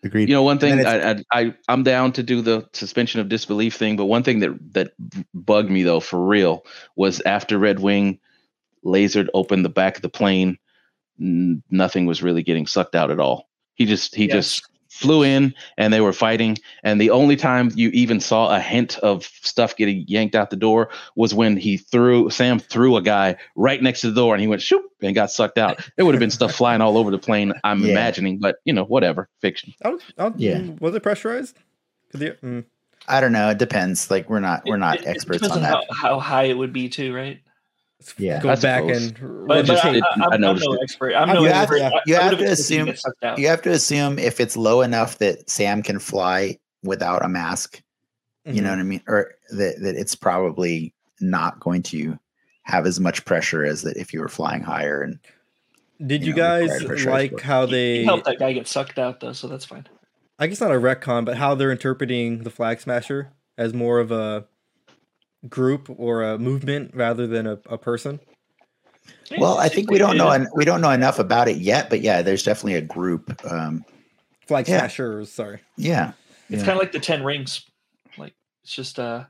agreed. 0.02 0.28
You 0.28 0.34
know, 0.34 0.42
one 0.42 0.58
thing 0.58 0.84
I, 0.86 1.10
I 1.12 1.16
I 1.32 1.54
I'm 1.68 1.82
down 1.82 2.12
to 2.12 2.22
do 2.22 2.40
the 2.40 2.68
suspension 2.72 3.20
of 3.20 3.28
disbelief 3.28 3.74
thing, 3.74 3.96
but 3.96 4.06
one 4.06 4.22
thing 4.22 4.40
that 4.40 4.56
that 4.74 4.92
bugged 5.34 5.70
me 5.70 5.82
though 5.82 6.00
for 6.00 6.24
real 6.24 6.64
was 6.96 7.20
after 7.22 7.58
Red 7.58 7.80
Wing 7.80 8.20
lasered 8.84 9.28
open 9.34 9.62
the 9.62 9.68
back 9.70 9.96
of 9.96 10.02
the 10.02 10.08
plane, 10.08 10.58
n- 11.20 11.62
nothing 11.70 12.06
was 12.06 12.22
really 12.22 12.42
getting 12.42 12.66
sucked 12.66 12.94
out 12.94 13.10
at 13.10 13.18
all. 13.20 13.48
He 13.74 13.86
just 13.86 14.14
he 14.14 14.26
Yes. 14.26 14.32
just 14.32 14.68
flew 14.94 15.22
in 15.24 15.52
and 15.76 15.92
they 15.92 16.00
were 16.00 16.12
fighting 16.12 16.56
and 16.84 17.00
the 17.00 17.10
only 17.10 17.34
time 17.34 17.70
you 17.74 17.88
even 17.90 18.20
saw 18.20 18.54
a 18.54 18.60
hint 18.60 18.96
of 18.98 19.24
stuff 19.42 19.74
getting 19.76 20.04
yanked 20.06 20.34
out 20.36 20.50
the 20.50 20.56
door 20.56 20.88
was 21.16 21.34
when 21.34 21.56
he 21.56 21.76
threw 21.76 22.30
Sam 22.30 22.58
threw 22.60 22.96
a 22.96 23.02
guy 23.02 23.36
right 23.56 23.82
next 23.82 24.02
to 24.02 24.10
the 24.10 24.14
door 24.14 24.34
and 24.34 24.40
he 24.40 24.46
went 24.46 24.62
shoop 24.62 24.82
and 25.02 25.14
got 25.14 25.30
sucked 25.32 25.58
out. 25.58 25.80
There 25.96 26.06
would 26.06 26.14
have 26.14 26.20
been 26.20 26.30
stuff 26.30 26.54
flying 26.54 26.80
all 26.80 26.96
over 26.96 27.10
the 27.10 27.18
plane, 27.18 27.52
I'm 27.64 27.80
Yeah. 27.80 27.90
imagining, 27.92 28.38
but 28.38 28.56
you 28.64 28.72
know, 28.72 28.84
whatever, 28.84 29.28
fiction. 29.40 29.74
I'll, 29.84 29.98
I'll, 30.16 30.32
Yeah. 30.36 30.62
was 30.80 30.94
it 30.94 31.02
pressurized? 31.02 31.56
'Cause 32.12 32.20
the- 32.20 32.36
mm. 32.42 32.64
I 33.08 33.20
don't 33.20 33.32
know. 33.32 33.50
It 33.50 33.58
depends. 33.58 34.10
Like 34.10 34.30
we're 34.30 34.40
not 34.40 34.62
we're 34.64 34.76
not 34.78 34.96
it- 35.00 35.02
it 35.02 35.08
experts 35.08 35.40
depends 35.42 35.56
on 35.56 35.62
that. 35.62 35.84
How, 35.90 36.14
how 36.14 36.20
high 36.20 36.44
it 36.44 36.56
would 36.56 36.72
be 36.72 36.88
too, 36.88 37.12
right? 37.14 37.40
Yeah. 38.18 38.40
Go 38.42 38.48
back 38.56 38.82
suppose. 38.84 39.06
and 39.18 39.46
But, 39.48 39.66
but 39.66 39.84
I, 39.84 39.94
it- 39.96 40.02
I, 40.04 40.06
I 40.06 40.24
I'm, 40.26 40.44
I'm 40.44 40.58
no 40.58 40.74
expert. 40.82 41.14
I'm 41.14 41.28
You 41.28 41.34
no 41.34 41.44
have- 41.44 41.62
expert. 41.70 41.76
yeah, 41.78 41.90
I- 41.94 42.00
you 42.06 42.14
have 42.16 42.38
to 42.38 42.44
assume- 42.44 42.86
get 42.86 42.98
sucked 42.98 43.24
out. 43.24 43.38
You 43.38 43.48
have 43.48 43.62
to 43.62 43.70
assume 43.70 44.18
if 44.18 44.40
it's 44.40 44.56
low 44.56 44.82
enough 44.82 45.18
that 45.18 45.48
Sam 45.48 45.82
can 45.82 45.98
fly 45.98 46.58
without 46.82 47.24
a 47.24 47.28
mask, 47.28 47.82
you 48.44 48.60
know 48.60 48.68
Mhm. 48.68 48.72
what 48.72 48.78
I 48.78 48.82
mean, 48.82 49.02
or 49.08 49.34
that 49.52 49.80
that 49.80 49.96
it's 49.96 50.14
probably 50.14 50.92
not 51.20 51.60
going 51.60 51.82
to 51.84 52.18
have 52.64 52.86
as 52.86 53.00
much 53.00 53.24
pressure 53.24 53.64
as 53.64 53.82
that 53.82 53.96
if 53.96 54.12
you 54.12 54.20
were 54.20 54.28
flying 54.28 54.62
higher. 54.62 55.00
And 55.02 55.18
Did 56.06 56.22
you 56.22 56.28
you, 56.28 56.32
know, 56.32 56.66
guys 56.66 56.82
like 57.06 57.32
work. 57.32 57.40
how 57.40 57.66
He 57.66 57.72
they? 57.72 58.04
helped 58.04 58.24
that 58.26 58.38
guy 58.38 58.52
get 58.52 58.66
sucked 58.68 58.98
out 58.98 59.20
though, 59.20 59.32
so 59.32 59.48
that's 59.48 59.64
fine. 59.64 59.86
I 60.38 60.46
guess 60.48 60.60
not 60.60 60.72
a 60.72 60.74
retcon, 60.74 61.24
but 61.24 61.36
how 61.38 61.54
they're 61.54 61.70
interpreting 61.72 62.42
the 62.42 62.50
Flag 62.50 62.80
Smasher 62.80 63.30
as 63.56 63.72
more 63.72 63.98
of 64.00 64.10
a 64.10 64.44
group 65.48 65.88
or 65.98 66.22
a 66.22 66.38
movement 66.38 66.92
rather 66.94 67.26
than 67.26 67.46
a, 67.46 67.58
a 67.68 67.78
person. 67.78 68.20
well, 69.38 69.58
I 69.58 69.68
think 69.68 69.90
we 69.90 69.98
don't 69.98 70.16
know 70.16 70.30
it- 70.30 70.42
en- 70.42 70.48
we 70.54 70.64
don't 70.64 70.80
know 70.80 70.90
enough 70.90 71.18
about 71.18 71.48
it 71.48 71.58
yet, 71.58 71.90
but 71.90 72.00
yeah, 72.00 72.22
there's 72.22 72.42
definitely 72.42 72.74
a 72.74 72.80
group. 72.80 73.34
Um, 73.50 73.84
Flag 74.46 74.68
Yeah. 74.68 74.78
Smashers, 74.80 75.32
sorry. 75.32 75.60
yeah, 75.76 76.12
It's 76.50 76.58
yeah. 76.60 76.66
kind 76.66 76.70
of 76.72 76.78
like 76.78 76.92
the 76.92 77.00
Ten 77.00 77.22
Rings. 77.24 77.64
Like 78.18 78.34
it's 78.62 78.72
just 78.74 78.98
uh, 78.98 79.24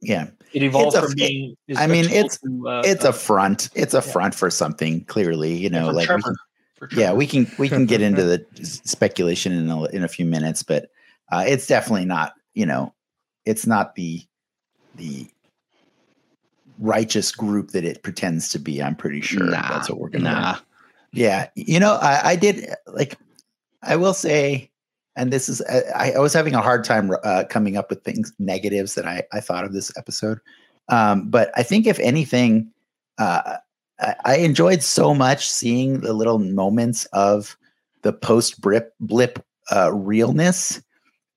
yeah. 0.00 0.28
it 0.52 0.62
evolves 0.62 0.94
a- 0.94 1.02
from 1.02 1.14
being. 1.14 1.56
is 1.68 1.76
I 1.78 1.86
mean, 1.86 2.04
it's- 2.06 2.38
to, 2.38 2.68
uh, 2.68 2.82
It's 2.84 3.04
uh, 3.04 3.08
a 3.10 3.12
front. 3.12 3.70
It's 3.74 3.94
a 3.94 3.98
Yeah. 3.98 4.12
front 4.12 4.34
for 4.34 4.50
something. 4.50 5.04
Clearly, 5.04 5.54
you 5.54 5.70
know, 5.70 5.86
for 5.88 5.92
like 5.92 6.08
we 6.08 6.22
can, 6.22 6.34
for 6.76 6.88
yeah, 6.92 7.12
we 7.12 7.26
can 7.26 7.50
we 7.58 7.68
can 7.68 7.86
get 7.86 8.00
into 8.00 8.22
the 8.24 8.46
speculation 8.64 9.52
in 9.52 9.68
a, 9.70 9.84
in 9.86 10.04
a 10.04 10.08
few 10.08 10.24
minutes, 10.24 10.62
but 10.62 10.88
uh, 11.32 11.44
it's 11.46 11.66
definitely 11.66 12.06
not. 12.06 12.32
You 12.54 12.66
know, 12.66 12.94
it's 13.44 13.66
not 13.66 13.94
the 13.96 14.22
the 14.96 15.26
righteous 16.80 17.30
group 17.30 17.70
that 17.70 17.84
it 17.84 18.02
pretends 18.02 18.48
to 18.50 18.58
be. 18.58 18.82
I'm 18.82 18.96
pretty 18.96 19.20
sure 19.20 19.44
Nah, 19.44 19.68
that's 19.68 19.88
what 19.88 20.00
we're 20.00 20.08
gonna. 20.08 20.30
Nah. 20.30 20.58
Yeah, 21.12 21.48
you 21.54 21.78
know, 21.80 21.94
I, 22.00 22.30
I 22.30 22.36
did 22.36 22.68
like. 22.86 23.16
I 23.82 23.96
will 23.96 24.14
say, 24.14 24.70
and 25.16 25.32
this 25.32 25.48
is 25.48 25.62
I, 25.94 26.12
I 26.12 26.18
was 26.18 26.32
having 26.32 26.54
a 26.54 26.60
hard 26.60 26.84
time 26.84 27.10
uh, 27.24 27.44
coming 27.48 27.76
up 27.76 27.90
with 27.90 28.02
things 28.04 28.32
negatives 28.38 28.94
that 28.94 29.06
I 29.06 29.22
I 29.32 29.40
thought 29.40 29.64
of 29.64 29.72
this 29.72 29.96
episode, 29.96 30.38
um, 30.88 31.28
but 31.28 31.50
I 31.56 31.62
think 31.62 31.86
if 31.86 31.98
anything, 31.98 32.70
uh, 33.18 33.56
I, 34.00 34.14
I 34.24 34.36
enjoyed 34.36 34.82
so 34.82 35.14
much 35.14 35.50
seeing 35.50 36.00
the 36.00 36.12
little 36.12 36.38
moments 36.38 37.06
of 37.06 37.56
the 38.02 38.12
post 38.12 38.60
blip 38.60 38.94
blip 39.00 39.44
uh, 39.72 39.92
realness 39.92 40.80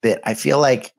that 0.01 0.21
I 0.23 0.33
feel 0.33 0.59
like 0.59 0.92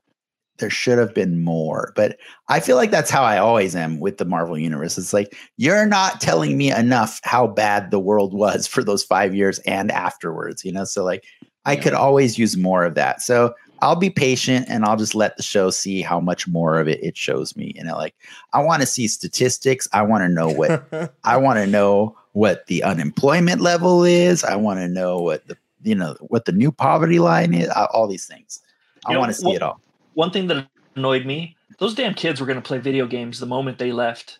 there 0.58 0.70
should 0.70 0.98
have 0.98 1.14
been 1.14 1.42
more. 1.42 1.92
But 1.96 2.18
I 2.48 2.60
feel 2.60 2.76
like 2.76 2.90
that's 2.90 3.10
how 3.10 3.22
I 3.22 3.38
always 3.38 3.74
am 3.74 4.00
with 4.00 4.18
the 4.18 4.24
Marvel 4.24 4.58
universe. 4.58 4.96
It's 4.98 5.12
like 5.12 5.36
you're 5.56 5.86
not 5.86 6.20
telling 6.20 6.56
me 6.56 6.70
enough 6.70 7.20
how 7.24 7.46
bad 7.46 7.90
the 7.90 7.98
world 7.98 8.34
was 8.34 8.66
for 8.66 8.84
those 8.84 9.02
five 9.02 9.34
years 9.34 9.58
and 9.60 9.90
afterwards. 9.90 10.64
You 10.64 10.72
know, 10.72 10.84
so 10.84 11.04
like 11.04 11.24
I 11.66 11.76
could 11.76 11.94
always 11.94 12.38
use 12.38 12.56
more 12.56 12.84
of 12.84 12.94
that. 12.94 13.22
So 13.22 13.54
I'll 13.80 13.96
be 13.96 14.10
patient 14.10 14.66
and 14.68 14.84
I'll 14.84 14.96
just 14.96 15.14
let 15.14 15.36
the 15.36 15.42
show 15.42 15.70
see 15.70 16.02
how 16.02 16.20
much 16.20 16.46
more 16.46 16.78
of 16.78 16.88
it 16.88 17.02
it 17.02 17.16
shows 17.16 17.56
me. 17.56 17.72
You 17.74 17.84
know, 17.84 17.96
like 17.96 18.14
I 18.52 18.62
want 18.62 18.80
to 18.82 18.86
see 18.86 19.08
statistics. 19.08 19.88
I 19.92 20.02
want 20.02 20.22
to 20.22 20.28
know 20.28 20.48
what 20.48 21.14
I 21.24 21.36
want 21.36 21.58
to 21.58 21.66
know 21.66 22.16
what 22.32 22.66
the 22.66 22.82
unemployment 22.82 23.60
level 23.60 24.04
is. 24.04 24.44
I 24.44 24.56
want 24.56 24.80
to 24.80 24.88
know 24.88 25.18
what 25.18 25.46
the 25.48 25.56
you 25.82 25.94
know 25.94 26.16
what 26.20 26.44
the 26.44 26.52
new 26.52 26.70
poverty 26.70 27.18
line 27.18 27.54
is. 27.54 27.68
All 27.92 28.06
these 28.06 28.26
things. 28.26 28.60
I 29.06 29.18
want 29.18 29.30
to 29.30 29.34
see 29.34 29.52
it 29.52 29.62
all. 29.62 29.80
One 30.14 30.30
thing 30.30 30.46
that 30.48 30.66
annoyed 30.96 31.26
me: 31.26 31.56
those 31.78 31.94
damn 31.94 32.14
kids 32.14 32.40
were 32.40 32.46
going 32.46 32.60
to 32.60 32.66
play 32.66 32.78
video 32.78 33.06
games 33.06 33.38
the 33.40 33.46
moment 33.46 33.78
they 33.78 33.92
left. 33.92 34.38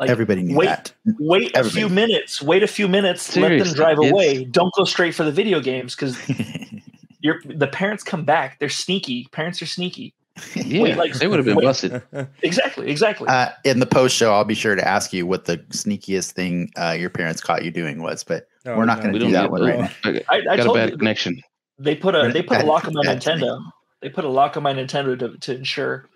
Like, 0.00 0.10
Everybody 0.10 0.42
knew 0.42 0.56
wait, 0.56 0.66
that. 0.66 0.92
wait 1.20 1.56
a 1.56 1.62
few 1.62 1.88
minutes. 1.88 2.42
Wait 2.42 2.62
a 2.64 2.66
few 2.66 2.88
minutes. 2.88 3.36
let 3.36 3.56
them 3.56 3.72
drive 3.74 3.98
it's- 3.98 4.10
away. 4.12 4.44
Don't 4.44 4.74
go 4.74 4.84
straight 4.84 5.14
for 5.14 5.22
the 5.22 5.30
video 5.30 5.60
games 5.60 5.94
because 5.94 6.18
you're 7.20 7.40
the 7.44 7.68
parents 7.68 8.02
come 8.02 8.24
back. 8.24 8.58
They're 8.58 8.68
sneaky. 8.68 9.28
Parents 9.32 9.62
are 9.62 9.66
sneaky. 9.66 10.12
Yeah, 10.56 10.96
like- 10.96 11.12
they 11.14 11.28
would 11.28 11.36
have 11.38 11.44
been 11.46 11.56
wait. 11.56 11.64
busted. 11.64 12.02
Exactly. 12.42 12.90
Exactly. 12.90 13.28
uh, 13.28 13.50
in 13.64 13.78
the 13.78 13.86
post 13.86 14.16
show, 14.16 14.32
I'll 14.32 14.44
be 14.44 14.54
sure 14.54 14.74
to 14.74 14.86
ask 14.86 15.12
you 15.12 15.24
what 15.26 15.44
the 15.44 15.58
sneakiest 15.58 16.32
thing 16.32 16.72
uh, 16.76 16.96
your 16.98 17.10
parents 17.10 17.40
caught 17.40 17.64
you 17.64 17.70
doing 17.70 18.02
was. 18.02 18.24
But 18.24 18.48
Oh, 18.64 18.76
We're 18.76 18.84
not 18.86 18.98
no. 18.98 19.02
gonna 19.04 19.12
We 19.14 19.18
do 19.20 19.30
that 19.32 19.50
one 19.50 19.62
right 19.62 19.78
now. 19.80 19.90
I 20.04 20.22
I, 20.28 20.36
I 20.36 20.40
got 20.56 20.60
a 20.60 20.64
told 20.64 20.76
bad 20.76 20.90
you 20.90 20.96
connection. 20.96 21.40
they 21.78 21.94
put 21.96 22.14
a 22.14 22.30
they 22.32 22.42
put 22.42 22.60
a 22.60 22.64
lock 22.64 22.86
on 22.86 22.94
my 22.94 23.02
bad 23.04 23.20
Nintendo. 23.20 23.60
They 24.02 24.08
put 24.10 24.24
a 24.24 24.28
lock 24.28 24.56
on 24.56 24.62
my 24.64 24.74
Nintendo 24.74 25.18
to, 25.18 25.38
to 25.38 25.54
ensure. 25.56 26.08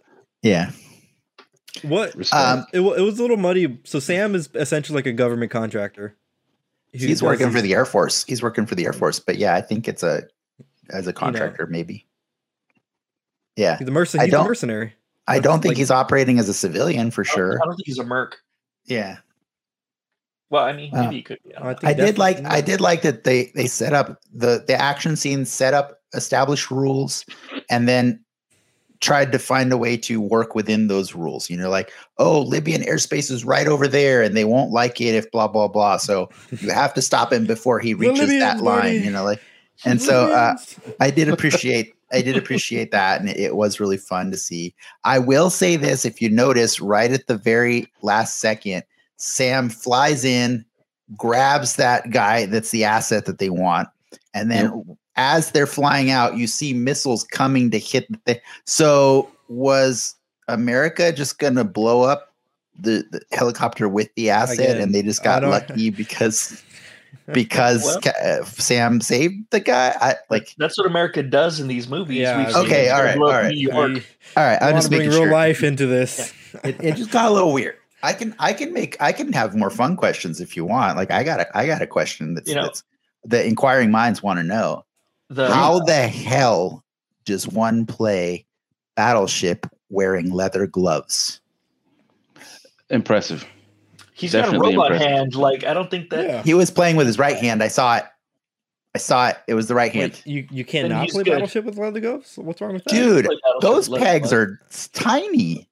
yeah, 0.43 0.73
What? 1.83 2.15
Um, 2.33 2.67
It, 2.73 2.81
it 2.81 3.01
was 3.03 3.19
a 3.19 3.23
little 3.23 3.37
muddy. 3.37 3.79
So 3.85 4.01
Sam 4.01 4.35
is 4.35 4.49
essentially 4.55 4.97
like 4.97 5.07
a 5.07 5.13
government 5.13 5.51
contractor. 5.53 6.17
He 6.93 7.07
he's 7.07 7.23
working 7.23 7.51
for 7.51 7.61
the 7.61 7.75
Air 7.75 7.85
Force. 7.85 8.25
He's 8.25 8.43
working 8.43 8.67
for 8.67 8.75
the 8.75 8.87
Air 8.87 8.93
Force. 8.93 9.21
But 9.21 9.37
yeah, 9.37 9.55
I 9.55 9.61
think 9.61 9.87
it's 9.87 10.03
a 10.03 10.23
as 10.91 11.07
a 11.07 11.13
contractor, 11.13 11.67
maybe. 11.67 12.07
Yeah, 13.57 13.79
He's 13.79 13.89
a, 13.89 13.91
mercen- 13.91 14.19
I 14.21 14.25
he's 14.25 14.35
a 14.35 14.37
don't- 14.37 14.47
mercenary. 14.47 14.95
I 15.29 15.39
don't 15.41 15.61
think 15.61 15.71
Like- 15.73 15.79
he's 15.79 15.91
operating 15.91 16.39
as 16.39 16.49
a 16.49 16.55
civilian 16.55 17.11
for 17.11 17.23
I 17.23 17.25
don't- 17.25 17.35
sure. 17.35 17.53
I 17.63 17.65
don't 17.67 17.75
think 17.77 17.87
he's 17.87 17.99
a 17.99 18.05
merc. 18.05 18.37
Yeah. 18.85 19.19
Well, 20.51 20.65
I 20.65 20.73
mean, 20.73 20.95
Uh, 20.95 21.03
maybe 21.05 21.17
he 21.17 21.23
could. 21.23 21.39
Be. 21.45 21.55
I 21.57 21.71
I 21.71 21.77
I 21.83 21.93
did 21.93 22.19
like 22.19 22.45
I 22.45 22.61
did 22.61 22.81
like 22.81 23.03
that 23.03 23.25
they 23.25 23.51
they 23.55 23.67
set 23.67 23.93
up 23.93 24.21
the 24.33 24.63
the 24.67 24.75
action 24.81 25.17
scenes 25.17 25.51
set 25.51 25.75
up 25.75 25.96
established 26.15 26.71
rules 26.71 27.25
and 27.71 27.89
then 27.89 28.23
tried 29.01 29.33
to 29.33 29.39
find 29.39 29.73
a 29.73 29.77
way 29.77 29.97
to 29.97 30.21
work 30.21 30.55
within 30.55 30.89
those 30.89 31.15
rules. 31.15 31.51
You 31.51 31.57
know, 31.57 31.71
like, 31.71 31.93
oh, 32.19 32.41
Libyan 32.41 32.83
airspace 32.83 33.31
is 33.31 33.45
right 33.45 33.67
over 33.67 33.87
there 33.87 34.23
and 34.23 34.37
they 34.37 34.45
won't 34.45 34.73
like 34.73 35.01
it 35.01 35.15
if 35.15 35.31
blah 35.31 35.49
blah 35.49 35.69
blah. 35.69 35.99
So 35.99 36.31
you 36.61 36.71
have 36.71 36.95
to 36.95 37.03
stop 37.03 37.33
him 37.33 37.47
before 37.47 37.79
he 37.79 37.95
reaches 37.95 38.29
that 38.39 38.61
line, 38.61 39.03
you 39.03 39.11
know, 39.11 39.25
like 39.25 39.41
and 39.85 40.01
so 40.01 40.33
uh 40.33 40.57
I 41.01 41.11
did 41.11 41.29
appreciate 41.29 41.95
I 42.13 42.23
did 42.23 42.37
appreciate 42.37 42.93
that 42.93 43.21
and 43.21 43.29
it 43.29 43.57
was 43.57 43.81
really 43.81 43.97
fun 43.97 44.31
to 44.31 44.37
see. 44.37 44.75
I 45.05 45.19
will 45.19 45.51
say 45.51 45.77
this 45.77 46.05
if 46.05 46.23
you 46.23 46.31
notice 46.31 46.81
right 46.81 47.11
at 47.11 47.27
the 47.27 47.37
very 47.37 47.93
last 48.03 48.39
second 48.39 48.85
Sam 49.17 49.69
flies 49.69 50.25
in 50.25 50.65
grabs 51.17 51.77
that 51.77 52.11
guy 52.11 52.47
that's 52.47 52.71
the 52.71 52.85
asset 52.85 53.27
that 53.27 53.39
they 53.39 53.51
want 53.51 53.89
and 54.35 54.51
then 54.51 54.97
as 55.17 55.51
they're 55.53 55.67
flying 55.67 56.11
out 56.11 56.37
you 56.37 56.47
see 56.47 56.73
missiles 56.75 57.25
coming 57.25 57.71
to 57.71 57.79
hit 57.79 58.11
the 58.11 58.19
thing. 58.27 58.41
So 58.65 59.31
was 59.49 60.15
America 60.49 61.13
just 61.13 61.39
going 61.39 61.55
to 61.57 61.65
blow 61.65 62.03
up 62.03 62.35
the, 62.79 63.05
the 63.11 63.21
helicopter 63.33 63.89
with 63.89 64.15
the 64.17 64.29
asset 64.31 64.59
Again, 64.59 64.81
and 64.83 64.95
they 64.95 65.03
just 65.03 65.25
got 65.25 65.43
lucky 65.45 65.91
because 65.91 66.63
because 67.33 67.85
Well- 67.85 68.01
Ca- 68.03 68.13
uh, 68.23 68.45
Sam 68.45 69.01
saved 69.01 69.51
the 69.51 69.61
guy. 69.61 69.97
I 70.01 70.17
like. 70.31 70.55
That's 70.59 70.77
what 70.79 70.87
America 70.87 71.23
does 71.23 71.59
in 71.61 71.69
these 71.69 71.89
movies. 71.89 72.19
Yeah, 72.19 72.39
We've 72.39 72.49
I 72.49 72.53
seen 72.53 72.67
Okay, 72.67 72.89
all 72.91 73.03
right, 73.03 73.17
blow 73.17 73.29
up 73.29 73.35
all 73.35 73.41
right. 73.43 73.53
New 73.55 73.61
York. 73.61 73.89
We 73.95 74.03
All 74.37 74.45
right, 74.45 74.59
I'm 74.61 74.73
want 74.75 74.77
just 74.77 74.91
to 74.91 74.97
bring 74.97 75.09
making 75.09 75.11
real 75.21 75.29
sure. 75.29 75.33
life 75.33 75.63
into 75.63 75.87
this. 75.87 76.33
It, 76.65 76.77
it 76.83 76.97
just 76.97 77.11
got 77.11 77.27
a 77.27 77.31
little 77.35 77.53
weird. 77.53 77.77
I 78.03 78.15
can 78.15 78.35
I 78.39 78.55
can 78.55 78.73
make 78.73 78.97
I 78.99 79.13
can 79.13 79.31
have 79.35 79.55
more 79.55 79.69
fun 79.69 79.95
questions 79.95 80.41
if 80.41 80.57
you 80.57 80.65
want. 80.65 80.97
Like 80.97 81.11
I 81.11 81.23
got 81.23 81.41
a 81.41 81.59
I 81.59 81.67
got 81.67 81.83
a 81.83 81.87
question 81.87 82.33
that's, 82.35 82.49
You 82.49 82.55
know- 82.55 82.63
that's 82.63 82.83
the 83.25 83.45
inquiring 83.47 83.91
minds 83.91 84.23
want 84.23 84.39
to 84.39 84.43
know. 84.45 84.85
The 85.29 85.53
How 85.53 85.81
the 85.81 86.07
hell 86.09 86.85
does 87.25 87.49
one 87.49 87.85
play 87.87 88.47
Battleship 88.97 89.67
wearing 89.91 90.31
leather 90.31 90.67
gloves? 90.67 91.41
Impressive. 92.91 93.45
he's 94.15 94.33
got 94.33 94.55
a 94.55 94.59
robot 94.59 94.93
impressive. 94.93 95.07
hand. 95.09 95.35
Like 95.35 95.65
I 95.65 95.75
don't 95.75 95.91
think 95.91 96.11
that. 96.11 96.25
Yeah. 96.25 96.43
He 96.45 96.55
was 96.55 96.71
playing 96.71 96.97
with 96.97 97.07
his 97.07 97.19
right 97.19 97.37
hand. 97.37 97.63
I 97.63 97.69
saw 97.69 97.97
it. 97.97 98.05
I 98.95 98.99
saw 98.99 99.29
it. 99.29 99.37
It 99.49 99.55
was 99.55 99.67
the 99.69 99.75
right 99.75 99.93
hand. 99.93 100.13
Wait, 100.25 100.27
you 100.27 100.47
you 100.51 100.65
Then 100.65 100.89
cannot 100.89 101.03
he's 101.05 101.13
play 101.13 101.25
good. 101.25 101.33
Battleship 101.33 101.65
with 101.65 101.77
leather 101.77 102.01
gloves? 102.01 102.37
What's 102.39 102.61
wrong 102.61 102.73
with 102.75 102.85
that? 102.85 102.95
Dude, 102.95 103.29
those 103.61 103.89
pegs 103.89 104.33
are 104.33 104.61
s- 104.71 104.89
tiny. 104.89 105.69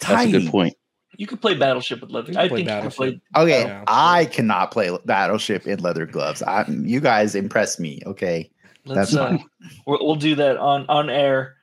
That's 0.00 0.12
a 0.12 0.14
Tiny. 0.16 0.32
good 0.32 0.50
point. 0.50 0.74
You 1.16 1.26
could 1.26 1.40
play 1.40 1.54
Battleship 1.54 2.02
with 2.02 2.10
leather. 2.10 2.28
You 2.32 2.34
can 2.34 2.44
I 2.44 2.48
play 2.48 2.56
think 2.58 2.68
you 2.68 2.74
could 2.74 2.82
Battleship. 2.98 3.22
play. 3.32 3.42
Okay, 3.42 3.62
Yeah. 3.64 3.84
I 3.86 4.26
cannot 4.26 4.70
play 4.72 4.94
Battleship 5.06 5.66
in 5.66 5.78
leather 5.80 6.04
gloves. 6.04 6.42
I, 6.42 6.66
you 6.68 7.00
guys 7.00 7.34
impress 7.34 7.78
me. 7.80 8.02
Okay, 8.04 8.50
Let's. 8.86 9.12
That's 9.12 9.16
Uh, 9.16 9.38
we'll, 9.86 9.98
we'll 10.00 10.16
do 10.16 10.34
that 10.36 10.56
on 10.56 10.86
on 10.88 11.10
air. 11.10 11.54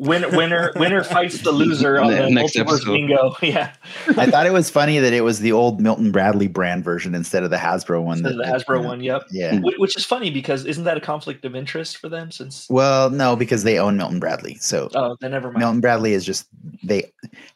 Winner 0.00 0.28
winner 0.30 0.72
winner 0.76 1.02
fights 1.02 1.42
the 1.42 1.50
loser 1.50 1.98
on 2.00 2.10
Ne- 2.12 2.22
the 2.22 2.30
next 2.30 2.56
episode. 2.56 2.84
bingo. 2.92 3.34
Yeah, 3.42 3.72
I 4.16 4.26
thought 4.30 4.46
it 4.46 4.52
was 4.52 4.70
funny 4.70 5.00
that 5.00 5.12
it 5.12 5.22
was 5.22 5.40
the 5.40 5.50
old 5.50 5.80
Milton 5.80 6.12
Bradley 6.12 6.46
brand 6.46 6.84
version 6.84 7.16
instead 7.16 7.42
of 7.42 7.50
the 7.50 7.56
Hasbro 7.56 8.04
one. 8.04 8.18
Instead 8.18 8.34
of 8.34 8.38
that- 8.46 8.64
the 8.64 8.64
Hasbro 8.64 8.76
you 8.76 8.82
know, 8.82 8.88
one. 8.88 9.00
Yep. 9.00 9.22
Yeah. 9.32 9.58
Which 9.76 9.96
is 9.96 10.04
funny 10.04 10.30
because 10.30 10.64
isn't 10.66 10.84
that 10.84 10.96
a 10.96 11.00
conflict 11.00 11.44
of 11.44 11.56
interest 11.56 11.96
for 11.96 12.08
them? 12.08 12.30
Since 12.30 12.68
Well, 12.70 13.10
no, 13.10 13.34
because 13.34 13.64
they 13.64 13.80
own 13.80 13.96
Milton 13.96 14.20
Bradley. 14.20 14.54
So 14.60 14.88
oh, 14.94 15.16
then 15.20 15.32
never 15.32 15.48
mind. 15.48 15.58
Milton 15.58 15.80
Bradley 15.80 16.12
is 16.12 16.24
just 16.24 16.46
they 16.84 17.10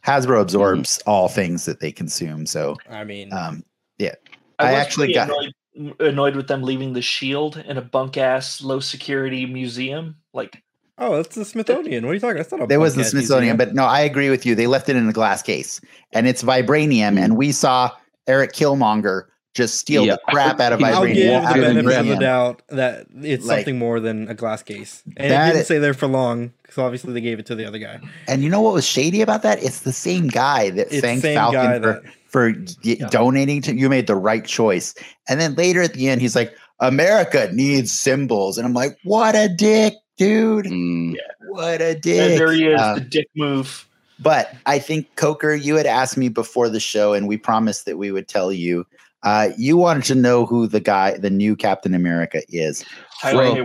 Hasbro 0.05 0.41
absorbs 0.41 0.99
all 1.07 1.29
things 1.29 1.65
that 1.67 1.79
they 1.79 1.93
consume. 1.93 2.47
So 2.47 2.77
I 2.91 3.05
mean, 3.05 3.33
um, 3.33 3.63
yeah. 3.99 4.17
I 4.59 4.73
was 4.73 4.81
actually 4.81 5.15
got- 5.15 5.29
annoyed, 5.29 5.53
annoyed 6.01 6.37
with 6.37 6.49
them 6.49 6.63
leaving 6.63 6.93
the 6.93 7.03
shield 7.03 7.57
in 7.67 7.77
a 7.79 7.83
bunk 7.83 8.17
ass 8.17 8.63
low 8.63 8.81
security 8.81 9.47
museum. 9.47 10.17
Like 10.33 10.63
Oh, 10.99 11.17
that's 11.17 11.35
the 11.35 11.45
Smithsonian. 11.45 12.05
What 12.05 12.11
are 12.13 12.15
you 12.15 12.21
talking? 12.21 12.37
That's 12.37 12.53
not 12.53 12.63
a. 12.63 12.67
There 12.67 12.79
was 12.79 12.95
the 12.95 13.03
Smithsonian, 13.05 13.57
museum. 13.57 13.57
but 13.57 13.75
no, 13.75 13.85
I 13.85 14.01
agree 14.01 14.31
with 14.31 14.45
you. 14.47 14.55
They 14.55 14.67
left 14.67 14.89
it 14.89 14.95
in 14.97 15.09
a 15.09 15.13
glass 15.13 15.43
case, 15.43 15.81
and 16.13 16.29
it's 16.29 16.43
vibranium. 16.43 17.19
And 17.19 17.37
we 17.37 17.51
saw 17.51 17.91
Eric 18.27 18.53
Killmonger 18.53 19.25
just 19.55 19.77
steal 19.79 20.05
Yeah. 20.07 20.13
the 20.13 20.21
crap 20.33 20.61
out 20.61 20.73
of 20.75 20.83
I'll 20.83 20.95
I'll 20.95 21.03
vibranium. 21.03 21.15
give 21.15 21.27
the 21.27 21.35
out 21.49 21.57
of 21.59 21.63
benefit 21.65 21.99
of 22.01 22.07
the 22.07 22.17
doubt 22.17 22.63
that 22.69 23.07
it's 23.23 23.45
Like- 23.47 23.61
something 23.61 23.79
more 23.79 24.01
than 24.01 24.29
a 24.29 24.35
glass 24.35 24.63
case, 24.63 25.03
and 25.17 25.31
That 25.31 25.45
it 25.45 25.47
didn't 25.49 25.61
is- 25.61 25.67
stay 25.67 25.79
there 25.79 25.95
for 25.95 26.07
long 26.07 26.53
because 26.63 26.79
obviously 26.79 27.13
they 27.15 27.21
gave 27.23 27.39
it 27.39 27.47
to 27.47 27.55
the 27.55 27.65
other 27.67 27.79
guy. 27.79 27.99
And 28.29 28.43
you 28.45 28.49
know 28.51 28.61
what 28.61 28.75
was 28.75 28.87
shady 28.87 29.23
about 29.23 29.43
that? 29.43 29.63
It's 29.63 29.81
the 29.81 29.93
same 29.93 30.29
guy 30.29 30.71
that 30.71 30.89
It's 30.93 31.01
thanked 31.01 31.23
Falcon 31.25 31.61
guy 31.61 31.75
for, 31.81 31.81
that 31.81 32.03
for 32.33 32.51
g- 32.53 32.97
donating 33.11 33.63
to 33.63 33.75
you. 33.77 33.89
Made 33.89 34.07
the 34.09 34.17
right 34.17 34.45
choice. 34.45 34.95
And 35.29 35.41
then 35.41 35.55
later 35.55 35.83
at 35.83 35.95
the 35.95 36.09
end, 36.09 36.21
he's 36.21 36.35
like, 36.35 36.53
"America 36.81 37.49
needs 37.53 37.93
symbols," 37.93 38.59
and 38.59 38.67
I'm 38.67 38.73
like, 38.75 38.99
"What 39.05 39.35
a 39.37 39.49
dick, 39.49 39.95
dude! 40.17 40.65
Mm, 40.67 41.15
What 41.49 41.81
a 41.81 41.91
And 41.93 42.01
dick!" 42.03 42.39
there 42.39 42.53
he 42.53 42.67
is, 42.67 42.81
Um, 42.81 42.95
the 42.97 43.01
dick 43.05 43.29
move. 43.37 43.87
But 44.19 44.55
I 44.67 44.79
think 44.79 45.15
Coker, 45.17 45.55
you 45.55 45.77
had 45.77 45.87
asked 45.87 46.17
me 46.17 46.29
before 46.29 46.69
the 46.69 46.81
show, 46.81 47.13
and 47.13 47.29
we 47.29 47.37
promised 47.37 47.87
that 47.87 47.99
we 47.99 48.11
would 48.11 48.27
tell 48.29 48.53
you. 48.53 48.87
Uh, 49.25 49.51
you 49.57 49.77
wanted 49.77 50.03
to 50.03 50.17
know 50.17 50.45
who 50.47 50.67
the 50.67 50.81
guy, 50.81 51.17
the 51.17 51.31
new 51.31 51.55
Captain 51.55 51.95
America, 51.95 52.43
is. 52.49 52.85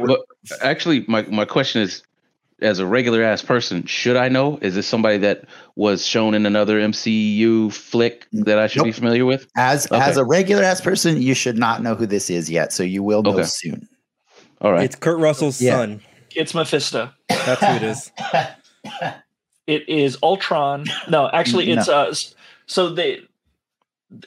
Well, 0.09 0.23
actually, 0.61 1.03
my, 1.07 1.23
my 1.23 1.45
question 1.45 1.81
is, 1.81 2.03
as 2.61 2.79
a 2.79 2.85
regular 2.85 3.23
ass 3.23 3.41
person, 3.41 3.85
should 3.85 4.15
I 4.15 4.29
know? 4.29 4.57
Is 4.61 4.75
this 4.75 4.87
somebody 4.87 5.17
that 5.19 5.45
was 5.75 6.05
shown 6.05 6.33
in 6.33 6.45
another 6.45 6.79
MCU 6.79 7.71
flick 7.71 8.25
that 8.31 8.57
I 8.57 8.67
should 8.67 8.83
be 8.83 8.91
familiar 8.91 9.25
with? 9.25 9.47
As 9.55 9.85
Okay. 9.91 10.01
as 10.01 10.17
a 10.17 10.25
regular 10.25 10.63
ass 10.63 10.81
person, 10.81 11.21
you 11.21 11.33
should 11.35 11.57
not 11.57 11.83
know 11.83 11.93
who 11.95 12.05
this 12.07 12.29
is 12.29 12.49
yet, 12.49 12.73
so 12.73 12.83
you 12.83 13.03
will 13.03 13.21
know 13.23 13.33
Okay. 13.33 13.43
soon. 13.43 13.87
All 14.61 14.71
right. 14.73 14.85
it's 14.85 14.95
Kurt 14.95 15.19
Russell's 15.19 15.61
Yeah. 15.61 15.73
son. 15.77 16.01
it's 16.35 16.53
Mephisto. 16.53 17.09
That's 17.29 17.63
who 17.63 17.73
it 17.75 17.83
is. 17.83 18.11
It 19.67 19.89
is 19.89 20.17
Ultron. 20.23 20.85
No, 21.09 21.29
actually, 21.29 21.69
it's 21.71 21.89
uh. 21.89 22.13
So 22.67 22.89
they 22.93 23.19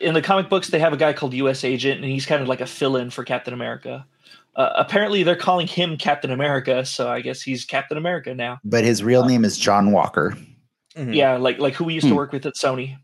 in 0.01 0.12
the 0.12 0.20
comic 0.20 0.51
books 0.51 0.69
they 0.69 0.78
have 0.78 0.93
a 0.93 0.98
guy 0.98 1.15
called 1.15 1.32
U.S. 1.32 1.65
Agent, 1.65 2.02
and 2.02 2.11
he's 2.12 2.27
kind 2.27 2.43
of 2.43 2.48
like 2.48 2.61
a 2.61 2.66
fill-in 2.66 3.09
for 3.09 3.24
Captain 3.24 3.55
America. 3.55 4.07
Uh, 4.56 4.72
apparently, 4.77 5.22
they're 5.22 5.36
calling 5.36 5.66
him 5.66 5.97
Captain 5.97 6.31
America, 6.31 6.85
so 6.85 7.09
I 7.10 7.20
guess 7.20 7.40
he's 7.43 7.64
Captain 7.64 7.97
America 7.97 8.35
now. 8.35 8.59
But 8.64 8.85
his 8.85 9.02
real 9.02 9.24
name 9.24 9.44
is 9.44 9.56
John 9.59 9.93
Walker. 9.93 10.36
Mhm. 10.97 11.14
Yeah, 11.14 11.36
like 11.36 11.59
like 11.59 11.74
who 11.74 11.85
we 11.85 11.94
used 11.94 12.06
to 12.06 12.10
Hmm. 12.10 12.16
work 12.16 12.32
with 12.32 12.44
at 12.47 12.55
Sony. 12.55 12.97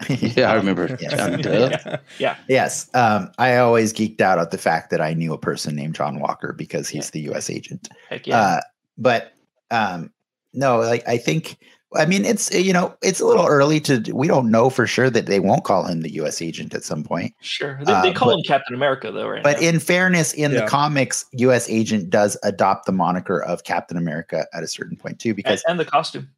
yeah, 0.08 0.50
I 0.50 0.54
remember. 0.54 0.96
Yes. 1.00 1.12
John 1.14 1.40
Duh. 1.42 1.96
Yes. 2.48 2.88
Um, 2.94 3.30
I 3.38 3.56
always 3.56 3.92
geeked 3.92 4.20
out 4.20 4.38
at 4.38 4.50
the 4.52 4.58
fact 4.58 4.90
that 4.90 5.00
I 5.00 5.12
knew 5.12 5.32
a 5.32 5.38
person 5.38 5.74
named 5.74 5.94
John 5.96 6.20
Walker 6.20 6.52
because 6.52 6.88
he's 6.88 7.10
the 7.10 7.20
U.S. 7.22 7.50
agent. 7.50 7.88
Heck 8.08 8.26
yeah. 8.26 8.38
Uh, 8.40 8.60
but 8.96 9.32
um, 9.70 10.12
no, 10.54 10.78
like 10.78 11.06
I 11.08 11.18
think, 11.18 11.58
I 11.96 12.04
mean, 12.04 12.24
it's 12.26 12.52
you 12.54 12.72
know, 12.72 12.94
it's 13.02 13.18
a 13.20 13.24
little 13.26 13.46
early 13.46 13.80
to. 13.80 14.02
We 14.12 14.28
don't 14.28 14.50
know 14.50 14.68
for 14.68 14.86
sure 14.86 15.08
that 15.08 15.24
they 15.26 15.40
won't 15.40 15.64
call 15.64 15.86
him 15.86 16.02
the 16.02 16.12
U.S. 16.14 16.42
agent 16.42 16.74
at 16.74 16.84
some 16.84 17.02
point. 17.02 17.34
sure. 17.40 17.80
They, 17.84 17.92
uh, 17.92 18.02
they 18.02 18.12
call 18.12 18.28
but- 18.28 18.36
him 18.38 18.42
Captain 18.46 18.74
America 18.74 19.10
though, 19.10 19.26
right? 19.28 19.42
But 19.42 19.60
now. 19.60 19.68
in 19.68 19.78
fairness, 19.80 20.34
in 20.34 20.52
Yeah. 20.52 20.60
the 20.60 20.66
comics, 20.66 21.24
U.S. 21.32 21.68
agent 21.70 22.10
does 22.10 22.36
adopt 22.42 22.84
the 22.86 22.92
moniker 22.92 23.42
of 23.42 23.64
Captain 23.64 23.96
America 23.96 24.46
at 24.52 24.62
a 24.62 24.66
certain 24.68 24.96
point 24.96 25.18
too, 25.18 25.32
because 25.34 25.62
and 25.66 25.80
the 25.80 25.84
costume. 25.86 26.28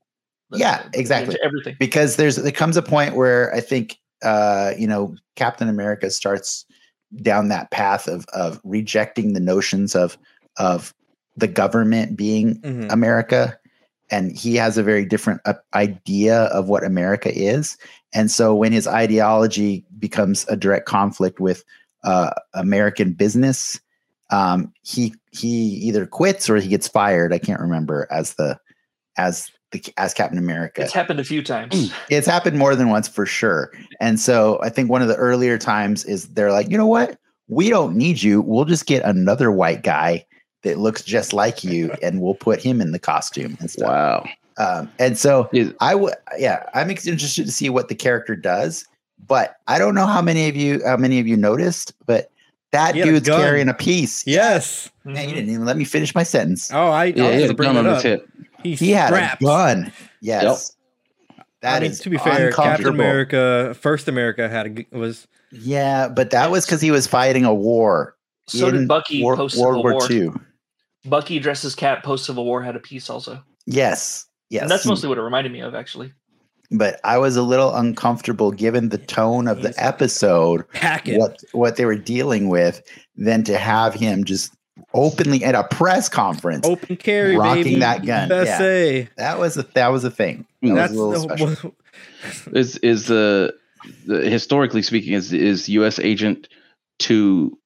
Yeah, 0.53 0.83
the- 0.93 0.99
exactly. 1.01 1.37
Everything. 1.43 1.77
because 1.81 2.15
there's 2.17 2.37
there 2.37 2.53
comes 2.53 2.77
a 2.77 2.83
point 2.83 3.17
where 3.17 3.53
I 3.55 3.61
think 3.61 3.99
uh, 4.23 4.73
you 4.79 4.87
know 4.87 5.17
Captain 5.35 5.69
America 5.69 6.11
starts 6.11 6.65
down 7.23 7.49
that 7.49 7.73
path 7.73 8.07
of 8.07 8.25
of 8.33 8.61
rejecting 8.63 9.33
the 9.33 9.41
notions 9.41 9.97
of 9.97 10.17
of 10.59 10.95
the 11.37 11.49
government 11.49 12.17
being 12.17 12.61
Mhm. 12.61 12.93
America, 12.93 13.59
and 14.11 14.37
he 14.37 14.57
has 14.57 14.77
a 14.77 14.83
very 14.83 15.05
different 15.05 15.41
uh, 15.45 15.55
idea 15.75 16.45
of 16.45 16.69
what 16.69 16.85
America 16.85 17.33
is. 17.33 17.77
And 18.13 18.31
so 18.31 18.55
when 18.55 18.73
his 18.73 18.87
ideology 18.87 19.85
becomes 19.99 20.47
a 20.49 20.57
direct 20.57 20.87
conflict 20.87 21.41
with 21.41 21.65
uh, 22.03 22.31
American 22.55 23.13
business, 23.13 23.81
um, 24.31 24.73
he 24.83 25.15
he 25.33 25.49
either 25.49 26.07
quits 26.07 26.49
or 26.49 26.57
he 26.57 26.69
gets 26.69 26.89
fired. 26.89 27.33
I 27.33 27.39
can't 27.39 27.61
remember 27.61 28.07
as 28.11 28.35
the 28.35 28.59
as 29.17 29.51
the 29.71 29.93
as 29.97 30.15
Captain 30.15 30.39
America. 30.39 30.83
It's 30.83 30.93
happened 30.93 31.21
a 31.21 31.25
few 31.25 31.43
times. 31.43 31.93
It's 32.09 32.27
happened 32.27 32.59
more 32.59 32.75
than 32.75 32.89
once 32.89 33.09
for 33.09 33.27
sure. 33.27 33.73
And 34.01 34.19
so 34.19 34.59
I 34.63 34.69
think 34.69 34.91
one 34.91 35.03
of 35.03 35.09
the 35.09 35.17
earlier 35.17 35.59
times 35.59 36.05
is 36.05 36.29
they're 36.29 36.53
like, 36.53 36.71
you 36.71 36.79
know 36.79 36.87
what? 36.87 37.19
We 37.49 37.69
don't 37.69 37.97
need 37.97 38.23
you. 38.23 38.41
We'll 38.41 38.65
just 38.65 38.87
get 38.87 39.05
another 39.05 39.51
white 39.51 39.83
guy 39.83 40.25
that 40.63 40.79
looks 40.79 41.03
just 41.03 41.33
like 41.33 41.65
you 41.65 41.91
and 42.03 42.21
we'll 42.21 42.35
put 42.35 42.61
him 42.61 42.81
in 42.81 42.93
the 42.93 42.99
costume 42.99 43.57
and 43.61 43.71
stuff. 43.71 43.89
Wow. 43.89 44.29
Um, 44.59 44.91
and 44.99 45.17
so 45.17 45.49
Is- 45.53 45.73
I 45.81 45.95
would, 45.95 46.15
yeah, 46.39 46.65
I'm 46.75 46.91
interested 46.91 47.47
to 47.47 47.53
see 47.53 47.71
what 47.71 47.89
the 47.89 47.95
character 47.95 48.37
does. 48.37 48.87
But 49.27 49.57
I 49.69 49.79
don't 49.79 49.95
know 49.95 50.07
how 50.07 50.23
many 50.23 50.49
of 50.49 50.57
you, 50.57 50.81
how 50.85 50.97
many 50.97 51.19
of 51.21 51.27
you 51.27 51.37
noticed, 51.37 51.93
but 52.07 52.31
that 52.73 52.95
He 52.95 53.03
a 53.03 53.05
dude's 53.05 53.29
carrying 53.29 53.69
a 53.69 53.75
piece. 53.75 54.27
Yes. 54.27 54.91
Man, 55.05 55.29
you 55.29 55.35
Mhm. 55.35 55.35
didn't 55.39 55.51
even 55.51 55.65
let 55.67 55.77
me 55.77 55.85
finish 55.85 56.15
my 56.15 56.23
sentence. 56.23 56.71
Oh, 56.73 56.89
I, 56.89 57.07
Yeah, 57.07 57.25
I 57.25 57.29
he 57.29 57.33
was 57.35 57.41
had 57.43 57.51
a 57.51 57.55
bring 57.55 57.73
gun 57.75 57.85
it 57.85 57.89
on 57.89 57.95
his 57.97 57.97
up. 57.97 58.03
hip. 58.03 58.29
He, 58.63 58.75
He 58.75 58.91
had 58.93 59.13
a 59.13 59.37
gun. 59.45 59.93
Yes. 60.21 60.75
That 61.63 61.77
I 61.77 61.81
mean, 61.81 61.91
is 61.91 62.01
to 62.01 62.11
be 62.11 62.17
fair, 62.17 62.51
Captain. 62.53 62.87
America, 62.87 63.75
First 63.79 64.09
America 64.09 64.49
had 64.49 64.67
a 64.67 64.71
g- 64.71 64.87
was 64.93 65.27
Yeah, 65.53 66.09
but 66.09 66.31
that 66.31 66.51
was 66.51 66.65
because 66.65 66.81
he 66.81 66.91
was 66.91 67.07
fighting 67.07 67.45
a 67.45 67.53
war. 67.55 68.17
So 68.47 68.69
in 68.69 68.75
did 68.75 68.89
Bucky 68.89 69.23
War- 69.23 69.37
post 69.37 69.59
World 69.59 69.75
Civil 69.77 69.83
War 69.83 69.93
War. 69.93 70.11
II. 70.11 70.31
Bucky 71.05 71.39
dresses 71.39 71.75
Cap 71.75 72.03
post 72.03 72.27
Civil 72.27 72.45
War 72.45 72.63
had 72.63 72.77
a 72.77 72.81
piece 72.81 73.09
also. 73.09 73.43
Yes, 73.67 74.27
yes. 74.51 74.63
And 74.63 74.71
that's 74.71 74.85
hmm. 74.85 74.91
mostly 74.91 75.09
what 75.09 75.19
it 75.19 75.23
reminded 75.23 75.53
me 75.53 75.61
of, 75.61 75.75
actually. 75.75 76.13
But 76.73 77.01
I 77.03 77.19
was 77.19 77.37
a 77.37 77.43
little 77.43 77.75
uncomfortable 77.75 78.53
given 78.53 78.91
the 78.91 78.99
tone 78.99 79.49
of 79.49 79.63
the 79.63 79.75
episode, 79.77 80.65
what 81.07 81.43
what 81.53 81.77
they 81.77 81.85
were 81.85 81.97
dealing 81.97 82.49
with, 82.49 82.83
than 83.17 83.43
to 83.45 83.59
have 83.59 83.95
him 83.95 84.25
just 84.25 84.55
openly 84.95 85.45
at 85.45 85.55
a 85.55 85.65
press 85.65 86.09
conference. 86.09 86.67
Open 86.67 86.97
carry, 86.97 87.37
Rocking 87.37 87.65
baby. 87.65 87.81
that 87.81 88.07
gun, 88.07 88.29
Best 88.29 88.49
yeah. 88.49 88.59
say. 88.59 89.09
That 89.17 89.39
was 89.39 89.57
a 89.57 89.65
that 89.75 89.89
was 89.89 90.05
a 90.05 90.11
thing. 90.11 90.47
That 90.63 90.75
That's 90.75 90.93
was 90.93 91.01
a 91.01 91.05
little 91.05 91.29
the- 91.29 91.37
special. 91.37 91.75
Is 92.53 92.77
is 92.79 93.07
the, 93.07 93.55
the 94.07 94.29
historically 94.29 94.83
speaking 94.83 95.15
is 95.15 95.33
is 95.33 95.69
U.S. 95.71 95.99
agent 95.99 96.49
to 97.01 97.59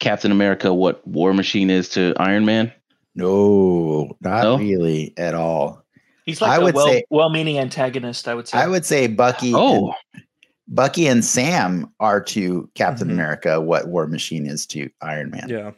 Captain 0.00 0.30
America 0.32 0.72
what 0.74 1.06
War 1.06 1.32
Machine 1.34 1.70
is 1.70 1.88
to 1.90 2.14
Iron 2.18 2.44
Man? 2.44 2.72
No, 3.14 4.16
not 4.20 4.42
No? 4.42 4.58
really 4.58 5.14
at 5.16 5.34
all. 5.34 5.82
He's 6.24 6.40
like 6.40 6.50
I 6.50 6.56
a 6.56 6.64
would 6.64 6.74
well, 6.74 6.86
say- 6.88 7.04
well-meaning 7.10 7.58
antagonist, 7.58 8.26
I 8.28 8.34
would 8.34 8.48
say. 8.48 8.58
I 8.58 8.66
would 8.66 8.84
say 8.84 9.06
Bucky. 9.06 9.52
Oh, 9.54 9.94
and, 10.14 10.22
Bucky 10.68 11.06
and 11.06 11.24
Sam 11.24 11.90
are 12.00 12.20
to 12.24 12.68
Captain 12.74 13.08
Mhm. 13.08 13.12
America 13.12 13.60
what 13.60 13.88
War 13.88 14.06
Machine 14.06 14.46
is 14.46 14.66
to 14.66 14.90
Iron 15.00 15.30
Man. 15.30 15.48
Yeah. 15.48 15.70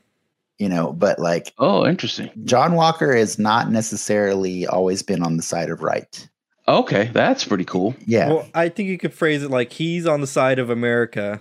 You 0.58 0.68
know, 0.68 0.92
but 0.92 1.18
like 1.20 1.52
oh, 1.58 1.86
interesting. 1.86 2.30
John 2.44 2.74
Walker 2.74 3.14
has 3.14 3.38
not 3.38 3.70
necessarily 3.70 4.66
always 4.66 5.02
been 5.02 5.22
on 5.22 5.36
the 5.36 5.42
side 5.42 5.70
of 5.70 5.82
right. 5.82 6.28
Okay, 6.66 7.10
that's 7.12 7.44
pretty 7.44 7.64
cool. 7.64 7.94
Yeah, 8.06 8.28
Well, 8.28 8.48
I 8.54 8.68
think 8.68 8.88
you 8.88 8.98
could 8.98 9.14
phrase 9.14 9.42
it 9.42 9.50
like 9.50 9.72
he's 9.72 10.04
on 10.06 10.20
the 10.20 10.26
side 10.26 10.58
of 10.58 10.68
America, 10.68 11.40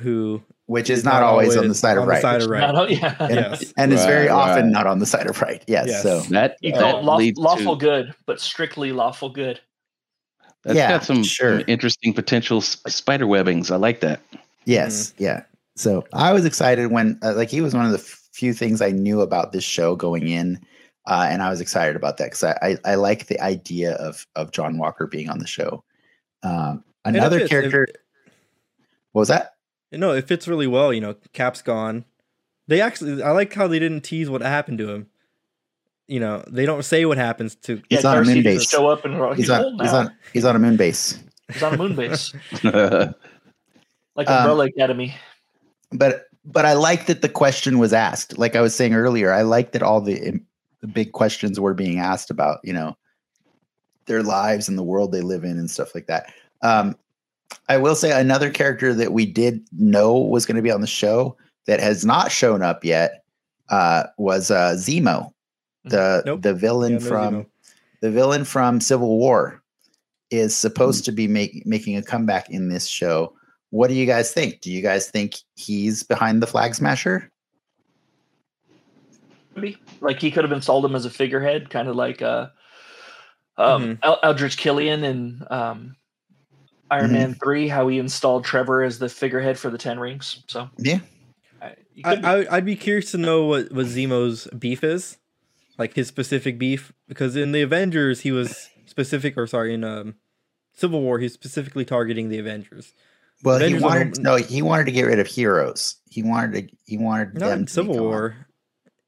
who 0.00 0.42
which 0.66 0.88
is 0.88 1.04
not, 1.04 1.22
always, 1.22 1.56
on 1.56 1.68
the 1.68 1.74
side 1.74 1.98
of 1.98 2.06
right. 2.06 2.22
side 2.22 2.42
of 2.42 2.48
right. 2.48 2.60
Not 2.60 2.74
all- 2.74 2.90
yeah. 2.90 3.14
and, 3.20 3.34
Yes. 3.34 3.72
and 3.76 3.92
is 3.92 4.04
very 4.06 4.28
Right, 4.28 4.32
often 4.34 4.70
not 4.72 4.86
on 4.86 4.98
the 4.98 5.06
side 5.06 5.26
of 5.26 5.40
right. 5.42 5.62
Yes. 5.66 5.86
Yes. 5.88 6.02
So 6.02 6.20
That 6.30 6.56
You 6.62 6.72
that 6.72 6.80
call 6.80 6.98
it 6.98 7.04
law, 7.04 7.18
lawful 7.36 7.76
to, 7.76 7.84
good, 7.84 8.14
but 8.26 8.40
strictly 8.40 8.92
lawful 8.92 9.28
good. 9.28 9.60
that's 10.62 10.76
Yeah, 10.76 10.88
got 10.88 11.04
some, 11.04 11.22
sure. 11.22 11.60
some 11.60 11.64
interesting 11.68 12.14
potential 12.14 12.60
spider 12.62 13.26
webbings. 13.26 13.70
I 13.70 13.76
like 13.76 14.00
that. 14.00 14.20
yes, 14.64 15.12
yeah. 15.18 15.42
So 15.76 16.04
I 16.12 16.32
was 16.32 16.44
excited 16.44 16.90
when 16.92 17.18
uh, 17.22 17.34
like 17.34 17.50
he 17.50 17.60
was 17.60 17.74
one 17.74 17.84
of 17.84 17.92
the 17.92 17.98
few 17.98 18.52
things 18.54 18.80
I 18.80 18.90
knew 18.90 19.20
about 19.20 19.52
this 19.52 19.64
show 19.64 19.96
going 19.96 20.28
in. 20.28 20.60
Uh, 21.06 21.26
and 21.28 21.42
I 21.42 21.50
was 21.50 21.60
excited 21.60 21.96
about 21.96 22.16
that 22.16 22.26
because 22.26 22.44
I, 22.44 22.56
I 22.62 22.92
I 22.92 22.94
like 22.94 23.26
the 23.26 23.38
idea 23.40 23.94
of 23.96 24.24
of 24.36 24.52
John 24.52 24.78
Walker 24.78 25.06
being 25.08 25.28
on 25.28 25.38
the 25.40 25.46
show. 25.46 25.82
Um, 26.44 26.82
another 27.04 27.46
character. 27.48 27.84
It- 27.84 27.98
what 29.12 29.20
was 29.22 29.28
that? 29.28 29.53
No, 29.96 30.12
it 30.12 30.26
fits 30.28 30.46
really 30.48 30.66
well. 30.66 30.92
You 30.92 31.00
know, 31.00 31.14
Cap's 31.32 31.62
gone. 31.62 32.04
They 32.66 32.80
actually, 32.80 33.22
I 33.22 33.30
like 33.32 33.52
how 33.52 33.66
they 33.68 33.78
didn't 33.78 34.02
tease 34.02 34.30
what 34.30 34.40
happened 34.42 34.78
to 34.78 34.90
him. 34.90 35.06
You 36.06 36.20
know, 36.20 36.44
they 36.48 36.66
don't 36.66 36.84
say 36.84 37.04
what 37.06 37.18
happens 37.18 37.54
to. 37.56 37.82
He's 37.88 38.04
yeah, 38.04 38.10
on 38.10 38.18
a 38.18 38.24
moon 38.24 38.42
base. 38.42 38.68
show 38.68 38.86
up 38.88 39.04
and 39.04 39.14
he's, 39.36 39.46
He's 39.46 39.50
on 39.50 39.64
old 39.64 39.80
he's 39.80 39.92
now. 39.92 39.98
on 39.98 40.12
he's 40.32 40.44
on 40.44 40.56
a 40.56 40.58
moon 40.58 40.76
base. 40.76 41.18
He's 41.52 41.62
on 41.62 41.74
a 41.74 41.76
moon 41.78 41.94
base, 41.94 42.32
That's 42.62 42.64
like 44.16 44.28
Um, 44.28 44.36
Umbrella 44.38 44.66
Academy. 44.66 45.14
but 45.92 46.26
but 46.44 46.66
I 46.66 46.74
like 46.74 47.06
that 47.06 47.22
the 47.22 47.28
question 47.28 47.78
was 47.78 47.92
asked. 47.92 48.36
Like 48.38 48.54
I 48.56 48.60
was 48.60 48.74
saying 48.74 48.94
earlier, 48.94 49.32
I 49.32 49.42
like 49.42 49.72
that 49.72 49.82
all 49.82 50.00
the 50.00 50.40
the 50.80 50.86
big 50.86 51.12
questions 51.12 51.58
were 51.58 51.72
being 51.74 51.98
asked 51.98 52.30
about, 52.30 52.60
you 52.62 52.72
know, 52.74 52.96
their 54.06 54.22
lives 54.22 54.68
and 54.68 54.76
the 54.76 54.82
world 54.82 55.12
they 55.12 55.22
live 55.22 55.44
in 55.44 55.58
and 55.58 55.70
stuff 55.70 55.94
like 55.94 56.06
that. 56.06 56.32
Um, 56.60 56.96
I 57.68 57.76
will 57.78 57.94
say 57.94 58.10
another 58.18 58.50
character 58.50 58.92
that 58.94 59.12
we 59.12 59.26
did 59.26 59.60
know 59.72 60.16
was 60.18 60.44
going 60.46 60.56
to 60.56 60.62
be 60.62 60.70
on 60.70 60.80
the 60.80 60.86
show 60.86 61.36
that 61.66 61.80
has 61.80 62.04
not 62.04 62.30
shown 62.30 62.62
up 62.62 62.84
yet 62.84 63.24
uh, 63.70 64.04
was 64.18 64.50
uh, 64.50 64.74
Zemo. 64.76 65.32
the 65.84 66.22
Nope. 66.26 66.42
the 66.42 66.54
villain 66.54 66.94
Yeah, 66.94 66.98
no 66.98 67.04
from 67.06 67.34
Zemo. 67.34 67.46
the 68.02 68.10
villain 68.10 68.44
from 68.44 68.80
Civil 68.80 69.16
War 69.18 69.62
is 70.30 70.54
supposed 70.56 71.04
to 71.06 71.12
be 71.12 71.26
make, 71.28 71.64
making 71.66 71.96
a 71.96 72.02
comeback 72.02 72.50
in 72.50 72.68
this 72.68 72.86
show. 72.86 73.32
What 73.70 73.88
do 73.88 73.94
you 73.94 74.06
guys 74.06 74.32
think? 74.32 74.60
Do 74.60 74.70
you 74.70 74.82
guys 74.82 75.08
think 75.08 75.36
he's 75.56 76.02
behind 76.02 76.42
the 76.42 76.46
flag 76.46 76.74
smasher? 76.74 77.30
Maybe. 79.54 79.76
Like 80.00 80.20
he 80.20 80.30
could 80.30 80.44
have 80.44 80.52
installed 80.52 80.84
him 80.84 80.94
as 80.94 81.04
a 81.04 81.10
figurehead, 81.10 81.70
kind 81.70 81.88
of 81.88 81.96
like 81.96 82.20
uh, 82.22 82.48
um, 83.56 83.82
Mhm. 83.84 83.98
El- 84.02 84.20
Eldridge 84.22 84.56
Killian 84.56 85.04
and 85.04 85.46
um, 85.50 85.96
Iron 86.94 87.10
Mhm. 87.10 87.12
Man 87.12 87.34
Three, 87.34 87.68
how 87.68 87.88
he 87.88 87.98
installed 87.98 88.44
Trevor 88.44 88.82
as 88.82 88.98
the 88.98 89.08
figurehead 89.08 89.58
for 89.58 89.70
the 89.70 89.78
Ten 89.78 89.98
Rings. 89.98 90.42
So 90.46 90.68
Yeah. 90.78 91.00
I, 91.60 91.74
I, 92.04 92.14
be. 92.16 92.24
I 92.24 92.56
I'd 92.56 92.64
be 92.64 92.76
curious 92.76 93.10
to 93.12 93.18
know 93.18 93.44
what, 93.46 93.72
what 93.72 93.86
Zemo's 93.86 94.46
beef 94.58 94.82
is, 94.84 95.16
like 95.78 95.94
his 95.94 96.08
specific 96.08 96.58
beef, 96.58 96.92
because 97.08 97.36
in 97.36 97.52
the 97.52 97.62
Avengers 97.62 98.20
he 98.20 98.32
was 98.32 98.68
specific, 98.86 99.36
or 99.38 99.46
sorry, 99.46 99.74
in 99.74 99.82
um, 99.84 100.14
Civil 100.74 101.00
War 101.00 101.18
he's 101.18 101.32
specifically 101.32 101.84
targeting 101.84 102.28
the 102.28 102.38
Avengers. 102.38 102.92
Well, 103.42 103.58
he 103.58 103.64
Avengers 103.66 103.82
are 103.82 103.86
wanted 103.86 104.18
no- 104.22 104.36
no, 104.36 104.42
he 104.42 104.62
wanted 104.62 104.84
to 104.86 104.92
get 104.92 105.02
rid 105.06 105.18
of 105.18 105.26
heroes. 105.26 105.96
He 106.10 106.22
wanted 106.22 106.68
to 106.70 106.76
he 106.86 106.96
wanted 106.98 107.34
Not 107.34 107.48
them 107.50 107.60
in 107.60 107.66
Civil 107.66 107.94
gone. 107.94 108.02
War, 108.04 108.36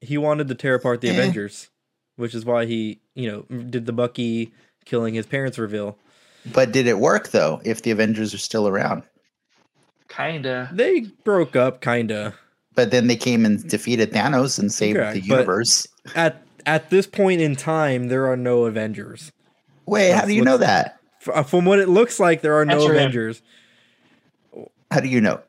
he 0.01 0.17
wanted 0.17 0.47
to 0.49 0.55
tear 0.55 0.75
apart 0.75 1.01
the 1.01 1.09
Eh. 1.09 1.13
Avengers, 1.13 1.69
which 2.15 2.33
is 2.35 2.43
why 2.45 2.65
he, 2.65 2.99
you 3.15 3.31
know, 3.31 3.57
did 3.63 3.85
the 3.85 3.93
Bucky 3.93 4.51
killing 4.85 5.13
his 5.13 5.25
parents 5.25 5.57
reveal. 5.57 5.97
But 6.53 6.71
did 6.71 6.87
it 6.87 6.99
work 6.99 7.29
though? 7.29 7.61
If 7.63 7.81
the 7.81 7.91
Avengers 7.91 8.33
are 8.33 8.37
still 8.39 8.67
around, 8.67 9.03
kinda. 10.09 10.69
They 10.73 11.01
broke 11.23 11.55
up, 11.55 11.81
kinda. 11.81 12.33
but 12.75 12.91
then 12.91 13.07
they 13.07 13.15
came 13.15 13.45
and 13.45 13.67
defeated 13.67 14.11
Thanos 14.11 14.59
and 14.59 14.71
saved 14.71 14.97
Correct, 14.97 15.13
the 15.15 15.21
but- 15.21 15.27
universe. 15.27 15.87
At 16.15 16.43
at 16.65 16.89
this 16.89 17.07
point 17.07 17.41
in 17.41 17.55
time, 17.55 18.07
there 18.09 18.27
are 18.29 18.37
no 18.37 18.65
Avengers. 18.65 19.31
Wait, 19.85 20.11
how 20.11 20.25
do 20.25 20.33
you 20.33 20.43
know 20.43 20.57
that? 20.57 20.97
F- 21.21 21.29
uh, 21.35 21.43
From 21.43 21.63
what 21.65 21.79
it 21.79 21.87
looks 21.89 22.19
like, 22.19 22.41
there 22.41 22.55
are 22.55 22.65
no 22.65 22.75
Answer 22.75 22.89
him. 22.91 22.95
Avengers. 22.97 23.41
How 24.91 24.99
do 24.99 25.07
you 25.07 25.21
know? 25.21 25.41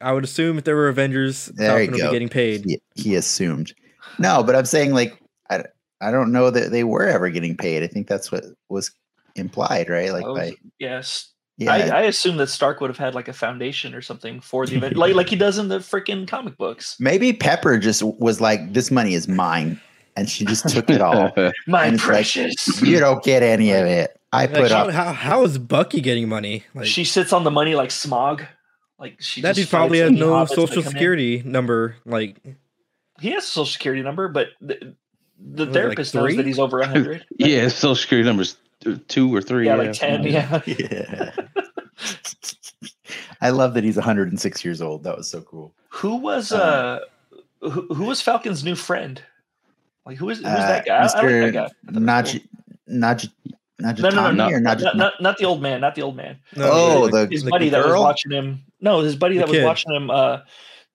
I 0.00 0.12
would 0.12 0.24
assume 0.24 0.58
if 0.58 0.64
there 0.64 0.76
were 0.76 0.88
Avengers, 0.88 1.46
There 1.46 1.80
you 1.82 1.86
Falcon 1.86 1.92
would 1.92 1.98
go. 2.00 2.08
be 2.08 2.12
getting 2.14 2.28
paid. 2.28 2.64
He, 2.64 2.80
he 2.94 3.14
assumed. 3.14 3.74
No, 4.18 4.42
but 4.42 4.54
I'm 4.54 4.64
saying 4.66 4.92
like 4.92 5.18
I, 5.50 5.64
I 6.00 6.10
don't 6.10 6.32
know 6.32 6.50
that 6.50 6.70
they 6.72 6.84
were 6.84 7.06
ever 7.06 7.30
getting 7.30 7.56
paid. 7.56 7.82
I 7.82 7.86
think 7.86 8.06
that's 8.08 8.30
what 8.30 8.44
was 8.68 8.90
implied, 9.36 9.88
right? 9.88 10.12
Like 10.12 10.24
Oh, 10.24 10.34
by 10.34 10.54
yes. 10.78 11.30
yeah, 11.56 11.72
I, 11.72 11.78
I 11.88 12.00
assume 12.02 12.36
that 12.38 12.48
Stark 12.48 12.80
would 12.80 12.90
have 12.90 12.98
had 12.98 13.14
like 13.14 13.28
a 13.28 13.32
foundation 13.32 13.94
or 13.94 14.02
something 14.02 14.40
for 14.40 14.66
the 14.66 14.76
event, 14.76 14.96
like 14.96 15.14
like 15.14 15.28
he 15.28 15.36
does 15.36 15.58
in 15.58 15.68
the 15.68 15.78
freaking 15.78 16.26
comic 16.26 16.56
books. 16.56 16.96
maybe 16.98 17.32
Pepper 17.32 17.78
just 17.78 18.02
was 18.02 18.40
like, 18.40 18.72
"This 18.72 18.90
money 18.90 19.14
is 19.14 19.28
mine," 19.28 19.80
and 20.16 20.28
she 20.28 20.44
just 20.44 20.68
took 20.68 20.88
it 20.90 21.00
all. 21.00 21.32
My 21.66 21.86
And 21.86 21.94
it's 21.94 22.02
like, 22.04 22.08
precious. 22.10 22.82
you 22.82 22.98
don't 22.98 23.22
get 23.24 23.42
any 23.42 23.72
of 23.72 23.86
it. 23.86 24.18
I 24.32 24.46
Like, 24.46 24.54
put 24.54 24.70
how, 24.72 24.88
up. 24.88 24.90
how, 24.92 25.12
how 25.12 25.44
is 25.44 25.58
Bucky 25.58 26.00
getting 26.00 26.28
money? 26.28 26.64
Like 26.74 26.86
she 26.86 27.04
sits 27.04 27.32
on 27.32 27.44
the 27.44 27.50
money 27.52 27.74
like 27.76 27.90
Smaug. 27.90 28.46
Like 28.98 29.16
she 29.20 29.40
that 29.42 29.54
dude 29.54 29.68
probably 29.68 30.00
fights 30.00 30.10
has 30.12 30.20
no 30.20 30.44
social 30.46 30.66
come 30.82 30.84
in. 30.84 30.90
security 30.90 31.42
number. 31.44 31.96
Like 32.04 32.36
He 33.20 33.30
has 33.30 33.44
a 33.44 33.46
social 33.46 33.66
security 33.66 34.02
number, 34.02 34.26
but 34.28 34.48
the, 34.60 34.74
the 34.76 34.86
Was 34.86 34.94
it, 35.44 35.58
like, 35.66 35.72
therapist 35.72 36.14
knows 36.16 36.36
that 36.36 36.46
he's 36.46 36.58
over 36.58 36.80
a 36.80 36.86
hundred. 36.86 37.24
yeah, 37.38 37.60
his 37.62 37.74
social 37.76 37.94
security 37.96 38.26
numbers 38.26 38.54
t- 38.54 38.58
two 39.08 39.34
or 39.34 39.40
three. 39.42 39.66
yeah, 39.66 39.76
like 39.76 39.92
ten. 39.92 40.22
Yeah. 40.24 40.60
Yeah. 40.66 41.32
I 43.40 43.50
love 43.50 43.74
that 43.74 43.84
he's 43.84 43.96
106 43.96 44.64
years 44.64 44.80
old. 44.80 45.04
That 45.04 45.16
was 45.16 45.28
so 45.28 45.42
cool. 45.42 45.74
Who 45.90 46.16
was 46.16 46.50
Uh, 46.52 47.00
uh 47.62 47.68
who, 47.70 47.94
who 47.94 48.04
was 48.04 48.20
Falcon's 48.20 48.64
new 48.64 48.74
friend? 48.74 49.22
Like 50.06 50.16
who 50.16 50.30
is 50.30 50.38
who's 50.38 50.46
Uh, 50.46 50.56
that 50.56 50.86
guy? 50.86 50.94
I- 50.96 50.98
I, 50.98 51.02
like 51.02 51.12
Mr. 51.14 51.40
that 51.40 51.52
guy. 51.52 51.64
I 51.64 51.66
thought 51.66 52.28
he 52.28 52.38
was 52.38 52.42
Naj, 52.88 53.28
Naj, 53.28 53.30
Najatani 53.82 54.02
No, 54.02 54.10
no, 54.10 54.30
no, 54.30 54.48
not- 54.48 54.62
not, 54.62 54.80
not, 54.82 54.96
not, 54.96 55.12
not 55.20 55.38
the 55.38 55.44
old 55.44 55.60
man, 55.62 55.80
not 55.80 55.94
the 55.94 56.02
old 56.02 56.16
man. 56.16 56.38
no, 56.56 56.70
Oh, 56.70 57.00
like, 57.02 57.28
the- 57.28 57.34
His 57.34 57.44
the 57.44 57.50
buddy 57.50 57.68
that 57.70 57.84
was 57.84 57.94
watching 58.00 58.32
him. 58.32 58.62
No, 58.80 59.00
his 59.00 59.16
buddy 59.16 59.34
The 59.38 59.46
that 59.46 59.48
was 59.50 59.62
watching 59.64 59.92
him 59.94 60.10
uh 60.10 60.38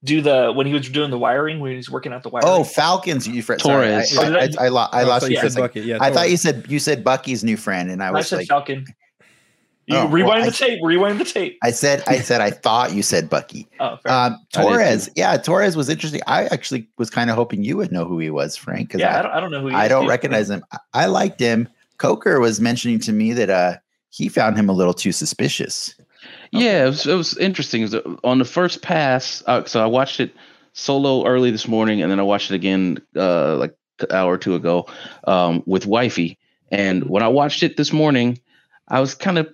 do 0.04 0.22
the 0.22 0.52
when 0.56 0.66
he 0.66 0.74
was 0.74 0.88
doing 0.90 1.12
the 1.12 1.18
wiring 1.18 1.60
when 1.60 1.72
he 1.72 1.78
was 1.78 1.90
working 1.90 2.14
out 2.14 2.24
the 2.24 2.30
wiring. 2.30 2.48
Oh, 2.48 2.64
Falcons. 2.64 3.28
You 3.28 3.42
fr- 3.42 3.58
sorry, 3.60 3.88
I, 3.96 4.06
Torres. 4.06 4.18
I, 4.58 4.64
I, 4.64 4.66
I, 4.66 4.70
lo- 4.70 4.88
I 4.92 5.04
oh, 5.04 5.08
lost 5.08 5.26
so 5.26 5.32
you 5.32 5.42
you 5.42 5.50
said. 5.50 5.60
Bucky. 5.62 5.82
Yeah, 5.82 5.98
I 6.00 6.12
thought 6.12 6.30
you 6.30 6.38
said 6.38 6.66
you 6.70 6.80
said 6.80 7.04
Bucky's 7.04 7.44
new 7.44 7.58
friend, 7.58 7.92
and 7.92 8.02
I 8.02 8.12
was 8.12 8.16
I, 8.16 8.20
was 8.20 8.28
said 8.28 8.38
like, 8.38 8.48
Falcon. 8.48 8.86
You 9.88 9.96
Oh, 9.96 10.00
well, 10.04 10.10
rewind 10.10 10.44
I- 10.44 10.46
the 10.46 10.56
tape. 10.56 10.80
Rewind 10.84 11.20
the 11.20 11.26
tape. 11.26 11.58
I 11.64 11.72
said, 11.72 12.04
I 12.06 12.20
said, 12.20 12.42
I 12.42 12.52
thought 12.52 12.94
you 12.94 13.02
said 13.02 13.28
Bucky. 13.28 13.68
Oh, 13.80 13.98
fair. 14.04 14.12
Um, 14.12 14.38
Torres, 14.54 15.10
yeah, 15.16 15.36
Torres 15.38 15.76
was 15.76 15.90
interesting. 15.90 16.22
I 16.28 16.44
actually 16.46 16.88
was 17.00 17.10
kind 17.10 17.32
of 17.32 17.36
hoping 17.36 17.64
you 17.64 17.76
would 17.78 17.92
know 17.92 18.06
who 18.06 18.20
he 18.20 18.30
was, 18.30 18.56
Frank, 18.56 18.90
because 18.90 19.02
yeah, 19.02 19.16
I 19.16 19.20
I, 19.20 19.22
don't, 19.24 19.32
I 19.32 19.40
don't 19.40 19.50
know 19.52 19.62
who 19.62 19.70
he 19.70 19.74
I 19.74 19.86
is, 19.86 19.90
don't 19.90 20.04
dude. 20.04 20.10
recognize 20.12 20.48
him. 20.52 20.64
I, 20.72 20.78
I 20.94 21.06
liked 21.08 21.40
him. 21.40 21.68
Coker 21.98 22.40
was 22.40 22.62
mentioning 22.62 23.00
to 23.00 23.12
me 23.12 23.34
that 23.34 23.50
uh 23.50 23.78
he 24.12 24.30
found 24.30 24.58
him 24.58 24.70
a 24.70 24.74
little 24.74 24.94
too 24.94 25.12
suspicious. 25.12 25.96
Yeah, 26.52 26.84
it 26.86 26.88
was, 26.88 27.06
it 27.06 27.16
was 27.16 27.38
interesting. 27.38 27.84
It 27.84 27.92
was, 28.06 28.18
on 28.24 28.40
the 28.40 28.46
first 28.46 28.82
pass, 28.82 29.44
uh, 29.46 29.66
so 29.66 29.84
I 29.84 29.86
watched 29.86 30.20
it 30.20 30.34
solo 30.74 31.26
early 31.26 31.52
this 31.52 31.68
morning, 31.68 32.02
and 32.02 32.12
then 32.12 32.20
I 32.20 32.24
watched 32.24 32.52
it 32.52 32.56
again 32.56 33.00
uh, 33.16 33.56
like 33.58 33.76
an 34.00 34.12
hour 34.12 34.34
or 34.34 34.38
two 34.38 34.56
ago 34.56 34.88
um, 35.26 35.64
with 35.66 35.86
wifey. 35.86 36.38
And 36.72 37.04
when 37.10 37.24
I 37.24 37.28
watched 37.28 37.64
it 37.64 37.78
this 37.78 37.92
morning, 37.92 38.40
I 38.88 39.00
was 39.00 39.16
kind 39.16 39.38
of, 39.38 39.48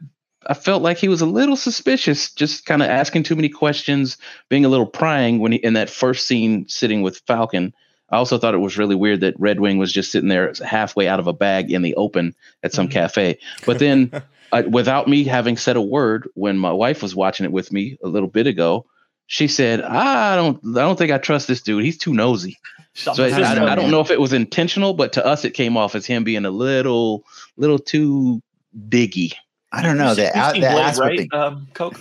I 0.47 0.53
felt 0.53 0.83
like 0.83 0.97
he 0.97 1.07
was 1.07 1.21
a 1.21 1.25
little 1.25 1.55
suspicious, 1.55 2.31
just 2.31 2.65
kind 2.65 2.81
of 2.81 2.89
asking 2.89 3.23
too 3.23 3.35
many 3.35 3.49
questions, 3.49 4.17
being 4.49 4.65
a 4.65 4.69
little 4.69 4.85
prying 4.85 5.39
when 5.39 5.51
he 5.53 5.57
in 5.57 5.73
that 5.73 5.89
first 5.89 6.27
scene 6.27 6.67
sitting 6.67 7.01
with 7.01 7.21
Falcon. 7.25 7.73
I 8.11 8.17
also 8.17 8.37
thought 8.37 8.53
it 8.53 8.59
was 8.59 8.77
really 8.77 8.93
weird 8.95 9.21
that 9.21 9.33
Red 9.39 9.59
Wing 9.59 9.79
was 9.79 9.91
just 9.91 10.11
sitting 10.11 10.29
there 10.29 10.53
halfway 10.63 11.07
out 11.07 11.19
of 11.19 11.25
a 11.25 11.33
bag 11.33 11.71
in 11.71 11.81
the 11.81 11.95
open 11.95 12.35
at 12.61 12.71
some 12.71 12.87
Mhm. 12.87 12.91
cafe. 12.91 13.39
But 13.65 13.79
then 13.79 14.11
uh, 14.51 14.63
without 14.69 15.07
me 15.07 15.23
having 15.23 15.57
said 15.57 15.75
a 15.75 15.81
word 15.81 16.27
when 16.35 16.57
my 16.57 16.71
wife 16.71 17.01
was 17.01 17.15
watching 17.15 17.45
it 17.45 17.51
with 17.51 17.71
me 17.71 17.97
a 18.03 18.07
little 18.07 18.29
bit 18.29 18.47
ago 18.47 18.85
she 19.27 19.47
said 19.47 19.81
i 19.81 20.35
don't 20.35 20.57
i 20.77 20.81
don't 20.81 20.97
think 20.97 21.11
i 21.11 21.17
trust 21.17 21.47
this 21.47 21.61
dude 21.61 21.83
he's 21.83 21.97
too 21.97 22.13
nosy 22.13 22.57
so 22.93 23.11
I, 23.25 23.29
I, 23.29 23.71
I 23.71 23.75
don't 23.75 23.91
know 23.91 23.99
if 24.01 24.11
it 24.11 24.21
was 24.21 24.33
intentional 24.33 24.93
but 24.93 25.11
to 25.13 25.25
us 25.25 25.43
it 25.45 25.51
came 25.51 25.75
off 25.77 25.95
as 25.95 26.05
him 26.05 26.23
being 26.23 26.45
a 26.45 26.51
little 26.51 27.23
little 27.57 27.79
too 27.79 28.41
diggy 28.89 29.33
I 29.71 29.81
don't 29.81 29.97
know 29.97 30.09
You've 30.09 30.15
seen- 30.17 30.25
the, 30.25 30.31
you've 30.35 30.45
out 30.45 30.51
seen 30.53 30.61
the 30.61 30.69
Blade, 30.69 30.97
right? 30.97 31.11
whipping. 31.11 31.29
Um, 31.33 31.67
Coke. 31.73 31.99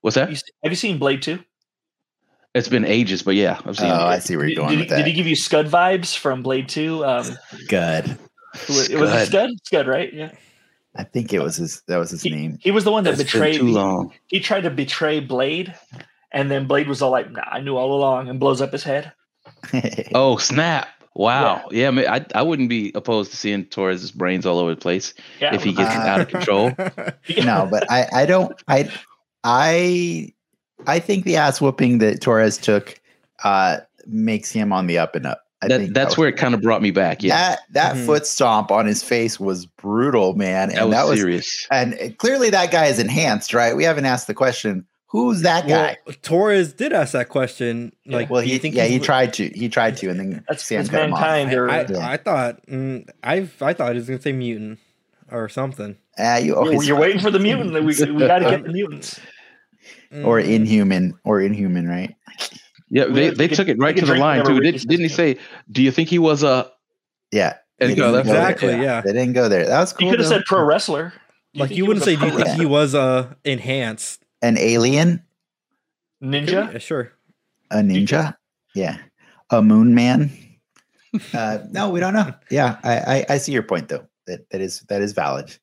what's 0.00 0.14
that 0.14 0.30
You 0.30 0.36
have 0.62 0.72
you 0.72 0.76
seen 0.76 0.98
Blade 0.98 1.20
Two? 1.22 1.40
it's 2.54 2.68
been 2.68 2.84
ages 2.84 3.22
but 3.22 3.34
yeah 3.34 3.58
i've 3.64 3.76
seen 3.78 3.90
Oh, 3.90 3.94
it 3.94 3.98
I 3.98 4.18
see 4.20 4.36
where 4.36 4.46
you're 4.46 4.56
going 4.56 4.70
did, 4.70 4.78
with 4.78 4.90
he- 4.90 4.96
did 4.96 5.06
he 5.06 5.12
give 5.14 5.26
you 5.26 5.34
Scud 5.36 5.66
vibes 5.66 6.16
from 6.16 6.42
Blade 6.42 6.68
Two? 6.68 7.04
Um, 7.04 7.26
Good. 7.68 8.04
it 8.54 8.68
was 8.68 8.88
it 9.12 9.26
Scud? 9.26 9.50
Scud, 9.64 9.86
right? 9.88 10.12
Yeah. 10.12 10.30
I 10.96 11.04
think 11.04 11.32
it 11.32 11.40
was 11.40 11.56
his. 11.56 11.82
That 11.88 11.96
was 11.96 12.10
his 12.10 12.22
He, 12.22 12.30
name. 12.30 12.58
he 12.60 12.70
was 12.70 12.84
the 12.84 12.92
one 12.92 13.04
that 13.04 13.14
It's 13.14 13.22
betrayed. 13.22 13.58
too 13.58 13.66
he- 13.66 13.72
long 13.72 14.12
He 14.26 14.40
tried 14.40 14.62
to 14.62 14.70
betray 14.70 15.20
Blade, 15.20 15.74
and 16.32 16.50
then 16.50 16.66
Blade 16.66 16.88
was 16.88 17.00
all 17.02 17.10
like, 17.10 17.30
"Nah, 17.30 17.42
I 17.46 17.60
knew 17.60 17.76
all 17.76 17.94
along," 17.94 18.28
and 18.28 18.38
blows 18.38 18.60
up 18.60 18.72
his 18.72 18.84
head. 18.84 19.12
oh 20.14 20.36
snap 20.36 20.88
wow 21.14 21.66
yeah, 21.70 21.90
man, 21.90 22.06
I, 22.08 22.24
I 22.34 22.42
wouldn't 22.42 22.68
be 22.68 22.90
opposed 22.94 23.30
to 23.32 23.36
seeing 23.36 23.64
torres's 23.66 24.10
brains 24.12 24.46
all 24.46 24.58
over 24.58 24.70
the 24.74 24.80
place 24.80 25.12
Yeah. 25.40 25.54
if 25.54 25.62
he 25.62 25.72
gets 25.74 25.94
Uh, 25.94 25.98
out 25.98 26.20
of 26.20 26.28
control 26.28 26.70
no, 27.44 27.68
but 27.70 27.90
I, 27.90 28.06
I 28.14 28.26
don't. 28.26 28.52
I, 28.68 28.88
I, 29.44 30.32
I 30.86 30.98
think 31.00 31.24
the 31.24 31.36
ass 31.36 31.60
whooping 31.60 31.98
that 31.98 32.20
Torres 32.20 32.56
took 32.58 33.00
uh, 33.44 33.78
makes 34.06 34.50
him 34.50 34.72
on 34.72 34.86
the 34.86 34.98
up 34.98 35.14
and 35.16 35.26
up. 35.26 35.41
I 35.62 35.68
that, 35.68 35.78
think 35.80 35.94
that's 35.94 36.14
that 36.14 36.20
where 36.20 36.28
it 36.28 36.36
kind 36.36 36.54
of 36.54 36.60
brought 36.60 36.82
me 36.82 36.90
back 36.90 37.22
yeah 37.22 37.50
that 37.50 37.60
that 37.70 37.96
Mhm. 37.96 38.06
foot 38.06 38.26
stomp 38.26 38.70
on 38.70 38.86
his 38.86 39.02
face 39.02 39.38
was 39.40 39.64
brutal, 39.66 40.34
man. 40.34 40.68
that 40.70 40.78
And 40.78 40.86
was 40.88 40.94
that 40.96 41.06
was 41.08 41.18
serious 41.20 41.66
and 41.70 41.94
uh, 41.94 42.10
clearly 42.18 42.50
that 42.50 42.70
guy 42.70 42.86
is 42.86 42.98
enhanced, 42.98 43.54
right? 43.54 43.74
We 43.76 43.84
haven't 43.84 44.04
asked 44.06 44.26
the 44.26 44.34
question. 44.34 44.86
Who's 45.06 45.42
that 45.42 45.68
guy? 45.68 45.98
well, 46.06 46.16
Torres 46.22 46.72
did 46.72 46.92
ask 46.94 47.12
that 47.12 47.28
question. 47.28 47.92
Like, 48.06 48.30
well, 48.30 48.40
he 48.40 48.56
think 48.58 48.74
yeah 48.74 48.86
he 48.86 48.98
tried 48.98 49.34
to 49.34 49.48
he 49.48 49.68
tried 49.68 49.96
to, 49.98 50.08
and 50.08 50.18
then 50.18 50.44
That's, 50.48 50.64
Sam 50.64 50.78
that's 50.78 50.88
cut 50.88 51.02
him 51.04 51.12
off. 51.12 51.20
mankind. 51.20 51.52
Or, 51.54 51.70
I, 51.70 51.84
Yeah. 51.88 52.08
I 52.08 52.16
thought 52.16 52.66
mm, 52.66 53.06
I 53.22 53.46
I 53.60 53.72
thought 53.74 53.92
he 53.92 53.98
was 53.98 54.08
gonna 54.08 54.22
say 54.22 54.32
mutant 54.32 54.78
or 55.30 55.48
something. 55.50 55.96
Ah, 56.18 56.38
you 56.38 56.46
you're, 56.48 56.56
always 56.56 56.88
you're 56.88 56.98
waiting 56.98 57.20
for 57.20 57.30
the 57.30 57.38
mutant. 57.46 57.72
We, 57.74 57.80
we 58.12 58.26
got 58.26 58.38
to 58.40 58.50
get 58.50 58.64
the 58.64 58.72
mutants. 58.72 59.20
or 60.24 60.40
Mm. 60.40 60.48
inhuman 60.48 61.14
or 61.24 61.40
inhuman, 61.40 61.86
right? 61.88 62.14
Yeah, 62.94 63.06
they, 63.06 63.30
they 63.30 63.48
took 63.48 63.68
it 63.68 63.78
right 63.78 63.96
to 63.96 64.04
the 64.04 64.14
line 64.16 64.44
too. 64.44 64.60
Did, 64.60 64.74
didn't 64.86 65.00
he 65.04 65.08
say, 65.08 65.38
"Do 65.70 65.82
you 65.82 65.90
think 65.90 66.08
he 66.10 66.18
was 66.18 66.42
a?" 66.42 66.70
Yeah. 67.32 67.54
And 67.80 67.90
They 67.90 67.94
go, 67.96 68.12
didn't 68.12 68.26
that's 68.26 68.28
go. 68.28 68.34
Exactly, 68.68 68.84
yeah. 68.84 69.00
They 69.00 69.12
didn't 69.14 69.32
go 69.32 69.48
there. 69.48 69.66
That 69.66 69.80
was 69.80 69.92
He 69.92 70.04
cool. 70.04 70.10
could 70.10 70.20
have 70.20 70.28
said 70.28 70.42
pro 70.44 70.62
wrestler. 70.62 71.12
Do 71.54 71.60
Like 71.60 71.70
you 71.70 71.86
wouldn't 71.86 72.04
say, 72.04 72.16
do 72.16 72.26
you 72.26 72.32
think 72.32 72.48
he 72.48 72.66
was 72.66 72.94
uh 72.94 73.32
enhanced? 73.44 74.22
an 74.42 74.58
alien, 74.58 75.22
ninja? 76.22 76.72
Yeah, 76.72 76.78
sure. 76.78 77.12
a 77.70 77.76
ninja, 77.78 78.36
yeah, 78.74 78.98
a 79.50 79.62
moon 79.62 79.94
man. 79.94 80.30
uh, 81.34 81.58
no, 81.70 81.88
we 81.90 81.98
don't 82.00 82.12
know. 82.14 82.32
Yeah, 82.50 82.78
I, 82.84 82.98
I, 82.98 83.26
I 83.30 83.38
see 83.38 83.52
your 83.52 83.62
point 83.62 83.88
though. 83.88 84.06
That 84.26 84.48
that 84.50 84.60
is 84.60 84.80
that 84.88 85.00
is 85.02 85.12
valid. 85.12 85.56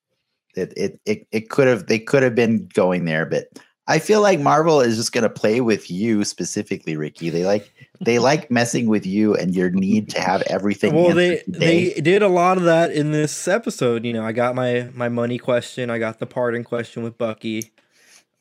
That 0.56 0.74
it 0.78 1.00
it 1.06 1.28
it 1.32 1.50
could 1.50 1.68
have 1.68 1.86
they 1.88 2.00
could 2.00 2.24
have 2.24 2.36
been 2.36 2.68
going 2.74 3.06
there, 3.06 3.26
but 3.26 3.48
I 3.90 4.00
feel 4.00 4.22
like 4.22 4.40
Marvel 4.40 4.80
is 4.80 4.96
just 4.96 5.12
gonna 5.12 5.30
play 5.30 5.60
with 5.60 5.90
you 5.92 6.24
specifically, 6.24 6.96
Ricky. 6.96 7.30
They 7.30 7.44
like 7.46 7.70
they 8.02 8.20
like 8.30 8.50
messing 8.50 8.88
with 8.88 9.06
you 9.06 9.36
and 9.36 9.54
your 9.56 9.70
need 9.72 10.10
to 10.12 10.22
have 10.22 10.42
everything. 10.44 10.94
well, 10.94 11.14
they 11.14 11.42
they 11.48 11.94
did 11.96 12.22
a 12.22 12.28
lot 12.30 12.58
of 12.58 12.64
that 12.64 12.92
in 12.92 13.12
this 13.12 13.48
episode. 13.48 14.06
You 14.06 14.14
know, 14.14 14.24
I 14.24 14.32
got 14.32 14.56
my 14.56 14.90
my 14.94 15.10
money 15.10 15.38
question, 15.38 15.90
I 15.90 15.98
got 16.00 16.20
the 16.20 16.26
pardon 16.28 16.64
question 16.64 17.04
with 17.04 17.18
Bucky. 17.18 17.72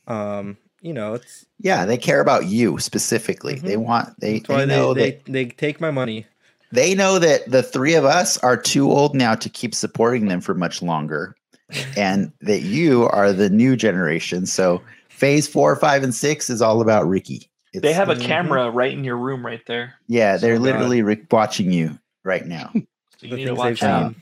Um, 0.06 0.56
you 0.80 0.92
know, 0.92 1.14
it's 1.14 1.46
yeah, 1.58 1.84
they 1.86 1.96
care 1.96 2.20
about 2.20 2.46
you 2.46 2.78
specifically. 2.78 3.56
They 3.56 3.74
Mhm. 3.74 3.84
want 3.84 4.20
they, 4.20 4.38
they 4.40 4.66
know 4.66 4.94
they, 4.94 5.10
that 5.12 5.24
they 5.24 5.32
they 5.32 5.50
take 5.50 5.80
my 5.80 5.90
money. 5.90 6.26
they 6.70 6.94
know 6.94 7.18
that 7.18 7.50
the 7.50 7.62
three 7.62 7.94
of 7.94 8.04
us 8.04 8.38
are 8.38 8.56
too 8.56 8.90
old 8.90 9.14
now 9.14 9.34
to 9.34 9.48
keep 9.48 9.74
supporting 9.74 10.28
them 10.28 10.40
for 10.40 10.54
much 10.54 10.82
longer, 10.82 11.34
and 11.96 12.32
that 12.40 12.62
you 12.62 13.04
are 13.08 13.32
the 13.32 13.50
new 13.50 13.76
generation. 13.76 14.46
So 14.46 14.82
phase 15.08 15.46
four, 15.48 15.74
five, 15.76 16.02
and 16.02 16.14
six 16.14 16.48
is 16.50 16.62
all 16.62 16.80
about 16.80 17.06
Ricky. 17.06 17.50
It's, 17.72 17.82
They 17.82 17.92
have 17.92 18.08
a 18.08 18.14
Mhm. 18.14 18.22
camera 18.22 18.70
right 18.70 18.92
in 18.92 19.04
your 19.04 19.16
room 19.16 19.44
right 19.44 19.64
there. 19.66 19.94
yeah, 20.06 20.36
they're 20.36 20.56
So 20.56 20.62
literally 20.62 21.02
re- 21.02 21.22
watching 21.30 21.70
you 21.72 21.98
right 22.24 22.46
now. 22.46 22.72
So 23.20 23.26
you 23.26 23.30
The 23.30 23.36
need 23.36 23.44
to 23.46 23.54
watch 23.56 23.82
out. 23.82 24.14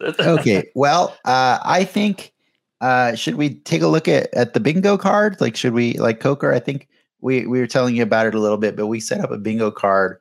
okay, 0.20 0.68
well, 0.74 1.16
uh, 1.24 1.60
I 1.62 1.84
think 1.84 2.32
uh, 2.80 3.14
should 3.14 3.36
we 3.36 3.54
take 3.60 3.80
a 3.80 3.86
look 3.86 4.08
at 4.08 4.32
at 4.34 4.54
the 4.54 4.60
bingo 4.60 4.96
card? 4.98 5.40
Like, 5.40 5.54
should 5.54 5.72
we 5.72 5.92
like 5.98 6.18
Coker? 6.18 6.52
I 6.52 6.58
think 6.58 6.88
we 7.20 7.46
we 7.46 7.60
were 7.60 7.68
telling 7.68 7.94
you 7.94 8.02
about 8.02 8.26
it 8.26 8.34
a 8.34 8.40
little 8.40 8.56
bit, 8.58 8.74
but 8.74 8.88
we 8.88 8.98
set 8.98 9.20
up 9.20 9.30
a 9.30 9.38
bingo 9.38 9.70
card 9.70 10.18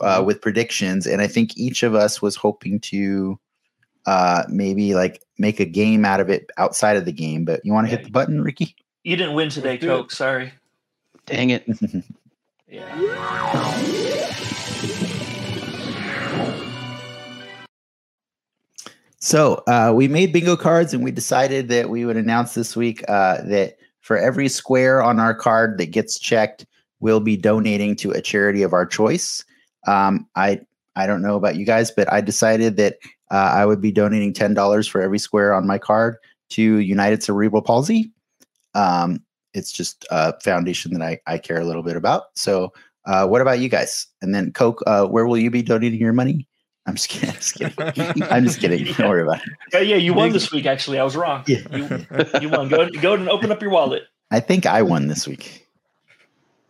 uh, 0.00 0.22
with 0.24 0.40
predictions, 0.40 1.06
and 1.06 1.20
I 1.20 1.26
think 1.26 1.58
each 1.58 1.82
of 1.82 1.94
us 1.94 2.22
was 2.22 2.34
hoping 2.34 2.80
to 2.80 3.38
uh, 4.06 4.44
maybe 4.48 4.94
like 4.94 5.22
make 5.38 5.60
a 5.60 5.64
game 5.64 6.04
out 6.04 6.20
of 6.20 6.30
it 6.30 6.50
outside 6.56 6.96
of 6.96 7.04
the 7.04 7.12
game. 7.12 7.44
But 7.44 7.60
you 7.64 7.72
want 7.72 7.86
to 7.86 7.90
Yeah. 7.90 7.98
hit 7.98 8.04
the 8.06 8.10
button, 8.12 8.42
Ricky? 8.42 8.74
You 9.04 9.16
didn't 9.16 9.34
win 9.34 9.50
today, 9.50 9.72
Let's 9.72 9.84
Coke. 9.84 10.10
Sorry. 10.10 10.52
Dang 11.26 11.50
it. 11.50 11.66
Yeah. 12.68 13.96
So 19.18 19.62
uh, 19.66 19.92
we 19.94 20.08
made 20.08 20.32
bingo 20.32 20.56
cards, 20.56 20.92
and 20.94 21.02
we 21.02 21.10
decided 21.10 21.68
that 21.68 21.88
we 21.90 22.04
would 22.04 22.16
announce 22.16 22.54
this 22.54 22.76
week 22.76 23.02
uh, 23.08 23.38
that 23.42 23.76
for 24.00 24.16
every 24.18 24.48
square 24.48 25.02
on 25.02 25.18
our 25.18 25.34
card 25.34 25.78
that 25.78 25.86
gets 25.86 26.18
checked, 26.18 26.66
we'll 27.00 27.20
be 27.20 27.36
donating 27.36 27.96
to 27.96 28.12
a 28.12 28.20
charity 28.20 28.62
of 28.62 28.72
our 28.72 28.86
choice. 28.86 29.44
Um, 29.86 30.28
I 30.36 30.60
I 30.94 31.06
don't 31.06 31.22
know 31.22 31.36
about 31.36 31.56
you 31.56 31.66
guys, 31.66 31.90
but 31.90 32.12
I 32.12 32.20
decided 32.20 32.76
that 32.76 32.98
uh, 33.30 33.50
I 33.54 33.66
would 33.66 33.80
be 33.80 33.92
donating 33.92 34.32
ten 34.32 34.54
dollars 34.54 34.86
for 34.86 35.00
every 35.00 35.18
square 35.18 35.54
on 35.54 35.66
my 35.66 35.78
card 35.78 36.16
to 36.50 36.62
United 36.62 37.22
Cerebral 37.22 37.62
Palsy. 37.62 38.10
Um, 38.74 39.22
it's 39.54 39.72
just 39.72 40.06
a 40.10 40.38
foundation 40.40 40.92
that 40.92 41.02
I, 41.02 41.20
I 41.26 41.38
care 41.38 41.58
a 41.58 41.64
little 41.64 41.82
bit 41.82 41.96
about. 41.96 42.24
So, 42.34 42.72
uh, 43.06 43.26
what 43.26 43.40
about 43.40 43.58
you 43.58 43.68
guys? 43.68 44.06
And 44.20 44.34
then, 44.34 44.52
Coke, 44.52 44.82
uh, 44.86 45.06
where 45.06 45.26
will 45.26 45.38
you 45.38 45.50
be 45.50 45.62
donating 45.62 45.98
your 45.98 46.12
money? 46.12 46.46
I'm 46.86 46.94
just 46.94 47.08
kidding. 47.08 47.30
I'm 47.30 47.36
just 47.36 47.54
kidding. 47.54 48.22
I'm 48.30 48.44
just 48.44 48.60
kidding. 48.60 48.84
Don't 48.84 49.08
worry 49.08 49.22
about 49.22 49.38
it. 49.38 49.52
Yeah, 49.72 49.80
yeah, 49.80 49.96
you 49.96 50.14
won 50.14 50.30
this 50.30 50.52
week. 50.52 50.66
Actually, 50.66 51.00
I 51.00 51.04
was 51.04 51.16
wrong. 51.16 51.42
Yeah. 51.46 51.58
You, 51.74 52.06
you 52.40 52.48
won. 52.48 52.68
Go 52.68 52.88
go 52.90 53.14
and 53.14 53.28
open 53.28 53.50
up 53.50 53.60
your 53.60 53.70
wallet. 53.70 54.04
I 54.30 54.40
think 54.40 54.66
I 54.66 54.82
won 54.82 55.08
this 55.08 55.26
week. 55.26 55.66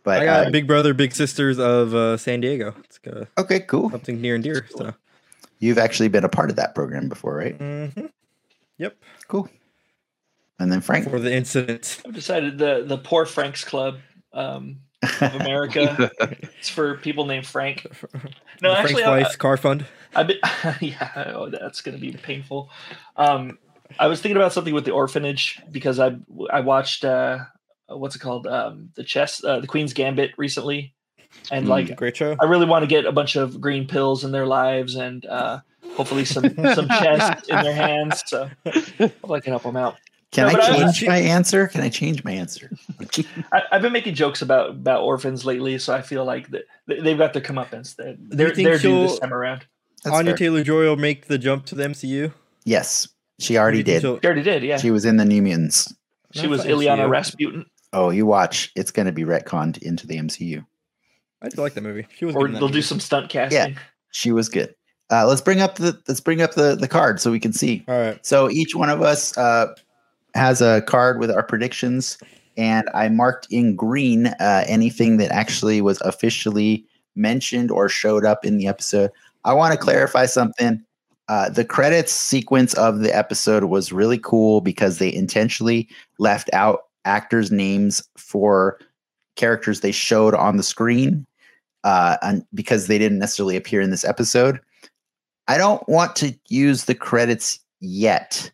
But 0.03 0.21
I 0.21 0.25
got 0.25 0.47
uh, 0.47 0.49
Big 0.51 0.67
Brother, 0.67 0.93
Big 0.93 1.13
Sisters 1.13 1.59
of 1.59 1.93
uh, 1.93 2.17
San 2.17 2.39
Diego. 2.39 2.73
It's 2.85 2.99
uh, 3.05 3.25
okay, 3.37 3.59
cool. 3.59 3.89
something 3.89 4.21
near 4.21 4.35
and 4.35 4.43
dear. 4.43 4.65
So, 4.69 4.93
You've 5.59 5.77
actually 5.77 6.09
been 6.09 6.23
a 6.23 6.29
part 6.29 6.49
of 6.49 6.55
that 6.57 6.75
program 6.75 7.09
before, 7.09 7.35
right? 7.35 7.57
Mm-hmm. 7.57 8.05
yep. 8.77 8.97
Cool. 9.27 9.49
And 10.59 10.71
then 10.71 10.81
Frank. 10.81 11.09
For 11.09 11.19
the 11.19 11.33
incident. 11.33 12.01
I've 12.05 12.13
decided 12.13 12.57
the 12.57 12.83
the 12.85 12.97
Poor 12.97 13.25
Franks 13.25 13.63
Club 13.63 13.99
um, 14.33 14.79
of 15.21 15.35
America. 15.35 16.11
it's 16.59 16.69
for 16.69 16.97
people 16.97 17.25
named 17.25 17.45
Frank. 17.45 17.87
No, 18.59 18.71
The 18.71 18.79
actually, 18.79 19.03
Frank's 19.03 19.07
I, 19.07 19.17
Wife's 19.21 19.35
car 19.35 19.55
fund. 19.55 19.85
I've 20.15 20.25
been, 20.25 20.39
yeah, 20.81 21.31
oh, 21.35 21.51
that's 21.51 21.81
going 21.81 21.93
to 21.95 22.01
be 22.01 22.11
painful. 22.11 22.71
Um, 23.15 23.59
I 23.99 24.07
was 24.07 24.19
thinking 24.19 24.35
about 24.35 24.51
something 24.51 24.73
with 24.73 24.83
the 24.83 24.93
orphanage 24.93 25.61
because 25.71 25.99
I 25.99 26.17
I 26.49 26.61
watched 26.61 27.05
uh, 27.05 27.45
what's 27.87 28.15
it 28.15 28.19
called 28.19 28.47
um, 28.47 28.89
the 28.95 29.03
chess 29.03 29.43
uh, 29.43 29.59
the 29.59 29.67
Queen's 29.67 29.93
Gambit 29.93 30.31
recently, 30.37 30.95
and 31.51 31.65
Mm. 31.65 31.69
like 31.69 31.95
Great 31.95 32.17
show. 32.17 32.35
I 32.39 32.45
really 32.45 32.65
want 32.65 32.83
to 32.83 32.87
get 32.87 33.05
a 33.05 33.11
bunch 33.11 33.35
of 33.35 33.59
green 33.61 33.87
pills 33.87 34.23
in 34.23 34.31
their 34.31 34.45
lives 34.45 34.95
and 34.95 35.25
uh, 35.25 35.59
hopefully 35.95 36.25
some 36.25 36.43
some 36.73 36.87
chess 36.89 37.47
in 37.47 37.55
their 37.63 37.73
hands. 37.75 38.23
So 38.27 38.49
hopefully 38.65 39.37
I 39.37 39.39
can 39.39 39.51
help 39.53 39.63
them 39.63 39.77
out. 39.77 39.95
Can 40.31 40.47
No, 40.47 40.53
but 40.53 40.61
I 40.63 40.73
I- 40.73 40.77
change 40.77 41.05
my 41.07 41.17
answer? 41.17 41.67
Can 41.67 41.81
I 41.81 41.89
change 41.89 42.23
my 42.23 42.31
answer? 42.33 42.69
I, 43.53 43.61
I've 43.71 43.81
been 43.81 43.93
making 43.93 44.15
jokes 44.15 44.41
about 44.41 44.71
about 44.71 45.03
orphans 45.03 45.45
lately, 45.45 45.77
so 45.77 45.93
I 45.93 46.01
feel 46.01 46.25
like 46.25 46.49
that 46.49 46.63
they- 46.87 46.99
they've 46.99 47.17
got 47.17 47.33
their 47.33 47.41
comeuppance. 47.41 47.95
They're 47.95 48.15
they're, 48.19 48.49
think 48.53 48.67
they're 48.67 48.77
due 48.77 49.03
this 49.03 49.19
time 49.19 49.33
around. 49.33 49.65
That's 50.03 50.15
Anya. 50.15 50.35
Taylor 50.37 50.63
Joy 50.63 50.83
will 50.83 50.95
make 50.97 51.27
the 51.27 51.37
jump 51.37 51.65
to 51.67 51.75
the 51.75 51.83
MCU. 51.83 52.33
Yes, 52.65 53.07
she 53.39 53.57
already 53.57 53.81
Do 53.83 53.91
you 53.93 53.99
think 53.99 54.01
did. 54.03 54.07
she'll- 54.07 54.19
She 54.21 54.25
already 54.27 54.43
did, 54.43 54.63
yeah. 54.63 54.77
She 54.77 54.91
was 54.91 55.05
in 55.05 55.15
the 55.17 55.25
New 55.25 55.41
Mutants. 55.41 55.93
She 56.33 56.47
was 56.47 56.63
for 56.63 56.69
Illyana 56.69 57.05
MCU. 57.05 57.09
Rasputin, 57.09 57.65
Oh, 57.93 58.09
you 58.09 58.25
watch. 58.25 58.69
It's 58.75 58.91
going 58.91 59.05
to 59.05 59.11
be 59.13 59.23
retconned 59.23 59.77
into 59.81 60.05
the 60.05 60.17
MCU. 60.17 60.65
I 61.41 61.49
do 61.49 61.61
like 61.61 61.73
that 61.75 61.81
movie. 61.81 62.07
She 62.15 62.25
was. 62.25 62.35
or 62.35 62.47
good 62.47 62.59
they'll 62.59 62.67
do 62.69 62.81
some 62.81 62.99
stunt 62.99 63.29
casting. 63.29 63.73
Yeah, 63.73 63.79
She 64.11 64.31
was 64.31 64.49
good. 64.49 64.73
Uh, 65.09 65.25
let's 65.25 65.41
bring 65.41 65.61
up 65.61 65.75
the 65.75 65.99
let's 66.07 66.19
bring 66.19 66.41
up 66.41 66.55
the 66.55 66.75
the 66.75 66.87
card 66.87 67.21
so 67.21 67.31
we 67.31 67.39
can 67.39 67.53
see. 67.53 67.85
All 67.87 67.99
right. 67.99 68.25
So 68.25 68.49
each 68.49 68.75
one 68.75 68.89
of 68.89 69.01
us 69.01 69.37
uh, 69.37 69.73
has 70.33 70.61
a 70.61 70.81
card 70.81 71.19
with 71.19 71.31
our 71.31 71.43
predictions, 71.43 72.17
and 72.57 72.89
I 72.93 73.07
marked 73.09 73.47
in 73.49 73.75
green 73.75 74.27
uh, 74.27 74.65
anything 74.67 75.17
that 75.17 75.31
actually 75.31 75.81
was 75.81 76.01
officially 76.01 76.85
mentioned 77.15 77.71
or 77.71 77.87
showed 77.87 78.25
up 78.25 78.43
in 78.45 78.57
the 78.57 78.67
episode. 78.67 79.11
I 79.45 79.53
want 79.53 79.73
to 79.73 79.79
clarify 79.79 80.25
something. 80.25 80.83
Uh, 81.29 81.49
the 81.49 81.65
credits 81.65 82.11
sequence 82.13 82.73
of 82.75 82.99
the 82.99 83.15
episode 83.15 83.65
was 83.65 83.91
really 83.91 84.17
cool 84.17 84.61
because 84.61 84.97
they 84.97 85.13
intentionally 85.13 85.87
left 86.19 86.49
out 86.53 86.83
actors' 87.05 87.51
names 87.51 88.01
for 88.17 88.79
characters 89.35 89.81
they 89.81 89.91
showed 89.91 90.33
on 90.33 90.57
the 90.57 90.63
screen 90.63 91.26
uh, 91.87 92.17
and 92.21 92.45
because 92.53 92.87
they 92.87 92.97
didn't 92.97 93.19
necessarily 93.19 93.55
appear 93.55 93.79
in 93.79 93.91
this 93.91 94.03
episode. 94.03 94.59
I 95.47 95.57
don't 95.57 95.87
want 95.87 96.17
to 96.17 96.37
use 96.49 96.83
the 96.83 96.93
credits 96.93 97.61
yet 97.79 98.51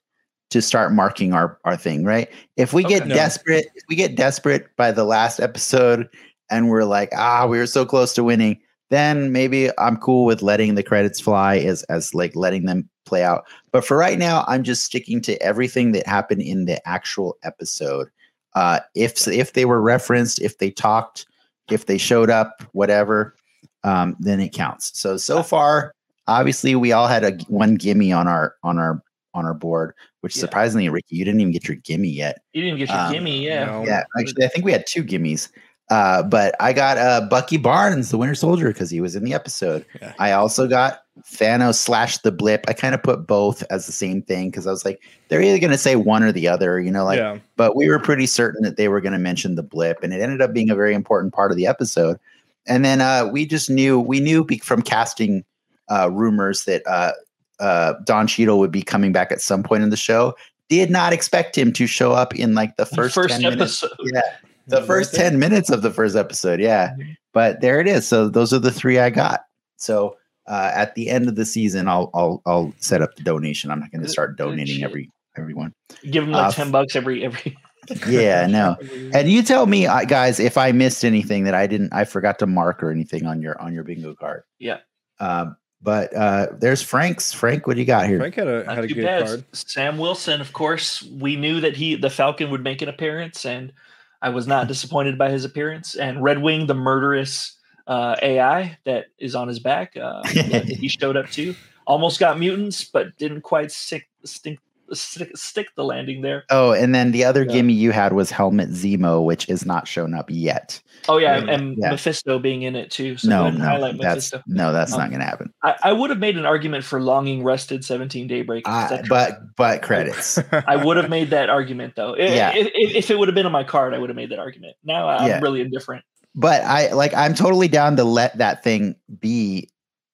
to 0.51 0.61
start 0.61 0.93
marking 0.93 1.34
our, 1.34 1.57
our 1.65 1.76
thing, 1.76 2.03
right? 2.03 2.30
If 2.57 2.73
we 2.73 2.84
get 2.84 3.07
No. 3.07 3.15
desperate, 3.15 3.65
if 3.73 3.84
we 3.89 3.95
get 3.95 4.15
desperate 4.15 4.68
by 4.76 4.91
the 4.91 5.03
last 5.03 5.39
episode 5.39 6.07
and 6.51 6.69
we're 6.69 6.84
like, 6.84 7.10
ah, 7.18 7.47
we 7.47 7.57
were 7.57 7.65
so 7.65 7.88
close 7.88 8.14
to 8.14 8.23
winning, 8.23 8.60
then 8.91 9.31
maybe 9.31 9.72
I'm 9.80 9.97
cool 9.97 10.26
with 10.26 10.43
letting 10.43 10.76
the 10.76 10.84
credits 10.84 11.19
fly 11.19 11.57
as 11.57 11.81
as 11.84 12.14
like 12.14 12.35
letting 12.35 12.68
them 12.68 12.88
play 13.07 13.23
out. 13.23 13.45
But 13.72 13.84
for 13.84 13.97
right 13.97 14.19
now, 14.19 14.45
I'm 14.47 14.61
just 14.61 14.84
sticking 14.84 15.22
to 15.22 15.41
everything 15.41 15.91
that 15.93 16.05
happened 16.05 16.43
in 16.43 16.65
the 16.65 16.88
actual 16.88 17.35
episode. 17.41 18.10
Uh, 18.53 18.81
if 18.93 19.27
if 19.27 19.53
they 19.53 19.65
were 19.65 19.81
referenced, 19.81 20.39
if 20.39 20.60
they 20.60 20.69
talked, 20.69 21.26
if 21.69 21.85
they 21.85 21.98
showed 21.98 22.30
up, 22.30 22.64
whatever, 22.73 23.35
um, 23.84 24.15
then 24.19 24.40
it 24.40 24.53
counts. 24.53 24.98
So 24.99 25.18
so 25.18 25.44
far, 25.44 25.94
obviously, 26.27 26.76
we 26.76 26.91
all 26.91 27.07
had 27.07 27.23
a 27.23 27.31
one 27.48 27.76
gimme 27.76 28.11
on 28.11 28.27
our 28.27 28.56
on 28.64 28.77
our 28.77 29.02
on 29.34 29.45
our 29.45 29.53
board. 29.53 29.94
Which 30.22 30.35
Yeah. 30.38 30.41
surprisingly, 30.41 30.88
Ricky, 30.90 31.18
you 31.18 31.26
didn't 31.26 31.41
even 31.41 31.52
get 31.52 31.68
your 31.68 31.76
gimme 31.77 32.07
yet. 32.07 32.41
You 32.53 32.61
didn't 32.61 32.77
even 32.77 32.88
get 32.88 32.94
your 32.95 33.06
Um, 33.06 33.11
gimme, 33.11 33.45
yeah. 33.45 33.65
No. 33.65 33.84
Yeah, 33.85 34.03
actually, 34.18 34.45
I 34.45 34.48
think 34.48 34.64
we 34.64 34.72
had 34.72 34.85
two 34.88 35.03
gimmies. 35.03 35.49
Uh, 35.90 36.23
but 36.23 36.56
I 36.61 36.72
got 36.72 36.98
uh, 36.98 37.27
Bucky 37.30 37.57
Barnes, 37.57 38.10
the 38.10 38.18
Winter 38.18 38.35
Soldier, 38.35 38.69
because 38.69 38.90
he 38.90 39.02
was 39.02 39.18
in 39.18 39.23
the 39.26 39.34
episode. 39.34 39.85
Yeah. 40.02 40.14
I 40.18 40.31
also 40.31 40.65
got 40.65 41.02
Thanos 41.22 41.76
slash 41.76 42.18
the 42.19 42.31
Blip. 42.31 42.65
I 42.68 42.73
kind 42.73 42.95
of 42.95 43.03
put 43.03 43.27
both 43.27 43.64
as 43.69 43.85
the 43.85 43.91
same 43.91 44.22
thing 44.22 44.49
because 44.49 44.65
I 44.65 44.72
was 44.72 44.84
like, 44.84 45.02
they're 45.27 45.41
either 45.41 45.60
going 45.60 45.72
to 45.72 45.77
say 45.77 45.95
one 45.95 46.23
or 46.23 46.31
the 46.31 46.48
other, 46.48 46.81
you 46.81 46.91
know, 46.91 47.06
like. 47.06 47.19
yeah. 47.19 47.38
But 47.56 47.76
we 47.76 47.88
were 47.88 47.99
pretty 47.99 48.26
certain 48.26 48.64
that 48.64 48.77
they 48.77 48.88
were 48.88 49.02
going 49.02 49.14
to 49.14 49.19
mention 49.19 49.56
the 49.56 49.64
Blip, 49.64 50.02
and 50.03 50.14
it 50.14 50.22
ended 50.22 50.41
up 50.41 50.53
being 50.53 50.69
a 50.69 50.76
very 50.76 50.94
important 50.94 51.34
part 51.34 51.52
of 51.52 51.57
the 51.57 51.68
episode. 51.68 52.19
And 52.65 52.84
then 52.84 53.02
uh, 53.02 53.27
we 53.31 53.45
just 53.45 53.69
knew 53.69 53.99
we 53.99 54.19
knew 54.19 54.48
from 54.61 54.81
casting 54.81 55.44
uh, 55.90 56.10
rumors 56.11 56.64
that 56.65 56.81
uh, 56.88 57.11
uh, 57.60 57.94
Don 58.06 58.26
Cheadle 58.27 58.60
would 58.60 58.72
be 58.72 58.81
coming 58.81 59.11
back 59.11 59.31
at 59.31 59.41
some 59.41 59.64
point 59.64 59.84
in 59.84 59.90
the 59.90 59.98
show. 59.98 60.35
Did 60.69 60.90
not 60.90 61.14
expect 61.14 61.57
him 61.57 61.73
to 61.73 61.85
show 61.85 62.14
up 62.14 62.34
in 62.35 62.56
like 62.56 62.77
the 62.77 62.85
first, 62.85 63.15
10 63.15 63.41
minutes. 63.41 63.84
episode. 63.84 63.91
Yeah, 64.02 64.22
the 64.68 64.81
first 64.84 65.14
10 65.14 65.40
minutes 65.40 65.69
of 65.69 65.81
the 65.81 65.91
first 65.91 66.15
episode 66.15 66.60
yeah 66.60 66.95
but 67.34 67.61
there 67.61 67.80
it 67.80 67.88
is 67.88 68.07
so 68.07 68.30
those 68.30 68.53
are 68.53 68.60
the 68.60 68.72
three 68.72 68.99
i 68.99 69.10
got 69.10 69.41
so 69.77 70.15
uh, 70.48 70.72
at 70.74 70.94
the 70.95 71.10
end 71.10 71.28
of 71.30 71.36
the 71.36 71.45
season 71.45 71.88
i'll 71.88 72.10
i'll 72.14 72.41
i'll 72.45 72.74
set 72.78 73.02
up 73.02 73.15
the 73.15 73.24
donation 73.24 73.72
i'm 73.72 73.80
not 73.80 73.91
going 73.91 74.02
to 74.03 74.10
start 74.10 74.38
donating 74.38 74.84
every 74.84 75.10
everyone 75.38 75.72
Give 76.10 76.24
them 76.26 76.32
like 76.34 76.48
Uh, 76.48 76.52
ten 76.52 76.72
bucks 76.72 76.95
every 76.95 77.24
every. 77.26 77.57
yeah 78.07 78.45
no 78.48 78.78
and 79.14 79.30
you 79.30 79.44
tell 79.44 79.65
me 79.65 79.88
uh, 79.88 80.06
guys 80.06 80.40
if 80.40 80.57
i 80.57 80.72
missed 80.72 81.03
anything 81.03 81.44
that 81.45 81.53
i 81.53 81.68
didn't 81.68 81.91
i 81.94 82.03
forgot 82.06 82.40
to 82.40 82.45
mark 82.48 82.82
or 82.84 82.91
anything 82.91 83.26
on 83.26 83.41
your 83.41 83.60
on 83.61 83.74
your 83.74 83.84
bingo 83.84 84.14
card 84.15 84.44
Yeah. 84.60 84.78
um 85.20 85.57
but 85.82 86.15
uh 86.15 86.48
there's 86.60 86.82
frank's 86.82 87.34
frank 87.34 87.68
what 87.68 87.74
do 87.76 87.82
you 87.82 87.86
got 87.86 88.07
here 88.07 88.20
Frank 88.20 88.36
had 88.36 88.48
a 88.48 88.64
Not 88.64 88.76
had 88.76 88.84
a 88.86 88.88
good 88.88 89.03
bad. 89.03 89.26
card. 89.28 89.44
Sam 89.53 89.98
Wilson, 89.98 90.40
of 90.40 90.53
course, 90.53 91.03
we 91.20 91.36
knew 91.36 91.60
that 91.60 91.76
he 91.76 91.95
the 91.95 92.10
Falcon 92.10 92.49
would 92.52 92.64
make 92.64 92.82
an 92.82 92.88
appearance, 92.88 93.45
and 93.45 93.74
I 94.22 94.30
was 94.30 94.48
not 94.48 94.70
disappointed 94.70 95.18
by 95.18 95.30
his 95.30 95.44
appearance. 95.44 95.95
And 95.95 96.24
Red 96.24 96.41
Wing, 96.41 96.68
the 96.68 96.74
murderous 96.74 97.57
uh, 97.88 98.15
AI 98.22 98.77
that 98.85 99.05
is 99.19 99.35
on 99.35 99.47
his 99.47 99.60
back. 99.60 99.95
Uh, 99.97 100.26
he 100.27 100.88
showed 100.88 101.18
up 101.18 101.30
to. 101.31 101.55
Almost 101.85 102.19
got 102.19 102.39
mutants, 102.39 102.85
but 102.85 103.18
didn't 103.18 103.41
quite 103.41 103.72
stick 103.72 104.07
stick 104.23 104.57
stick, 104.93 105.35
stick 105.35 105.68
the 105.76 105.84
landing 105.84 106.22
there. 106.22 106.43
Oh, 106.49 106.72
and 106.72 106.93
then 106.93 107.11
the 107.11 107.23
other 107.26 107.43
Yeah. 107.43 107.51
gimme 107.53 107.73
you 107.73 107.91
had 107.91 108.14
was 108.14 108.31
Helmut 108.31 108.69
Zemo, 108.69 109.23
which 109.26 109.49
is 109.49 109.65
not 109.65 109.88
shown 109.88 110.14
up 110.14 110.27
yet. 110.30 110.81
Oh 111.10 111.18
yeah, 111.18 111.38
Yeah, 111.39 111.53
and 111.55 111.77
yeah. 111.77 111.89
Mephisto 111.91 112.39
being 112.39 112.61
in 112.61 112.76
it 112.77 112.89
too. 112.91 113.18
So 113.18 113.27
no, 113.30 113.49
no, 113.49 113.65
highlight 113.65 113.97
that's 113.99 114.31
Mephisto. 114.31 114.43
no, 114.47 114.72
that's 114.72 114.93
Um, 114.93 114.99
not 114.99 115.11
gonna 115.11 115.26
happen. 115.26 115.51
I, 115.64 115.76
I 115.84 115.91
would 115.93 116.10
have 116.10 116.19
made 116.19 116.38
an 116.38 116.45
argument 116.45 116.85
for 116.85 117.01
longing 117.01 117.43
rusted 117.43 117.84
17 117.84 118.27
daybreak. 118.27 118.64
Uh, 118.68 119.01
but 119.10 119.39
but 119.57 119.81
credits. 119.81 120.38
I 120.68 120.77
would 120.77 120.95
have 120.97 121.10
made 121.10 121.31
that 121.31 121.49
argument 121.49 121.95
though. 121.95 122.15
Yeah. 122.15 122.53
If, 122.55 122.68
if, 122.73 122.95
if 122.95 123.11
it 123.11 123.18
would 123.19 123.27
have 123.27 123.35
been 123.35 123.45
on 123.45 123.51
my 123.51 123.64
card, 123.65 123.93
I 123.93 123.97
would 123.97 124.10
have 124.10 124.15
made 124.18 124.30
that 124.30 124.39
argument. 124.39 124.76
Now 124.85 125.10
I'm 125.10 125.27
Yeah. 125.27 125.39
really 125.41 125.60
indifferent. 125.61 126.05
But 126.35 126.64
I 126.64 126.91
like 126.93 127.14
I'm 127.14 127.34
totally 127.34 127.68
down 127.68 127.95
to 127.97 128.03
let 128.03 128.38
that 128.38 128.64
thing 128.64 128.95
be 129.19 129.69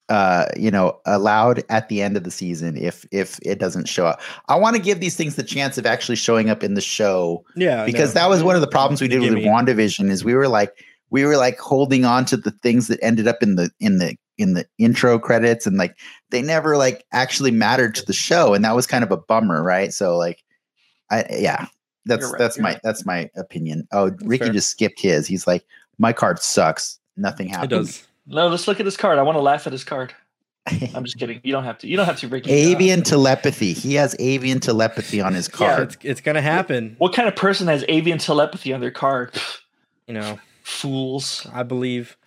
uh 0.09 0.45
you 0.57 0.71
know 0.71 0.99
allowed 1.05 1.63
at 1.69 1.87
the 1.87 2.01
end 2.01 2.17
of 2.17 2.23
the 2.23 2.31
season 2.31 2.75
if 2.75 3.05
if 3.11 3.39
it 3.43 3.59
doesn't 3.59 3.87
show 3.87 4.05
up. 4.05 4.21
I 4.47 4.55
want 4.55 4.75
to 4.75 4.81
give 4.81 4.99
these 4.99 5.15
things 5.15 5.35
the 5.35 5.43
chance 5.43 5.77
of 5.77 5.85
actually 5.85 6.15
showing 6.15 6.49
up 6.49 6.63
in 6.63 6.73
the 6.73 6.81
show 6.81 7.43
yeah, 7.55 7.85
because 7.85 8.15
no. 8.15 8.21
that 8.21 8.29
was 8.29 8.43
one 8.43 8.55
of 8.55 8.61
the 8.61 8.67
problems 8.67 9.01
we 9.01 9.07
did 9.07 9.21
with 9.21 9.29
Gimme. 9.29 9.45
WandaVision 9.45 10.09
is 10.09 10.23
we 10.23 10.33
were 10.33 10.47
like 10.47 10.83
we 11.11 11.25
were 11.25 11.37
like 11.37 11.59
holding 11.59 12.05
on 12.05 12.25
to 12.25 12.37
the 12.37 12.51
things 12.51 12.87
that 12.87 12.99
ended 13.03 13.27
up 13.27 13.41
in 13.41 13.55
the 13.55 13.71
in 13.79 13.99
the 13.99 14.15
in 14.37 14.53
the 14.53 14.65
intro 14.77 15.19
credits 15.19 15.67
and 15.67 15.77
like 15.77 15.99
they 16.29 16.41
never 16.41 16.77
like 16.77 17.03
actually 17.11 17.51
mattered 17.51 17.93
to 17.93 18.05
the 18.05 18.13
show 18.13 18.53
and 18.53 18.63
that 18.63 18.75
was 18.75 18.87
kind 18.87 19.03
of 19.03 19.11
a 19.11 19.17
bummer, 19.17 19.61
right? 19.61 19.93
So 19.93 20.17
like 20.17 20.43
I 21.11 21.25
yeah, 21.29 21.67
that's 22.05 22.25
right, 22.25 22.39
that's 22.39 22.57
my 22.57 22.69
right. 22.69 22.79
that's 22.83 23.05
my 23.05 23.29
opinion. 23.35 23.87
Oh, 23.91 24.11
Ricky 24.21 24.45
fair. 24.45 24.53
just 24.53 24.69
skipped 24.69 24.99
his. 24.99 25.27
He's 25.27 25.45
like 25.45 25.65
my 25.99 26.11
card 26.13 26.39
sucks. 26.39 26.97
Nothing 27.17 27.49
happens. 27.49 27.71
it 27.71 27.75
does. 27.75 28.07
No, 28.25 28.47
let's 28.47 28.67
look 28.67 28.79
at 28.79 28.85
his 28.85 28.97
card. 28.97 29.19
I 29.19 29.21
want 29.23 29.35
to 29.37 29.41
laugh 29.41 29.67
at 29.67 29.73
his 29.73 29.83
card. 29.83 30.13
I'm 30.93 31.03
just 31.03 31.17
kidding. 31.17 31.41
You 31.43 31.51
don't 31.51 31.63
have 31.63 31.77
to. 31.79 31.87
You 31.87 31.97
don't 31.97 32.05
have 32.05 32.19
to, 32.19 32.27
Ricky. 32.27 32.51
Avian 32.51 33.01
telepathy. 33.01 33.73
He 33.73 33.95
has 33.95 34.15
avian 34.19 34.59
telepathy 34.59 35.19
on 35.19 35.33
his 35.33 35.47
Yeah, 35.49 35.55
card. 35.57 35.83
It's 35.83 35.97
it's 36.03 36.21
gonna 36.21 36.41
happen. 36.41 36.95
what 36.99 37.13
kind 37.13 37.27
of 37.27 37.35
person 37.35 37.67
has 37.67 37.83
avian 37.87 38.17
telepathy 38.19 38.71
on 38.73 38.79
their 38.81 38.91
card? 38.91 39.33
You 40.07 40.15
know, 40.15 40.39
Fools. 40.63 41.45
I 41.53 41.61
believe. 41.61 42.17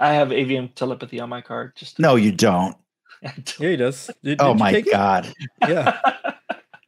I 0.00 0.12
have 0.14 0.32
avian 0.32 0.68
telepathy 0.74 1.20
on 1.20 1.28
my 1.28 1.40
card. 1.40 1.72
Just 1.76 1.98
no, 2.00 2.16
you 2.16 2.32
don't. 2.32 2.76
Yeah, 3.22 3.32
he 3.58 3.76
does. 3.76 4.10
Did- 4.22 4.40
Oh 4.40 4.48
didn't 4.54 4.58
you 4.58 4.64
my 4.64 4.72
take 4.72 4.86
it? 4.86 4.92
god. 4.92 5.32
Yeah. 5.66 5.98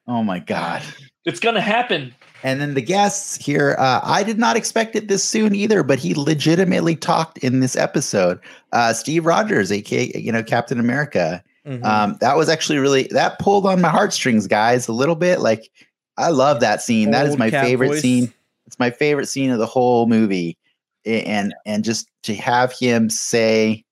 Oh 0.08 0.22
my 0.24 0.38
god. 0.40 0.82
It's 1.24 1.40
gonna 1.40 1.60
happen. 1.60 2.14
And 2.42 2.60
then 2.60 2.74
the 2.74 2.80
guests 2.80 3.36
here, 3.36 3.76
uh, 3.78 4.00
I 4.02 4.22
did 4.22 4.38
not 4.38 4.56
expect 4.56 4.96
it 4.96 5.08
this 5.08 5.22
soon 5.22 5.54
either, 5.54 5.82
but 5.82 5.98
he 5.98 6.14
legitimately 6.14 6.96
talked 6.96 7.36
in 7.38 7.60
this 7.60 7.76
episode. 7.76 8.40
Uh, 8.72 8.94
Steve 8.94 9.26
Rogers, 9.26 9.70
aka 9.70 10.10
you 10.18 10.32
know 10.32 10.42
Captain 10.42 10.80
America. 10.80 11.42
Mhm. 11.66 11.84
Um, 11.84 12.16
that 12.20 12.36
was 12.36 12.48
actually 12.48 12.78
really 12.78 13.04
that 13.10 13.38
pulled 13.38 13.66
on 13.66 13.80
my 13.80 13.90
heartstrings, 13.90 14.46
guys, 14.46 14.88
a 14.88 14.92
little 14.92 15.16
bit. 15.16 15.40
Like 15.40 15.70
I 16.16 16.30
love 16.30 16.60
that 16.60 16.82
scene. 16.82 17.10
that 17.10 17.26
is 17.26 17.36
my 17.36 17.50
cat 17.50 17.64
favorite 17.64 17.88
voice. 17.88 18.02
scene. 18.02 18.32
It's 18.66 18.78
my 18.78 18.90
favorite 18.90 19.26
scene 19.26 19.50
of 19.50 19.58
the 19.58 19.66
whole 19.66 20.06
movie. 20.06 20.56
And 21.04 21.54
and 21.66 21.84
just 21.84 22.08
to 22.24 22.34
have 22.34 22.72
him 22.72 23.10
say, 23.10 23.84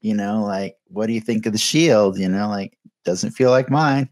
you 0.00 0.14
know, 0.14 0.42
like, 0.42 0.76
what 0.88 1.06
do 1.06 1.12
you 1.12 1.20
think 1.20 1.46
of 1.46 1.52
the 1.52 1.58
shield? 1.58 2.18
You 2.18 2.28
know, 2.28 2.48
like, 2.48 2.76
doesn't 3.04 3.32
feel 3.32 3.50
like 3.50 3.70
mine. 3.70 4.08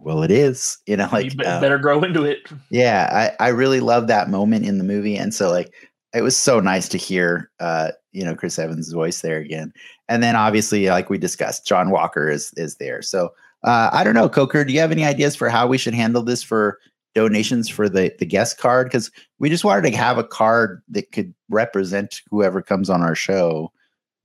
Well, 0.00 0.22
it 0.22 0.30
is. 0.30 0.78
You 0.86 0.96
know, 0.96 1.08
like 1.12 1.32
you 1.32 1.40
uh, 1.44 1.60
better 1.60 1.78
grow 1.78 2.02
into 2.02 2.24
it. 2.24 2.48
yeah, 2.70 3.32
I, 3.40 3.46
I 3.46 3.48
really 3.48 3.80
love 3.80 4.06
that 4.08 4.30
moment 4.30 4.66
in 4.66 4.78
the 4.78 4.84
movie. 4.84 5.16
And 5.16 5.34
so 5.34 5.50
like 5.50 5.72
it 6.12 6.22
was 6.22 6.36
so 6.36 6.58
nice 6.60 6.88
to 6.88 6.98
hear 6.98 7.50
uh, 7.60 7.90
you 8.12 8.24
know, 8.24 8.34
Chris 8.34 8.58
Evans' 8.58 8.92
voice 8.92 9.20
there 9.20 9.38
again. 9.38 9.72
And 10.08 10.22
then 10.22 10.36
obviously, 10.36 10.88
like 10.88 11.10
we 11.10 11.18
discussed, 11.18 11.66
John 11.66 11.90
Walker 11.90 12.28
is 12.28 12.52
is 12.56 12.76
there. 12.76 13.02
So 13.02 13.30
uh, 13.62 13.90
I 13.92 14.04
don't 14.04 14.14
know, 14.14 14.28
Coker, 14.28 14.64
do 14.64 14.72
you 14.72 14.80
have 14.80 14.92
any 14.92 15.04
ideas 15.04 15.36
for 15.36 15.48
how 15.48 15.66
we 15.66 15.78
should 15.78 15.94
handle 15.94 16.22
this 16.22 16.42
for 16.42 16.78
donations 17.14 17.68
for 17.68 17.88
the 17.88 18.12
the 18.18 18.26
guest 18.26 18.58
card? 18.58 18.88
Because 18.88 19.10
we 19.38 19.48
just 19.48 19.64
wanted 19.64 19.90
to 19.90 19.96
have 19.96 20.18
a 20.18 20.24
card 20.24 20.82
that 20.88 21.12
could 21.12 21.34
represent 21.48 22.22
whoever 22.30 22.62
comes 22.62 22.90
on 22.90 23.02
our 23.02 23.14
show. 23.14 23.72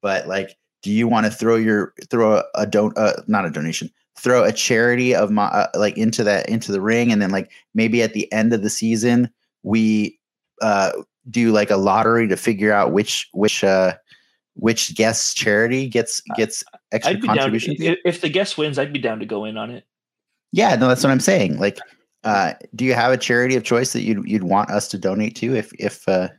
But 0.02 0.28
like, 0.28 0.58
do 0.82 0.92
you 0.92 1.08
want 1.08 1.26
to 1.26 1.32
throw 1.32 1.56
your 1.56 1.94
throw 2.10 2.38
a, 2.38 2.44
a 2.56 2.66
don't 2.66 2.98
uh, 2.98 3.22
not 3.28 3.46
a 3.46 3.52
donation, 3.52 3.92
throw 4.18 4.44
a 4.44 4.52
charity 4.52 5.14
of 5.14 5.32
my 5.32 5.46
uh, 5.46 5.68
like 5.76 5.98
into 5.98 6.24
that 6.24 6.48
into 6.50 6.72
the 6.72 6.82
ring, 6.82 7.12
and 7.12 7.22
then 7.22 7.32
like 7.32 7.52
maybe 7.74 8.02
at 8.02 8.14
the 8.14 8.32
end 8.32 8.54
of 8.54 8.62
the 8.64 8.70
season 8.70 9.30
we 9.64 10.18
uh 10.62 10.92
do 11.30 11.52
like 11.52 11.70
a 11.72 11.78
lottery 11.78 12.28
to 12.28 12.38
figure 12.38 12.72
out 12.72 12.92
which 12.92 13.28
which 13.34 13.64
uh 13.64 13.94
which 14.54 14.96
guest's 14.96 15.34
charity 15.34 15.88
gets 15.90 16.22
gets 16.38 16.64
extra 16.92 17.14
I'd 17.14 17.22
be 17.22 17.28
down. 17.28 17.38
contribution. 17.38 17.76
If, 17.80 17.98
if 18.06 18.22
the 18.22 18.30
guest 18.30 18.58
wins, 18.58 18.80
I'd 18.80 18.94
be 18.94 19.00
down 19.00 19.20
to 19.20 19.26
go 19.26 19.44
in 19.44 19.58
on 19.58 19.70
it. 19.70 19.84
yeah, 20.54 20.76
no, 20.76 20.88
that's 20.88 21.04
what 21.04 21.12
I'm 21.12 21.20
saying. 21.20 21.60
Like, 21.60 21.78
uh, 22.24 22.54
do 22.74 22.86
you 22.86 22.94
have 22.94 23.12
a 23.12 23.18
charity 23.18 23.56
of 23.56 23.64
choice 23.64 23.92
that 23.94 24.04
you'd 24.04 24.26
you'd 24.28 24.44
want 24.44 24.70
us 24.70 24.88
to 24.90 24.98
donate 24.98 25.36
to? 25.38 25.56
If 25.56 25.74
if 25.74 26.08
uh, 26.08 26.30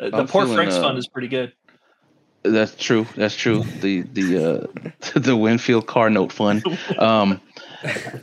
Uh, 0.00 0.10
The 0.10 0.16
I'm 0.16 0.26
Poor 0.26 0.42
feeling, 0.42 0.56
Frank's 0.56 0.76
uh, 0.76 0.80
Fund 0.80 0.96
is 0.98 1.06
pretty 1.06 1.28
good. 1.28 1.52
That's 2.44 2.74
true. 2.76 3.06
That's 3.16 3.34
true. 3.36 3.62
The 3.80 4.02
the 4.02 4.38
uh 4.38 4.90
the 5.18 5.36
Winfield 5.36 5.86
car 5.86 6.10
note 6.10 6.32
fund. 6.32 6.64
Um 6.98 7.40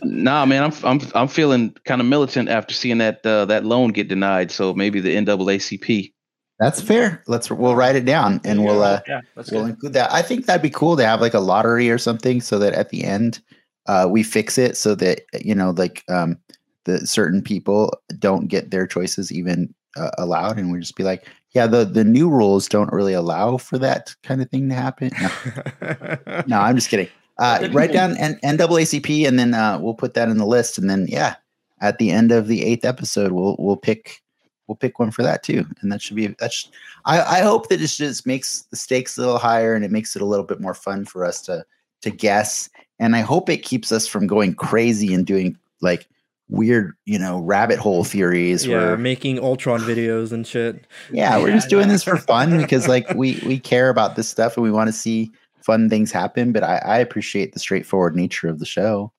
nah 0.04 0.46
man, 0.46 0.64
I'm 0.64 0.74
I'm 0.84 1.02
I'm 1.16 1.28
feeling 1.28 1.76
kind 1.86 2.02
of 2.02 2.08
militant 2.08 2.50
after 2.50 2.74
seeing 2.74 3.00
that 3.00 3.26
uh, 3.26 3.46
that 3.46 3.66
loan 3.66 3.92
get 3.92 4.08
denied. 4.08 4.52
So 4.52 4.74
maybe 4.74 5.00
the 5.00 5.16
NAACP. 5.16 6.14
that's 6.60 6.82
fair, 6.82 7.24
let's 7.28 7.50
we'll 7.50 7.76
write 7.76 7.96
it 7.96 8.06
down 8.06 8.42
and 8.44 8.64
we'll 8.64 8.84
uh 8.84 9.02
yeah, 9.08 9.22
that's 9.36 9.52
we'll 9.52 9.64
good. 9.64 9.72
include 9.72 9.94
that. 9.94 10.12
I 10.12 10.22
think 10.22 10.46
that'd 10.46 10.62
be 10.62 10.70
cool 10.70 10.96
to 10.98 11.06
have 11.06 11.22
like 11.22 11.34
a 11.34 11.40
lottery 11.40 11.90
or 11.90 11.98
something, 11.98 12.42
so 12.42 12.60
that 12.60 12.74
at 12.74 12.90
the 12.90 13.04
end 13.04 13.42
uh, 13.88 14.08
we 14.10 14.24
fix 14.24 14.58
it 14.58 14.78
so 14.78 14.96
that 14.96 15.22
you 15.40 15.56
know 15.56 15.72
like 15.72 16.04
um, 16.10 16.38
the 16.86 17.06
certain 17.06 17.42
people 17.42 17.94
don't 18.20 18.48
get 18.48 18.72
their 18.72 18.88
choices 18.88 19.32
even 19.32 19.74
uh, 19.98 20.12
allowed, 20.18 20.58
and 20.58 20.72
we 20.72 20.80
just 20.80 20.96
be 20.96 21.04
like, 21.04 21.26
yeah, 21.54 21.68
the 21.68 21.84
the 21.86 22.04
new 22.04 22.30
rules 22.30 22.68
don't 22.68 22.92
really 22.94 23.14
allow 23.14 23.58
for 23.58 23.78
that 23.78 24.16
kind 24.24 24.42
of 24.42 24.50
thing 24.50 24.70
to 24.70 24.76
happen. 24.76 25.12
No, 25.20 26.44
no 26.48 26.60
I'm 26.60 26.76
just 26.76 26.90
kidding. 26.90 27.10
Uh, 27.38 27.68
write 27.72 27.92
down 27.92 28.16
N- 28.18 28.40
NAACP, 28.44 29.28
and 29.28 29.40
then 29.40 29.54
uh, 29.54 29.80
we'll 29.80 29.94
put 29.94 30.14
that 30.14 30.30
in 30.30 30.38
the 30.38 30.46
list, 30.46 30.78
and 30.78 30.90
then 30.90 31.08
yeah, 31.10 31.36
at 31.82 31.98
the 31.98 32.12
end 32.12 32.32
of 32.32 32.48
the 32.48 32.64
eighth 32.64 32.86
episode, 32.86 33.32
we'll 33.32 33.56
we'll 33.60 33.78
pick 33.78 34.22
we'll 34.68 34.76
pick 34.76 35.00
one 35.00 35.12
for 35.12 35.24
that 35.24 35.44
too, 35.44 35.66
and 35.82 35.92
that 35.92 36.02
should 36.02 36.16
be 36.16 36.28
that's. 36.28 36.70
I, 37.06 37.22
I 37.22 37.42
hope 37.42 37.68
that 37.70 37.82
it 37.82 37.88
just 37.88 38.28
makes 38.28 38.62
the 38.70 38.78
stakes 38.78 39.18
a 39.18 39.22
little 39.22 39.38
higher, 39.38 39.74
and 39.74 39.84
it 39.84 39.92
makes 39.92 40.16
it 40.16 40.22
a 40.22 40.26
little 40.26 40.46
bit 40.46 40.62
more 40.62 40.74
fun 40.74 41.04
for 41.04 41.26
us 41.26 41.42
to 41.44 41.66
to 42.02 42.12
guess, 42.12 42.70
and 43.00 43.16
I 43.16 43.22
hope 43.22 43.50
it 43.50 43.64
keeps 43.64 43.92
us 43.92 44.08
from 44.08 44.28
going 44.28 44.54
crazy 44.56 45.14
and 45.14 45.26
doing 45.26 45.58
like 45.82 46.08
weird, 46.52 46.94
you 47.06 47.18
know, 47.18 47.40
rabbit 47.40 47.80
hole 47.80 48.04
theories. 48.04 48.66
yeah, 48.68 48.76
where 48.78 48.98
making 48.98 49.40
Ultron 49.40 49.80
videos 49.82 50.32
and 50.32 50.46
shit. 50.46 50.86
yeah, 51.12 51.38
we're 51.40 51.48
Yeah, 51.50 51.56
just 51.56 51.70
doing 51.70 51.88
this 51.88 52.04
for 52.04 52.18
fun 52.18 52.58
because 52.62 52.88
like 52.88 53.10
we 53.16 53.42
we 53.46 53.58
care 53.58 53.90
about 53.90 54.16
this 54.16 54.30
stuff 54.30 54.56
and 54.58 54.64
we 54.64 54.72
want 54.72 54.88
to 54.90 54.94
see 54.94 55.32
fun 55.64 55.90
things 55.90 56.12
happen. 56.12 56.52
But 56.52 56.64
I, 56.64 56.78
I 56.78 56.98
appreciate 57.00 57.54
the 57.54 57.60
straightforward 57.60 58.16
nature 58.16 58.50
of 58.50 58.60
the 58.60 58.66
show. 58.66 59.12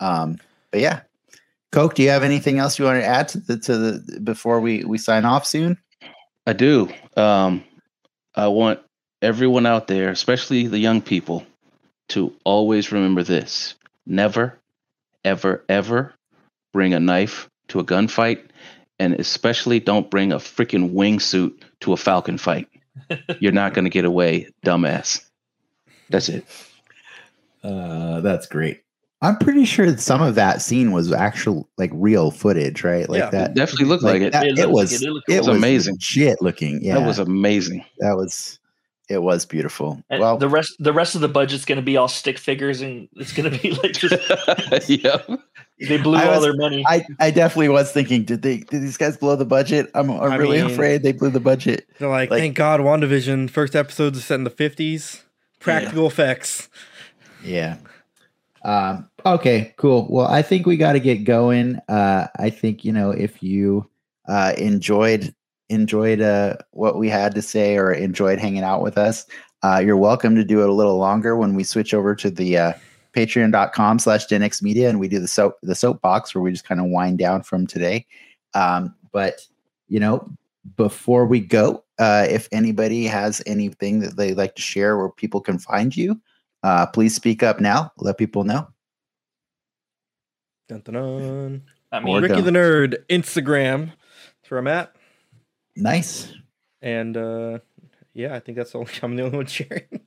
Um, 0.00 0.36
but 0.70 0.80
yeah, 0.80 1.00
Coke, 1.72 1.94
do 1.94 2.02
you 2.02 2.10
have 2.10 2.22
anything 2.24 2.58
else 2.58 2.78
you 2.78 2.84
want 2.84 3.00
to 3.00 3.06
add 3.06 3.28
to 3.28 3.40
the 3.40 3.58
to 3.60 3.78
the 3.78 4.20
before 4.20 4.60
we 4.60 4.84
we 4.84 4.98
sign 4.98 5.24
off 5.24 5.46
soon? 5.46 5.78
I 6.46 6.52
do. 6.52 6.90
Um 7.16 7.64
I 8.34 8.48
want 8.48 8.80
everyone 9.22 9.64
out 9.64 9.86
there, 9.86 10.10
especially 10.10 10.66
the 10.66 10.78
young 10.78 11.00
people, 11.00 11.46
to 12.08 12.34
always 12.44 12.92
remember 12.92 13.22
this. 13.22 13.74
Never, 14.06 14.58
ever, 15.24 15.64
ever 15.68 16.12
bring 16.76 16.92
a 16.92 17.00
knife 17.00 17.48
to 17.68 17.80
a 17.80 17.84
gunfight, 17.84 18.38
and 18.98 19.14
especially 19.14 19.80
don't 19.80 20.10
bring 20.10 20.30
a 20.30 20.36
freaking 20.36 20.92
wingsuit 20.92 21.54
to 21.80 21.94
a 21.94 21.96
falcon 21.96 22.36
fight. 22.36 22.68
You're 23.40 23.50
not 23.52 23.72
going 23.72 23.86
to 23.86 23.90
get 23.90 24.04
away, 24.04 24.50
dumbass. 24.62 25.24
That's 26.10 26.28
it. 26.28 26.44
Uh, 27.64 28.20
that's 28.20 28.46
great. 28.46 28.82
I'm 29.22 29.38
pretty 29.38 29.64
sure 29.64 29.96
some 29.96 30.20
of 30.20 30.34
that 30.34 30.60
scene 30.60 30.92
was 30.92 31.10
actual 31.10 31.66
like 31.78 31.90
real 31.94 32.30
footage, 32.30 32.84
right? 32.84 33.08
Like 33.08 33.20
Yeah. 33.20 33.30
that. 33.30 33.54
Definitely 33.54 33.86
looked 33.86 34.02
like, 34.04 34.20
it. 34.20 34.32
that- 34.34 34.44
It 34.44 34.58
it, 34.58 34.68
looked 34.68 34.68
like 34.68 34.74
was 34.74 35.02
it. 35.02 35.08
it, 35.08 35.34
It 35.36 35.38
was 35.38 35.48
amazing. 35.48 35.96
Shit 35.98 36.42
looking. 36.42 36.82
Yeah, 36.84 36.98
That 36.98 37.06
was 37.06 37.18
amazing. 37.18 37.86
that 38.00 38.16
was 38.16 38.58
it 39.08 39.22
was 39.22 39.46
beautiful. 39.46 40.02
And 40.10 40.20
Well, 40.20 40.36
the 40.36 40.48
rest 40.48 40.74
the 40.78 40.92
rest 40.92 41.14
of 41.14 41.20
the 41.20 41.28
budget's 41.28 41.64
going 41.64 41.76
to 41.76 41.82
be 41.82 41.96
all 41.96 42.08
stick 42.08 42.38
figures, 42.38 42.80
and 42.80 43.08
it's 43.14 43.32
going 43.32 43.50
to 43.50 43.58
be 43.58 43.70
like 43.72 43.92
just 43.92 44.88
yeah. 44.90 45.18
they 45.88 45.96
blew 45.98 46.16
I 46.18 46.26
all 46.26 46.34
was- 46.36 46.42
their 46.44 46.56
money. 46.56 46.84
I, 46.86 47.04
I 47.20 47.30
definitely 47.30 47.68
was 47.68 47.92
thinking, 47.92 48.24
did 48.24 48.42
they 48.42 48.58
did 48.58 48.82
these 48.82 48.96
guys 48.96 49.16
blow 49.16 49.36
the 49.36 49.44
budget? 49.44 49.90
I'm 49.94 50.10
I'm 50.10 50.32
I 50.32 50.36
really 50.36 50.60
mean- 50.62 50.70
afraid 50.70 51.02
they 51.02 51.12
blew 51.12 51.30
the 51.30 51.40
budget. 51.40 51.86
They're 51.98 52.08
like, 52.08 52.30
Like- 52.30 52.40
thank 52.40 52.56
God, 52.56 52.80
WandaVision 52.80 53.50
first 53.50 53.76
episode 53.76 54.16
is 54.16 54.24
set 54.24 54.36
in 54.36 54.44
the 54.44 54.50
fifties. 54.50 55.22
Practical 55.60 56.06
effects. 56.06 56.68
Yeah. 57.44 57.76
Um, 58.64 59.08
okay, 59.24 59.74
cool. 59.76 60.08
Well, 60.10 60.26
I 60.26 60.42
think 60.42 60.66
we 60.66 60.76
got 60.76 60.94
to 60.94 61.00
get 61.00 61.24
going. 61.24 61.76
Uh, 61.88 62.26
I 62.36 62.50
think 62.50 62.84
you 62.84 62.92
know 62.92 63.10
if 63.12 63.40
you 63.42 63.88
uh, 64.28 64.54
enjoyed 64.58 65.32
enjoyed 65.68 66.20
uh, 66.20 66.56
what 66.70 66.98
we 66.98 67.08
had 67.08 67.34
to 67.34 67.42
say 67.42 67.76
or 67.76 67.92
enjoyed 67.92 68.38
hanging 68.38 68.62
out 68.62 68.82
with 68.82 68.96
us, 68.98 69.26
uh, 69.62 69.80
you're 69.84 69.96
welcome 69.96 70.34
to 70.36 70.44
do 70.44 70.62
it 70.62 70.68
a 70.68 70.72
little 70.72 70.96
longer 70.96 71.36
when 71.36 71.54
we 71.54 71.64
switch 71.64 71.92
over 71.94 72.14
to 72.14 72.30
the 72.30 72.58
uh, 72.58 72.72
patreon.com 73.14 73.98
slash 73.98 74.26
Denix 74.26 74.62
Media 74.62 74.88
and 74.88 75.00
we 75.00 75.08
do 75.08 75.18
the 75.18 75.28
soap 75.28 75.56
the 75.62 75.74
soapbox 75.74 76.34
where 76.34 76.42
we 76.42 76.52
just 76.52 76.66
kind 76.66 76.80
of 76.80 76.86
wind 76.86 77.18
down 77.18 77.42
from 77.42 77.66
today. 77.66 78.06
Um, 78.54 78.94
but 79.12 79.46
you 79.88 79.98
know, 79.98 80.28
before 80.76 81.26
we 81.26 81.40
go, 81.40 81.84
uh, 81.98 82.26
if 82.28 82.48
anybody 82.52 83.04
has 83.04 83.42
anything 83.46 84.00
that 84.00 84.16
they'd 84.16 84.36
like 84.36 84.54
to 84.56 84.62
share 84.62 84.96
where 84.98 85.10
people 85.10 85.40
can 85.40 85.58
find 85.58 85.96
you, 85.96 86.20
uh, 86.62 86.86
please 86.86 87.14
speak 87.14 87.42
up 87.42 87.60
now. 87.60 87.92
Let 87.98 88.18
people 88.18 88.44
know. 88.44 88.68
Dun, 90.68 90.80
dun, 90.80 90.94
dun. 90.94 91.62
I 91.92 92.00
mean, 92.00 92.20
Ricky 92.20 92.34
don't. 92.34 92.44
the 92.44 92.50
Nerd 92.50 92.96
Instagram. 93.08 93.92
That's 94.42 94.50
where 94.50 94.58
I'm 94.58 94.66
at. 94.66 94.95
Nice. 95.76 96.32
And 96.82 97.16
uh 97.16 97.58
yeah, 98.14 98.34
I 98.34 98.40
think 98.40 98.56
that's 98.56 98.74
all 98.74 98.88
I'm 99.02 99.16
the 99.16 99.24
only 99.24 99.36
one 99.38 99.46
sharing. 99.46 99.84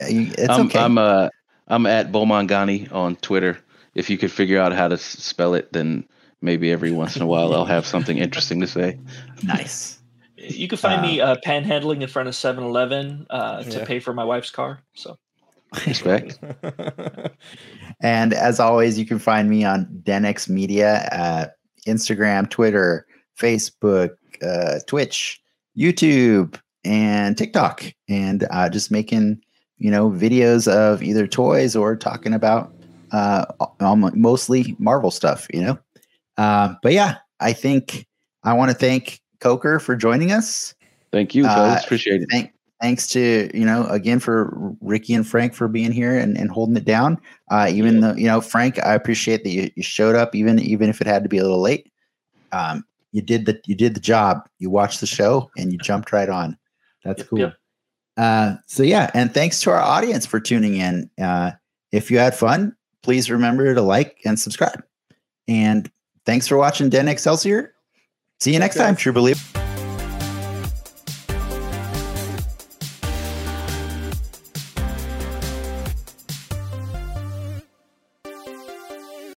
Uh, 0.00 0.06
It's 0.08 0.48
I'm 0.48 0.66
okay. 0.66 0.78
I'm 0.78 0.98
uh 0.98 1.28
I'm 1.68 1.86
at 1.86 2.12
Bomangani 2.12 2.90
on 2.92 3.16
Twitter. 3.16 3.58
If 3.94 4.08
you 4.10 4.16
could 4.18 4.30
figure 4.30 4.60
out 4.60 4.72
how 4.72 4.88
to 4.88 4.96
spell 4.96 5.54
it, 5.54 5.72
then 5.72 6.06
maybe 6.40 6.70
every 6.70 6.92
once 6.92 7.16
in 7.16 7.22
a 7.22 7.26
while 7.26 7.52
I'll 7.54 7.64
have 7.64 7.86
something 7.86 8.18
interesting 8.18 8.60
to 8.60 8.66
say. 8.66 8.98
nice. 9.42 9.98
you 10.36 10.68
can 10.68 10.78
find 10.78 11.02
me 11.02 11.20
uh, 11.20 11.36
panhandling 11.44 12.00
in 12.02 12.08
front 12.08 12.28
of 12.28 12.34
7-Eleven 12.34 13.26
uh, 13.30 13.62
to 13.64 13.78
Yeah. 13.78 13.84
pay 13.84 13.98
for 14.00 14.12
my 14.14 14.24
wife's 14.24 14.50
car. 14.50 14.80
So 14.94 15.18
Respect. 15.86 16.38
And 18.00 18.32
as 18.32 18.60
always, 18.60 18.98
you 18.98 19.04
can 19.06 19.18
find 19.18 19.50
me 19.50 19.64
on 19.64 19.86
Denix 20.04 20.48
Media 20.48 21.08
at 21.10 21.56
Instagram, 21.86 22.48
Twitter, 22.48 23.06
Facebook, 23.38 24.10
uh, 24.42 24.80
Twitch, 24.86 25.40
YouTube, 25.76 26.58
and 26.84 27.36
TikTok, 27.36 27.84
and 28.08 28.46
uh, 28.50 28.68
just 28.68 28.90
making 28.90 29.40
you 29.78 29.90
know 29.90 30.10
videos 30.10 30.70
of 30.70 31.02
either 31.02 31.26
toys 31.26 31.76
or 31.76 31.96
talking 31.96 32.32
about 32.34 32.72
uh, 33.12 33.44
mostly 34.14 34.76
Marvel 34.78 35.10
stuff. 35.10 35.46
You 35.52 35.62
know, 35.62 35.78
uh, 36.36 36.74
but 36.82 36.92
yeah, 36.92 37.16
I 37.40 37.52
think 37.52 38.06
I 38.44 38.52
want 38.54 38.70
to 38.70 38.76
thank 38.76 39.20
Coker 39.40 39.78
for 39.78 39.96
joining 39.96 40.32
us. 40.32 40.74
Thank 41.12 41.34
you, 41.34 41.46
Uh. 41.46 41.78
Appreciate 41.84 42.22
it. 42.22 42.28
Thank, 42.30 42.52
thanks 42.80 43.08
to 43.08 43.50
you 43.54 43.64
know 43.64 43.86
again 43.86 44.20
for 44.20 44.74
Ricky 44.80 45.14
and 45.14 45.26
Frank 45.26 45.54
for 45.54 45.68
being 45.68 45.92
here 45.92 46.16
and, 46.16 46.36
and 46.36 46.50
holding 46.50 46.76
it 46.76 46.84
down. 46.84 47.18
Uh, 47.50 47.68
even 47.72 47.96
Yeah. 47.96 48.00
though 48.00 48.16
you 48.16 48.26
know 48.26 48.40
Frank, 48.40 48.78
I 48.84 48.94
appreciate 48.94 49.44
that 49.44 49.50
you, 49.50 49.70
you 49.74 49.82
showed 49.82 50.14
up 50.14 50.34
even 50.34 50.58
even 50.58 50.88
if 50.88 51.00
it 51.00 51.06
had 51.06 51.22
to 51.22 51.28
be 51.28 51.38
a 51.38 51.42
little 51.42 51.60
late. 51.60 51.90
Um, 52.52 52.84
you 53.12 53.22
did 53.22 53.46
the 53.46 53.60
you 53.66 53.74
did 53.74 53.94
the 53.94 54.00
job. 54.00 54.48
You 54.58 54.70
watched 54.70 55.00
the 55.00 55.06
show 55.06 55.50
and 55.56 55.72
you 55.72 55.78
jumped 55.78 56.12
right 56.12 56.28
on. 56.28 56.56
That's 57.04 57.20
Yep, 57.20 57.28
cool. 57.28 57.38
yep. 57.38 57.54
Uh, 58.16 58.56
so 58.66 58.82
yeah, 58.82 59.10
and 59.14 59.32
thanks 59.32 59.60
to 59.60 59.70
our 59.70 59.80
audience 59.80 60.26
for 60.26 60.40
tuning 60.40 60.74
in. 60.76 61.08
Uh, 61.20 61.52
if 61.92 62.10
you 62.10 62.18
had 62.18 62.34
fun, 62.34 62.74
please 63.02 63.30
remember 63.30 63.74
to 63.74 63.82
like 63.82 64.18
and 64.24 64.38
subscribe. 64.38 64.82
And 65.46 65.90
thanks 66.26 66.46
for 66.46 66.56
watching 66.58 66.90
Den 66.90 67.08
Excelsior. 67.08 67.74
See 68.40 68.52
you 68.52 68.58
next 68.58 68.76
Thanks, 68.76 68.86
time. 68.86 68.96
True 68.96 69.12
Believe. 69.12 69.67